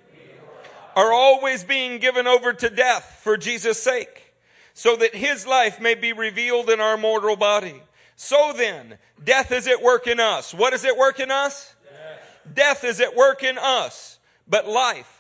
are 0.97 1.13
always 1.13 1.63
being 1.63 2.01
given 2.01 2.27
over 2.27 2.53
to 2.53 2.69
death 2.69 3.21
for 3.23 3.37
Jesus' 3.37 3.81
sake, 3.81 4.35
so 4.75 4.97
that 4.97 5.15
his 5.15 5.47
life 5.47 5.81
may 5.81 5.95
be 5.95 6.13
revealed 6.13 6.69
in 6.69 6.81
our 6.81 6.97
mortal 6.97 7.37
body. 7.37 7.81
So 8.17 8.55
then, 8.57 8.97
death 9.23 9.53
is 9.53 9.69
at 9.69 9.83
work 9.83 10.07
in 10.07 10.19
us. 10.19 10.55
What 10.55 10.73
is 10.73 10.85
at 10.85 10.97
work 10.97 11.21
in 11.21 11.31
us? 11.31 11.75
Death, 11.85 12.55
death 12.55 12.85
is 12.85 13.01
at 13.01 13.15
work 13.15 13.45
in 13.45 13.59
us, 13.59 14.19
but 14.49 14.67
life 14.67 15.17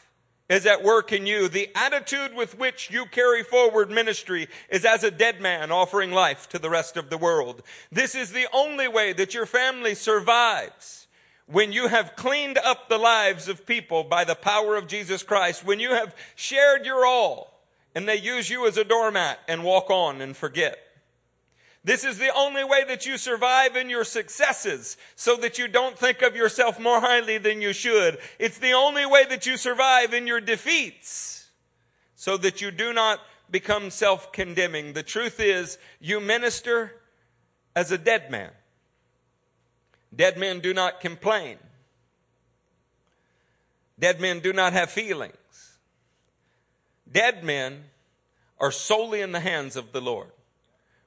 is 0.48 0.64
at 0.64 0.82
work 0.82 1.12
in 1.12 1.26
you. 1.26 1.48
The 1.48 1.68
attitude 1.74 2.34
with 2.34 2.58
which 2.58 2.90
you 2.90 3.04
carry 3.06 3.42
forward 3.42 3.90
ministry 3.90 4.48
is 4.70 4.84
as 4.84 5.04
a 5.04 5.10
dead 5.10 5.40
man 5.40 5.70
offering 5.70 6.12
life 6.12 6.48
to 6.50 6.58
the 6.58 6.70
rest 6.70 6.96
of 6.96 7.10
the 7.10 7.18
world. 7.18 7.62
This 7.92 8.14
is 8.14 8.32
the 8.32 8.46
only 8.52 8.88
way 8.88 9.12
that 9.12 9.34
your 9.34 9.46
family 9.46 9.94
survives. 9.94 11.06
When 11.46 11.72
you 11.72 11.88
have 11.88 12.16
cleaned 12.16 12.58
up 12.58 12.88
the 12.88 12.98
lives 12.98 13.46
of 13.46 13.66
people 13.66 14.04
by 14.04 14.24
the 14.24 14.34
power 14.34 14.74
of 14.74 14.88
Jesus 14.88 15.22
Christ, 15.22 15.64
when 15.64 15.80
you 15.80 15.90
have 15.90 16.14
shared 16.34 16.86
your 16.86 17.04
all 17.06 17.60
and 17.94 18.08
they 18.08 18.16
use 18.16 18.50
you 18.50 18.66
as 18.66 18.76
a 18.76 18.84
doormat 18.84 19.38
and 19.46 19.62
walk 19.62 19.90
on 19.90 20.20
and 20.20 20.36
forget. 20.36 20.85
This 21.86 22.02
is 22.02 22.18
the 22.18 22.34
only 22.34 22.64
way 22.64 22.82
that 22.88 23.06
you 23.06 23.16
survive 23.16 23.76
in 23.76 23.88
your 23.88 24.02
successes 24.02 24.96
so 25.14 25.36
that 25.36 25.56
you 25.56 25.68
don't 25.68 25.96
think 25.96 26.20
of 26.20 26.34
yourself 26.34 26.80
more 26.80 27.00
highly 27.00 27.38
than 27.38 27.62
you 27.62 27.72
should. 27.72 28.18
It's 28.40 28.58
the 28.58 28.72
only 28.72 29.06
way 29.06 29.24
that 29.26 29.46
you 29.46 29.56
survive 29.56 30.12
in 30.12 30.26
your 30.26 30.40
defeats 30.40 31.46
so 32.16 32.36
that 32.38 32.60
you 32.60 32.72
do 32.72 32.92
not 32.92 33.20
become 33.52 33.90
self 33.90 34.32
condemning. 34.32 34.94
The 34.94 35.04
truth 35.04 35.38
is, 35.38 35.78
you 36.00 36.18
minister 36.18 36.90
as 37.76 37.92
a 37.92 37.98
dead 37.98 38.32
man. 38.32 38.50
Dead 40.12 40.36
men 40.36 40.58
do 40.58 40.74
not 40.74 41.00
complain. 41.00 41.56
Dead 43.96 44.20
men 44.20 44.40
do 44.40 44.52
not 44.52 44.72
have 44.72 44.90
feelings. 44.90 45.78
Dead 47.08 47.44
men 47.44 47.84
are 48.58 48.72
solely 48.72 49.20
in 49.20 49.30
the 49.30 49.38
hands 49.38 49.76
of 49.76 49.92
the 49.92 50.00
Lord. 50.00 50.32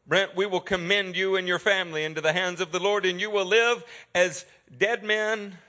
Brent, 0.10 0.36
we 0.36 0.48
will 0.48 0.60
commend 0.60 1.16
you 1.16 1.36
and 1.36 1.48
your 1.48 1.60
family 1.60 2.04
into 2.04 2.20
the 2.20 2.34
hands 2.34 2.62
of 2.62 2.72
the 2.72 2.80
Lord, 2.80 3.06
and 3.06 3.22
you 3.22 3.30
will 3.30 3.46
live 3.46 3.86
as 4.16 4.44
dead 4.76 5.04
men 5.04 5.60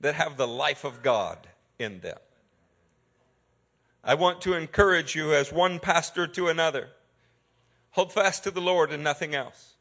that 0.00 0.14
have 0.14 0.38
the 0.38 0.48
life 0.48 0.84
of 0.84 1.02
God 1.02 1.46
in 1.78 2.00
them. 2.00 2.16
I 4.02 4.14
want 4.14 4.40
to 4.40 4.54
encourage 4.54 5.14
you 5.14 5.34
as 5.34 5.52
one 5.52 5.80
pastor 5.80 6.26
to 6.28 6.48
another. 6.48 6.88
Hold 7.90 8.10
fast 8.10 8.42
to 8.44 8.50
the 8.50 8.62
Lord 8.62 8.90
and 8.90 9.04
nothing 9.04 9.34
else. 9.34 9.74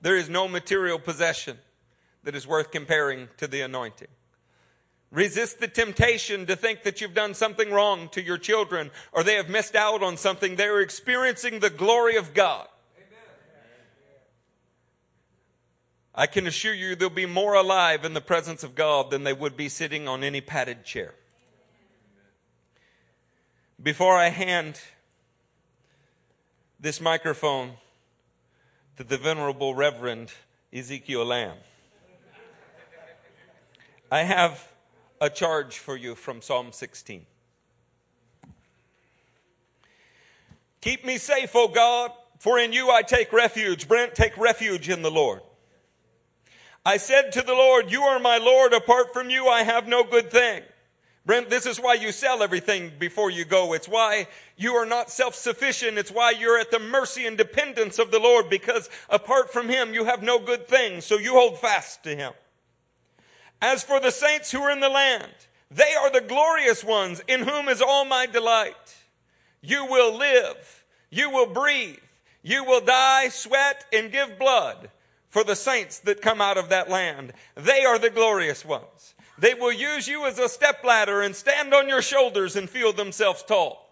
There 0.00 0.16
is 0.16 0.30
no 0.30 0.48
material 0.48 0.98
possession 0.98 1.58
that 2.24 2.34
is 2.34 2.46
worth 2.46 2.70
comparing 2.70 3.28
to 3.36 3.46
the 3.46 3.60
anointing. 3.60 4.08
Resist 5.10 5.58
the 5.58 5.68
temptation 5.68 6.44
to 6.46 6.56
think 6.56 6.82
that 6.82 7.00
you've 7.00 7.14
done 7.14 7.32
something 7.32 7.70
wrong 7.70 8.10
to 8.10 8.22
your 8.22 8.36
children 8.36 8.90
or 9.12 9.22
they 9.22 9.36
have 9.36 9.48
missed 9.48 9.74
out 9.74 10.02
on 10.02 10.16
something. 10.18 10.56
They're 10.56 10.80
experiencing 10.80 11.60
the 11.60 11.70
glory 11.70 12.16
of 12.16 12.34
God. 12.34 12.68
I 16.14 16.26
can 16.26 16.46
assure 16.46 16.74
you 16.74 16.96
they'll 16.96 17.10
be 17.10 17.26
more 17.26 17.54
alive 17.54 18.04
in 18.04 18.12
the 18.12 18.20
presence 18.20 18.64
of 18.64 18.74
God 18.74 19.10
than 19.10 19.22
they 19.22 19.32
would 19.32 19.56
be 19.56 19.68
sitting 19.68 20.08
on 20.08 20.24
any 20.24 20.40
padded 20.40 20.84
chair. 20.84 21.14
Before 23.80 24.16
I 24.16 24.30
hand 24.30 24.80
this 26.80 27.00
microphone 27.00 27.74
to 28.96 29.04
the 29.04 29.16
Venerable 29.16 29.76
Reverend 29.76 30.32
Ezekiel 30.72 31.24
Lamb, 31.24 31.56
I 34.10 34.24
have 34.24 34.72
a 35.20 35.30
charge 35.30 35.78
for 35.78 35.96
you 35.96 36.14
from 36.14 36.40
Psalm 36.40 36.72
16. 36.72 37.26
Keep 40.80 41.04
me 41.04 41.18
safe, 41.18 41.54
O 41.54 41.68
God, 41.68 42.12
for 42.38 42.58
in 42.58 42.72
you 42.72 42.90
I 42.90 43.02
take 43.02 43.32
refuge. 43.32 43.88
Brent, 43.88 44.14
take 44.14 44.36
refuge 44.36 44.88
in 44.88 45.02
the 45.02 45.10
Lord. 45.10 45.40
I 46.86 46.96
said 46.96 47.32
to 47.32 47.42
the 47.42 47.52
Lord, 47.52 47.90
You 47.90 48.02
are 48.02 48.18
my 48.18 48.38
Lord. 48.38 48.72
Apart 48.72 49.12
from 49.12 49.28
you, 49.28 49.48
I 49.48 49.62
have 49.62 49.88
no 49.88 50.04
good 50.04 50.30
thing. 50.30 50.62
Brent, 51.26 51.50
this 51.50 51.66
is 51.66 51.78
why 51.78 51.94
you 51.94 52.10
sell 52.10 52.42
everything 52.42 52.90
before 52.98 53.30
you 53.30 53.44
go. 53.44 53.74
It's 53.74 53.88
why 53.88 54.28
you 54.56 54.72
are 54.76 54.86
not 54.86 55.10
self-sufficient. 55.10 55.98
It's 55.98 56.10
why 56.10 56.30
you're 56.30 56.58
at 56.58 56.70
the 56.70 56.78
mercy 56.78 57.26
and 57.26 57.36
dependence 57.36 57.98
of 57.98 58.10
the 58.10 58.18
Lord 58.18 58.48
because 58.48 58.88
apart 59.10 59.52
from 59.52 59.68
Him, 59.68 59.92
you 59.92 60.06
have 60.06 60.22
no 60.22 60.38
good 60.38 60.66
thing. 60.66 61.02
So 61.02 61.18
you 61.18 61.32
hold 61.32 61.58
fast 61.58 62.02
to 62.04 62.16
Him. 62.16 62.32
As 63.60 63.82
for 63.82 64.00
the 64.00 64.10
saints 64.10 64.52
who 64.52 64.62
are 64.62 64.70
in 64.70 64.80
the 64.80 64.88
land, 64.88 65.32
they 65.70 65.94
are 65.94 66.10
the 66.10 66.20
glorious 66.20 66.84
ones 66.84 67.22
in 67.26 67.40
whom 67.40 67.68
is 67.68 67.82
all 67.82 68.04
my 68.04 68.26
delight. 68.26 68.96
You 69.60 69.84
will 69.86 70.16
live. 70.16 70.84
You 71.10 71.30
will 71.30 71.46
breathe. 71.46 71.98
You 72.42 72.64
will 72.64 72.80
die, 72.80 73.28
sweat, 73.28 73.84
and 73.92 74.12
give 74.12 74.38
blood 74.38 74.90
for 75.28 75.44
the 75.44 75.56
saints 75.56 75.98
that 76.00 76.22
come 76.22 76.40
out 76.40 76.56
of 76.56 76.68
that 76.68 76.88
land. 76.88 77.32
They 77.54 77.84
are 77.84 77.98
the 77.98 78.10
glorious 78.10 78.64
ones. 78.64 79.14
They 79.38 79.54
will 79.54 79.72
use 79.72 80.08
you 80.08 80.24
as 80.26 80.38
a 80.38 80.48
stepladder 80.48 81.20
and 81.20 81.34
stand 81.34 81.74
on 81.74 81.88
your 81.88 82.02
shoulders 82.02 82.56
and 82.56 82.68
feel 82.68 82.92
themselves 82.92 83.42
tall. 83.42 83.88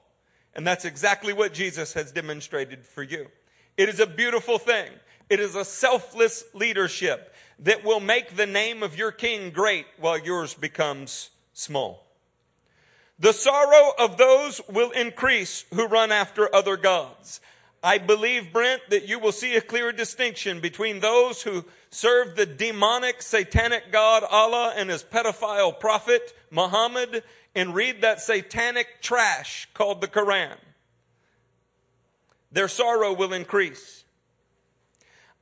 And 0.55 0.67
that's 0.67 0.85
exactly 0.85 1.33
what 1.33 1.53
Jesus 1.53 1.93
has 1.93 2.13
demonstrated 2.13 2.87
for 2.87 3.03
you. 3.03 3.29
It 3.77 3.89
is 3.89 4.01
a 4.01 4.07
beautiful 4.07 4.59
thing. 4.59 4.91
It 5.29 5.39
is 5.39 5.55
a 5.55 5.65
selfless 5.65 6.45
leadership 6.55 7.35
that 7.59 7.85
will 7.85 8.01
make 8.01 8.37
the 8.37 8.47
name 8.47 8.83
of 8.83 8.97
your 8.97 9.13
king 9.13 9.51
great 9.51 9.87
while 9.99 10.19
yours 10.19 10.55
becomes 10.55 11.31
small. 11.53 12.07
The 13.19 13.33
sorrow 13.33 13.93
of 13.99 14.19
those 14.19 14.61
will 14.69 14.91
increase 14.91 15.65
who 15.73 15.87
run 15.87 16.13
after 16.13 16.55
other 16.55 16.77
gods. 16.77 17.41
I 17.83 17.99
believe, 17.99 18.53
Brent, 18.53 18.83
that 18.91 19.09
you 19.09 19.19
will 19.19 19.33
see 19.33 19.55
a 19.55 19.61
clear 19.61 19.93
distinction 19.93 20.61
between 20.61 21.01
those 21.01 21.43
who 21.43 21.65
serve 21.89 22.37
the 22.37 22.45
demonic, 22.45 23.23
satanic 23.23 23.93
God 23.93 24.23
Allah 24.29 24.75
and 24.77 24.91
his 24.91 25.03
pedophile 25.03 25.79
prophet 25.79 26.35
Muhammad 26.51 27.23
and 27.55 27.75
read 27.75 28.03
that 28.03 28.21
satanic 28.21 29.01
trash 29.01 29.69
called 29.73 30.01
the 30.01 30.09
Quran. 30.09 30.57
Their 32.53 32.69
sorrow 32.69 33.13
will 33.13 33.33
increase. 33.33 34.05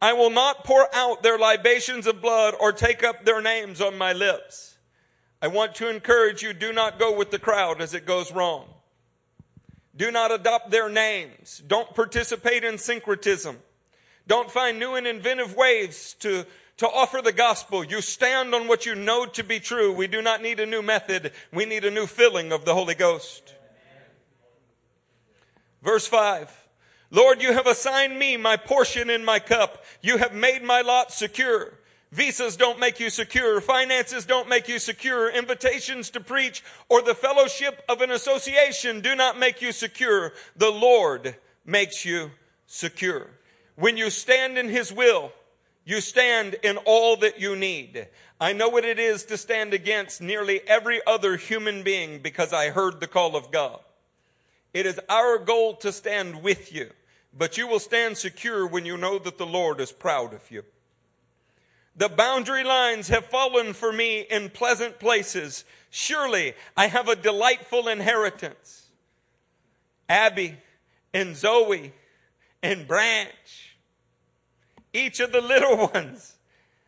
I 0.04 0.12
will 0.12 0.28
not 0.28 0.64
pour 0.64 0.86
out 0.94 1.22
their 1.22 1.38
libations 1.38 2.06
of 2.06 2.20
blood 2.20 2.52
or 2.60 2.72
take 2.72 3.02
up 3.02 3.24
their 3.24 3.40
names 3.40 3.80
on 3.80 3.96
my 3.96 4.12
lips. 4.12 4.76
I 5.40 5.46
want 5.46 5.74
to 5.76 5.88
encourage 5.88 6.42
you 6.42 6.52
do 6.52 6.74
not 6.74 6.98
go 6.98 7.16
with 7.16 7.30
the 7.30 7.38
crowd 7.38 7.80
as 7.80 7.94
it 7.94 8.04
goes 8.04 8.30
wrong. 8.30 8.66
Do 9.96 10.10
not 10.10 10.30
adopt 10.30 10.70
their 10.70 10.90
names. 10.90 11.62
Don't 11.66 11.94
participate 11.94 12.64
in 12.64 12.76
syncretism. 12.76 13.56
Don't 14.26 14.50
find 14.50 14.78
new 14.78 14.94
and 14.94 15.06
inventive 15.06 15.56
ways 15.56 16.14
to, 16.20 16.44
to 16.76 16.86
offer 16.86 17.22
the 17.22 17.32
gospel. 17.32 17.82
You 17.82 18.02
stand 18.02 18.54
on 18.54 18.68
what 18.68 18.84
you 18.84 18.94
know 18.94 19.24
to 19.24 19.42
be 19.42 19.58
true. 19.58 19.90
We 19.90 20.06
do 20.06 20.20
not 20.20 20.42
need 20.42 20.60
a 20.60 20.66
new 20.66 20.82
method. 20.82 21.32
We 21.50 21.64
need 21.64 21.86
a 21.86 21.90
new 21.90 22.06
filling 22.06 22.52
of 22.52 22.66
the 22.66 22.74
Holy 22.74 22.94
Ghost. 22.94 23.54
Verse 25.82 26.06
5. 26.06 26.63
Lord, 27.10 27.42
you 27.42 27.52
have 27.52 27.66
assigned 27.66 28.18
me 28.18 28.36
my 28.36 28.56
portion 28.56 29.10
in 29.10 29.24
my 29.24 29.38
cup. 29.38 29.84
You 30.02 30.18
have 30.18 30.34
made 30.34 30.62
my 30.62 30.80
lot 30.80 31.12
secure. 31.12 31.74
Visas 32.10 32.56
don't 32.56 32.78
make 32.78 33.00
you 33.00 33.10
secure. 33.10 33.60
Finances 33.60 34.24
don't 34.24 34.48
make 34.48 34.68
you 34.68 34.78
secure. 34.78 35.28
Invitations 35.28 36.10
to 36.10 36.20
preach 36.20 36.62
or 36.88 37.02
the 37.02 37.14
fellowship 37.14 37.82
of 37.88 38.00
an 38.00 38.10
association 38.10 39.00
do 39.00 39.16
not 39.16 39.38
make 39.38 39.60
you 39.60 39.72
secure. 39.72 40.32
The 40.56 40.70
Lord 40.70 41.36
makes 41.64 42.04
you 42.04 42.30
secure. 42.66 43.30
When 43.74 43.96
you 43.96 44.10
stand 44.10 44.58
in 44.58 44.68
His 44.68 44.92
will, 44.92 45.32
you 45.84 46.00
stand 46.00 46.54
in 46.62 46.76
all 46.78 47.16
that 47.16 47.40
you 47.40 47.56
need. 47.56 48.08
I 48.40 48.52
know 48.52 48.68
what 48.68 48.84
it 48.84 48.98
is 48.98 49.24
to 49.24 49.36
stand 49.36 49.74
against 49.74 50.20
nearly 50.20 50.60
every 50.68 51.00
other 51.06 51.36
human 51.36 51.82
being 51.82 52.20
because 52.20 52.52
I 52.52 52.70
heard 52.70 53.00
the 53.00 53.06
call 53.06 53.36
of 53.36 53.50
God. 53.50 53.80
It 54.74 54.86
is 54.86 55.00
our 55.08 55.38
goal 55.38 55.76
to 55.76 55.92
stand 55.92 56.42
with 56.42 56.74
you, 56.74 56.90
but 57.32 57.56
you 57.56 57.68
will 57.68 57.78
stand 57.78 58.18
secure 58.18 58.66
when 58.66 58.84
you 58.84 58.96
know 58.96 59.20
that 59.20 59.38
the 59.38 59.46
Lord 59.46 59.80
is 59.80 59.92
proud 59.92 60.34
of 60.34 60.50
you. 60.50 60.64
The 61.96 62.08
boundary 62.08 62.64
lines 62.64 63.06
have 63.08 63.26
fallen 63.26 63.72
for 63.72 63.92
me 63.92 64.22
in 64.22 64.50
pleasant 64.50 64.98
places. 64.98 65.64
Surely 65.90 66.54
I 66.76 66.88
have 66.88 67.08
a 67.08 67.14
delightful 67.14 67.86
inheritance. 67.86 68.88
Abby 70.08 70.56
and 71.14 71.36
Zoe 71.36 71.92
and 72.60 72.88
Branch, 72.88 73.76
each 74.92 75.20
of 75.20 75.30
the 75.30 75.40
little 75.40 75.88
ones, 75.94 76.34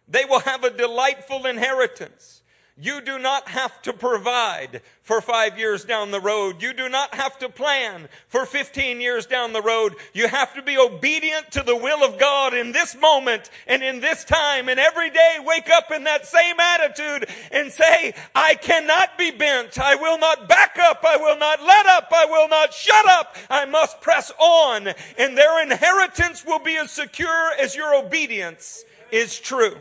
they 0.09 0.25
will 0.25 0.41
have 0.41 0.65
a 0.65 0.77
delightful 0.77 1.47
inheritance. 1.47 2.43
You 2.79 3.01
do 3.01 3.19
not 3.19 3.49
have 3.49 3.81
to 3.83 3.95
provide 3.95 4.83
for 5.01 5.23
five 5.23 5.59
years 5.59 5.87
down 5.87 6.11
the 6.11 6.21
road. 6.21 6.61
You 6.61 6.75
do 6.75 6.91
not 6.91 7.15
have 7.15 7.39
to 7.39 7.49
plan 7.49 8.07
for 8.29 8.45
15 8.45 9.01
years 9.01 9.25
down 9.25 9.55
the 9.55 9.63
road. 9.63 9.95
You 10.13 10.29
have 10.29 10.53
to 10.55 10.63
be 10.63 10.77
obedient 10.77 11.53
to 11.53 11.63
the 11.63 11.75
will 11.75 12.05
of 12.05 12.19
God 12.19 12.53
in 12.53 12.73
this 12.73 12.95
moment 12.95 13.49
and 13.67 13.83
in 13.83 14.01
this 14.01 14.25
time. 14.25 14.69
And 14.69 14.79
every 14.79 15.09
day 15.09 15.37
wake 15.43 15.71
up 15.71 15.91
in 15.91 16.05
that 16.05 16.27
same 16.27 16.61
attitude 16.61 17.31
and 17.51 17.73
say, 17.73 18.13
I 18.35 18.57
cannot 18.57 19.17
be 19.17 19.31
bent. 19.31 19.79
I 19.79 19.95
will 19.95 20.19
not 20.19 20.47
back 20.47 20.77
up. 20.79 21.03
I 21.03 21.17
will 21.17 21.39
not 21.39 21.63
let 21.63 21.87
up. 21.87 22.09
I 22.13 22.27
will 22.27 22.49
not 22.51 22.75
shut 22.75 23.09
up. 23.09 23.37
I 23.49 23.65
must 23.65 24.03
press 24.03 24.31
on. 24.39 24.89
And 25.17 25.39
their 25.39 25.63
inheritance 25.63 26.45
will 26.45 26.59
be 26.59 26.77
as 26.77 26.91
secure 26.91 27.53
as 27.59 27.75
your 27.75 27.95
obedience 27.95 28.85
is 29.11 29.41
true. 29.41 29.77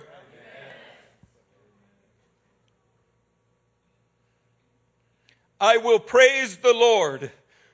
I 5.60 5.78
will 5.78 5.99
praise 5.99 6.58
the 6.58 6.74
Lord 6.74 7.32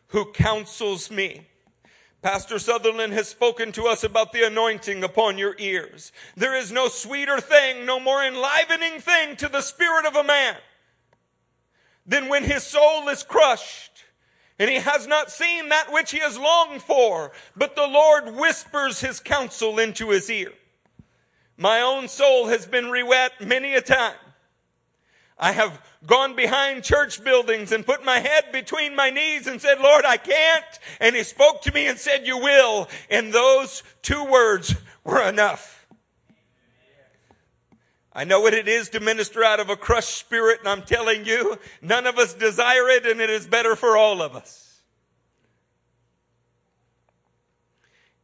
who 0.07 0.31
counsels 0.31 1.09
me. 1.09 1.47
Pastor 2.21 2.59
Sutherland 2.59 3.13
has 3.13 3.27
spoken 3.27 3.71
to 3.71 3.85
us 3.85 4.03
about 4.03 4.31
the 4.31 4.45
anointing 4.45 5.03
upon 5.03 5.39
your 5.39 5.55
ears. 5.57 6.11
There 6.35 6.55
is 6.55 6.71
no 6.71 6.87
sweeter 6.87 7.39
thing, 7.39 7.85
no 7.85 7.99
more 7.99 8.23
enlivening 8.23 8.99
thing 8.99 9.35
to 9.37 9.47
the 9.47 9.61
spirit 9.61 10.05
of 10.05 10.15
a 10.15 10.23
man 10.23 10.57
than 12.05 12.29
when 12.29 12.43
his 12.43 12.63
soul 12.63 13.09
is 13.09 13.23
crushed 13.23 14.05
and 14.59 14.69
he 14.69 14.75
has 14.75 15.07
not 15.07 15.31
seen 15.31 15.69
that 15.69 15.91
which 15.91 16.11
he 16.11 16.19
has 16.19 16.37
longed 16.37 16.83
for, 16.83 17.31
but 17.55 17.75
the 17.75 17.87
Lord 17.87 18.35
whispers 18.35 19.01
his 19.01 19.19
counsel 19.19 19.79
into 19.79 20.11
his 20.11 20.29
ear. 20.29 20.53
My 21.57 21.81
own 21.81 22.07
soul 22.07 22.47
has 22.47 22.67
been 22.67 22.85
rewet 22.85 23.41
many 23.41 23.73
a 23.73 23.81
time. 23.81 24.13
I 25.41 25.53
have 25.53 25.81
gone 26.05 26.35
behind 26.35 26.83
church 26.83 27.23
buildings 27.23 27.71
and 27.71 27.83
put 27.83 28.05
my 28.05 28.19
head 28.19 28.51
between 28.51 28.95
my 28.95 29.09
knees 29.09 29.47
and 29.47 29.59
said, 29.59 29.79
Lord, 29.79 30.05
I 30.05 30.17
can't. 30.17 30.79
And 30.99 31.15
he 31.15 31.23
spoke 31.23 31.63
to 31.63 31.73
me 31.73 31.87
and 31.87 31.97
said, 31.97 32.27
you 32.27 32.37
will. 32.37 32.87
And 33.09 33.33
those 33.33 33.81
two 34.03 34.23
words 34.23 34.75
were 35.03 35.27
enough. 35.27 35.87
I 38.13 38.23
know 38.23 38.41
what 38.41 38.53
it 38.53 38.67
is 38.67 38.89
to 38.89 38.99
minister 38.99 39.43
out 39.43 39.59
of 39.59 39.69
a 39.69 39.77
crushed 39.77 40.17
spirit, 40.17 40.59
and 40.59 40.67
I'm 40.67 40.83
telling 40.83 41.25
you, 41.25 41.57
none 41.81 42.05
of 42.05 42.17
us 42.19 42.33
desire 42.33 42.89
it, 42.89 43.05
and 43.05 43.21
it 43.21 43.29
is 43.29 43.47
better 43.47 43.75
for 43.75 43.95
all 43.95 44.21
of 44.21 44.35
us. 44.35 44.60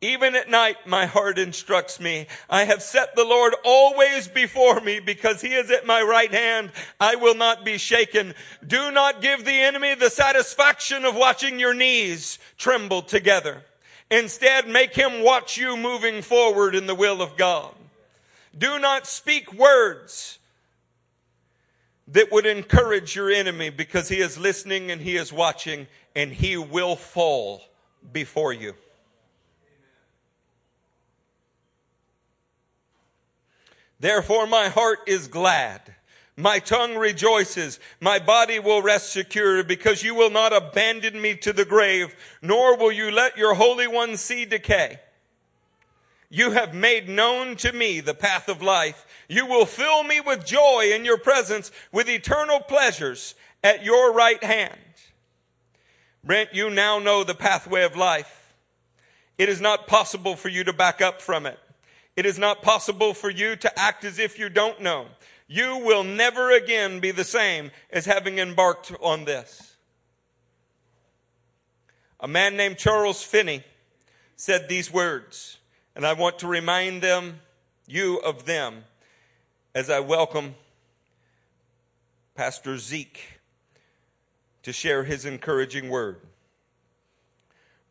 Even 0.01 0.35
at 0.35 0.49
night, 0.49 0.85
my 0.85 1.07
heart 1.07 1.39
instructs 1.39 1.99
me. 1.99 2.27
I 2.49 2.65
have 2.65 2.83
set 2.83 3.15
the 3.15 3.23
Lord 3.23 3.55
always 3.65 4.27
before 4.27 4.79
me 4.79 4.99
because 4.99 5.41
he 5.41 5.55
is 5.55 5.71
at 5.71 5.87
my 5.87 6.03
right 6.03 6.31
hand. 6.31 6.71
I 6.99 7.15
will 7.15 7.33
not 7.33 7.65
be 7.65 7.79
shaken. 7.79 8.35
Do 8.65 8.91
not 8.91 9.21
give 9.21 9.43
the 9.43 9.59
enemy 9.59 9.95
the 9.95 10.11
satisfaction 10.11 11.03
of 11.03 11.15
watching 11.15 11.59
your 11.59 11.73
knees 11.73 12.37
tremble 12.59 13.01
together. 13.01 13.63
Instead, 14.11 14.67
make 14.67 14.93
him 14.93 15.23
watch 15.23 15.57
you 15.57 15.75
moving 15.75 16.21
forward 16.21 16.75
in 16.75 16.85
the 16.85 16.95
will 16.95 17.19
of 17.19 17.35
God. 17.35 17.73
Do 18.55 18.77
not 18.77 19.07
speak 19.07 19.51
words 19.51 20.37
that 22.07 22.31
would 22.31 22.45
encourage 22.45 23.15
your 23.15 23.31
enemy 23.31 23.71
because 23.71 24.09
he 24.09 24.19
is 24.19 24.37
listening 24.37 24.91
and 24.91 25.01
he 25.01 25.17
is 25.17 25.33
watching 25.33 25.87
and 26.15 26.31
he 26.31 26.55
will 26.55 26.95
fall 26.95 27.63
before 28.13 28.53
you. 28.53 28.75
Therefore, 33.99 34.47
my 34.47 34.69
heart 34.69 34.99
is 35.07 35.27
glad. 35.27 35.95
My 36.35 36.59
tongue 36.59 36.95
rejoices. 36.95 37.79
My 37.99 38.19
body 38.19 38.59
will 38.59 38.81
rest 38.83 39.11
secure 39.11 39.63
because 39.63 40.03
you 40.03 40.13
will 40.13 40.29
not 40.29 40.53
abandon 40.53 41.19
me 41.19 41.35
to 41.37 41.51
the 41.51 41.65
grave, 41.65 42.15
nor 42.41 42.77
will 42.77 42.91
you 42.91 43.09
let 43.09 43.37
your 43.37 43.55
Holy 43.55 43.87
One 43.87 44.17
see 44.17 44.45
decay. 44.45 44.99
You 46.29 46.51
have 46.51 46.75
made 46.75 47.07
known 47.09 47.55
to 47.57 47.71
me 47.71 48.01
the 48.01 48.13
path 48.13 48.49
of 48.49 48.61
life. 48.61 49.05
You 49.27 49.45
will 49.45 49.65
fill 49.65 50.03
me 50.03 50.19
with 50.21 50.45
joy 50.45 50.91
in 50.93 51.05
your 51.05 51.17
presence, 51.17 51.71
with 51.91 52.09
eternal 52.09 52.59
pleasures 52.59 53.33
at 53.63 53.83
your 53.83 54.13
right 54.13 54.43
hand. 54.43 54.77
Brent, 56.23 56.53
you 56.53 56.69
now 56.69 56.99
know 56.99 57.23
the 57.23 57.33
pathway 57.33 57.83
of 57.83 57.95
life. 57.95 58.53
It 59.37 59.49
is 59.49 59.61
not 59.61 59.87
possible 59.87 60.35
for 60.35 60.49
you 60.49 60.63
to 60.65 60.73
back 60.73 61.01
up 61.01 61.21
from 61.21 61.45
it. 61.45 61.59
It 62.17 62.25
is 62.25 62.39
not 62.39 62.63
possible 62.63 63.13
for 63.13 63.29
you 63.29 63.55
to 63.57 63.79
act 63.79 64.03
as 64.03 64.17
if 64.17 64.39
you 64.39 64.49
don't 64.49 64.81
know. 64.81 65.05
You 65.47 65.77
will 65.77 66.03
never 66.03 66.49
again 66.51 66.99
be 66.99 67.11
the 67.11 67.23
same 67.23 67.69
as 67.91 68.07
having 68.07 68.39
embarked 68.39 68.91
on 68.99 69.25
this. 69.25 69.75
A 72.19 72.27
man 72.27 72.57
named 72.57 72.79
Charles 72.79 73.21
Finney 73.21 73.63
said 74.35 74.67
these 74.67 74.91
words, 74.91 75.59
and 75.95 76.07
I 76.07 76.13
want 76.13 76.39
to 76.39 76.47
remind 76.47 77.03
them, 77.03 77.39
you 77.85 78.17
of 78.17 78.45
them, 78.45 78.85
as 79.75 79.87
I 79.87 79.99
welcome 79.99 80.55
Pastor 82.33 82.79
Zeke 82.79 83.39
to 84.63 84.73
share 84.73 85.03
his 85.03 85.23
encouraging 85.23 85.89
word. 85.89 86.19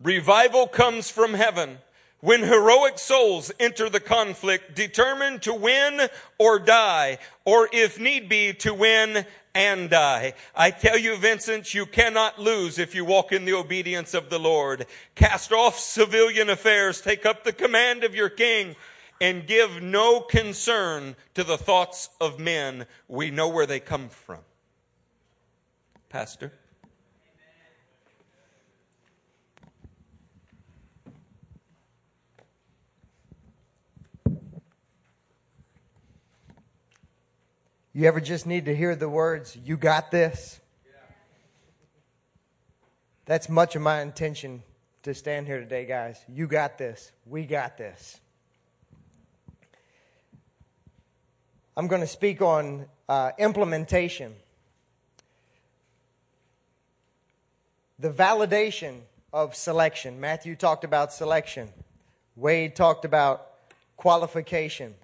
Revival 0.02 0.66
comes 0.66 1.10
from 1.10 1.34
heaven 1.34 1.78
when 2.20 2.42
heroic 2.42 2.98
souls 2.98 3.52
enter 3.60 3.88
the 3.88 4.00
conflict 4.00 4.74
determined 4.74 5.42
to 5.42 5.54
win 5.54 6.08
or 6.38 6.58
die, 6.58 7.18
or 7.44 7.68
if 7.72 8.00
need 8.00 8.28
be, 8.28 8.52
to 8.54 8.72
win 8.72 9.24
and 9.54 9.88
die. 9.88 10.34
I 10.54 10.70
tell 10.70 10.98
you, 10.98 11.16
Vincent, 11.16 11.72
you 11.72 11.86
cannot 11.86 12.38
lose 12.38 12.78
if 12.78 12.94
you 12.94 13.04
walk 13.04 13.32
in 13.32 13.44
the 13.44 13.54
obedience 13.54 14.12
of 14.12 14.28
the 14.28 14.38
Lord. 14.38 14.86
Cast 15.14 15.52
off 15.52 15.78
civilian 15.78 16.50
affairs, 16.50 17.00
take 17.00 17.24
up 17.24 17.44
the 17.44 17.52
command 17.52 18.04
of 18.04 18.14
your 18.14 18.28
king, 18.28 18.76
and 19.20 19.46
give 19.46 19.82
no 19.82 20.20
concern 20.20 21.16
to 21.34 21.42
the 21.42 21.56
thoughts 21.56 22.10
of 22.20 22.38
men. 22.38 22.86
We 23.08 23.30
know 23.30 23.48
where 23.48 23.66
they 23.66 23.80
come 23.80 24.08
from. 24.10 24.40
Pastor? 26.10 26.52
You 37.96 38.06
ever 38.08 38.20
just 38.20 38.46
need 38.46 38.66
to 38.66 38.76
hear 38.76 38.94
the 38.94 39.08
words, 39.08 39.56
You 39.64 39.78
got 39.78 40.10
this? 40.10 40.60
That's 43.24 43.48
much 43.48 43.74
of 43.74 43.80
my 43.80 44.02
intention 44.02 44.62
to 45.04 45.14
stand 45.14 45.46
here 45.46 45.60
today, 45.60 45.86
guys. 45.86 46.22
You 46.28 46.46
got 46.46 46.76
this. 46.76 47.10
We 47.24 47.46
got 47.46 47.78
this. 47.78 48.20
I'm 51.74 51.86
going 51.86 52.02
to 52.02 52.06
speak 52.06 52.42
on 52.42 52.84
uh, 53.08 53.30
implementation. 53.38 54.34
The 57.98 58.10
validation 58.10 58.98
of 59.32 59.56
selection. 59.56 60.20
Matthew 60.20 60.54
talked 60.54 60.84
about 60.84 61.14
selection, 61.14 61.70
Wade 62.36 62.76
talked 62.76 63.06
about 63.06 63.52
qualification. 63.96 64.96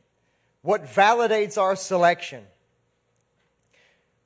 What 0.60 0.84
validates 0.84 1.56
our 1.56 1.74
selection 1.74 2.44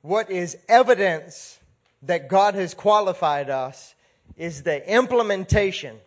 what 0.01 0.29
is 0.29 0.57
evidence 0.67 1.59
that 2.03 2.29
God 2.29 2.55
has 2.55 2.73
qualified 2.73 3.49
us 3.49 3.95
is 4.35 4.63
the 4.63 4.87
implementation 4.91 5.97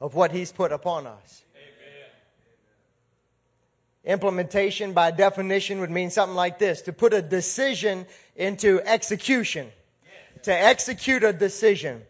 of 0.00 0.14
what 0.14 0.32
He's 0.32 0.52
put 0.52 0.72
upon 0.72 1.06
us. 1.06 1.42
Amen. 1.54 2.08
Implementation, 4.14 4.92
by 4.92 5.10
definition, 5.10 5.80
would 5.80 5.90
mean 5.90 6.10
something 6.10 6.36
like 6.36 6.58
this 6.58 6.82
to 6.82 6.92
put 6.92 7.12
a 7.12 7.22
decision 7.22 8.06
into 8.34 8.80
execution, 8.84 9.70
yes. 10.04 10.44
to 10.44 10.52
execute 10.52 11.22
a 11.22 11.32
decision. 11.32 12.02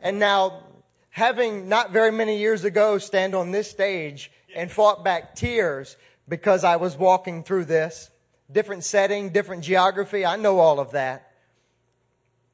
And 0.00 0.18
now, 0.18 0.62
having 1.10 1.68
not 1.68 1.90
very 1.90 2.12
many 2.12 2.38
years 2.38 2.64
ago 2.64 2.98
stand 2.98 3.34
on 3.34 3.50
this 3.50 3.70
stage 3.70 4.30
and 4.54 4.70
fought 4.70 5.02
back 5.02 5.34
tears 5.34 5.96
because 6.28 6.62
I 6.62 6.76
was 6.76 6.96
walking 6.96 7.42
through 7.42 7.64
this 7.64 8.10
different 8.50 8.84
setting, 8.84 9.30
different 9.30 9.62
geography. 9.62 10.24
I 10.24 10.36
know 10.36 10.58
all 10.58 10.80
of 10.80 10.92
that. 10.92 11.32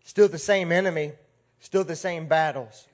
Still 0.04 0.28
the 0.28 0.38
same 0.38 0.70
enemy, 0.70 1.12
still 1.60 1.84
the 1.84 1.96
same 1.96 2.26
battles. 2.26 2.88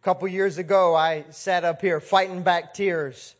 A 0.00 0.04
couple 0.04 0.28
years 0.28 0.58
ago, 0.58 0.94
I 0.94 1.24
sat 1.30 1.64
up 1.64 1.80
here 1.80 2.00
fighting 2.00 2.42
back 2.42 2.74
tears 2.74 3.36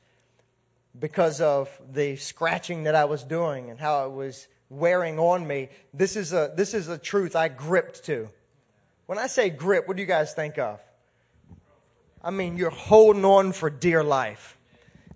because 0.98 1.40
of 1.40 1.68
the 1.92 2.16
scratching 2.16 2.84
that 2.84 2.94
I 2.94 3.04
was 3.04 3.22
doing 3.22 3.68
and 3.68 3.78
how 3.78 4.06
it 4.06 4.12
was 4.12 4.46
wearing 4.70 5.18
on 5.18 5.46
me. 5.46 5.68
This 5.92 6.16
is 6.16 6.32
a, 6.32 6.52
this 6.56 6.72
is 6.72 6.88
a 6.88 6.96
truth 6.96 7.36
I 7.36 7.48
gripped 7.48 8.04
to. 8.04 8.30
When 9.06 9.18
I 9.18 9.26
say 9.26 9.50
grip, 9.50 9.86
what 9.86 9.96
do 9.96 10.02
you 10.02 10.06
guys 10.06 10.32
think 10.32 10.58
of? 10.58 10.80
I 12.22 12.30
mean, 12.30 12.56
you're 12.56 12.70
holding 12.70 13.24
on 13.24 13.52
for 13.52 13.68
dear 13.68 14.02
life. 14.02 14.56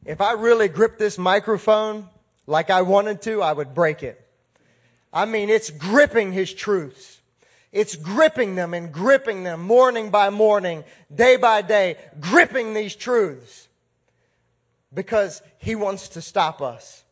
If 0.04 0.20
I 0.20 0.32
really 0.32 0.68
gripped 0.68 0.98
this 0.98 1.18
microphone 1.18 2.08
like 2.46 2.70
I 2.70 2.82
wanted 2.82 3.22
to, 3.22 3.42
I 3.42 3.52
would 3.52 3.74
break 3.74 4.02
it. 4.02 4.24
I 5.12 5.24
mean, 5.24 5.48
it's 5.50 5.70
gripping 5.70 6.32
his 6.32 6.52
truths. 6.52 7.20
It's 7.72 7.96
gripping 7.96 8.54
them 8.54 8.72
and 8.72 8.92
gripping 8.92 9.44
them 9.44 9.60
morning 9.60 10.10
by 10.10 10.30
morning, 10.30 10.84
day 11.14 11.36
by 11.36 11.62
day, 11.62 11.96
gripping 12.18 12.72
these 12.72 12.96
truths 12.96 13.68
because 14.92 15.42
he 15.58 15.74
wants 15.74 16.08
to 16.10 16.22
stop 16.22 16.62
us. 16.62 17.04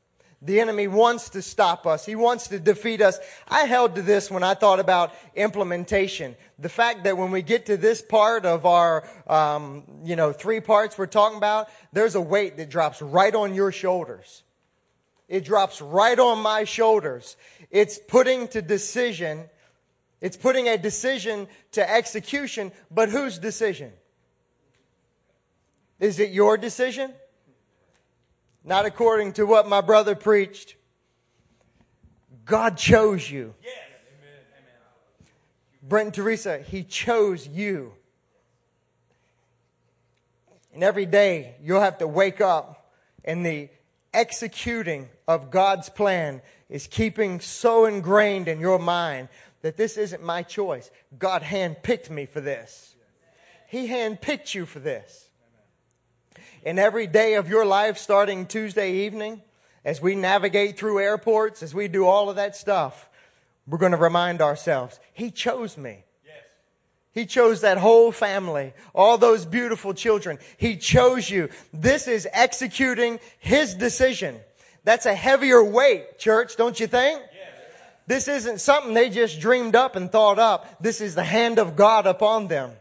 The 0.42 0.60
enemy 0.60 0.86
wants 0.86 1.30
to 1.30 1.42
stop 1.42 1.86
us. 1.86 2.04
He 2.04 2.14
wants 2.14 2.48
to 2.48 2.58
defeat 2.58 3.00
us. 3.00 3.18
I 3.48 3.64
held 3.64 3.94
to 3.94 4.02
this 4.02 4.30
when 4.30 4.42
I 4.42 4.54
thought 4.54 4.80
about 4.80 5.14
implementation. 5.34 6.36
The 6.58 6.68
fact 6.68 7.04
that 7.04 7.16
when 7.16 7.30
we 7.30 7.40
get 7.40 7.66
to 7.66 7.76
this 7.76 8.02
part 8.02 8.44
of 8.44 8.66
our, 8.66 9.08
um, 9.26 9.84
you 10.04 10.14
know, 10.14 10.32
three 10.32 10.60
parts 10.60 10.98
we're 10.98 11.06
talking 11.06 11.38
about, 11.38 11.68
there's 11.92 12.14
a 12.14 12.20
weight 12.20 12.58
that 12.58 12.68
drops 12.68 13.00
right 13.00 13.34
on 13.34 13.54
your 13.54 13.72
shoulders. 13.72 14.42
It 15.28 15.44
drops 15.44 15.80
right 15.80 16.18
on 16.18 16.40
my 16.40 16.64
shoulders. 16.64 17.36
It's 17.70 17.98
putting 17.98 18.46
to 18.48 18.60
decision. 18.60 19.44
It's 20.20 20.36
putting 20.36 20.68
a 20.68 20.76
decision 20.76 21.48
to 21.72 21.90
execution, 21.90 22.72
but 22.90 23.08
whose 23.08 23.38
decision? 23.38 23.92
Is 25.98 26.20
it 26.20 26.30
your 26.30 26.58
decision? 26.58 27.12
Not 28.66 28.84
according 28.84 29.34
to 29.34 29.46
what 29.46 29.68
my 29.68 29.80
brother 29.80 30.16
preached. 30.16 30.74
God 32.44 32.76
chose 32.76 33.30
you. 33.30 33.54
Yes. 33.62 33.74
Brent 35.82 36.06
and 36.06 36.14
Teresa, 36.14 36.58
He 36.58 36.82
chose 36.82 37.46
you. 37.46 37.92
And 40.74 40.82
every 40.82 41.06
day 41.06 41.54
you'll 41.62 41.80
have 41.80 41.98
to 41.98 42.08
wake 42.08 42.40
up 42.40 42.92
and 43.24 43.46
the 43.46 43.68
executing 44.12 45.08
of 45.28 45.52
God's 45.52 45.88
plan 45.88 46.42
is 46.68 46.88
keeping 46.88 47.38
so 47.38 47.84
ingrained 47.84 48.48
in 48.48 48.58
your 48.58 48.80
mind 48.80 49.28
that 49.62 49.76
this 49.76 49.96
isn't 49.96 50.24
my 50.24 50.42
choice. 50.42 50.90
God 51.16 51.42
handpicked 51.42 52.10
me 52.10 52.26
for 52.26 52.40
this. 52.40 52.96
He 53.68 53.88
handpicked 53.88 54.54
you 54.54 54.66
for 54.66 54.80
this 54.80 55.25
in 56.66 56.80
every 56.80 57.06
day 57.06 57.34
of 57.34 57.48
your 57.48 57.64
life 57.64 57.96
starting 57.96 58.44
Tuesday 58.44 58.92
evening, 58.92 59.40
as 59.84 60.02
we 60.02 60.16
navigate 60.16 60.76
through 60.76 60.98
airports, 60.98 61.62
as 61.62 61.72
we 61.72 61.86
do 61.86 62.04
all 62.04 62.28
of 62.28 62.34
that 62.34 62.56
stuff, 62.56 63.08
we're 63.68 63.78
going 63.78 63.92
to 63.92 63.98
remind 63.98 64.42
ourselves, 64.42 64.98
He 65.12 65.30
chose 65.30 65.78
me. 65.78 66.02
Yes. 66.24 66.34
He 67.12 67.24
chose 67.24 67.60
that 67.60 67.78
whole 67.78 68.10
family, 68.10 68.74
all 68.96 69.16
those 69.16 69.46
beautiful 69.46 69.94
children. 69.94 70.38
He 70.56 70.76
chose 70.76 71.30
you. 71.30 71.50
This 71.72 72.08
is 72.08 72.26
executing 72.32 73.20
His 73.38 73.76
decision. 73.76 74.34
That's 74.82 75.06
a 75.06 75.14
heavier 75.14 75.62
weight, 75.62 76.18
church, 76.18 76.56
don't 76.56 76.80
you 76.80 76.88
think? 76.88 77.20
Yes. 77.20 77.52
This 78.08 78.26
isn't 78.26 78.60
something 78.60 78.92
they 78.92 79.08
just 79.08 79.38
dreamed 79.38 79.76
up 79.76 79.94
and 79.94 80.10
thought 80.10 80.40
up. 80.40 80.82
This 80.82 81.00
is 81.00 81.14
the 81.14 81.22
hand 81.22 81.60
of 81.60 81.76
God 81.76 82.08
upon 82.08 82.48
them. 82.48 82.72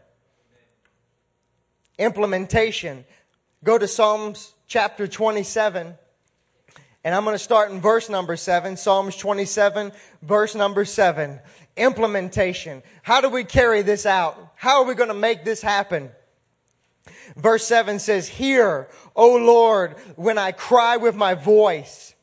Implementation. 1.98 3.04
Go 3.66 3.76
to 3.76 3.88
Psalms 3.88 4.54
chapter 4.68 5.08
27. 5.08 5.92
And 7.02 7.14
I'm 7.16 7.24
going 7.24 7.34
to 7.34 7.38
start 7.42 7.72
in 7.72 7.80
verse 7.80 8.08
number 8.08 8.36
7. 8.36 8.76
Psalms 8.76 9.16
27, 9.16 9.90
verse 10.22 10.54
number 10.54 10.84
7 10.84 11.40
implementation. 11.76 12.84
How 13.02 13.20
do 13.20 13.28
we 13.28 13.42
carry 13.42 13.82
this 13.82 14.06
out? 14.06 14.52
How 14.54 14.82
are 14.82 14.84
we 14.84 14.94
going 14.94 15.08
to 15.08 15.14
make 15.14 15.44
this 15.44 15.62
happen? 15.62 16.10
Verse 17.36 17.66
7 17.66 17.98
says, 17.98 18.28
Hear, 18.28 18.86
O 19.16 19.34
Lord, 19.34 19.96
when 20.14 20.38
I 20.38 20.52
cry 20.52 20.96
with 20.96 21.16
my 21.16 21.34
voice, 21.34 22.14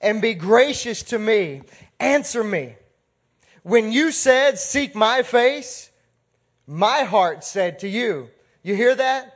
and 0.00 0.22
be 0.22 0.34
gracious 0.34 1.02
to 1.02 1.18
me. 1.18 1.62
Answer 1.98 2.44
me. 2.44 2.76
When 3.64 3.90
you 3.90 4.12
said, 4.12 4.60
Seek 4.60 4.94
my 4.94 5.24
face, 5.24 5.90
my 6.68 7.02
heart 7.02 7.42
said 7.42 7.80
to 7.80 7.88
you. 7.88 8.30
You 8.62 8.76
hear 8.76 8.94
that? 8.94 9.33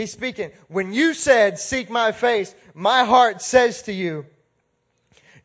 He's 0.00 0.12
speaking. 0.12 0.50
When 0.68 0.94
you 0.94 1.12
said, 1.12 1.58
Seek 1.58 1.90
my 1.90 2.10
face, 2.12 2.54
my 2.72 3.04
heart 3.04 3.42
says 3.42 3.82
to 3.82 3.92
you, 3.92 4.24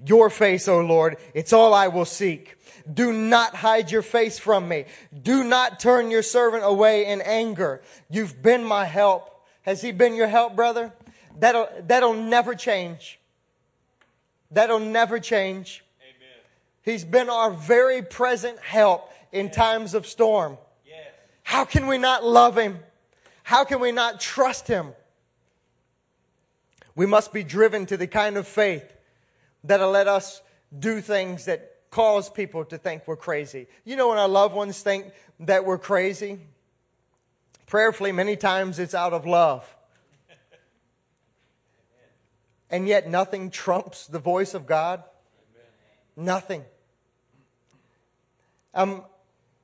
Your 0.06 0.30
face, 0.30 0.70
O 0.70 0.80
Lord, 0.80 1.18
it's 1.34 1.52
all 1.52 1.74
I 1.74 1.90
will 1.90 2.06
seek. 2.06 2.56
Do 2.92 3.12
not 3.12 3.56
hide 3.56 3.92
your 3.92 4.02
face 4.02 4.40
from 4.40 4.70
me. 4.70 4.86
Do 5.24 5.44
not 5.44 5.82
turn 5.82 6.10
your 6.10 6.22
servant 6.22 6.64
away 6.64 7.06
in 7.06 7.20
anger. 7.20 7.82
You've 8.10 8.42
been 8.42 8.64
my 8.64 8.86
help. 8.86 9.30
Has 9.64 9.82
he 9.82 9.92
been 9.92 10.16
your 10.16 10.28
help, 10.28 10.56
brother? 10.56 10.94
That'll, 11.38 11.68
that'll 11.82 12.14
never 12.14 12.56
change. 12.56 13.20
That'll 14.52 14.80
never 14.80 15.20
change. 15.20 15.84
Amen. 16.00 16.44
He's 16.82 17.04
been 17.04 17.30
our 17.30 17.52
very 17.52 18.02
present 18.02 18.58
help 18.60 19.12
in 19.34 19.48
yes. 19.48 19.56
times 19.56 19.94
of 19.94 20.08
storm. 20.08 20.58
Yes. 20.88 21.08
How 21.44 21.66
can 21.66 21.88
we 21.88 21.98
not 21.98 22.24
love 22.24 22.58
him? 22.58 22.80
How 23.46 23.64
can 23.64 23.80
we 23.80 23.92
not 23.92 24.20
trust 24.20 24.68
him? 24.68 24.94
We 26.96 27.06
must 27.06 27.32
be 27.32 27.44
driven 27.44 27.86
to 27.86 27.96
the 27.96 28.08
kind 28.08 28.38
of 28.38 28.48
faith 28.48 28.92
that'll 29.64 29.92
let 29.92 30.08
us 30.08 30.42
do 30.78 31.00
things 31.00 31.46
that 31.46 31.76
cause 31.92 32.28
people 32.28 32.66
to 32.66 32.80
think 32.80 33.04
we're 33.06 33.16
crazy. 33.16 33.68
You 33.84 33.98
know, 33.98 34.10
when 34.10 34.18
our 34.18 34.28
loved 34.28 34.56
ones 34.56 34.82
think 34.82 35.14
that 35.42 35.64
we're 35.64 35.78
crazy, 35.78 36.40
prayerfully, 37.68 38.12
many 38.12 38.36
times 38.36 38.80
it's 38.80 38.96
out 38.96 39.14
of 39.14 39.28
love. 39.28 39.64
And 42.72 42.88
yet, 42.88 43.08
nothing 43.08 43.52
trumps 43.52 44.08
the 44.08 44.18
voice 44.18 44.56
of 44.56 44.66
God. 44.66 45.04
Nothing. 46.18 46.64
I'm, 48.74 49.04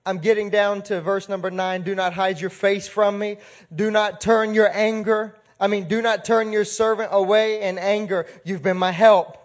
I'm 0.05 0.17
getting 0.17 0.49
down 0.49 0.81
to 0.83 1.01
verse 1.01 1.29
number 1.29 1.51
nine. 1.51 1.83
Do 1.83 1.93
not 1.93 2.13
hide 2.13 2.41
your 2.41 2.49
face 2.49 2.87
from 2.87 3.19
me. 3.19 3.37
Do 3.73 3.91
not 3.91 4.19
turn 4.19 4.53
your 4.53 4.69
anger. 4.75 5.35
I 5.59 5.67
mean, 5.67 5.87
do 5.87 6.01
not 6.01 6.25
turn 6.25 6.51
your 6.51 6.65
servant 6.65 7.09
away 7.11 7.61
in 7.61 7.77
anger. 7.77 8.25
You've 8.43 8.63
been 8.63 8.77
my 8.77 8.91
help. 8.91 9.37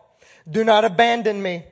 Do 0.48 0.64
not 0.64 0.84
abandon 0.84 1.42
me. 1.42 1.64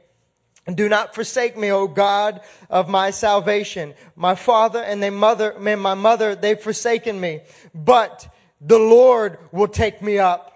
Do 0.72 0.89
not 0.89 1.14
forsake 1.14 1.57
me, 1.57 1.70
O 1.70 1.87
God 1.87 2.41
of 2.70 2.89
my 2.89 3.11
salvation. 3.11 3.95
My 4.16 4.35
father 4.35 4.82
and 4.82 5.03
they 5.03 5.11
mother, 5.11 5.55
my 5.59 5.95
mother, 5.95 6.35
they've 6.35 6.59
forsaken 6.59 7.20
me, 7.20 7.43
but 7.74 8.32
the 8.61 8.78
Lord 8.78 9.39
will 9.53 9.68
take 9.68 10.01
me 10.01 10.18
up. 10.18 10.54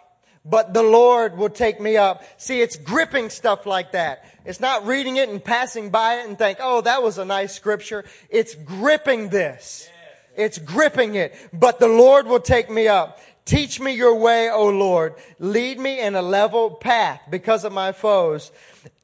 But 0.48 0.72
the 0.72 0.82
Lord 0.82 1.36
will 1.36 1.50
take 1.50 1.80
me 1.80 1.96
up. 1.96 2.22
See, 2.38 2.60
it's 2.60 2.76
gripping 2.76 3.30
stuff 3.30 3.66
like 3.66 3.92
that. 3.92 4.24
It's 4.44 4.60
not 4.60 4.86
reading 4.86 5.16
it 5.16 5.28
and 5.28 5.44
passing 5.44 5.90
by 5.90 6.20
it 6.20 6.28
and 6.28 6.38
think, 6.38 6.58
oh, 6.60 6.80
that 6.82 7.02
was 7.02 7.18
a 7.18 7.24
nice 7.24 7.54
scripture. 7.54 8.04
It's 8.30 8.54
gripping 8.54 9.28
this. 9.28 9.88
It's 10.36 10.58
gripping 10.58 11.16
it. 11.16 11.34
But 11.52 11.80
the 11.80 11.88
Lord 11.88 12.26
will 12.26 12.40
take 12.40 12.70
me 12.70 12.88
up. 12.88 13.18
Teach 13.44 13.80
me 13.80 13.92
your 13.92 14.14
way, 14.14 14.50
O 14.50 14.68
Lord. 14.68 15.14
Lead 15.38 15.78
me 15.78 16.00
in 16.00 16.14
a 16.14 16.22
level 16.22 16.70
path 16.70 17.22
because 17.30 17.64
of 17.64 17.72
my 17.72 17.92
foes. 17.92 18.52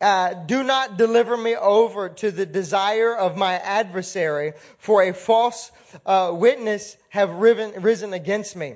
Uh, 0.01 0.34
do 0.34 0.62
not 0.62 0.99
deliver 0.99 1.36
me 1.36 1.57
over 1.57 2.11
to 2.11 2.30
the 2.30 2.45
desire 2.45 3.16
of 3.16 3.38
my 3.38 3.55
adversary, 3.55 4.53
for 4.76 5.03
a 5.03 5.14
false 5.14 5.72
uh, 6.05 6.30
witness 6.34 6.99
have 7.09 7.30
riven, 7.30 7.80
risen 7.82 8.12
against 8.12 8.55
me. 8.55 8.74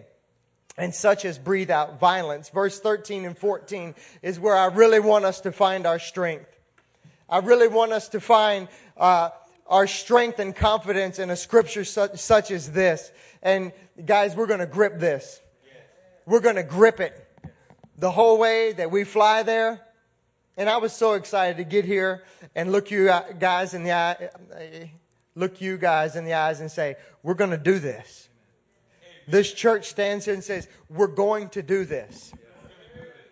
And 0.78 0.94
such 0.94 1.24
as 1.24 1.38
breathe 1.38 1.70
out 1.70 1.98
violence. 2.00 2.48
Verse 2.48 2.80
13 2.80 3.24
and 3.24 3.36
14 3.36 3.94
is 4.22 4.38
where 4.38 4.56
I 4.56 4.66
really 4.66 5.00
want 5.00 5.24
us 5.24 5.40
to 5.42 5.52
find 5.52 5.86
our 5.86 5.98
strength. 5.98 6.58
I 7.28 7.38
really 7.38 7.68
want 7.68 7.92
us 7.92 8.08
to 8.10 8.20
find 8.20 8.68
uh, 8.96 9.30
our 9.66 9.86
strength 9.86 10.38
and 10.38 10.54
confidence 10.56 11.18
in 11.18 11.30
a 11.30 11.36
scripture 11.36 11.84
such, 11.84 12.16
such 12.18 12.50
as 12.50 12.72
this. 12.72 13.10
And 13.42 13.72
guys, 14.06 14.34
we're 14.34 14.46
going 14.46 14.60
to 14.60 14.66
grip 14.66 14.98
this. 14.98 15.40
We're 16.26 16.40
going 16.40 16.56
to 16.56 16.62
grip 16.62 17.00
it 17.00 17.26
the 17.98 18.10
whole 18.10 18.38
way 18.38 18.72
that 18.72 18.90
we 18.90 19.04
fly 19.04 19.42
there. 19.42 19.80
And 20.56 20.68
I 20.68 20.78
was 20.78 20.92
so 20.92 21.14
excited 21.14 21.56
to 21.58 21.64
get 21.64 21.84
here 21.84 22.24
and 22.54 22.72
look 22.72 22.90
you 22.90 23.12
guys 23.38 23.74
in 23.74 23.84
the 23.84 23.92
eye, 23.92 24.30
look 25.34 25.60
you 25.60 25.76
guys 25.76 26.16
in 26.16 26.24
the 26.24 26.34
eyes 26.34 26.60
and 26.60 26.70
say, 26.70 26.96
we're 27.22 27.34
going 27.34 27.50
to 27.50 27.58
do 27.58 27.78
this. 27.78 28.27
This 29.28 29.52
church 29.52 29.88
stands 29.88 30.24
here 30.24 30.34
and 30.34 30.42
says, 30.42 30.66
we're 30.88 31.06
going 31.06 31.50
to 31.50 31.62
do 31.62 31.84
this. 31.84 32.32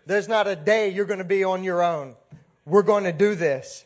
There's 0.04 0.28
not 0.28 0.46
a 0.46 0.54
day 0.54 0.90
you're 0.90 1.06
going 1.06 1.18
to 1.18 1.24
be 1.24 1.42
on 1.42 1.64
your 1.64 1.82
own. 1.82 2.14
We're 2.64 2.82
going 2.82 3.04
to 3.04 3.12
do 3.12 3.34
this. 3.34 3.84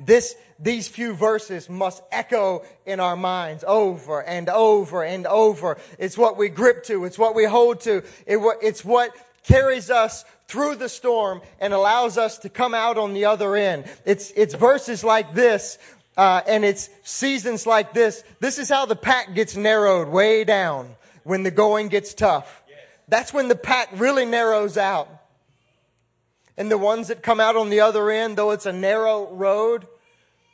This, 0.00 0.34
these 0.58 0.88
few 0.88 1.14
verses 1.14 1.70
must 1.70 2.02
echo 2.10 2.64
in 2.84 2.98
our 2.98 3.16
minds 3.16 3.64
over 3.66 4.22
and 4.22 4.48
over 4.48 5.04
and 5.04 5.26
over. 5.26 5.78
It's 5.98 6.18
what 6.18 6.36
we 6.36 6.48
grip 6.48 6.82
to. 6.84 7.04
It's 7.04 7.18
what 7.18 7.34
we 7.34 7.44
hold 7.44 7.80
to. 7.82 8.02
It, 8.26 8.38
it's 8.60 8.84
what 8.84 9.16
carries 9.44 9.90
us 9.90 10.24
through 10.48 10.76
the 10.76 10.88
storm 10.88 11.40
and 11.60 11.72
allows 11.72 12.18
us 12.18 12.38
to 12.38 12.48
come 12.48 12.74
out 12.74 12.98
on 12.98 13.14
the 13.14 13.24
other 13.24 13.54
end. 13.56 13.84
It's, 14.04 14.32
it's 14.36 14.54
verses 14.54 15.04
like 15.04 15.34
this, 15.34 15.78
uh, 16.16 16.40
and 16.46 16.64
it's 16.64 16.88
seasons 17.02 17.66
like 17.66 17.92
this. 17.92 18.24
This 18.40 18.58
is 18.58 18.68
how 18.68 18.86
the 18.86 18.96
pack 18.96 19.34
gets 19.34 19.56
narrowed 19.56 20.08
way 20.08 20.44
down 20.44 20.96
when 21.24 21.42
the 21.42 21.50
going 21.50 21.88
gets 21.88 22.14
tough. 22.14 22.62
That's 23.08 23.32
when 23.32 23.48
the 23.48 23.56
pack 23.56 23.88
really 23.92 24.24
narrows 24.24 24.76
out. 24.76 25.08
And 26.56 26.70
the 26.70 26.78
ones 26.78 27.08
that 27.08 27.22
come 27.22 27.38
out 27.38 27.56
on 27.56 27.68
the 27.68 27.80
other 27.80 28.10
end, 28.10 28.36
though 28.36 28.50
it's 28.52 28.66
a 28.66 28.72
narrow 28.72 29.28
road, 29.30 29.86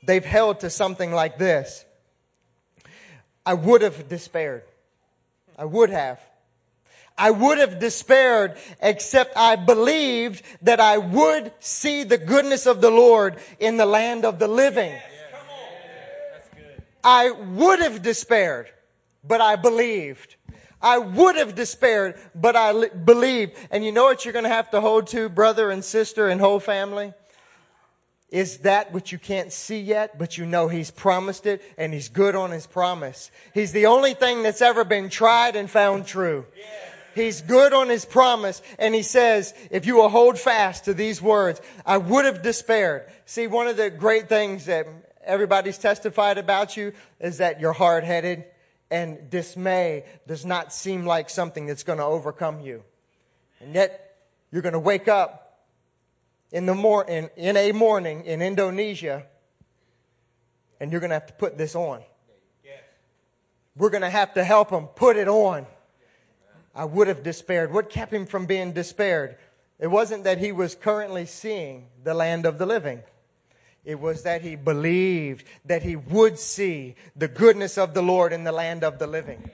they've 0.05 0.25
held 0.25 0.61
to 0.61 0.71
something 0.71 1.13
like 1.13 1.39
this. 1.39 1.85
I 3.47 3.55
would 3.55 3.83
have 3.83 4.09
despaired. 4.09 4.65
I 5.57 5.65
would 5.65 5.91
have. 5.91 6.21
I 7.17 7.31
would 7.31 7.59
have 7.59 7.79
despaired 7.79 8.57
except 8.81 9.37
I 9.37 9.57
believed 9.57 10.43
that 10.63 10.81
I 10.81 10.99
would 10.99 11.53
see 11.61 12.05
the 12.05 12.19
goodness 12.19 12.67
of 12.67 12.81
the 12.81 12.91
Lord 12.91 13.37
in 13.61 13.77
the 13.77 13.87
land 13.87 14.25
of 14.25 14.39
the 14.39 14.49
living. 14.49 14.93
I 17.05 17.31
would 17.31 17.81
have 17.81 18.03
despaired, 18.03 18.69
but 19.25 19.41
I 19.41 19.57
believed. 19.57 20.37
I 20.81 20.99
would 20.99 21.37
have 21.37 21.55
despaired, 21.55 22.19
but 22.35 22.57
I 22.57 22.73
li- 22.73 22.89
believed. 23.05 23.53
And 23.71 23.85
you 23.85 23.93
know 23.93 24.05
what 24.05 24.25
you're 24.25 24.33
going 24.33 24.45
to 24.45 24.49
have 24.49 24.71
to 24.71 24.81
hold 24.81 25.07
to, 25.09 25.29
brother 25.29 25.71
and 25.71 25.85
sister 25.85 26.29
and 26.29 26.41
whole 26.41 26.61
family? 26.61 27.13
Is 28.31 28.59
that 28.59 28.93
which 28.93 29.13
you 29.13 29.19
can't 29.19 29.53
see 29.53 29.79
yet, 29.79 30.19
but 30.19 30.39
you 30.39 30.47
know 30.47 30.69
He's 30.69 30.91
promised 30.91 31.47
it 31.47 31.63
and 31.77 31.93
He's 31.93 32.09
good 32.09 32.35
on 32.35 32.51
His 32.51 32.67
promise. 32.67 33.31
He's 33.53 33.73
the 33.73 33.87
only 33.87 34.15
thing 34.15 34.43
that's 34.43 34.63
ever 34.63 34.85
been 34.85 35.11
tried 35.11 35.55
and 35.55 35.71
found 35.71 36.07
true. 36.07 36.47
He's 37.15 37.43
good 37.43 37.75
on 37.75 37.91
His 37.91 38.07
promise 38.07 38.63
and 38.79 38.95
He 38.95 39.03
says, 39.03 39.53
if 39.71 39.87
you 39.87 39.97
will 39.97 40.09
hold 40.09 40.39
fast 40.39 40.87
to 40.87 40.95
these 40.95 41.21
words, 41.21 41.61
I 41.85 41.99
would 41.99 42.25
have 42.25 42.43
despaired. 42.43 43.07
See, 43.27 43.47
one 43.47 43.67
of 43.67 43.77
the 43.77 43.91
great 43.91 44.31
things 44.31 44.65
that 44.65 44.87
everybody's 45.25 45.79
testified 45.79 46.39
about 46.39 46.77
you 46.77 46.93
is 47.21 47.39
that 47.39 47.61
you're 47.61 47.73
hard 47.73 48.05
headed 48.05 48.45
and 48.91 49.31
dismay 49.31 50.05
does 50.27 50.45
not 50.45 50.73
seem 50.73 51.07
like 51.07 51.31
something 51.31 51.67
that's 51.67 51.83
going 51.83 51.99
to 51.99 52.05
overcome 52.05 52.61
you. 52.61 52.85
And 53.61 53.75
yet, 53.75 54.19
you're 54.51 54.63
going 54.63 54.75
to 54.75 54.79
wake 54.79 55.09
up 55.09 55.65
in, 56.51 56.67
the 56.67 56.75
mor- 56.75 57.09
in, 57.09 57.31
in 57.37 57.57
a 57.57 57.73
morning 57.73 58.25
in 58.25 58.43
Indonesia 58.43 59.25
and 60.83 60.91
you're 60.91 61.01
going 61.01 61.11
to 61.11 61.15
have 61.15 61.27
to 61.27 61.33
put 61.35 61.57
this 61.57 61.77
on. 61.77 62.03
We're 63.77 63.91
going 63.91 64.03
to 64.03 64.11
have 64.11 64.35
to 64.35 64.45
help 64.45 64.71
him 64.71 64.87
put 64.87 65.17
it 65.17 65.29
on. 65.29 65.67
I 66.75 66.85
would 66.85 67.09
have 67.09 67.23
despaired. 67.23 67.73
What 67.73 67.89
kept 67.89 68.13
him 68.13 68.27
from 68.27 68.47
being 68.47 68.73
despaired? 68.73 69.37
It 69.79 69.87
wasn't 69.87 70.25
that 70.25 70.39
he 70.39 70.53
was 70.53 70.75
currently 70.75 71.25
seeing 71.25 71.87
the 72.03 72.15
land 72.15 72.47
of 72.47 72.59
the 72.59 72.67
living. 72.67 73.03
It 73.85 73.99
was 73.99 74.23
that 74.23 74.43
he 74.43 74.55
believed 74.55 75.47
that 75.65 75.83
he 75.83 75.97
would 75.97 76.39
see 76.39 76.95
the 77.17 77.29
goodness 77.29 77.77
of 77.77 77.95
the 77.95 78.03
Lord 78.03 78.33
in 78.33 78.45
the 78.45 78.53
land 78.53 78.85
of 78.85 78.99
the 78.99 79.07
living. 79.07 79.51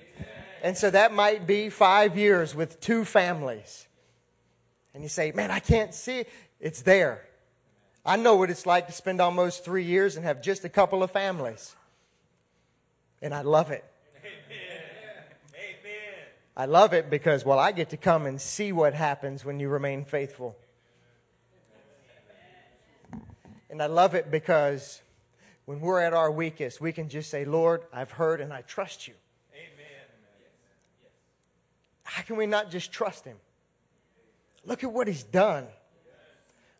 And 0.62 0.76
so 0.76 0.90
that 0.90 1.12
might 1.12 1.46
be 1.46 1.70
five 1.70 2.16
years 2.18 2.54
with 2.54 2.80
two 2.80 3.04
families. 3.04 3.86
And 4.92 5.02
you 5.02 5.08
say, 5.08 5.32
man, 5.32 5.50
I 5.50 5.60
can't 5.60 5.94
see 5.94 6.20
it. 6.20 6.28
It's 6.60 6.82
there. 6.82 7.24
I 8.04 8.16
know 8.16 8.36
what 8.36 8.50
it's 8.50 8.66
like 8.66 8.86
to 8.86 8.92
spend 8.92 9.20
almost 9.20 9.64
three 9.64 9.84
years 9.84 10.16
and 10.16 10.24
have 10.24 10.42
just 10.42 10.64
a 10.64 10.68
couple 10.68 11.02
of 11.02 11.10
families. 11.10 11.74
And 13.22 13.32
I 13.32 13.42
love 13.42 13.70
it. 13.70 13.84
Amen. 14.24 14.78
I 16.56 16.66
love 16.66 16.92
it 16.92 17.08
because, 17.08 17.44
well, 17.44 17.58
I 17.58 17.70
get 17.70 17.90
to 17.90 17.96
come 17.96 18.26
and 18.26 18.40
see 18.40 18.72
what 18.72 18.92
happens 18.92 19.44
when 19.44 19.60
you 19.60 19.68
remain 19.68 20.04
faithful. 20.04 20.56
And 23.70 23.82
I 23.82 23.86
love 23.86 24.14
it 24.14 24.30
because 24.30 25.02
when 25.66 25.80
we're 25.80 26.00
at 26.00 26.14
our 26.14 26.30
weakest, 26.30 26.80
we 26.80 26.92
can 26.92 27.08
just 27.08 27.30
say, 27.30 27.44
Lord, 27.44 27.82
I've 27.92 28.10
heard 28.10 28.40
and 28.40 28.52
I 28.52 28.62
trust 28.62 29.06
you. 29.06 29.14
Amen. 29.54 30.06
How 32.04 32.22
can 32.22 32.36
we 32.36 32.46
not 32.46 32.70
just 32.70 32.90
trust 32.90 33.24
him? 33.24 33.36
Look 34.64 34.82
at 34.84 34.92
what 34.92 35.06
he's 35.06 35.22
done. 35.22 35.66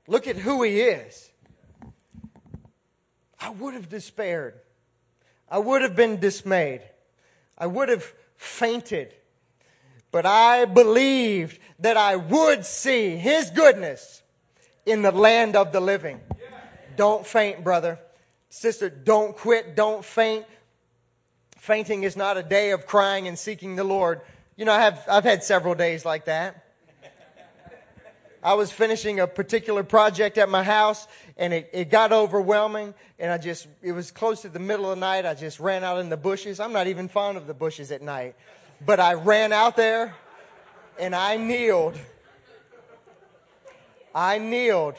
Look 0.07 0.26
at 0.26 0.36
who 0.36 0.62
he 0.62 0.80
is. 0.80 1.30
I 3.39 3.51
would 3.51 3.74
have 3.74 3.89
despaired. 3.89 4.55
I 5.51 5.59
would 5.59 5.82
have 5.82 5.95
been 5.95 6.18
dismayed. 6.18 6.82
I 7.57 7.66
would 7.66 7.89
have 7.89 8.12
fainted. 8.36 9.14
But 10.11 10.24
I 10.24 10.64
believed 10.64 11.59
that 11.78 11.97
I 11.97 12.16
would 12.16 12.64
see 12.64 13.16
his 13.16 13.51
goodness 13.51 14.22
in 14.86 15.03
the 15.03 15.12
land 15.12 15.57
of 15.57 15.72
the 15.72 15.80
living. 15.80 16.20
Don't 16.99 17.24
faint, 17.24 17.62
brother. 17.62 18.01
Sister, 18.51 18.90
don't 18.90 19.36
quit. 19.36 19.76
Don't 19.76 20.05
faint. 20.05 20.44
Fainting 21.57 22.03
is 22.03 22.16
not 22.16 22.36
a 22.36 22.42
day 22.42 22.72
of 22.72 22.86
crying 22.86 23.28
and 23.28 23.38
seeking 23.38 23.76
the 23.76 23.84
Lord. 23.84 24.20
You 24.57 24.64
know, 24.64 24.72
I 24.72 24.80
have, 24.80 25.05
I've 25.09 25.22
had 25.22 25.44
several 25.44 25.76
days 25.76 26.05
like 26.05 26.24
that. 26.24 26.64
I 28.42 28.55
was 28.55 28.72
finishing 28.72 29.20
a 29.20 29.28
particular 29.28 29.84
project 29.84 30.38
at 30.38 30.49
my 30.49 30.64
house 30.64 31.07
and 31.36 31.53
it, 31.53 31.70
it 31.72 31.90
got 31.90 32.12
overwhelming 32.12 32.94
and 33.20 33.30
I 33.30 33.38
just, 33.38 33.68
it 33.80 33.92
was 33.92 34.11
close 34.11 34.42
to 34.42 34.49
the 34.49 34.59
middle 34.59 34.90
of 34.90 34.96
the 34.96 35.01
night. 35.01 35.24
I 35.24 35.34
just 35.34 35.61
ran 35.61 35.84
out 35.84 36.01
in 36.01 36.09
the 36.09 36.16
bushes. 36.16 36.59
I'm 36.59 36.72
not 36.72 36.88
even 36.88 37.07
fond 37.07 37.36
of 37.36 37.46
the 37.46 37.55
bushes 37.55 37.92
at 37.92 38.03
night, 38.03 38.34
but 38.84 38.99
I 38.99 39.14
ran 39.14 39.53
out 39.53 39.76
there 39.76 40.16
and 40.99 41.14
I 41.14 41.36
kneeled. 41.36 41.96
I 44.12 44.38
kneeled 44.38 44.96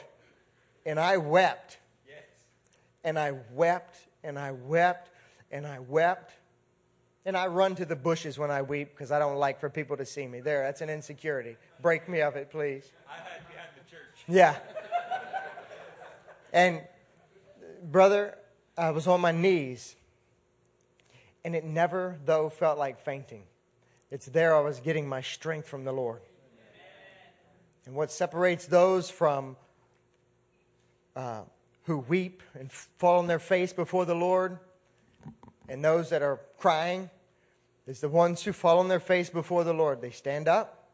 and 0.86 0.98
I 0.98 1.18
wept. 1.18 1.76
And 3.04 3.18
I 3.18 3.32
wept 3.52 3.96
and 4.22 4.38
I 4.38 4.52
wept 4.52 5.10
and 5.50 5.66
I 5.66 5.78
wept. 5.78 6.32
And 7.26 7.36
I 7.36 7.48
run 7.48 7.74
to 7.76 7.84
the 7.84 7.96
bushes 7.96 8.38
when 8.38 8.50
I 8.50 8.62
weep 8.62 8.90
because 8.92 9.12
I 9.12 9.18
don't 9.18 9.36
like 9.36 9.60
for 9.60 9.68
people 9.68 9.96
to 9.98 10.06
see 10.06 10.26
me. 10.26 10.40
There, 10.40 10.62
that's 10.62 10.80
an 10.80 10.88
insecurity. 10.88 11.56
Break 11.82 12.08
me 12.08 12.22
of 12.22 12.34
it, 12.36 12.50
please. 12.50 12.90
I 13.06 13.12
hide 13.12 13.46
behind 13.48 13.68
the 13.76 13.90
church. 13.90 14.24
Yeah. 14.26 14.56
And, 16.52 16.80
brother, 17.82 18.38
I 18.76 18.90
was 18.90 19.06
on 19.06 19.20
my 19.20 19.32
knees. 19.32 19.96
And 21.44 21.54
it 21.54 21.64
never, 21.64 22.18
though, 22.24 22.48
felt 22.48 22.78
like 22.78 23.00
fainting. 23.00 23.44
It's 24.10 24.26
there 24.26 24.56
I 24.56 24.60
was 24.60 24.80
getting 24.80 25.08
my 25.08 25.20
strength 25.20 25.68
from 25.68 25.84
the 25.84 25.92
Lord. 25.92 26.22
And 27.84 27.94
what 27.94 28.10
separates 28.10 28.66
those 28.66 29.10
from 29.10 29.56
uh, 31.14 31.42
who 31.90 31.98
weep 31.98 32.44
and 32.54 32.70
fall 32.70 33.18
on 33.18 33.26
their 33.26 33.40
face 33.40 33.72
before 33.72 34.04
the 34.04 34.14
Lord 34.14 34.60
and 35.68 35.84
those 35.84 36.10
that 36.10 36.22
are 36.22 36.38
crying 36.56 37.10
is 37.84 37.98
the 37.98 38.08
ones 38.08 38.44
who 38.44 38.52
fall 38.52 38.78
on 38.78 38.86
their 38.86 39.00
face 39.00 39.28
before 39.28 39.64
the 39.64 39.72
Lord. 39.72 40.00
They 40.00 40.12
stand 40.12 40.46
up 40.46 40.88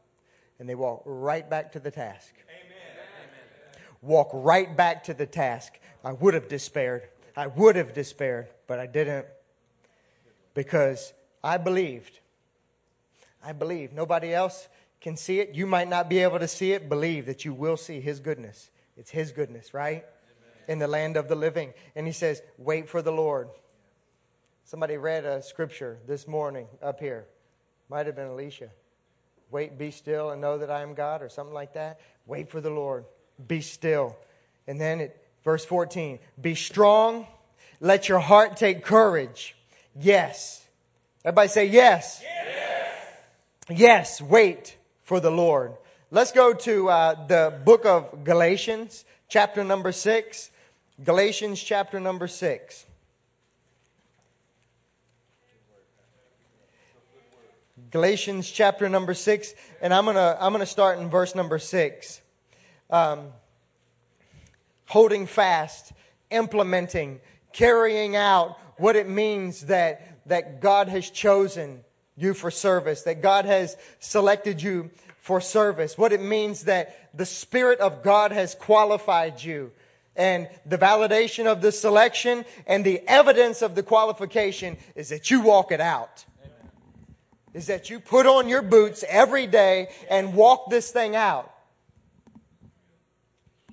and 0.58 0.66
they 0.66 0.74
walk 0.74 1.02
right 1.04 1.48
back 1.50 1.72
to 1.72 1.80
the 1.80 1.90
task. 1.90 2.32
Amen. 2.48 3.84
Walk 4.00 4.30
right 4.32 4.74
back 4.74 5.04
to 5.04 5.12
the 5.12 5.26
task. 5.26 5.78
I 6.02 6.12
would 6.12 6.32
have 6.32 6.48
despaired. 6.48 7.02
I 7.36 7.48
would 7.48 7.76
have 7.76 7.92
despaired, 7.92 8.48
but 8.66 8.78
I 8.78 8.86
didn't 8.86 9.26
because 10.54 11.12
I 11.44 11.58
believed. 11.58 12.20
I 13.44 13.52
believe. 13.52 13.92
Nobody 13.92 14.32
else 14.32 14.66
can 15.02 15.18
see 15.18 15.40
it. 15.40 15.54
You 15.54 15.66
might 15.66 15.90
not 15.90 16.08
be 16.08 16.20
able 16.20 16.38
to 16.38 16.48
see 16.48 16.72
it. 16.72 16.88
Believe 16.88 17.26
that 17.26 17.44
you 17.44 17.52
will 17.52 17.76
see 17.76 18.00
His 18.00 18.18
goodness. 18.18 18.70
It's 18.96 19.10
His 19.10 19.30
goodness, 19.30 19.74
right? 19.74 20.06
In 20.68 20.78
the 20.78 20.88
land 20.88 21.16
of 21.16 21.28
the 21.28 21.34
living. 21.34 21.72
And 21.94 22.06
He 22.06 22.12
says, 22.12 22.42
wait 22.58 22.88
for 22.88 23.02
the 23.02 23.12
Lord. 23.12 23.48
Somebody 24.64 24.96
read 24.96 25.24
a 25.24 25.42
scripture 25.42 25.98
this 26.08 26.26
morning 26.26 26.66
up 26.82 26.98
here. 26.98 27.26
Might 27.88 28.06
have 28.06 28.16
been 28.16 28.26
Alicia. 28.26 28.70
Wait, 29.50 29.78
be 29.78 29.92
still, 29.92 30.30
and 30.30 30.40
know 30.40 30.58
that 30.58 30.70
I 30.70 30.82
am 30.82 30.94
God, 30.94 31.22
or 31.22 31.28
something 31.28 31.54
like 31.54 31.74
that. 31.74 32.00
Wait 32.26 32.50
for 32.50 32.60
the 32.60 32.70
Lord. 32.70 33.04
Be 33.46 33.60
still. 33.60 34.16
And 34.66 34.80
then 34.80 35.00
it, 35.00 35.24
verse 35.44 35.64
14 35.64 36.18
Be 36.40 36.54
strong. 36.54 37.28
Let 37.80 38.08
your 38.08 38.18
heart 38.18 38.56
take 38.56 38.82
courage. 38.82 39.54
Yes. 39.94 40.66
Everybody 41.24 41.48
say 41.48 41.66
yes. 41.66 42.22
Yes. 42.24 42.98
Yes. 43.68 44.20
Wait 44.20 44.76
for 45.02 45.20
the 45.20 45.30
Lord. 45.30 45.76
Let's 46.10 46.32
go 46.32 46.52
to 46.52 46.88
uh, 46.88 47.26
the 47.26 47.60
book 47.64 47.84
of 47.84 48.24
Galatians, 48.24 49.04
chapter 49.28 49.62
number 49.62 49.92
6. 49.92 50.50
Galatians, 51.04 51.62
chapter 51.62 52.00
number 52.00 52.26
6. 52.26 52.86
Galatians 57.90 58.50
chapter 58.50 58.88
number 58.88 59.14
six, 59.14 59.54
and 59.80 59.94
I'm 59.94 60.06
gonna 60.06 60.36
I'm 60.40 60.52
gonna 60.52 60.66
start 60.66 60.98
in 60.98 61.08
verse 61.08 61.34
number 61.34 61.58
six. 61.58 62.20
Um, 62.90 63.28
holding 64.86 65.26
fast, 65.26 65.92
implementing, 66.30 67.20
carrying 67.52 68.16
out 68.16 68.58
what 68.76 68.96
it 68.96 69.08
means 69.08 69.66
that 69.66 70.26
that 70.26 70.60
God 70.60 70.88
has 70.88 71.08
chosen 71.10 71.84
you 72.16 72.34
for 72.34 72.50
service, 72.50 73.02
that 73.02 73.22
God 73.22 73.44
has 73.44 73.76
selected 74.00 74.60
you 74.60 74.90
for 75.18 75.40
service, 75.40 75.96
what 75.96 76.12
it 76.12 76.20
means 76.20 76.64
that 76.64 77.10
the 77.16 77.26
Spirit 77.26 77.78
of 77.80 78.02
God 78.02 78.32
has 78.32 78.54
qualified 78.54 79.42
you. 79.42 79.70
And 80.16 80.48
the 80.64 80.78
validation 80.78 81.46
of 81.46 81.60
the 81.60 81.72
selection 81.72 82.44
and 82.66 82.84
the 82.84 83.02
evidence 83.06 83.62
of 83.62 83.74
the 83.74 83.82
qualification 83.82 84.76
is 84.94 85.10
that 85.10 85.30
you 85.30 85.42
walk 85.42 85.72
it 85.72 85.80
out 85.80 86.24
is 87.56 87.68
that 87.68 87.88
you 87.88 87.98
put 87.98 88.26
on 88.26 88.50
your 88.50 88.60
boots 88.60 89.02
every 89.08 89.46
day 89.46 89.88
and 90.10 90.34
walk 90.34 90.68
this 90.68 90.90
thing 90.90 91.16
out. 91.16 91.50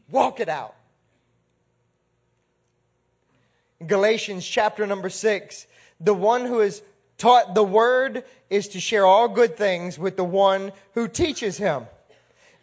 Walk 0.10 0.40
it 0.40 0.48
out. 0.48 0.74
Galatians 3.86 4.48
chapter 4.48 4.88
number 4.88 5.10
six. 5.10 5.68
The 6.00 6.14
one 6.14 6.46
who 6.46 6.62
is 6.62 6.82
taught 7.18 7.56
the 7.56 7.64
word 7.64 8.24
is 8.50 8.70
to 8.70 8.80
share 8.80 9.06
all 9.06 9.28
good 9.28 9.58
things 9.58 10.00
with 10.00 10.16
the 10.16 10.24
one 10.24 10.72
who 10.94 11.10
teaches 11.10 11.58
him. 11.58 11.88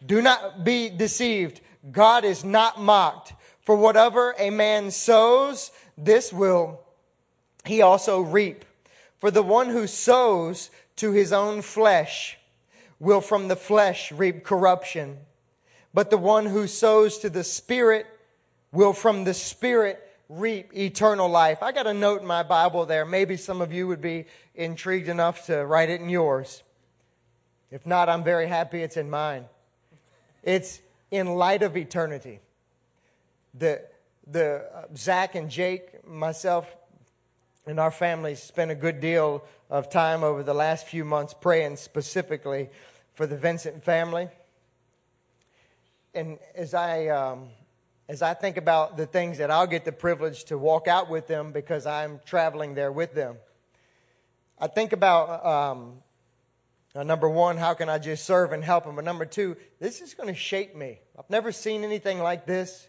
Do 0.06 0.22
not 0.22 0.64
be 0.64 0.88
deceived. 0.88 1.60
God 1.92 2.24
is 2.24 2.44
not 2.44 2.80
mocked. 2.80 3.34
For 3.70 3.76
whatever 3.76 4.34
a 4.36 4.50
man 4.50 4.90
sows, 4.90 5.70
this 5.96 6.32
will 6.32 6.80
he 7.64 7.82
also 7.82 8.20
reap. 8.20 8.64
For 9.18 9.30
the 9.30 9.44
one 9.44 9.68
who 9.68 9.86
sows 9.86 10.72
to 10.96 11.12
his 11.12 11.32
own 11.32 11.62
flesh 11.62 12.36
will 12.98 13.20
from 13.20 13.46
the 13.46 13.54
flesh 13.54 14.10
reap 14.10 14.42
corruption. 14.42 15.18
But 15.94 16.10
the 16.10 16.18
one 16.18 16.46
who 16.46 16.66
sows 16.66 17.18
to 17.18 17.30
the 17.30 17.44
Spirit 17.44 18.08
will 18.72 18.92
from 18.92 19.22
the 19.22 19.34
Spirit 19.34 20.04
reap 20.28 20.76
eternal 20.76 21.28
life. 21.28 21.62
I 21.62 21.70
got 21.70 21.86
a 21.86 21.94
note 21.94 22.22
in 22.22 22.26
my 22.26 22.42
Bible 22.42 22.86
there. 22.86 23.06
Maybe 23.06 23.36
some 23.36 23.60
of 23.60 23.72
you 23.72 23.86
would 23.86 24.02
be 24.02 24.26
intrigued 24.56 25.08
enough 25.08 25.46
to 25.46 25.64
write 25.64 25.90
it 25.90 26.00
in 26.00 26.08
yours. 26.08 26.64
If 27.70 27.86
not, 27.86 28.08
I'm 28.08 28.24
very 28.24 28.48
happy 28.48 28.82
it's 28.82 28.96
in 28.96 29.08
mine. 29.08 29.44
It's 30.42 30.80
in 31.12 31.28
light 31.36 31.62
of 31.62 31.76
eternity. 31.76 32.40
The, 33.54 33.82
the 34.26 34.64
uh, 34.74 34.86
Zach 34.96 35.34
and 35.34 35.50
Jake, 35.50 36.06
myself, 36.06 36.76
and 37.66 37.78
our 37.78 37.90
family 37.90 38.34
spent 38.34 38.70
a 38.70 38.74
good 38.74 39.00
deal 39.00 39.44
of 39.68 39.90
time 39.90 40.24
over 40.24 40.42
the 40.42 40.54
last 40.54 40.86
few 40.86 41.04
months 41.04 41.34
praying 41.34 41.76
specifically 41.76 42.68
for 43.14 43.26
the 43.26 43.36
Vincent 43.36 43.84
family. 43.84 44.28
And 46.14 46.38
as 46.54 46.74
I, 46.74 47.08
um, 47.08 47.48
as 48.08 48.22
I 48.22 48.34
think 48.34 48.56
about 48.56 48.96
the 48.96 49.06
things 49.06 49.38
that 49.38 49.50
I'll 49.50 49.66
get 49.66 49.84
the 49.84 49.92
privilege 49.92 50.44
to 50.44 50.58
walk 50.58 50.88
out 50.88 51.08
with 51.08 51.28
them 51.28 51.52
because 51.52 51.86
I'm 51.86 52.20
traveling 52.24 52.74
there 52.74 52.90
with 52.90 53.14
them, 53.14 53.36
I 54.58 54.66
think 54.66 54.92
about 54.92 55.46
um, 55.46 56.02
uh, 56.94 57.04
number 57.04 57.28
one, 57.28 57.56
how 57.56 57.74
can 57.74 57.88
I 57.88 57.98
just 57.98 58.24
serve 58.24 58.52
and 58.52 58.64
help 58.64 58.84
them? 58.84 58.96
But 58.96 59.04
number 59.04 59.24
two, 59.24 59.56
this 59.78 60.00
is 60.00 60.14
going 60.14 60.28
to 60.28 60.34
shape 60.34 60.74
me. 60.74 60.98
I've 61.16 61.30
never 61.30 61.52
seen 61.52 61.84
anything 61.84 62.18
like 62.18 62.46
this. 62.46 62.88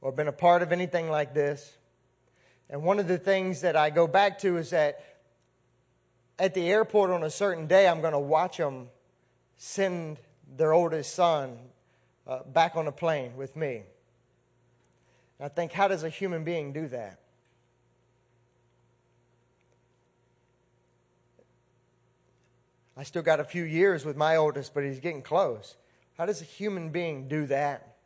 Or 0.00 0.12
been 0.12 0.28
a 0.28 0.32
part 0.32 0.62
of 0.62 0.72
anything 0.72 1.10
like 1.10 1.34
this. 1.34 1.76
And 2.70 2.82
one 2.82 2.98
of 2.98 3.08
the 3.08 3.18
things 3.18 3.62
that 3.62 3.76
I 3.76 3.90
go 3.90 4.06
back 4.06 4.38
to 4.40 4.56
is 4.56 4.70
that 4.70 5.04
at 6.38 6.54
the 6.54 6.68
airport 6.70 7.10
on 7.10 7.22
a 7.22 7.30
certain 7.30 7.66
day, 7.66 7.88
I'm 7.88 8.00
going 8.00 8.12
to 8.12 8.18
watch 8.18 8.58
them 8.58 8.88
send 9.56 10.18
their 10.56 10.72
oldest 10.72 11.14
son 11.14 11.58
uh, 12.26 12.44
back 12.44 12.76
on 12.76 12.86
a 12.86 12.92
plane 12.92 13.36
with 13.36 13.56
me. 13.56 13.82
And 15.38 15.46
I 15.46 15.48
think, 15.48 15.72
how 15.72 15.88
does 15.88 16.04
a 16.04 16.08
human 16.08 16.44
being 16.44 16.72
do 16.72 16.88
that? 16.88 17.18
I 22.96 23.04
still 23.04 23.22
got 23.22 23.38
a 23.38 23.44
few 23.44 23.62
years 23.62 24.04
with 24.04 24.16
my 24.16 24.36
oldest, 24.36 24.74
but 24.74 24.82
he's 24.82 24.98
getting 24.98 25.22
close. 25.22 25.76
How 26.16 26.26
does 26.26 26.40
a 26.40 26.44
human 26.44 26.90
being 26.90 27.28
do 27.28 27.46
that? 27.46 27.97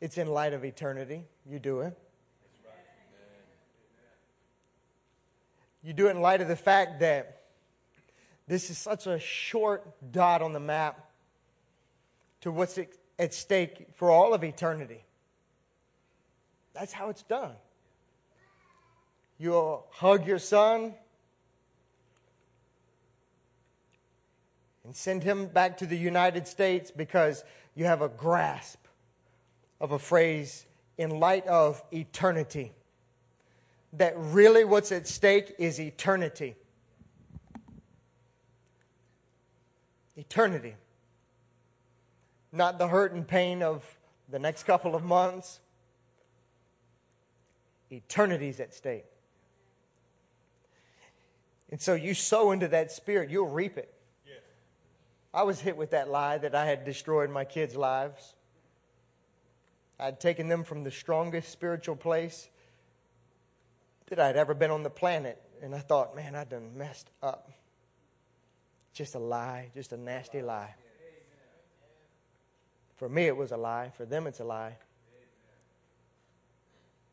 It's 0.00 0.18
in 0.18 0.28
light 0.28 0.52
of 0.52 0.64
eternity. 0.64 1.24
You 1.48 1.58
do 1.58 1.80
it. 1.80 1.96
You 5.82 5.92
do 5.92 6.08
it 6.08 6.10
in 6.10 6.20
light 6.20 6.40
of 6.40 6.48
the 6.48 6.56
fact 6.56 7.00
that 7.00 7.42
this 8.48 8.70
is 8.70 8.78
such 8.78 9.06
a 9.06 9.18
short 9.18 9.86
dot 10.12 10.42
on 10.42 10.52
the 10.52 10.60
map 10.60 11.10
to 12.40 12.50
what's 12.50 12.78
at 13.18 13.34
stake 13.34 13.86
for 13.94 14.10
all 14.10 14.34
of 14.34 14.44
eternity. 14.44 15.04
That's 16.74 16.92
how 16.92 17.08
it's 17.08 17.22
done. 17.22 17.52
You'll 19.38 19.86
hug 19.90 20.26
your 20.26 20.38
son 20.38 20.94
and 24.84 24.94
send 24.94 25.22
him 25.22 25.46
back 25.46 25.78
to 25.78 25.86
the 25.86 25.96
United 25.96 26.46
States 26.46 26.90
because 26.90 27.44
you 27.74 27.84
have 27.84 28.02
a 28.02 28.08
grasp 28.08 28.85
of 29.80 29.92
a 29.92 29.98
phrase 29.98 30.66
in 30.98 31.10
light 31.20 31.46
of 31.46 31.82
eternity. 31.92 32.72
That 33.92 34.14
really 34.16 34.64
what's 34.64 34.92
at 34.92 35.06
stake 35.06 35.54
is 35.58 35.80
eternity. 35.80 36.56
Eternity. 40.16 40.74
Not 42.52 42.78
the 42.78 42.88
hurt 42.88 43.12
and 43.12 43.26
pain 43.26 43.62
of 43.62 43.84
the 44.28 44.38
next 44.38 44.64
couple 44.64 44.94
of 44.94 45.04
months. 45.04 45.60
Eternity's 47.90 48.60
at 48.60 48.74
stake. 48.74 49.04
And 51.70 51.80
so 51.80 51.94
you 51.94 52.14
sow 52.14 52.52
into 52.52 52.68
that 52.68 52.92
spirit, 52.92 53.30
you'll 53.30 53.50
reap 53.50 53.76
it. 53.76 53.92
I 55.34 55.42
was 55.42 55.60
hit 55.60 55.76
with 55.76 55.90
that 55.90 56.08
lie 56.08 56.38
that 56.38 56.54
I 56.54 56.64
had 56.64 56.84
destroyed 56.84 57.28
my 57.28 57.44
kids' 57.44 57.76
lives. 57.76 58.35
I'd 59.98 60.20
taken 60.20 60.48
them 60.48 60.64
from 60.64 60.84
the 60.84 60.90
strongest 60.90 61.50
spiritual 61.50 61.96
place 61.96 62.48
that 64.08 64.20
I'd 64.20 64.36
ever 64.36 64.54
been 64.54 64.70
on 64.70 64.82
the 64.82 64.90
planet. 64.90 65.40
And 65.62 65.74
I 65.74 65.78
thought, 65.78 66.14
man, 66.14 66.34
I 66.34 66.44
done 66.44 66.76
messed 66.76 67.10
up. 67.22 67.50
Just 68.92 69.14
a 69.14 69.18
lie, 69.18 69.70
just 69.74 69.92
a 69.92 69.96
nasty 69.96 70.42
lie. 70.42 70.74
For 72.96 73.08
me, 73.08 73.26
it 73.26 73.36
was 73.36 73.52
a 73.52 73.56
lie. 73.56 73.92
For 73.96 74.04
them, 74.04 74.26
it's 74.26 74.40
a 74.40 74.44
lie. 74.44 74.76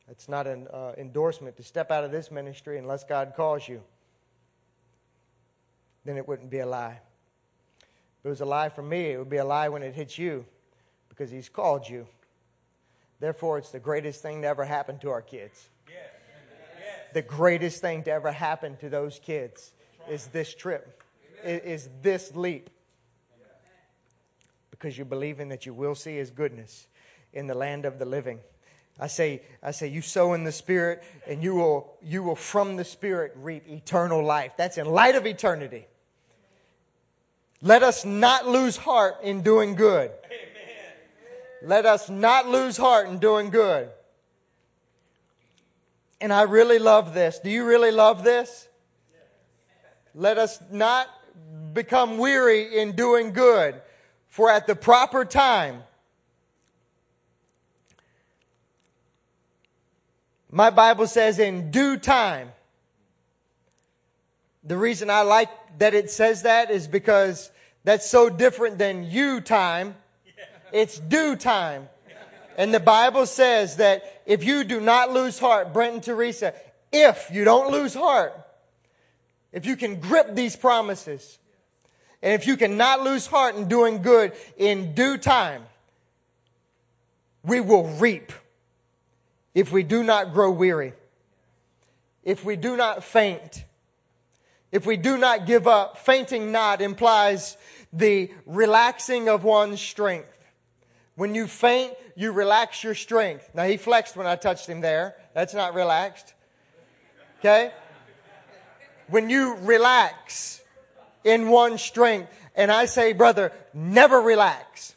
It's 0.10 0.28
not 0.28 0.48
an 0.48 0.68
uh, 0.72 0.94
endorsement 0.98 1.56
to 1.58 1.64
step 1.64 1.90
out 1.92 2.04
of 2.04 2.12
this 2.12 2.32
ministry 2.32 2.78
unless 2.78 3.04
God 3.04 3.34
calls 3.36 3.68
you. 3.68 3.82
Then 6.06 6.18
it 6.18 6.28
wouldn't 6.28 6.50
be 6.50 6.60
a 6.60 6.66
lie. 6.66 7.00
If 8.20 8.26
it 8.26 8.30
was 8.30 8.42
a 8.42 8.46
lie 8.46 8.70
for 8.70 8.82
me, 8.82 9.12
it 9.12 9.18
would 9.18 9.30
be 9.30 9.38
a 9.38 9.46
lie 9.46 9.70
when 9.70 9.84
it 9.84 9.94
hits 9.94 10.18
you 10.18 10.46
because 11.10 11.32
He's 11.32 11.50
called 11.50 11.88
you. 11.88 12.08
Therefore, 13.20 13.58
it's 13.58 13.72
the 13.72 13.80
greatest 13.80 14.22
thing 14.22 14.42
to 14.42 14.48
ever 14.48 14.66
happen 14.66 15.00
to 15.00 15.10
our 15.10 15.22
kids. 15.22 15.70
Yes. 15.88 15.96
Yes. 16.80 17.14
The 17.14 17.22
greatest 17.22 17.82
thing 17.82 18.04
to 18.04 18.12
ever 18.12 18.32
happen 18.32 18.78
to 18.78 18.90
those 18.90 19.20
kids 19.20 19.72
is 20.10 20.28
this 20.28 20.54
trip, 20.54 21.02
is 21.44 21.90
this 22.02 22.36
leap. 22.36 22.70
Because 24.72 24.98
you're 24.98 25.06
believing 25.06 25.50
that 25.50 25.66
you 25.66 25.74
will 25.74 25.96
see 25.96 26.18
His 26.18 26.30
goodness 26.30 26.88
in 27.32 27.48
the 27.48 27.56
land 27.56 27.86
of 27.86 28.00
the 28.00 28.06
living. 28.06 28.40
I 29.00 29.08
say, 29.08 29.42
I 29.62 29.72
say, 29.72 29.88
you 29.88 30.02
sow 30.02 30.34
in 30.34 30.44
the 30.44 30.52
Spirit, 30.52 31.04
and 31.26 31.42
you 31.42 31.56
will, 31.56 31.94
you 32.04 32.22
will 32.22 32.36
from 32.36 32.76
the 32.76 32.84
Spirit 32.84 33.34
reap 33.36 33.68
eternal 33.68 34.24
life. 34.24 34.52
That's 34.58 34.78
in 34.78 34.86
light 34.86 35.16
of 35.16 35.26
eternity. 35.26 35.88
Let 37.62 37.82
us 37.82 38.04
not 38.04 38.46
lose 38.46 38.76
heart 38.76 39.16
in 39.24 39.42
doing 39.42 39.76
good. 39.76 40.12
Let 41.66 41.86
us 41.86 42.10
not 42.10 42.50
lose 42.50 42.76
heart 42.76 43.08
in 43.08 43.20
doing 43.20 43.50
good. 43.50 43.90
And 46.20 46.34
I 46.34 46.42
really 46.42 46.78
love 46.78 47.14
this. 47.14 47.40
Do 47.40 47.50
you 47.50 47.66
really 47.66 47.92
love 47.92 48.26
this? 48.26 48.68
Let 50.14 50.38
us 50.38 50.60
not 50.70 51.08
become 51.74 52.18
weary 52.18 52.78
in 52.80 52.98
doing 52.98 53.32
good, 53.32 53.82
for 54.28 54.52
at 54.52 54.68
the 54.68 54.76
proper 54.76 55.24
time, 55.26 55.84
my 60.52 60.70
Bible 60.70 61.08
says, 61.08 61.40
in 61.40 61.72
due 61.72 61.98
time. 61.98 62.52
The 64.66 64.78
reason 64.78 65.10
I 65.10 65.22
like 65.22 65.50
that 65.80 65.94
it 65.94 66.12
says 66.12 66.44
that 66.44 66.70
is 66.70 66.88
because 66.88 67.52
that's 67.84 68.10
so 68.10 68.30
different 68.30 68.78
than 68.78 69.10
you 69.10 69.42
time 69.42 69.96
it's 70.74 71.00
due 71.00 71.36
time. 71.36 71.88
And 72.58 72.74
the 72.74 72.80
Bible 72.80 73.26
says 73.26 73.78
that 73.78 74.22
if 74.26 74.44
you 74.44 74.64
do 74.64 74.82
not 74.82 75.12
lose 75.12 75.40
heart, 75.40 75.74
Brent 75.74 75.94
and 75.94 76.04
Teresa, 76.04 76.54
if 76.92 77.30
you 77.32 77.44
don't 77.46 77.72
lose 77.72 77.94
heart, 77.94 78.34
if 79.52 79.66
you 79.66 79.76
can 79.76 80.00
grip 80.00 80.36
these 80.36 80.56
promises, 80.56 81.40
and 82.22 82.34
if 82.34 82.48
you 82.48 82.58
cannot 82.58 83.04
lose 83.04 83.28
heart 83.28 83.56
in 83.56 83.68
doing 83.68 84.02
good 84.02 84.34
in 84.58 84.94
due 84.94 85.18
time, 85.18 85.64
we 87.44 87.60
will 87.60 87.86
reap 87.96 88.32
if 89.54 89.72
we 89.72 89.84
do 89.84 90.04
not 90.04 90.34
grow 90.34 90.52
weary, 90.52 90.94
if 92.24 92.46
we 92.46 92.56
do 92.56 92.78
not 92.78 93.04
faint, 93.04 93.66
if 94.72 94.86
we 94.86 94.98
do 94.98 95.18
not 95.18 95.46
give 95.46 95.68
up. 95.68 95.98
Fainting 95.98 96.52
not 96.52 96.82
implies 96.82 97.58
the 97.92 98.32
relaxing 98.46 99.28
of 99.30 99.44
one's 99.44 99.82
strength. 99.82 100.33
When 101.16 101.36
you 101.36 101.48
faint, 101.48 101.94
you 102.16 102.32
relax 102.32 102.84
your 102.84 102.96
strength. 102.96 103.50
Now, 103.54 103.66
he 103.66 103.78
flexed 103.78 104.16
when 104.16 104.26
I 104.26 104.36
touched 104.36 104.68
him 104.68 104.82
there. 104.82 105.16
That's 105.34 105.54
not 105.54 105.74
relaxed. 105.74 106.34
Okay? 107.40 107.72
When 109.08 109.30
you 109.30 109.56
relax 109.58 110.62
in 111.24 111.50
one 111.50 111.78
strength, 111.78 112.32
and 112.56 112.72
I 112.72 112.86
say, 112.86 113.14
brother, 113.14 113.52
never 113.74 114.22
relax. 114.22 114.96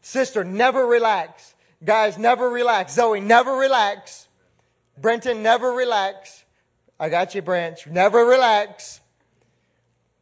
Sister, 0.00 0.42
never 0.44 0.86
relax. 0.86 1.54
Guys, 1.84 2.16
never 2.16 2.48
relax. 2.48 2.94
Zoe, 2.94 3.20
never 3.20 3.52
relax. 3.52 4.26
Brenton, 4.96 5.42
never 5.42 5.72
relax. 5.72 6.44
I 6.98 7.08
got 7.08 7.34
you, 7.34 7.42
Branch. 7.42 7.86
Never 7.86 8.24
relax. 8.24 9.00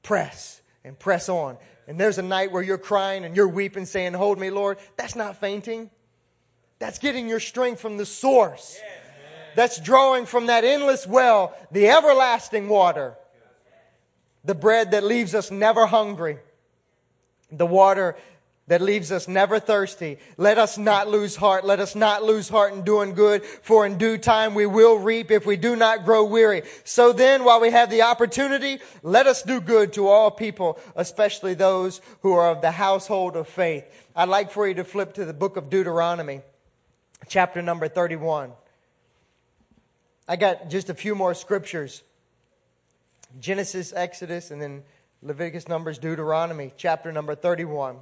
Press 0.02 0.60
and 0.84 0.98
press 0.98 1.28
on 1.28 1.56
and 1.86 2.00
there's 2.00 2.18
a 2.18 2.22
night 2.22 2.50
where 2.50 2.62
you're 2.62 2.78
crying 2.78 3.24
and 3.24 3.36
you're 3.36 3.48
weeping, 3.48 3.86
saying, 3.86 4.14
Hold 4.14 4.38
me, 4.38 4.50
Lord, 4.50 4.78
that's 4.96 5.14
not 5.14 5.36
fainting. 5.36 5.90
That's 6.78 6.98
getting 6.98 7.28
your 7.28 7.40
strength 7.40 7.80
from 7.80 7.96
the 7.96 8.06
source. 8.06 8.78
That's 9.54 9.80
drawing 9.80 10.26
from 10.26 10.46
that 10.46 10.64
endless 10.64 11.06
well, 11.06 11.56
the 11.70 11.88
everlasting 11.88 12.68
water. 12.68 13.16
The 14.44 14.54
bread 14.54 14.90
that 14.90 15.02
leaves 15.02 15.34
us 15.34 15.50
never 15.50 15.86
hungry. 15.86 16.38
The 17.50 17.66
water 17.66 18.16
that 18.68 18.80
leaves 18.80 19.12
us 19.12 19.28
never 19.28 19.60
thirsty. 19.60 20.18
Let 20.36 20.58
us 20.58 20.76
not 20.76 21.08
lose 21.08 21.36
heart. 21.36 21.64
Let 21.64 21.78
us 21.78 21.94
not 21.94 22.24
lose 22.24 22.48
heart 22.48 22.72
in 22.72 22.82
doing 22.82 23.14
good, 23.14 23.44
for 23.44 23.86
in 23.86 23.96
due 23.96 24.18
time 24.18 24.54
we 24.54 24.66
will 24.66 24.98
reap 24.98 25.30
if 25.30 25.46
we 25.46 25.56
do 25.56 25.76
not 25.76 26.04
grow 26.04 26.24
weary. 26.24 26.62
So 26.84 27.12
then, 27.12 27.44
while 27.44 27.60
we 27.60 27.70
have 27.70 27.90
the 27.90 28.02
opportunity, 28.02 28.80
let 29.02 29.28
us 29.28 29.42
do 29.42 29.60
good 29.60 29.92
to 29.92 30.08
all 30.08 30.32
people, 30.32 30.80
especially 30.96 31.54
those 31.54 32.00
who 32.22 32.32
are 32.32 32.50
of 32.50 32.60
the 32.60 32.72
household 32.72 33.36
of 33.36 33.46
faith. 33.46 33.84
I'd 34.16 34.28
like 34.28 34.50
for 34.50 34.66
you 34.66 34.74
to 34.74 34.84
flip 34.84 35.14
to 35.14 35.24
the 35.24 35.34
book 35.34 35.56
of 35.56 35.70
Deuteronomy, 35.70 36.40
chapter 37.28 37.62
number 37.62 37.86
31. 37.86 38.50
I 40.28 40.34
got 40.34 40.70
just 40.70 40.90
a 40.90 40.94
few 40.94 41.14
more 41.14 41.34
scriptures. 41.34 42.02
Genesis, 43.38 43.92
Exodus, 43.94 44.50
and 44.50 44.60
then 44.60 44.82
Leviticus, 45.22 45.68
Numbers, 45.68 45.98
Deuteronomy, 45.98 46.72
chapter 46.76 47.12
number 47.12 47.36
31. 47.36 47.98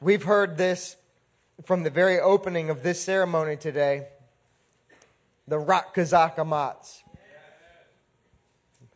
We've 0.00 0.22
heard 0.22 0.56
this 0.56 0.94
from 1.64 1.82
the 1.82 1.90
very 1.90 2.20
opening 2.20 2.70
of 2.70 2.84
this 2.84 3.02
ceremony 3.02 3.56
today 3.56 4.06
the 5.48 5.58
Rak 5.58 5.92
Kazakamatz. 5.94 7.02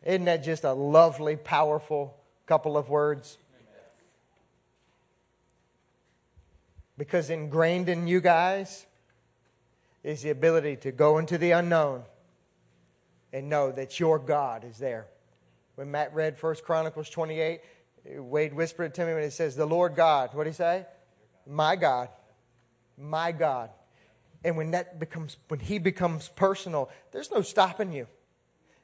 Isn't 0.05 0.25
that 0.25 0.43
just 0.43 0.63
a 0.63 0.71
lovely, 0.71 1.35
powerful 1.35 2.15
couple 2.45 2.77
of 2.77 2.89
words? 2.89 3.37
Because 6.97 7.29
ingrained 7.29 7.89
in 7.89 8.07
you 8.07 8.21
guys 8.21 8.85
is 10.03 10.21
the 10.21 10.29
ability 10.29 10.77
to 10.77 10.91
go 10.91 11.17
into 11.17 11.37
the 11.37 11.51
unknown 11.51 12.03
and 13.33 13.49
know 13.49 13.71
that 13.71 13.99
your 13.99 14.19
God 14.19 14.63
is 14.63 14.77
there. 14.77 15.07
When 15.75 15.91
Matt 15.91 16.13
read 16.13 16.37
1 16.39 16.55
Chronicles 16.63 17.09
28, 17.09 17.59
Wade 18.05 18.53
whispered 18.53 18.93
to 18.95 19.05
me 19.05 19.13
when 19.13 19.23
he 19.23 19.29
says, 19.29 19.55
The 19.55 19.65
Lord 19.65 19.95
God, 19.95 20.33
what 20.33 20.43
did 20.43 20.51
he 20.51 20.55
say? 20.55 20.85
My 21.47 21.75
God. 21.75 22.09
My 22.97 23.31
God. 23.31 23.69
And 24.43 24.57
when 24.57 24.71
that 24.71 24.99
becomes, 24.99 25.37
when 25.47 25.59
he 25.59 25.79
becomes 25.79 26.27
personal, 26.29 26.89
there's 27.11 27.31
no 27.31 27.41
stopping 27.41 27.91
you. 27.91 28.07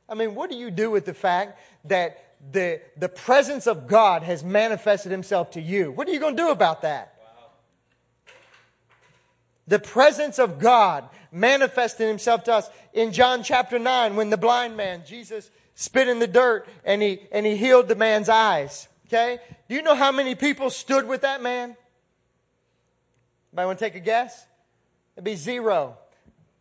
I 0.08 0.16
mean, 0.16 0.36
what 0.36 0.50
do 0.50 0.56
you 0.56 0.72
do 0.72 0.90
with 0.90 1.06
the 1.06 1.14
fact 1.14 1.60
that 1.86 2.36
the, 2.52 2.82
the 2.98 3.10
presence 3.10 3.68
of 3.68 3.88
God 3.88 4.24
has 4.24 4.44
manifested 4.44 5.12
himself 5.12 5.52
to 5.52 5.62
you? 5.62 5.92
What 5.92 6.08
are 6.08 6.12
you 6.12 6.20
going 6.20 6.36
to 6.36 6.42
do 6.42 6.50
about 6.50 6.82
that? 6.84 7.16
The 9.68 9.80
presence 9.80 10.40
of 10.40 10.58
God 10.58 11.08
manifested 11.32 12.08
himself 12.08 12.44
to 12.46 12.54
us 12.54 12.70
in 12.92 13.12
John 13.12 13.44
chapter 13.44 13.78
9 13.78 14.16
when 14.16 14.32
the 14.32 14.38
blind 14.38 14.76
man, 14.76 15.04
Jesus, 15.06 15.52
spit 15.76 16.08
in 16.08 16.18
the 16.18 16.28
dirt 16.28 16.68
and 16.84 17.04
he, 17.04 17.28
and 17.32 17.46
he 17.46 17.56
healed 17.56 17.88
the 17.88 17.96
man's 17.96 18.30
eyes. 18.30 18.88
Okay? 19.10 19.40
Do 19.68 19.74
you 19.74 19.82
know 19.82 19.96
how 19.96 20.12
many 20.12 20.36
people 20.36 20.70
stood 20.70 21.08
with 21.08 21.22
that 21.22 21.42
man? 21.42 21.76
Anybody 23.52 23.66
want 23.66 23.80
to 23.80 23.86
take 23.86 23.96
a 23.96 24.00
guess? 24.00 24.46
It'd 25.16 25.24
be 25.24 25.36
zero. 25.36 25.98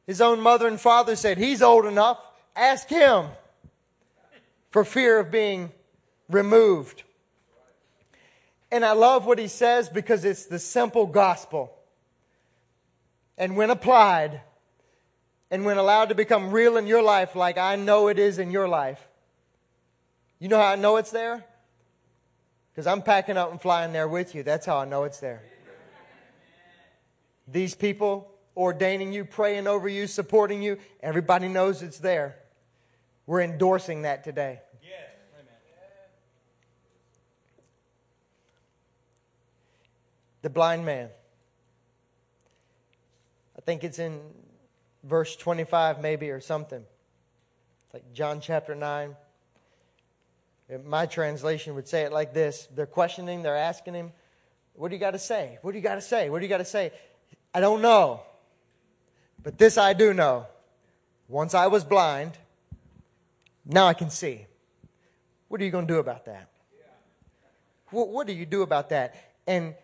His 0.06 0.22
own 0.22 0.40
mother 0.40 0.66
and 0.66 0.80
father 0.80 1.14
said, 1.14 1.36
He's 1.36 1.60
old 1.60 1.84
enough. 1.84 2.18
Ask 2.56 2.88
him 2.88 3.26
for 4.70 4.82
fear 4.82 5.18
of 5.18 5.30
being 5.30 5.70
removed. 6.30 7.02
And 8.70 8.82
I 8.82 8.92
love 8.92 9.26
what 9.26 9.38
he 9.38 9.48
says 9.48 9.90
because 9.90 10.24
it's 10.24 10.46
the 10.46 10.58
simple 10.58 11.06
gospel. 11.06 11.74
And 13.36 13.56
when 13.56 13.68
applied, 13.68 14.40
and 15.50 15.66
when 15.66 15.76
allowed 15.76 16.08
to 16.08 16.14
become 16.14 16.50
real 16.50 16.78
in 16.78 16.86
your 16.86 17.02
life, 17.02 17.36
like 17.36 17.58
I 17.58 17.76
know 17.76 18.08
it 18.08 18.18
is 18.18 18.38
in 18.38 18.50
your 18.50 18.68
life, 18.68 19.06
you 20.38 20.48
know 20.48 20.58
how 20.58 20.72
I 20.72 20.76
know 20.76 20.96
it's 20.96 21.10
there? 21.10 21.44
Because 22.78 22.86
I'm 22.86 23.02
packing 23.02 23.36
up 23.36 23.50
and 23.50 23.60
flying 23.60 23.92
there 23.92 24.06
with 24.06 24.36
you. 24.36 24.44
That's 24.44 24.64
how 24.64 24.78
I 24.78 24.84
know 24.84 25.02
it's 25.02 25.18
there. 25.18 25.42
These 27.48 27.74
people 27.74 28.32
ordaining 28.56 29.12
you, 29.12 29.24
praying 29.24 29.66
over 29.66 29.88
you, 29.88 30.06
supporting 30.06 30.62
you, 30.62 30.78
everybody 31.02 31.48
knows 31.48 31.82
it's 31.82 31.98
there. 31.98 32.36
We're 33.26 33.40
endorsing 33.40 34.02
that 34.02 34.22
today. 34.22 34.60
The 40.42 40.50
blind 40.50 40.86
man. 40.86 41.08
I 43.56 43.60
think 43.62 43.82
it's 43.82 43.98
in 43.98 44.20
verse 45.02 45.34
25, 45.34 46.00
maybe, 46.00 46.30
or 46.30 46.40
something. 46.40 46.84
It's 47.86 47.94
like 47.94 48.12
John 48.12 48.40
chapter 48.40 48.76
9. 48.76 49.16
My 50.84 51.06
translation 51.06 51.74
would 51.74 51.88
say 51.88 52.02
it 52.02 52.12
like 52.12 52.34
this 52.34 52.68
They're 52.74 52.86
questioning, 52.86 53.42
they're 53.42 53.56
asking 53.56 53.94
him, 53.94 54.12
What 54.74 54.88
do 54.88 54.94
you 54.94 55.00
got 55.00 55.12
to 55.12 55.18
say? 55.18 55.58
What 55.62 55.72
do 55.72 55.78
you 55.78 55.82
got 55.82 55.96
to 55.96 56.02
say? 56.02 56.30
What 56.30 56.40
do 56.40 56.44
you 56.44 56.48
got 56.48 56.58
to 56.58 56.64
say? 56.64 56.92
I 57.54 57.60
don't 57.60 57.82
know. 57.82 58.22
But 59.42 59.58
this 59.58 59.78
I 59.78 59.92
do 59.92 60.12
know. 60.12 60.46
Once 61.28 61.54
I 61.54 61.66
was 61.66 61.84
blind, 61.84 62.32
now 63.64 63.86
I 63.86 63.94
can 63.94 64.10
see. 64.10 64.46
What 65.48 65.60
are 65.60 65.64
you 65.64 65.70
going 65.70 65.86
to 65.86 65.92
do 65.92 65.98
about 65.98 66.26
that? 66.26 66.48
What, 67.90 68.08
what 68.08 68.26
do 68.26 68.32
you 68.32 68.46
do 68.46 68.62
about 68.62 68.90
that? 68.90 69.14
And 69.46 69.74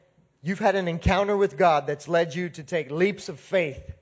you've 0.43 0.59
had 0.59 0.75
an 0.75 0.89
encounter 0.89 1.37
with 1.37 1.57
God 1.57 1.87
that's 1.87 2.09
led 2.09 2.35
you 2.35 2.49
to 2.51 2.63
take 2.63 2.91
leaps 2.91 3.29
of 3.29 3.41
faith. 3.41 3.95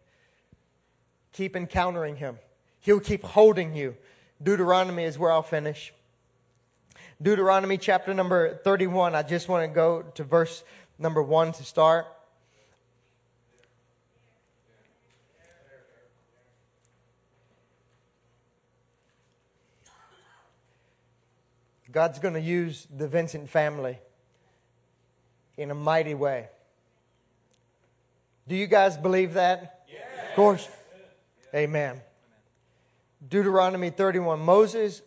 Keep 1.33 1.57
encountering 1.57 2.17
Him, 2.17 2.39
He'll 2.81 3.01
keep 3.01 3.23
holding 3.23 3.75
you. 3.77 3.97
Deuteronomy 4.43 5.05
is 5.05 5.19
where 5.19 5.31
I'll 5.31 5.43
finish. 5.43 5.93
Deuteronomy 7.23 7.79
chapter 7.79 8.13
number 8.13 8.57
31. 8.65 9.15
I 9.15 9.23
just 9.23 9.49
want 9.49 9.63
to 9.63 9.73
go 9.73 10.03
to 10.17 10.25
verse 10.25 10.65
number 10.99 11.23
1 11.23 11.53
to 11.53 11.63
start. 11.63 12.07
God's 21.93 22.19
going 22.19 22.35
to 22.35 22.41
use 22.41 22.89
the 22.97 23.07
Vincent 23.07 23.49
family 23.49 23.99
in 25.57 25.71
a 25.71 25.75
mighty 25.75 26.15
way. 26.15 26.49
Do 28.49 28.57
you 28.57 28.67
guys 28.67 28.97
believe 28.97 29.35
that? 29.35 29.85
Yes. 29.87 30.03
Of 30.31 30.35
course. 30.35 30.69
Amen. 31.55 32.01
Deuteronomy 33.29 33.91
31. 33.91 34.41
Moses 34.41 35.03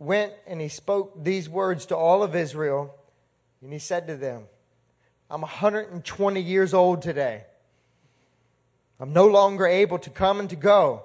went 0.00 0.32
and 0.48 0.60
he 0.60 0.68
spoke 0.68 1.22
these 1.22 1.48
words 1.48 1.86
to 1.86 1.96
all 1.96 2.24
of 2.24 2.34
Israel, 2.34 2.92
and 3.62 3.72
he 3.72 3.78
said 3.78 4.08
to 4.08 4.16
them, 4.16 4.44
I'm 5.30 5.42
120 5.42 6.40
years 6.40 6.74
old 6.74 7.02
today. 7.02 7.44
I'm 8.98 9.12
no 9.12 9.26
longer 9.26 9.66
able 9.66 9.98
to 10.00 10.10
come 10.10 10.40
and 10.40 10.50
to 10.50 10.56
go. 10.56 11.04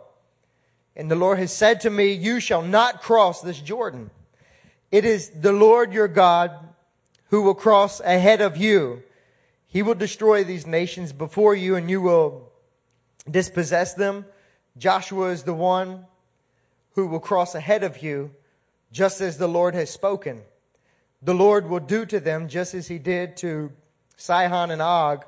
And 0.95 1.11
the 1.11 1.15
Lord 1.15 1.37
has 1.37 1.53
said 1.53 1.81
to 1.81 1.89
me, 1.89 2.13
You 2.13 2.39
shall 2.39 2.61
not 2.61 3.01
cross 3.01 3.41
this 3.41 3.59
Jordan. 3.59 4.09
It 4.91 5.05
is 5.05 5.29
the 5.29 5.51
Lord 5.51 5.93
your 5.93 6.07
God 6.07 6.51
who 7.29 7.41
will 7.41 7.53
cross 7.53 7.99
ahead 7.99 8.41
of 8.41 8.57
you. 8.57 9.03
He 9.67 9.83
will 9.83 9.95
destroy 9.95 10.43
these 10.43 10.65
nations 10.65 11.11
before 11.11 11.53
you 11.53 11.75
and 11.75 11.89
you 11.89 12.01
will 12.01 12.49
dispossess 13.29 13.93
them. 13.93 14.25
Joshua 14.77 15.29
is 15.29 15.43
the 15.43 15.53
one 15.53 16.05
who 16.93 17.07
will 17.07 17.19
cross 17.19 17.55
ahead 17.55 17.83
of 17.83 18.01
you, 18.01 18.31
just 18.95 19.19
as 19.19 19.37
the 19.37 19.47
Lord 19.47 19.75
has 19.75 19.89
spoken. 19.89 20.41
The 21.21 21.33
Lord 21.33 21.69
will 21.69 21.81
do 21.81 22.05
to 22.05 22.17
them 22.21 22.47
just 22.47 22.73
as 22.73 22.87
he 22.87 22.97
did 22.97 23.35
to 23.37 23.73
Sihon 24.15 24.71
and 24.71 24.81
Og, 24.81 25.25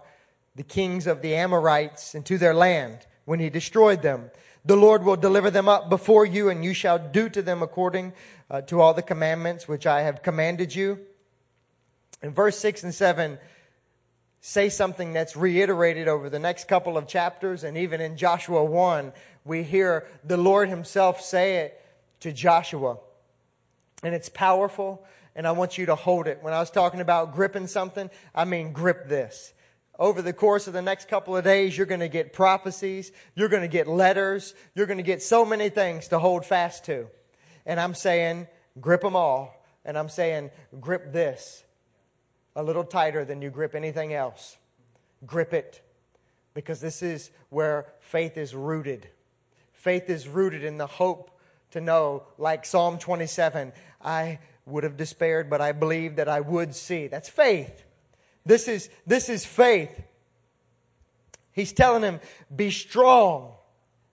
the 0.55 0.63
kings 0.63 1.05
of 1.05 1.21
the 1.21 1.35
Amorites, 1.35 2.15
and 2.15 2.25
to 2.27 2.37
their 2.37 2.53
land 2.53 3.05
when 3.25 3.41
he 3.41 3.49
destroyed 3.49 4.01
them. 4.01 4.31
The 4.63 4.77
Lord 4.77 5.03
will 5.03 5.17
deliver 5.17 5.51
them 5.51 5.67
up 5.67 5.89
before 5.89 6.25
you, 6.25 6.47
and 6.47 6.63
you 6.63 6.73
shall 6.73 6.97
do 6.97 7.27
to 7.27 7.41
them 7.41 7.61
according 7.61 8.13
uh, 8.49 8.61
to 8.61 8.79
all 8.79 8.93
the 8.93 9.01
commandments 9.01 9.67
which 9.67 9.85
I 9.85 10.03
have 10.03 10.23
commanded 10.23 10.73
you. 10.73 10.99
In 12.23 12.33
verse 12.33 12.57
6 12.59 12.85
and 12.85 12.95
7, 12.95 13.37
say 14.39 14.69
something 14.69 15.11
that's 15.11 15.35
reiterated 15.35 16.07
over 16.07 16.29
the 16.29 16.39
next 16.39 16.69
couple 16.69 16.97
of 16.97 17.05
chapters, 17.05 17.65
and 17.65 17.77
even 17.77 17.99
in 17.99 18.15
Joshua 18.15 18.63
1, 18.63 19.11
we 19.43 19.63
hear 19.63 20.07
the 20.23 20.37
Lord 20.37 20.69
Himself 20.69 21.19
say 21.19 21.57
it 21.57 21.81
to 22.21 22.31
Joshua. 22.31 22.99
And 24.03 24.13
it's 24.13 24.29
powerful, 24.29 25.05
and 25.35 25.47
I 25.47 25.51
want 25.51 25.77
you 25.77 25.87
to 25.87 25.95
hold 25.95 26.27
it. 26.27 26.39
When 26.41 26.53
I 26.53 26.59
was 26.59 26.69
talking 26.69 27.01
about 27.01 27.33
gripping 27.33 27.67
something, 27.67 28.09
I 28.35 28.45
mean 28.45 28.73
grip 28.73 29.07
this 29.07 29.53
over 29.99 30.21
the 30.21 30.33
course 30.33 30.67
of 30.67 30.73
the 30.73 30.81
next 30.81 31.07
couple 31.07 31.35
of 31.35 31.43
days, 31.43 31.75
you're 31.75 31.87
going 31.87 32.01
to 32.01 32.07
get 32.07 32.33
prophecies, 32.33 33.11
you're 33.35 33.49
going 33.49 33.63
to 33.63 33.67
get 33.67 33.87
letters, 33.87 34.53
you're 34.75 34.85
going 34.85 34.97
to 34.97 35.03
get 35.03 35.23
so 35.23 35.43
many 35.43 35.69
things 35.69 36.07
to 36.09 36.19
hold 36.19 36.45
fast 36.45 36.85
to. 36.85 37.07
And 37.65 37.79
I'm 37.79 37.95
saying, 37.95 38.47
grip 38.79 39.01
them 39.01 39.15
all. 39.15 39.53
And 39.83 39.97
I'm 39.97 40.09
saying, 40.09 40.51
grip 40.79 41.11
this 41.13 41.63
a 42.55 42.63
little 42.63 42.83
tighter 42.83 43.25
than 43.25 43.41
you 43.41 43.49
grip 43.49 43.73
anything 43.73 44.13
else. 44.13 44.57
Grip 45.25 45.53
it. 45.53 45.81
Because 46.53 46.79
this 46.79 47.01
is 47.01 47.31
where 47.49 47.87
faith 47.99 48.37
is 48.37 48.53
rooted. 48.53 49.07
Faith 49.73 50.09
is 50.09 50.27
rooted 50.27 50.63
in 50.63 50.77
the 50.77 50.87
hope 50.87 51.31
to 51.71 51.81
know, 51.81 52.23
like 52.37 52.65
Psalm 52.65 52.97
27, 52.97 53.73
I 54.01 54.39
would 54.65 54.83
have 54.83 54.97
despaired, 54.97 55.49
but 55.49 55.61
I 55.61 55.71
believed 55.71 56.17
that 56.17 56.27
I 56.27 56.41
would 56.41 56.75
see. 56.75 57.07
That's 57.07 57.29
faith. 57.29 57.83
This 58.45 58.67
is, 58.67 58.89
this 59.05 59.29
is 59.29 59.45
faith. 59.45 60.01
He's 61.51 61.73
telling 61.73 62.03
him, 62.03 62.19
be 62.55 62.71
strong, 62.71 63.53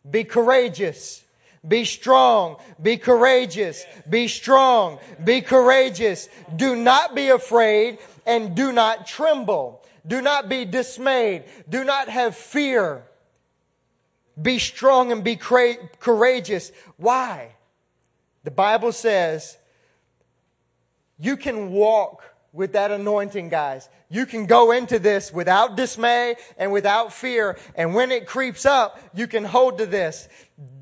be 0.09 0.25
courageous. 0.25 1.23
Be 1.67 1.87
strong, 1.87 2.57
be 2.83 2.99
courageous, 2.99 3.87
be 4.09 4.29
strong, 4.29 4.99
be 5.23 5.41
courageous. 5.41 6.29
Do 6.55 6.77
not 6.77 7.15
be 7.15 7.31
afraid 7.31 8.01
and 8.27 8.55
do 8.55 8.71
not 8.71 9.07
tremble. 9.07 9.83
Do 10.07 10.21
not 10.21 10.51
be 10.51 10.67
dismayed. 10.67 11.45
Do 11.67 11.83
not 11.83 12.11
have 12.11 12.37
fear. 12.37 13.05
Be 14.41 14.59
strong 14.59 15.11
and 15.11 15.25
be 15.25 15.37
courageous. 15.37 16.71
Why? 16.99 17.55
The 18.43 18.51
Bible 18.51 18.93
says 18.93 19.57
you 21.19 21.37
can 21.37 21.71
walk 21.71 22.25
with 22.53 22.75
that 22.75 22.93
anointing, 22.93 23.49
guys. 23.49 23.89
You 24.09 24.27
can 24.27 24.47
go 24.47 24.71
into 24.71 25.01
this 25.01 25.33
without 25.33 25.77
dismay 25.77 26.37
and 26.57 26.71
without 26.71 27.13
fear. 27.13 27.59
And 27.75 27.95
when 27.95 28.13
it 28.13 28.27
creeps 28.27 28.65
up, 28.65 29.01
you 29.13 29.27
can 29.27 29.45
hold 29.45 29.79
to 29.79 29.87
this. 29.87 30.29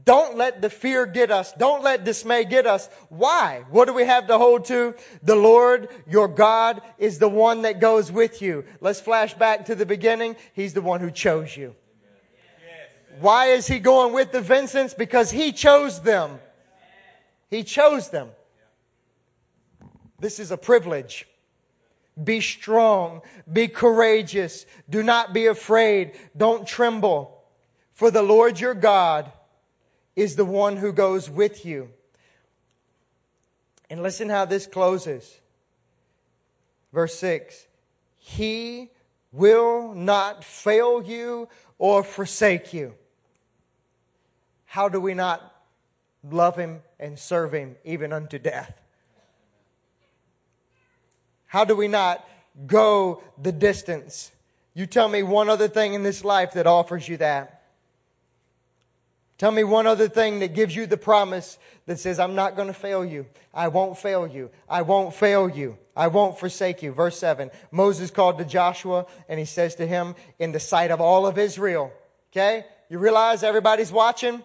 Don't 0.05 0.37
let 0.37 0.61
the 0.61 0.69
fear 0.69 1.07
get 1.07 1.31
us. 1.31 1.53
Don't 1.55 1.83
let 1.83 2.05
dismay 2.05 2.45
get 2.45 2.67
us. 2.67 2.91
Why? 3.09 3.65
What 3.71 3.87
do 3.87 3.95
we 3.95 4.05
have 4.05 4.27
to 4.27 4.37
hold 4.37 4.67
to? 4.67 4.95
The 5.23 5.35
Lord, 5.35 5.89
your 6.07 6.29
God, 6.29 6.83
is 6.99 7.19
the 7.19 7.29
one 7.29 7.63
that 7.63 7.81
goes 7.81 8.13
with 8.13 8.43
you. 8.43 8.65
Let's 8.81 9.01
flash 9.01 9.33
back 9.33 9.65
to 9.67 9.75
the 9.75 9.87
beginning. 9.87 10.37
He's 10.53 10.75
the 10.75 10.83
one 10.83 11.01
who 11.01 11.11
chose 11.11 11.57
you. 11.57 11.75
Why 13.21 13.47
is 13.47 13.67
he 13.67 13.79
going 13.79 14.13
with 14.13 14.33
the 14.33 14.41
Vincents? 14.41 14.93
Because 14.93 15.31
he 15.31 15.53
chose 15.53 16.01
them. 16.01 16.41
He 17.49 17.63
chose 17.63 18.11
them. 18.11 18.31
This 20.23 20.39
is 20.39 20.53
a 20.53 20.57
privilege. 20.57 21.27
Be 22.23 22.41
strong. 22.41 23.23
Be 23.53 23.67
courageous. 23.67 24.67
Do 24.89 25.03
not 25.03 25.33
be 25.33 25.47
afraid. 25.47 26.13
Don't 26.37 26.65
tremble. 26.65 27.43
For 27.91 28.09
the 28.09 28.23
Lord 28.23 28.61
your 28.61 28.75
God 28.75 29.33
is 30.15 30.37
the 30.37 30.45
one 30.45 30.77
who 30.77 30.93
goes 30.93 31.29
with 31.29 31.67
you. 31.67 31.91
And 33.91 34.01
listen 34.01 34.29
how 34.29 34.45
this 34.45 34.65
closes. 34.65 35.41
Verse 36.93 37.19
6 37.19 37.67
He 38.21 38.91
will 39.33 39.93
not 39.93 40.45
fail 40.45 41.03
you 41.03 41.49
or 41.79 42.05
forsake 42.05 42.73
you. 42.73 42.95
How 44.67 44.89
do 44.89 45.01
we 45.01 45.15
not 45.15 45.53
love 46.31 46.57
Him 46.57 46.83
and 47.01 47.19
serve 47.19 47.53
Him 47.53 47.75
even 47.85 48.13
unto 48.13 48.39
death? 48.39 48.82
How 51.53 51.67
do 51.67 51.77
we 51.77 51.87
not 51.87 52.27
go 52.67 53.23
the 53.37 53.53
distance? 53.53 54.33
You 54.73 54.87
tell 54.87 55.07
me 55.07 55.23
one 55.23 55.51
other 55.51 55.69
thing 55.69 55.93
in 55.93 56.03
this 56.03 56.25
life 56.25 56.55
that 56.55 56.67
offers 56.67 57.07
you 57.07 57.19
that. 57.19 57.65
Tell 59.37 59.51
me 59.51 59.63
one 59.63 59.87
other 59.87 60.09
thing 60.09 60.39
that 60.39 60.55
gives 60.55 60.75
you 60.75 60.87
the 60.87 60.97
promise 60.97 61.59
that 61.85 61.99
says, 61.99 62.19
I'm 62.19 62.35
not 62.35 62.57
going 62.57 62.69
to 62.69 62.73
fail 62.73 63.05
you. 63.05 63.27
I 63.53 63.69
won't 63.69 63.99
fail 63.99 64.27
you. 64.27 64.49
I 64.67 64.81
won't 64.81 65.15
fail 65.15 65.47
you. 65.47 65.77
I 65.95 66.07
won't 66.07 66.39
forsake 66.39 66.83
you. 66.83 66.91
Verse 66.91 67.19
7 67.19 67.51
Moses 67.71 68.11
called 68.11 68.39
to 68.39 68.47
Joshua 68.47 69.05
and 69.29 69.39
he 69.39 69.45
says 69.45 69.75
to 69.75 69.87
him, 69.87 70.15
In 70.39 70.53
the 70.53 70.61
sight 70.61 70.91
of 70.91 71.03
all 71.03 71.27
of 71.27 71.37
Israel, 71.37 71.93
okay? 72.31 72.65
You 72.89 72.99
realize 72.99 73.43
everybody's 73.43 73.93
watching? 73.93 74.43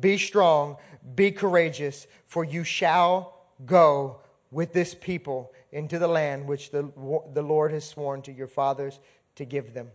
Be 0.00 0.16
strong, 0.16 0.78
be 1.14 1.32
courageous, 1.32 2.06
for 2.24 2.44
you 2.44 2.64
shall 2.64 3.34
go 3.66 4.20
with 4.50 4.72
this 4.72 4.94
people 4.94 5.52
into 5.72 5.98
the 5.98 6.08
land 6.08 6.46
which 6.46 6.70
the, 6.70 6.90
the 7.32 7.42
Lord 7.42 7.72
has 7.72 7.84
sworn 7.84 8.22
to 8.22 8.32
your 8.32 8.48
fathers 8.48 8.98
to 9.36 9.44
give 9.44 9.74
them. 9.74 9.88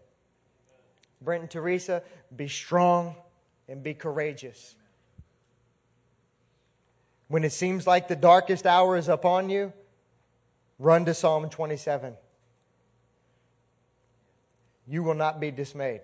Brent 1.21 1.41
and 1.41 1.51
Teresa, 1.51 2.03
be 2.35 2.47
strong 2.47 3.15
and 3.67 3.81
be 3.81 3.93
courageous. 3.93 4.75
When 7.27 7.43
it 7.43 7.51
seems 7.51 7.87
like 7.87 8.07
the 8.07 8.15
darkest 8.15 8.65
hour 8.65 8.97
is 8.97 9.07
upon 9.07 9.49
you, 9.49 9.73
run 10.77 11.05
to 11.05 11.13
Psalm 11.13 11.49
27. 11.49 12.13
You 14.87 15.01
will 15.03 15.15
not 15.15 15.39
be 15.39 15.49
dismayed. 15.49 16.01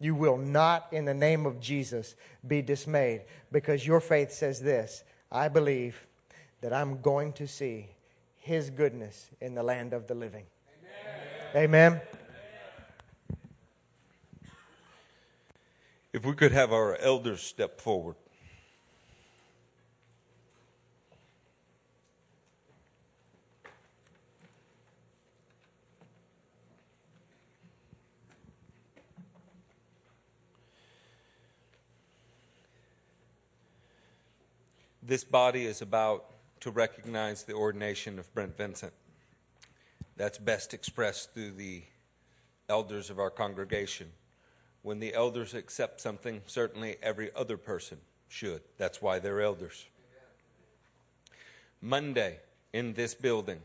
You 0.00 0.14
will 0.14 0.38
not, 0.38 0.88
in 0.90 1.04
the 1.04 1.14
name 1.14 1.46
of 1.46 1.60
Jesus, 1.60 2.16
be 2.44 2.62
dismayed 2.62 3.22
because 3.52 3.86
your 3.86 4.00
faith 4.00 4.32
says 4.32 4.60
this 4.60 5.04
I 5.30 5.48
believe 5.48 6.06
that 6.60 6.72
I'm 6.72 7.00
going 7.00 7.34
to 7.34 7.46
see 7.46 7.88
his 8.42 8.70
goodness 8.70 9.30
in 9.40 9.54
the 9.54 9.62
land 9.62 9.92
of 9.92 10.08
the 10.08 10.14
living. 10.14 10.46
Amen. 11.54 11.92
Amen. 11.92 12.00
If 16.12 16.26
we 16.26 16.34
could 16.34 16.50
have 16.50 16.72
our 16.72 16.96
elders 16.96 17.40
step 17.40 17.80
forward. 17.80 18.16
This 35.00 35.22
body 35.22 35.64
is 35.64 35.80
about 35.80 36.24
to 36.62 36.70
recognize 36.70 37.42
the 37.42 37.54
ordination 37.54 38.20
of 38.20 38.32
Brent 38.34 38.56
Vincent. 38.56 38.92
That's 40.16 40.38
best 40.38 40.72
expressed 40.72 41.34
through 41.34 41.52
the 41.52 41.82
elders 42.68 43.10
of 43.10 43.18
our 43.18 43.30
congregation. 43.30 44.12
When 44.82 45.00
the 45.00 45.12
elders 45.12 45.54
accept 45.54 46.00
something, 46.00 46.40
certainly 46.46 46.98
every 47.02 47.34
other 47.34 47.56
person 47.56 47.98
should. 48.28 48.62
That's 48.78 49.02
why 49.02 49.18
they're 49.18 49.40
elders. 49.40 49.86
Monday 51.80 52.38
in 52.72 52.94
this 52.94 53.12
building, 53.12 53.58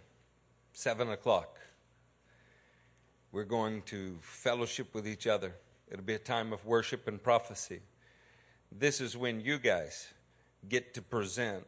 7 0.74 1.08
o'clock, 1.10 1.60
we're 3.32 3.44
going 3.44 3.84
to 3.84 4.18
fellowship 4.22 4.96
with 4.96 5.08
each 5.08 5.28
other. 5.28 5.54
It'll 5.92 6.04
be 6.04 6.16
a 6.16 6.20
time 6.20 6.52
of 6.52 6.66
worship 6.66 7.08
and 7.08 7.22
prophecy. 7.22 7.82
This 8.72 9.00
is 9.00 9.16
when 9.16 9.40
you 9.40 9.60
guys 9.60 10.08
get 10.68 10.96
to 10.96 11.04
present 11.04 11.64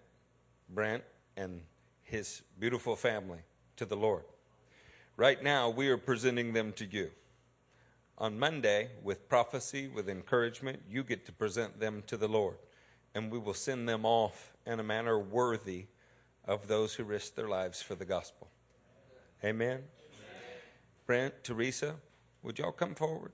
Brent 0.67 1.03
and 1.39 1.61
his 2.03 2.41
beautiful 2.59 2.95
family 2.95 3.39
to 3.77 3.85
the 3.85 3.95
Lord. 3.95 4.25
Right 5.15 5.41
now, 5.41 5.69
we 5.69 5.87
are 5.87 5.97
presenting 5.97 6.51
them 6.51 6.73
to 6.73 6.85
you. 6.85 7.11
On 8.17 8.37
Monday, 8.37 8.89
with 9.01 9.29
prophecy, 9.29 9.87
with 9.87 10.09
encouragement, 10.09 10.81
you 10.89 11.03
get 11.03 11.25
to 11.27 11.31
present 11.31 11.79
them 11.79 12.03
to 12.07 12.17
the 12.17 12.27
Lord. 12.27 12.57
And 13.15 13.31
we 13.31 13.39
will 13.39 13.53
send 13.53 13.87
them 13.87 14.05
off 14.05 14.51
in 14.65 14.79
a 14.79 14.83
manner 14.83 15.17
worthy 15.17 15.85
of 16.45 16.67
those 16.67 16.95
who 16.95 17.05
risk 17.05 17.35
their 17.35 17.47
lives 17.47 17.81
for 17.81 17.95
the 17.95 18.05
gospel. 18.05 18.49
Amen. 19.43 19.77
Amen. 19.77 19.83
Brent, 21.05 21.43
Teresa, 21.43 21.95
would 22.43 22.59
y'all 22.59 22.73
come 22.73 22.95
forward? 22.95 23.31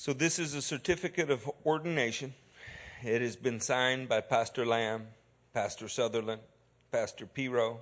So, 0.00 0.12
this 0.12 0.38
is 0.38 0.54
a 0.54 0.62
certificate 0.62 1.28
of 1.28 1.50
ordination. 1.66 2.32
It 3.02 3.20
has 3.20 3.34
been 3.34 3.58
signed 3.58 4.08
by 4.08 4.20
Pastor 4.20 4.64
Lamb, 4.64 5.08
Pastor 5.52 5.88
Sutherland, 5.88 6.40
Pastor 6.92 7.26
Piro, 7.26 7.80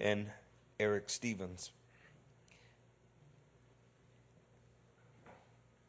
and 0.00 0.32
Eric 0.80 1.10
Stevens. 1.10 1.70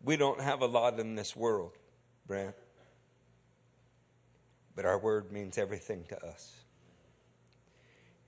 We 0.03 0.17
don't 0.17 0.39
have 0.39 0.61
a 0.61 0.67
lot 0.67 0.99
in 0.99 1.15
this 1.15 1.35
world, 1.35 1.71
Brent, 2.27 2.53
but 4.75 4.85
our 4.85 4.99
word 4.99 5.31
means 5.31 5.57
everything 5.57 6.03
to 6.09 6.23
us. 6.23 6.57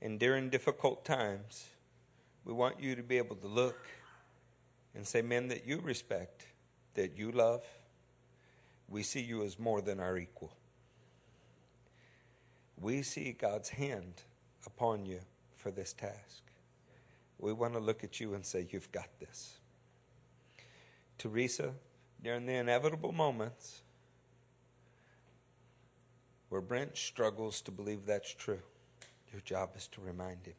And 0.01 0.19
during 0.19 0.49
difficult 0.49 1.05
times, 1.05 1.67
we 2.43 2.51
want 2.51 2.81
you 2.81 2.95
to 2.95 3.03
be 3.03 3.19
able 3.19 3.35
to 3.35 3.47
look 3.47 3.85
and 4.95 5.05
say, 5.05 5.21
Men 5.21 5.47
that 5.49 5.65
you 5.65 5.79
respect, 5.79 6.45
that 6.95 7.17
you 7.17 7.31
love, 7.31 7.63
we 8.87 9.03
see 9.03 9.21
you 9.21 9.43
as 9.43 9.57
more 9.57 9.81
than 9.81 9.99
our 9.99 10.17
equal. 10.17 10.53
We 12.79 13.01
see 13.03 13.31
God's 13.31 13.69
hand 13.69 14.23
upon 14.65 15.05
you 15.05 15.19
for 15.55 15.71
this 15.71 15.93
task. 15.93 16.43
We 17.39 17.53
want 17.53 17.73
to 17.73 17.79
look 17.79 18.03
at 18.03 18.19
you 18.19 18.33
and 18.33 18.45
say, 18.45 18.67
You've 18.69 18.91
got 18.91 19.07
this. 19.19 19.59
Teresa, 21.17 21.73
during 22.23 22.45
the 22.45 22.53
inevitable 22.53 23.11
moments 23.11 23.81
where 26.49 26.61
Brent 26.61 26.97
struggles 26.97 27.61
to 27.61 27.71
believe 27.71 28.05
that's 28.05 28.33
true, 28.33 28.59
your 29.31 29.41
job 29.41 29.71
is 29.75 29.87
to 29.89 30.01
remind 30.01 30.45
him 30.45 30.55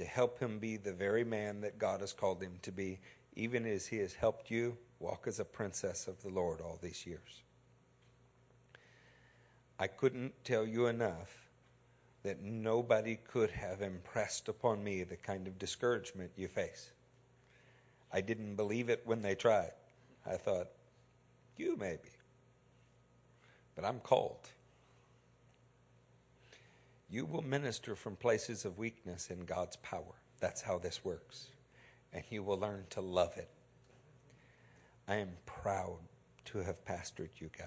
to 0.00 0.06
help 0.06 0.38
him 0.38 0.58
be 0.58 0.78
the 0.78 0.94
very 0.94 1.24
man 1.24 1.60
that 1.60 1.78
God 1.78 2.00
has 2.00 2.14
called 2.14 2.42
him 2.42 2.54
to 2.62 2.72
be, 2.72 3.00
even 3.36 3.66
as 3.66 3.86
he 3.86 3.98
has 3.98 4.14
helped 4.14 4.50
you 4.50 4.78
walk 4.98 5.26
as 5.26 5.38
a 5.38 5.44
princess 5.44 6.08
of 6.08 6.22
the 6.22 6.30
Lord 6.30 6.62
all 6.62 6.78
these 6.80 7.06
years. 7.06 7.42
I 9.78 9.88
couldn't 9.88 10.32
tell 10.42 10.66
you 10.66 10.86
enough 10.86 11.50
that 12.22 12.40
nobody 12.40 13.16
could 13.16 13.50
have 13.50 13.82
impressed 13.82 14.48
upon 14.48 14.82
me 14.82 15.02
the 15.02 15.16
kind 15.16 15.46
of 15.46 15.58
discouragement 15.58 16.30
you 16.34 16.48
face. 16.48 16.92
I 18.10 18.22
didn't 18.22 18.56
believe 18.56 18.88
it 18.88 19.02
when 19.04 19.20
they 19.20 19.34
tried. 19.34 19.72
I 20.26 20.36
thought, 20.36 20.68
you 21.58 21.76
maybe. 21.76 22.08
But 23.76 23.84
I'm 23.84 24.00
called. 24.00 24.48
You 27.10 27.26
will 27.26 27.42
minister 27.42 27.96
from 27.96 28.14
places 28.14 28.64
of 28.64 28.78
weakness 28.78 29.30
in 29.30 29.44
God's 29.44 29.76
power. 29.76 30.14
That's 30.38 30.62
how 30.62 30.78
this 30.78 31.04
works. 31.04 31.48
And 32.12 32.22
you 32.30 32.42
will 32.44 32.58
learn 32.58 32.84
to 32.90 33.00
love 33.00 33.36
it. 33.36 33.50
I 35.08 35.16
am 35.16 35.30
proud 35.44 35.98
to 36.46 36.58
have 36.58 36.84
pastored 36.84 37.30
you 37.38 37.50
guys. 37.58 37.66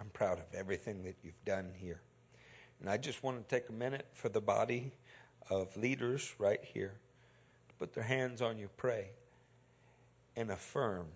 I'm 0.00 0.08
proud 0.08 0.38
of 0.38 0.46
everything 0.54 1.02
that 1.04 1.16
you've 1.22 1.44
done 1.44 1.72
here. 1.76 2.00
And 2.80 2.88
I 2.88 2.96
just 2.96 3.22
want 3.22 3.46
to 3.46 3.54
take 3.54 3.68
a 3.68 3.72
minute 3.72 4.06
for 4.14 4.30
the 4.30 4.40
body 4.40 4.92
of 5.50 5.76
leaders 5.76 6.34
right 6.38 6.60
here 6.62 6.94
to 7.68 7.74
put 7.74 7.92
their 7.92 8.04
hands 8.04 8.40
on 8.40 8.56
you, 8.56 8.70
pray, 8.78 9.10
and 10.36 10.50
affirm 10.50 11.06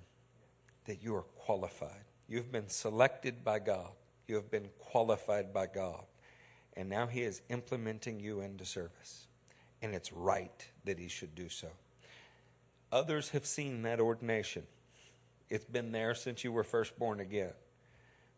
that 0.85 1.03
you 1.03 1.15
are 1.15 1.23
qualified. 1.23 2.05
You've 2.29 2.53
been 2.53 2.69
selected 2.69 3.43
by 3.43 3.59
God, 3.59 3.93
you 4.27 4.35
have 4.35 4.51
been 4.51 4.69
qualified 4.79 5.55
by 5.55 5.67
God. 5.67 6.05
And 6.77 6.89
now 6.89 7.07
He 7.07 7.23
is 7.23 7.43
implementing 7.49 8.21
you 8.21 8.41
into 8.41 8.65
service. 8.65 9.27
And 9.83 9.95
it's 9.95 10.13
right 10.13 10.67
that 10.85 10.99
He 10.99 11.09
should 11.09 11.35
do 11.35 11.49
so. 11.49 11.69
Others 12.93 13.31
have 13.31 13.47
seen 13.47 13.83
that 13.83 14.01
ordination. 14.01 14.65
It's 15.51 15.65
been 15.65 15.93
there 15.93 16.15
since 16.15 16.45
you 16.45 16.53
were 16.53 16.65
first 16.65 16.99
born 16.99 17.21
again. 17.21 17.53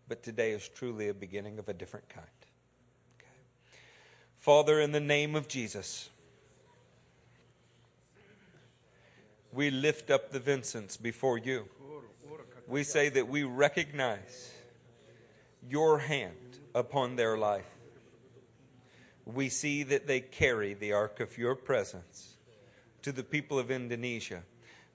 But 0.08 0.22
today 0.22 0.52
is 0.52 0.68
truly 0.68 1.08
a 1.08 1.14
beginning 1.14 1.58
of 1.58 1.68
a 1.68 1.72
different 1.72 2.08
kind. 2.08 2.26
Okay. 3.18 3.26
Father, 4.38 4.80
in 4.80 4.92
the 4.92 5.00
name 5.00 5.34
of 5.34 5.48
Jesus, 5.48 6.10
we 9.52 9.70
lift 9.70 10.10
up 10.10 10.30
the 10.30 10.38
Vincents 10.38 10.96
before 10.96 11.38
you. 11.38 11.68
We 12.68 12.82
say 12.82 13.08
that 13.10 13.28
we 13.28 13.44
recognize 13.44 14.52
your 15.68 15.98
hand 15.98 16.58
upon 16.74 17.16
their 17.16 17.38
life. 17.38 17.75
We 19.26 19.48
see 19.48 19.82
that 19.82 20.06
they 20.06 20.20
carry 20.20 20.72
the 20.72 20.92
ark 20.92 21.20
of 21.20 21.36
your 21.36 21.56
presence 21.56 22.34
to 23.02 23.12
the 23.12 23.24
people 23.24 23.58
of 23.58 23.70
Indonesia. 23.70 24.44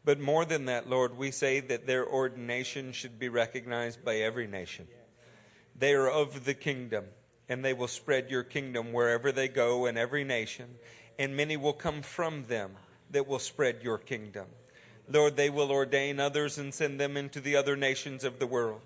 But 0.03 0.20
more 0.20 0.45
than 0.45 0.66
that, 0.66 0.90
Lord, 0.90 1.18
we 1.18 1.32
say 1.32 1.60
that 1.60 1.86
their 1.86 2.08
ordination 2.08 2.91
should 2.91 3.20
be 3.20 3.30
recognized 3.30 4.03
by 4.03 4.16
every 4.16 4.48
nation. 4.48 4.88
They 5.78 5.94
are 5.94 6.10
of 6.10 6.45
the 6.45 6.53
kingdom, 6.53 7.06
and 7.48 7.64
they 7.64 7.74
will 7.74 7.88
spread 7.88 8.32
your 8.32 8.44
kingdom 8.44 8.94
wherever 8.94 9.32
they 9.32 9.48
go 9.48 9.86
in 9.86 9.98
every 9.98 10.24
nation, 10.24 10.76
and 11.20 11.36
many 11.36 11.58
will 11.58 11.74
come 11.74 12.02
from 12.02 12.45
them 12.45 12.78
that 13.12 13.28
will 13.28 13.40
spread 13.40 13.84
your 13.84 13.98
kingdom. 13.98 14.48
Lord, 15.08 15.36
they 15.36 15.49
will 15.49 15.72
ordain 15.72 16.20
others 16.20 16.58
and 16.58 16.74
send 16.74 16.99
them 16.99 17.18
into 17.18 17.41
the 17.41 17.56
other 17.56 17.76
nations 17.76 18.24
of 18.24 18.40
the 18.40 18.48
world. 18.48 18.82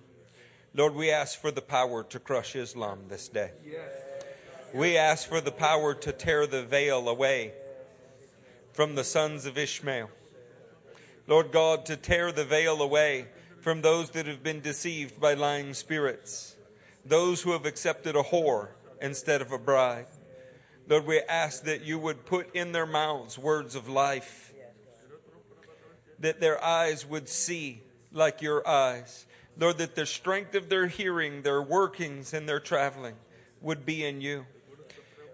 Lord, 0.74 0.96
we 0.96 1.12
ask 1.12 1.40
for 1.40 1.52
the 1.52 1.62
power 1.62 2.04
to 2.04 2.20
crush 2.20 2.56
Islam 2.56 3.06
this 3.08 3.30
day. 3.30 3.52
We 4.76 4.98
ask 4.98 5.30
for 5.30 5.40
the 5.40 5.54
power 5.54 5.94
to 5.94 6.12
tear 6.12 6.46
the 6.46 6.62
veil 6.62 7.08
away 7.08 7.54
from 8.74 8.96
the 8.96 9.06
sons 9.06 9.46
of 9.46 9.58
Ishmael. 9.58 10.10
Lord 11.28 11.54
God, 11.54 11.86
to 11.86 11.96
tear 11.96 12.34
the 12.34 12.44
veil 12.44 12.82
away 12.82 13.28
from 13.62 13.82
those 13.82 14.10
that 14.10 14.26
have 14.26 14.44
been 14.44 14.60
deceived 14.60 15.18
by 15.18 15.34
lying 15.34 15.74
spirits, 15.74 16.58
those 17.06 17.42
who 17.42 17.54
have 17.54 17.66
accepted 17.66 18.18
a 18.18 18.24
whore 18.24 18.72
instead 19.02 19.42
of 19.42 19.54
a 19.54 19.58
bride. 19.58 20.08
Lord, 20.90 21.06
we 21.06 21.22
ask 21.22 21.64
that 21.64 21.86
you 21.86 21.98
would 21.98 22.26
put 22.26 22.54
in 22.54 22.74
their 22.74 22.86
mouths 22.86 23.38
words 23.38 23.76
of 23.76 23.88
life, 23.88 24.54
that 26.20 26.42
their 26.42 26.62
eyes 26.62 27.06
would 27.06 27.30
see 27.30 27.82
like 28.12 28.42
your 28.42 28.68
eyes. 28.68 29.26
Lord, 29.58 29.78
that 29.78 29.96
the 29.96 30.06
strength 30.06 30.54
of 30.54 30.68
their 30.68 30.88
hearing, 30.88 31.44
their 31.44 31.62
workings, 31.62 32.34
and 32.34 32.50
their 32.50 32.60
traveling 32.60 33.16
would 33.62 33.86
be 33.86 34.04
in 34.04 34.20
you. 34.20 34.46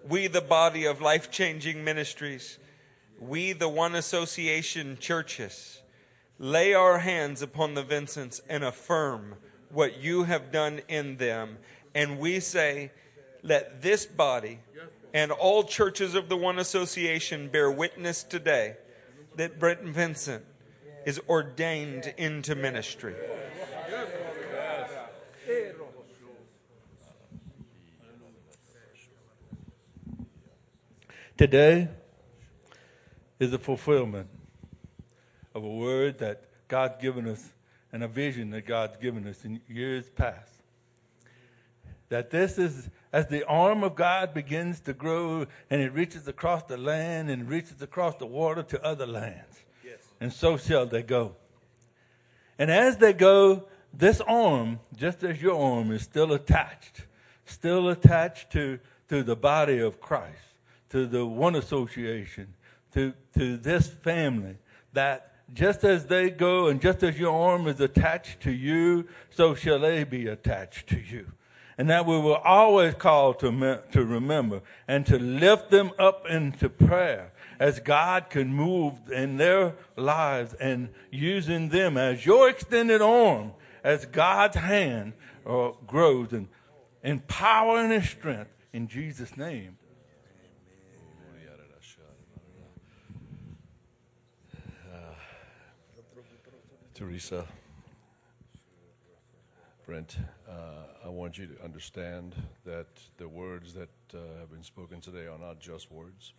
We, 0.07 0.28
the 0.28 0.41
body 0.41 0.86
of 0.86 1.02
life 1.02 1.30
changing 1.32 1.84
ministries, 1.84 2.57
we, 3.19 3.53
the 3.53 3.69
One 3.69 3.95
Association 3.95 4.98
churches, 4.99 5.82
lay 6.40 6.73
our 6.73 6.99
hands 6.99 7.41
upon 7.41 7.76
the 7.76 7.84
Vincents 7.84 8.41
and 8.49 8.64
affirm 8.64 9.36
what 9.69 9.98
you 9.98 10.23
have 10.23 10.52
done 10.52 10.82
in 10.88 11.18
them. 11.18 11.57
And 11.94 12.19
we 12.19 12.40
say, 12.40 12.91
let 13.44 13.82
this 13.82 14.06
body 14.06 14.60
and 15.14 15.32
all 15.32 15.64
churches 15.64 16.15
of 16.15 16.30
the 16.30 16.38
One 16.38 16.57
Association 16.57 17.48
bear 17.49 17.69
witness 17.69 18.23
today 18.23 18.78
that 19.36 19.60
Brent 19.60 19.82
Vincent 19.82 20.44
is 21.06 21.19
ordained 21.28 22.14
into 22.18 22.56
ministry. 22.56 23.15
Today 31.42 31.88
is 33.40 33.50
the 33.50 33.58
fulfillment 33.58 34.28
of 35.56 35.64
a 35.64 35.68
word 35.68 36.20
that 36.20 36.44
God's 36.68 37.02
given 37.02 37.28
us 37.28 37.52
and 37.92 38.04
a 38.04 38.08
vision 38.08 38.52
that 38.52 38.68
God's 38.68 38.98
given 38.98 39.26
us 39.26 39.44
in 39.44 39.60
years 39.68 40.08
past. 40.08 40.54
That 42.10 42.30
this 42.30 42.60
is, 42.60 42.92
as 43.12 43.26
the 43.26 43.44
arm 43.48 43.84
of 43.84 43.96
God 43.96 44.36
begins 44.36 44.82
to 44.82 44.94
grow 44.94 45.48
and 45.72 45.82
it 45.82 45.92
reaches 45.94 46.28
across 46.28 46.62
the 46.62 46.78
land 46.78 47.32
and 47.32 47.50
reaches 47.50 47.82
across 47.82 48.18
the 48.18 48.28
water 48.28 48.62
to 48.62 48.86
other 48.86 49.08
lands. 49.08 49.64
Yes. 49.84 49.98
And 50.20 50.32
so 50.32 50.58
shall 50.58 50.86
they 50.86 51.02
go. 51.02 51.38
And 52.60 52.70
as 52.70 52.98
they 52.98 53.14
go, 53.14 53.68
this 53.92 54.22
arm, 54.28 54.80
just 54.96 55.24
as 55.24 55.42
your 55.42 55.60
arm, 55.60 55.92
is 55.92 56.04
still 56.04 56.34
attached, 56.34 57.08
still 57.46 57.90
attached 57.90 58.52
to, 58.52 58.78
to 59.10 59.24
the 59.24 59.36
body 59.36 59.80
of 59.80 60.00
Christ, 60.00 60.51
to 60.92 61.08
the 61.08 61.26
one 61.26 61.56
association, 61.56 62.54
to, 62.94 63.14
to 63.34 63.58
this 63.58 63.88
family, 63.88 64.58
that 64.94 65.32
just 65.54 65.84
as 65.84 66.06
they 66.06 66.30
go 66.30 66.68
and 66.68 66.82
just 66.82 67.04
as 67.04 67.18
your 67.20 67.34
arm 67.34 67.68
is 67.68 67.80
attached 67.80 68.42
to 68.42 68.52
you, 68.52 69.08
so 69.30 69.56
shall 69.56 69.80
they 69.80 70.04
be 70.04 70.28
attached 70.28 70.88
to 70.88 71.00
you. 71.00 71.28
And 71.78 71.90
that 71.90 72.06
we 72.06 72.18
will 72.18 72.36
always 72.36 72.94
call 72.94 73.34
to, 73.36 73.52
me, 73.52 73.76
to 73.94 74.06
remember 74.06 74.62
and 74.88 75.06
to 75.08 75.18
lift 75.18 75.72
them 75.72 75.92
up 75.98 76.28
into 76.30 76.70
prayer 76.70 77.32
as 77.60 77.80
God 77.80 78.30
can 78.30 78.54
move 78.54 78.94
in 79.12 79.38
their 79.38 79.76
lives 79.96 80.54
and 80.56 80.90
using 81.10 81.70
them 81.70 81.98
as 81.98 82.26
your 82.26 82.50
extended 82.50 83.02
arm, 83.02 83.54
as 83.84 84.06
God's 84.06 84.58
hand 84.58 85.14
uh, 85.46 85.72
grows 85.88 86.34
in, 86.34 86.50
in 87.04 87.20
power 87.22 87.80
and 87.80 87.94
in 87.94 88.04
strength. 88.04 88.52
In 88.74 88.88
Jesus' 88.88 89.36
name. 89.36 89.78
Teresa, 97.02 97.48
Brent, 99.88 100.18
uh, 100.48 100.53
I 101.03 101.10
want 101.10 101.36
you 101.36 101.48
to 101.48 101.64
understand 101.64 102.36
that 102.64 102.86
the 103.18 103.28
words 103.28 103.73
that 103.73 103.90
uh, 104.14 104.19
have 104.40 104.52
been 104.52 104.61
spoken 104.61 105.02
today 105.02 105.26
are 105.26 105.40
not 105.40 105.60
just 105.60 105.91
words. 105.91 106.34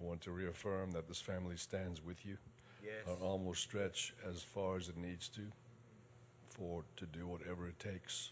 I 0.00 0.04
want 0.04 0.20
to 0.20 0.30
reaffirm 0.30 0.92
that 0.92 1.08
this 1.08 1.20
family 1.20 1.56
stands 1.56 2.00
with 2.00 2.24
you. 2.24 2.36
Yes. 2.80 2.92
Our 3.08 3.32
arm 3.32 3.44
will 3.44 3.54
stretch 3.54 4.14
as 4.24 4.40
far 4.40 4.76
as 4.76 4.88
it 4.88 4.96
needs 4.96 5.28
to 5.30 5.40
for 6.48 6.84
to 6.96 7.04
do 7.06 7.26
whatever 7.26 7.66
it 7.66 7.80
takes 7.80 8.30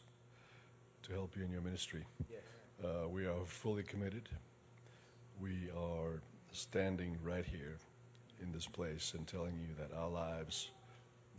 to 1.03 1.13
help 1.13 1.37
you 1.37 1.43
in 1.43 1.51
your 1.51 1.63
ministry. 1.63 2.07
Yes. 2.31 2.43
Uh, 2.81 3.09
we 3.09 3.27
are 3.27 3.45
fully 3.45 3.83
committed. 3.83 4.29
We 5.41 5.69
are 5.77 6.23
standing 6.53 7.19
right 7.25 7.45
here 7.45 7.79
in 8.41 8.53
this 8.53 8.69
place 8.69 9.15
and 9.19 9.27
telling 9.27 9.59
you 9.59 9.75
that 9.81 9.93
our 9.99 10.11
lives 10.11 10.71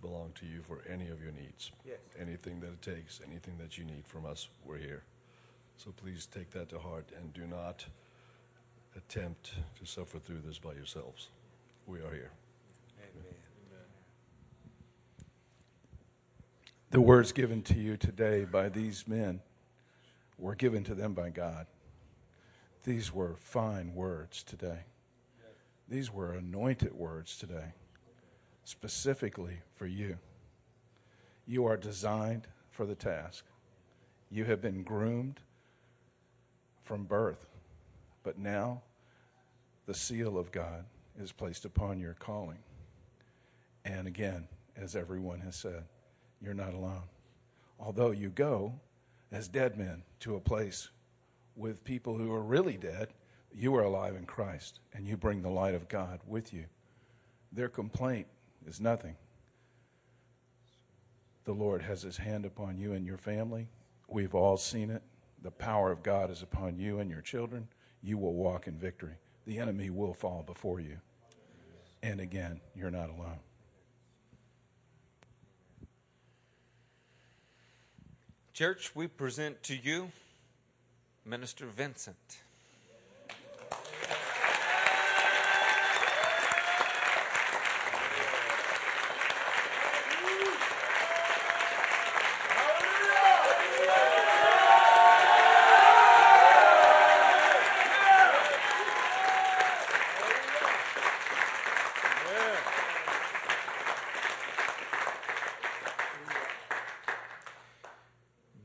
belong 0.01 0.31
to 0.39 0.45
you 0.45 0.61
for 0.61 0.81
any 0.91 1.09
of 1.09 1.21
your 1.21 1.31
needs. 1.31 1.71
Yes. 1.85 1.97
Anything 2.19 2.59
that 2.61 2.67
it 2.67 2.81
takes, 2.81 3.21
anything 3.27 3.55
that 3.59 3.77
you 3.77 3.83
need 3.83 4.05
from 4.07 4.25
us, 4.25 4.47
we're 4.65 4.77
here. 4.77 5.03
So 5.77 5.91
please 5.91 6.25
take 6.25 6.51
that 6.51 6.69
to 6.69 6.79
heart 6.79 7.07
and 7.17 7.33
do 7.33 7.47
not 7.47 7.85
attempt 8.95 9.53
to 9.79 9.85
suffer 9.85 10.19
through 10.19 10.41
this 10.45 10.59
by 10.59 10.73
yourselves. 10.73 11.29
We 11.87 11.99
are 11.99 12.13
here. 12.13 12.31
Amen. 12.99 13.35
The 16.91 17.01
words 17.01 17.31
given 17.31 17.61
to 17.63 17.75
you 17.75 17.97
today 17.97 18.45
by 18.45 18.69
these 18.69 19.07
men 19.07 19.41
were 20.37 20.55
given 20.55 20.83
to 20.85 20.95
them 20.95 21.13
by 21.13 21.29
God. 21.29 21.67
These 22.83 23.13
were 23.13 23.35
fine 23.37 23.93
words 23.93 24.43
today. 24.43 24.79
These 25.87 26.11
were 26.11 26.33
anointed 26.33 26.93
words 26.93 27.37
today 27.37 27.73
specifically 28.63 29.59
for 29.75 29.85
you. 29.85 30.17
You 31.45 31.65
are 31.65 31.77
designed 31.77 32.47
for 32.69 32.85
the 32.85 32.95
task. 32.95 33.45
You 34.29 34.45
have 34.45 34.61
been 34.61 34.83
groomed 34.83 35.39
from 36.83 37.03
birth, 37.03 37.45
but 38.23 38.37
now 38.37 38.81
the 39.85 39.93
seal 39.93 40.37
of 40.37 40.51
God 40.51 40.85
is 41.19 41.31
placed 41.31 41.65
upon 41.65 41.99
your 41.99 42.13
calling. 42.13 42.59
And 43.83 44.07
again, 44.07 44.47
as 44.77 44.95
everyone 44.95 45.41
has 45.41 45.55
said, 45.55 45.83
you're 46.41 46.53
not 46.53 46.73
alone. 46.73 47.03
Although 47.79 48.11
you 48.11 48.29
go 48.29 48.73
as 49.31 49.47
dead 49.47 49.77
men 49.77 50.03
to 50.19 50.35
a 50.35 50.39
place 50.39 50.89
with 51.55 51.83
people 51.83 52.17
who 52.17 52.31
are 52.33 52.41
really 52.41 52.77
dead. 52.77 53.09
You 53.53 53.75
are 53.75 53.83
alive 53.83 54.15
in 54.15 54.25
Christ, 54.25 54.79
and 54.93 55.07
you 55.07 55.17
bring 55.17 55.41
the 55.41 55.49
light 55.49 55.75
of 55.75 55.89
God 55.89 56.19
with 56.25 56.53
you. 56.53 56.65
Their 57.51 57.69
complaint 57.69 58.27
is 58.65 58.79
nothing. 58.79 59.15
The 61.45 61.53
Lord 61.53 61.81
has 61.81 62.01
his 62.01 62.17
hand 62.17 62.45
upon 62.45 62.77
you 62.77 62.93
and 62.93 63.05
your 63.05 63.17
family. 63.17 63.67
We've 64.07 64.35
all 64.35 64.57
seen 64.57 64.89
it. 64.89 65.01
The 65.41 65.51
power 65.51 65.91
of 65.91 66.03
God 66.03 66.29
is 66.29 66.41
upon 66.41 66.77
you 66.77 66.99
and 66.99 67.09
your 67.09 67.21
children. 67.21 67.67
You 68.03 68.17
will 68.17 68.33
walk 68.33 68.67
in 68.67 68.77
victory. 68.77 69.15
The 69.45 69.57
enemy 69.57 69.89
will 69.89 70.13
fall 70.13 70.43
before 70.45 70.79
you. 70.79 70.97
And 72.03 72.19
again, 72.19 72.61
you're 72.75 72.91
not 72.91 73.09
alone. 73.09 73.39
Church, 78.53 78.91
we 78.95 79.07
present 79.07 79.63
to 79.63 79.75
you 79.75 80.11
Minister 81.25 81.65
Vincent. 81.65 82.15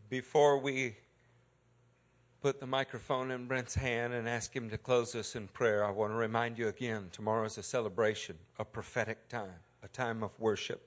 Before 0.08 0.54
we 0.66 0.96
put 2.42 2.58
the 2.58 2.66
microphone 2.66 3.30
in 3.30 3.46
Brent's 3.46 3.76
hand 3.76 4.12
and 4.12 4.28
ask 4.28 4.52
him 4.52 4.68
to 4.70 4.76
close 4.76 5.14
us 5.14 5.36
in 5.36 5.46
prayer, 5.46 5.84
I 5.84 5.92
want 5.92 6.10
to 6.10 6.16
remind 6.16 6.58
you 6.58 6.66
again 6.66 7.08
tomorrow 7.12 7.44
is 7.44 7.56
a 7.56 7.62
celebration, 7.62 8.36
a 8.58 8.64
prophetic 8.64 9.28
time, 9.28 9.60
a 9.84 9.86
time 9.86 10.24
of 10.24 10.32
worship. 10.40 10.84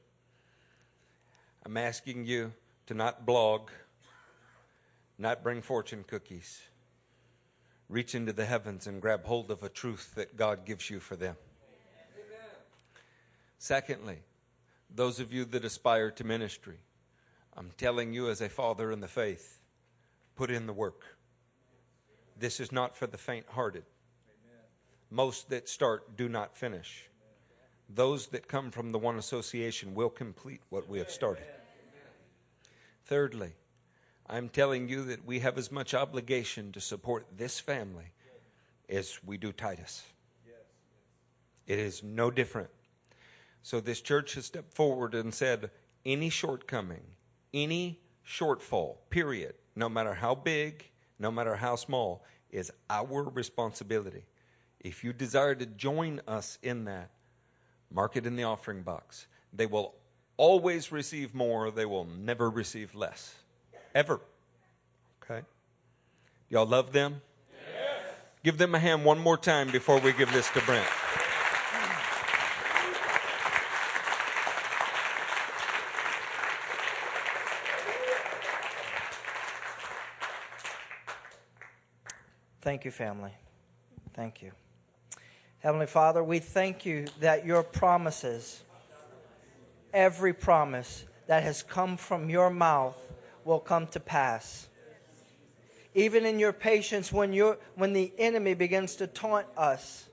I'm 1.65 1.77
asking 1.77 2.25
you 2.25 2.51
to 2.87 2.93
not 2.93 3.25
blog, 3.25 3.69
not 5.17 5.43
bring 5.43 5.61
fortune 5.61 6.03
cookies. 6.05 6.59
Reach 7.87 8.15
into 8.15 8.33
the 8.33 8.45
heavens 8.45 8.85
and 8.85 9.01
grab 9.01 9.23
hold 9.23 9.49
of 9.49 9.63
a 9.63 9.69
truth 9.69 10.13
that 10.15 10.35
God 10.35 10.65
gives 10.65 10.89
you 10.89 10.99
for 10.99 11.15
them. 11.15 11.37
Amen. 12.17 12.49
Secondly, 13.57 14.17
those 14.93 15.21
of 15.21 15.31
you 15.31 15.45
that 15.45 15.63
aspire 15.63 16.11
to 16.11 16.25
ministry, 16.25 16.79
I'm 17.55 17.71
telling 17.77 18.11
you 18.11 18.29
as 18.29 18.41
a 18.41 18.49
father 18.49 18.91
in 18.91 18.99
the 18.99 19.07
faith, 19.07 19.58
put 20.39 20.49
in 20.49 20.67
the 20.67 20.73
work. 20.73 21.03
This 22.37 22.61
is 22.61 22.71
not 22.71 22.95
for 22.95 23.07
the 23.07 23.17
faint 23.17 23.45
hearted. 23.49 23.83
Most 25.11 25.49
that 25.49 25.67
start 25.67 26.15
do 26.15 26.29
not 26.29 26.55
finish. 26.55 27.09
Those 27.89 28.27
that 28.27 28.47
come 28.47 28.71
from 28.71 28.93
the 28.93 28.99
one 28.99 29.17
association 29.17 29.93
will 29.93 30.09
complete 30.09 30.61
what 30.69 30.87
we 30.87 30.99
have 30.99 31.11
started. 31.11 31.43
Thirdly, 33.03 33.51
I'm 34.29 34.47
telling 34.47 34.87
you 34.87 35.03
that 35.03 35.25
we 35.25 35.39
have 35.39 35.57
as 35.57 35.73
much 35.73 35.93
obligation 35.93 36.71
to 36.71 36.79
support 36.79 37.25
this 37.35 37.59
family 37.59 38.13
as 38.87 39.19
we 39.25 39.35
do 39.37 39.51
Titus. 39.51 40.03
It 41.67 41.79
is 41.79 42.01
no 42.01 42.31
different. 42.31 42.69
So 43.61 43.81
this 43.81 43.99
church 43.99 44.35
has 44.35 44.45
stepped 44.45 44.73
forward 44.73 45.15
and 45.15 45.33
said 45.33 45.69
any 46.05 46.29
shortcoming, 46.29 47.03
any 47.53 47.99
shortfall, 48.25 48.99
period, 49.09 49.55
no 49.79 49.89
matter 49.89 50.13
how 50.13 50.35
big, 50.35 50.83
no 51.17 51.31
matter 51.31 51.55
how 51.55 51.75
small, 51.75 52.23
is 52.51 52.71
our 52.89 53.23
responsibility. 53.23 54.25
If 54.79 55.03
you 55.03 55.13
desire 55.13 55.55
to 55.55 55.65
join 55.65 56.21
us 56.27 56.59
in 56.61 56.83
that, 56.85 57.09
mark 57.89 58.17
it 58.17 58.25
in 58.25 58.35
the 58.35 58.43
offering 58.43 58.83
box. 58.83 59.27
They 59.53 59.65
will 59.65 59.95
always 60.37 60.91
receive 60.91 61.33
more, 61.33 61.71
they 61.71 61.85
will 61.85 62.05
never 62.05 62.49
receive 62.49 62.93
less. 62.93 63.35
Ever. 63.95 64.19
Okay? 65.23 65.45
Y'all 66.49 66.65
love 66.65 66.91
them? 66.91 67.21
Yes. 67.51 68.13
Give 68.43 68.57
them 68.57 68.75
a 68.75 68.79
hand 68.79 69.05
one 69.05 69.19
more 69.19 69.37
time 69.37 69.71
before 69.71 69.99
we 69.99 70.13
give 70.13 70.31
this 70.33 70.49
to 70.51 70.61
Brent. 70.61 70.87
Thank 82.61 82.83
you, 82.83 82.91
family. 82.91 83.31
Thank 84.13 84.41
you. 84.41 84.51
Heavenly 85.59 85.87
Father, 85.87 86.21
we 86.21 86.39
thank 86.39 86.85
you 86.85 87.05
that 87.21 87.45
your 87.45 87.63
promises, 87.63 88.63
every 89.93 90.33
promise 90.33 91.05
that 91.27 91.43
has 91.43 91.63
come 91.63 91.95
from 91.95 92.29
your 92.29 92.49
mouth, 92.49 92.97
will 93.45 93.59
come 93.59 93.87
to 93.87 93.99
pass. 93.99 94.67
Even 95.93 96.25
in 96.25 96.37
your 96.37 96.53
patience, 96.53 97.13
when, 97.13 97.31
you 97.31 97.57
when 97.75 97.93
the 97.93 98.11
enemy 98.17 98.53
begins 98.53 98.95
to 98.97 99.07
taunt 99.07 99.47
us 99.57 100.09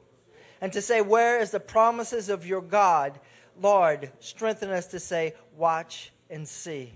and 0.61 0.73
to 0.73 0.81
say, 0.81 1.01
Where 1.01 1.41
is 1.41 1.51
the 1.51 1.61
promises 1.61 2.29
of 2.29 2.47
your 2.47 2.63
God? 2.63 3.19
Lord, 3.61 4.11
strengthen 4.21 4.71
us 4.71 4.87
to 4.89 5.01
say, 5.01 5.35
Watch 5.57 6.13
and 6.31 6.47
see. 6.47 6.93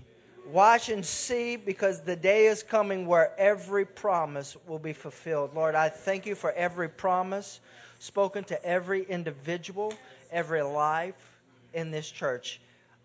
Watch 0.47 0.89
and 0.89 1.05
see 1.05 1.55
because 1.55 2.01
the 2.01 2.15
day 2.15 2.47
is 2.47 2.63
coming 2.63 3.05
where 3.05 3.33
every 3.37 3.85
promise 3.85 4.57
will 4.67 4.79
be 4.79 4.93
fulfilled. 4.93 5.55
Lord, 5.55 5.75
I 5.75 5.89
thank 5.89 6.25
you 6.25 6.35
for 6.35 6.51
every 6.51 6.89
promise 6.89 7.59
spoken 7.99 8.43
to 8.45 8.65
every 8.65 9.03
individual, 9.03 9.93
every 10.31 10.63
life 10.63 11.39
in 11.73 11.91
this 11.91 12.09
church, 12.09 12.59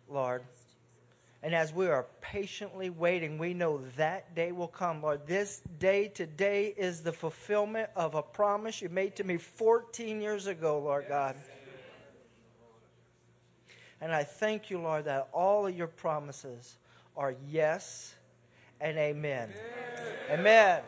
Lord. 0.09 0.43
And 1.43 1.55
as 1.55 1.73
we 1.73 1.87
are 1.87 2.07
patiently 2.21 2.91
waiting, 2.91 3.39
we 3.39 3.55
know 3.55 3.83
that 3.97 4.35
day 4.35 4.53
will 4.53 4.67
come, 4.67 5.03
Lord. 5.03 5.27
This 5.27 5.61
day 5.79 6.09
today 6.09 6.75
is 6.77 7.03
the 7.03 7.13
fulfillment 7.13 7.91
of 7.95 8.15
a 8.15 8.23
promise 8.23 8.81
you 8.81 8.89
made 8.89 9.15
to 9.17 9.25
me 9.25 9.37
14 9.37 10.21
years 10.21 10.47
ago, 10.47 10.81
Lord 10.81 11.05
God. 11.09 11.37
And 14.01 14.13
I 14.13 14.25
thank 14.25 14.71
you, 14.71 14.81
Lord, 14.81 15.05
that 15.05 15.29
all 15.33 15.67
of 15.67 15.77
your 15.77 15.87
promises 15.87 16.79
are 17.17 17.35
yes 17.49 18.15
and 18.81 18.99
amen. 18.99 19.53
Amen. 20.31 20.41
amen. 20.41 20.83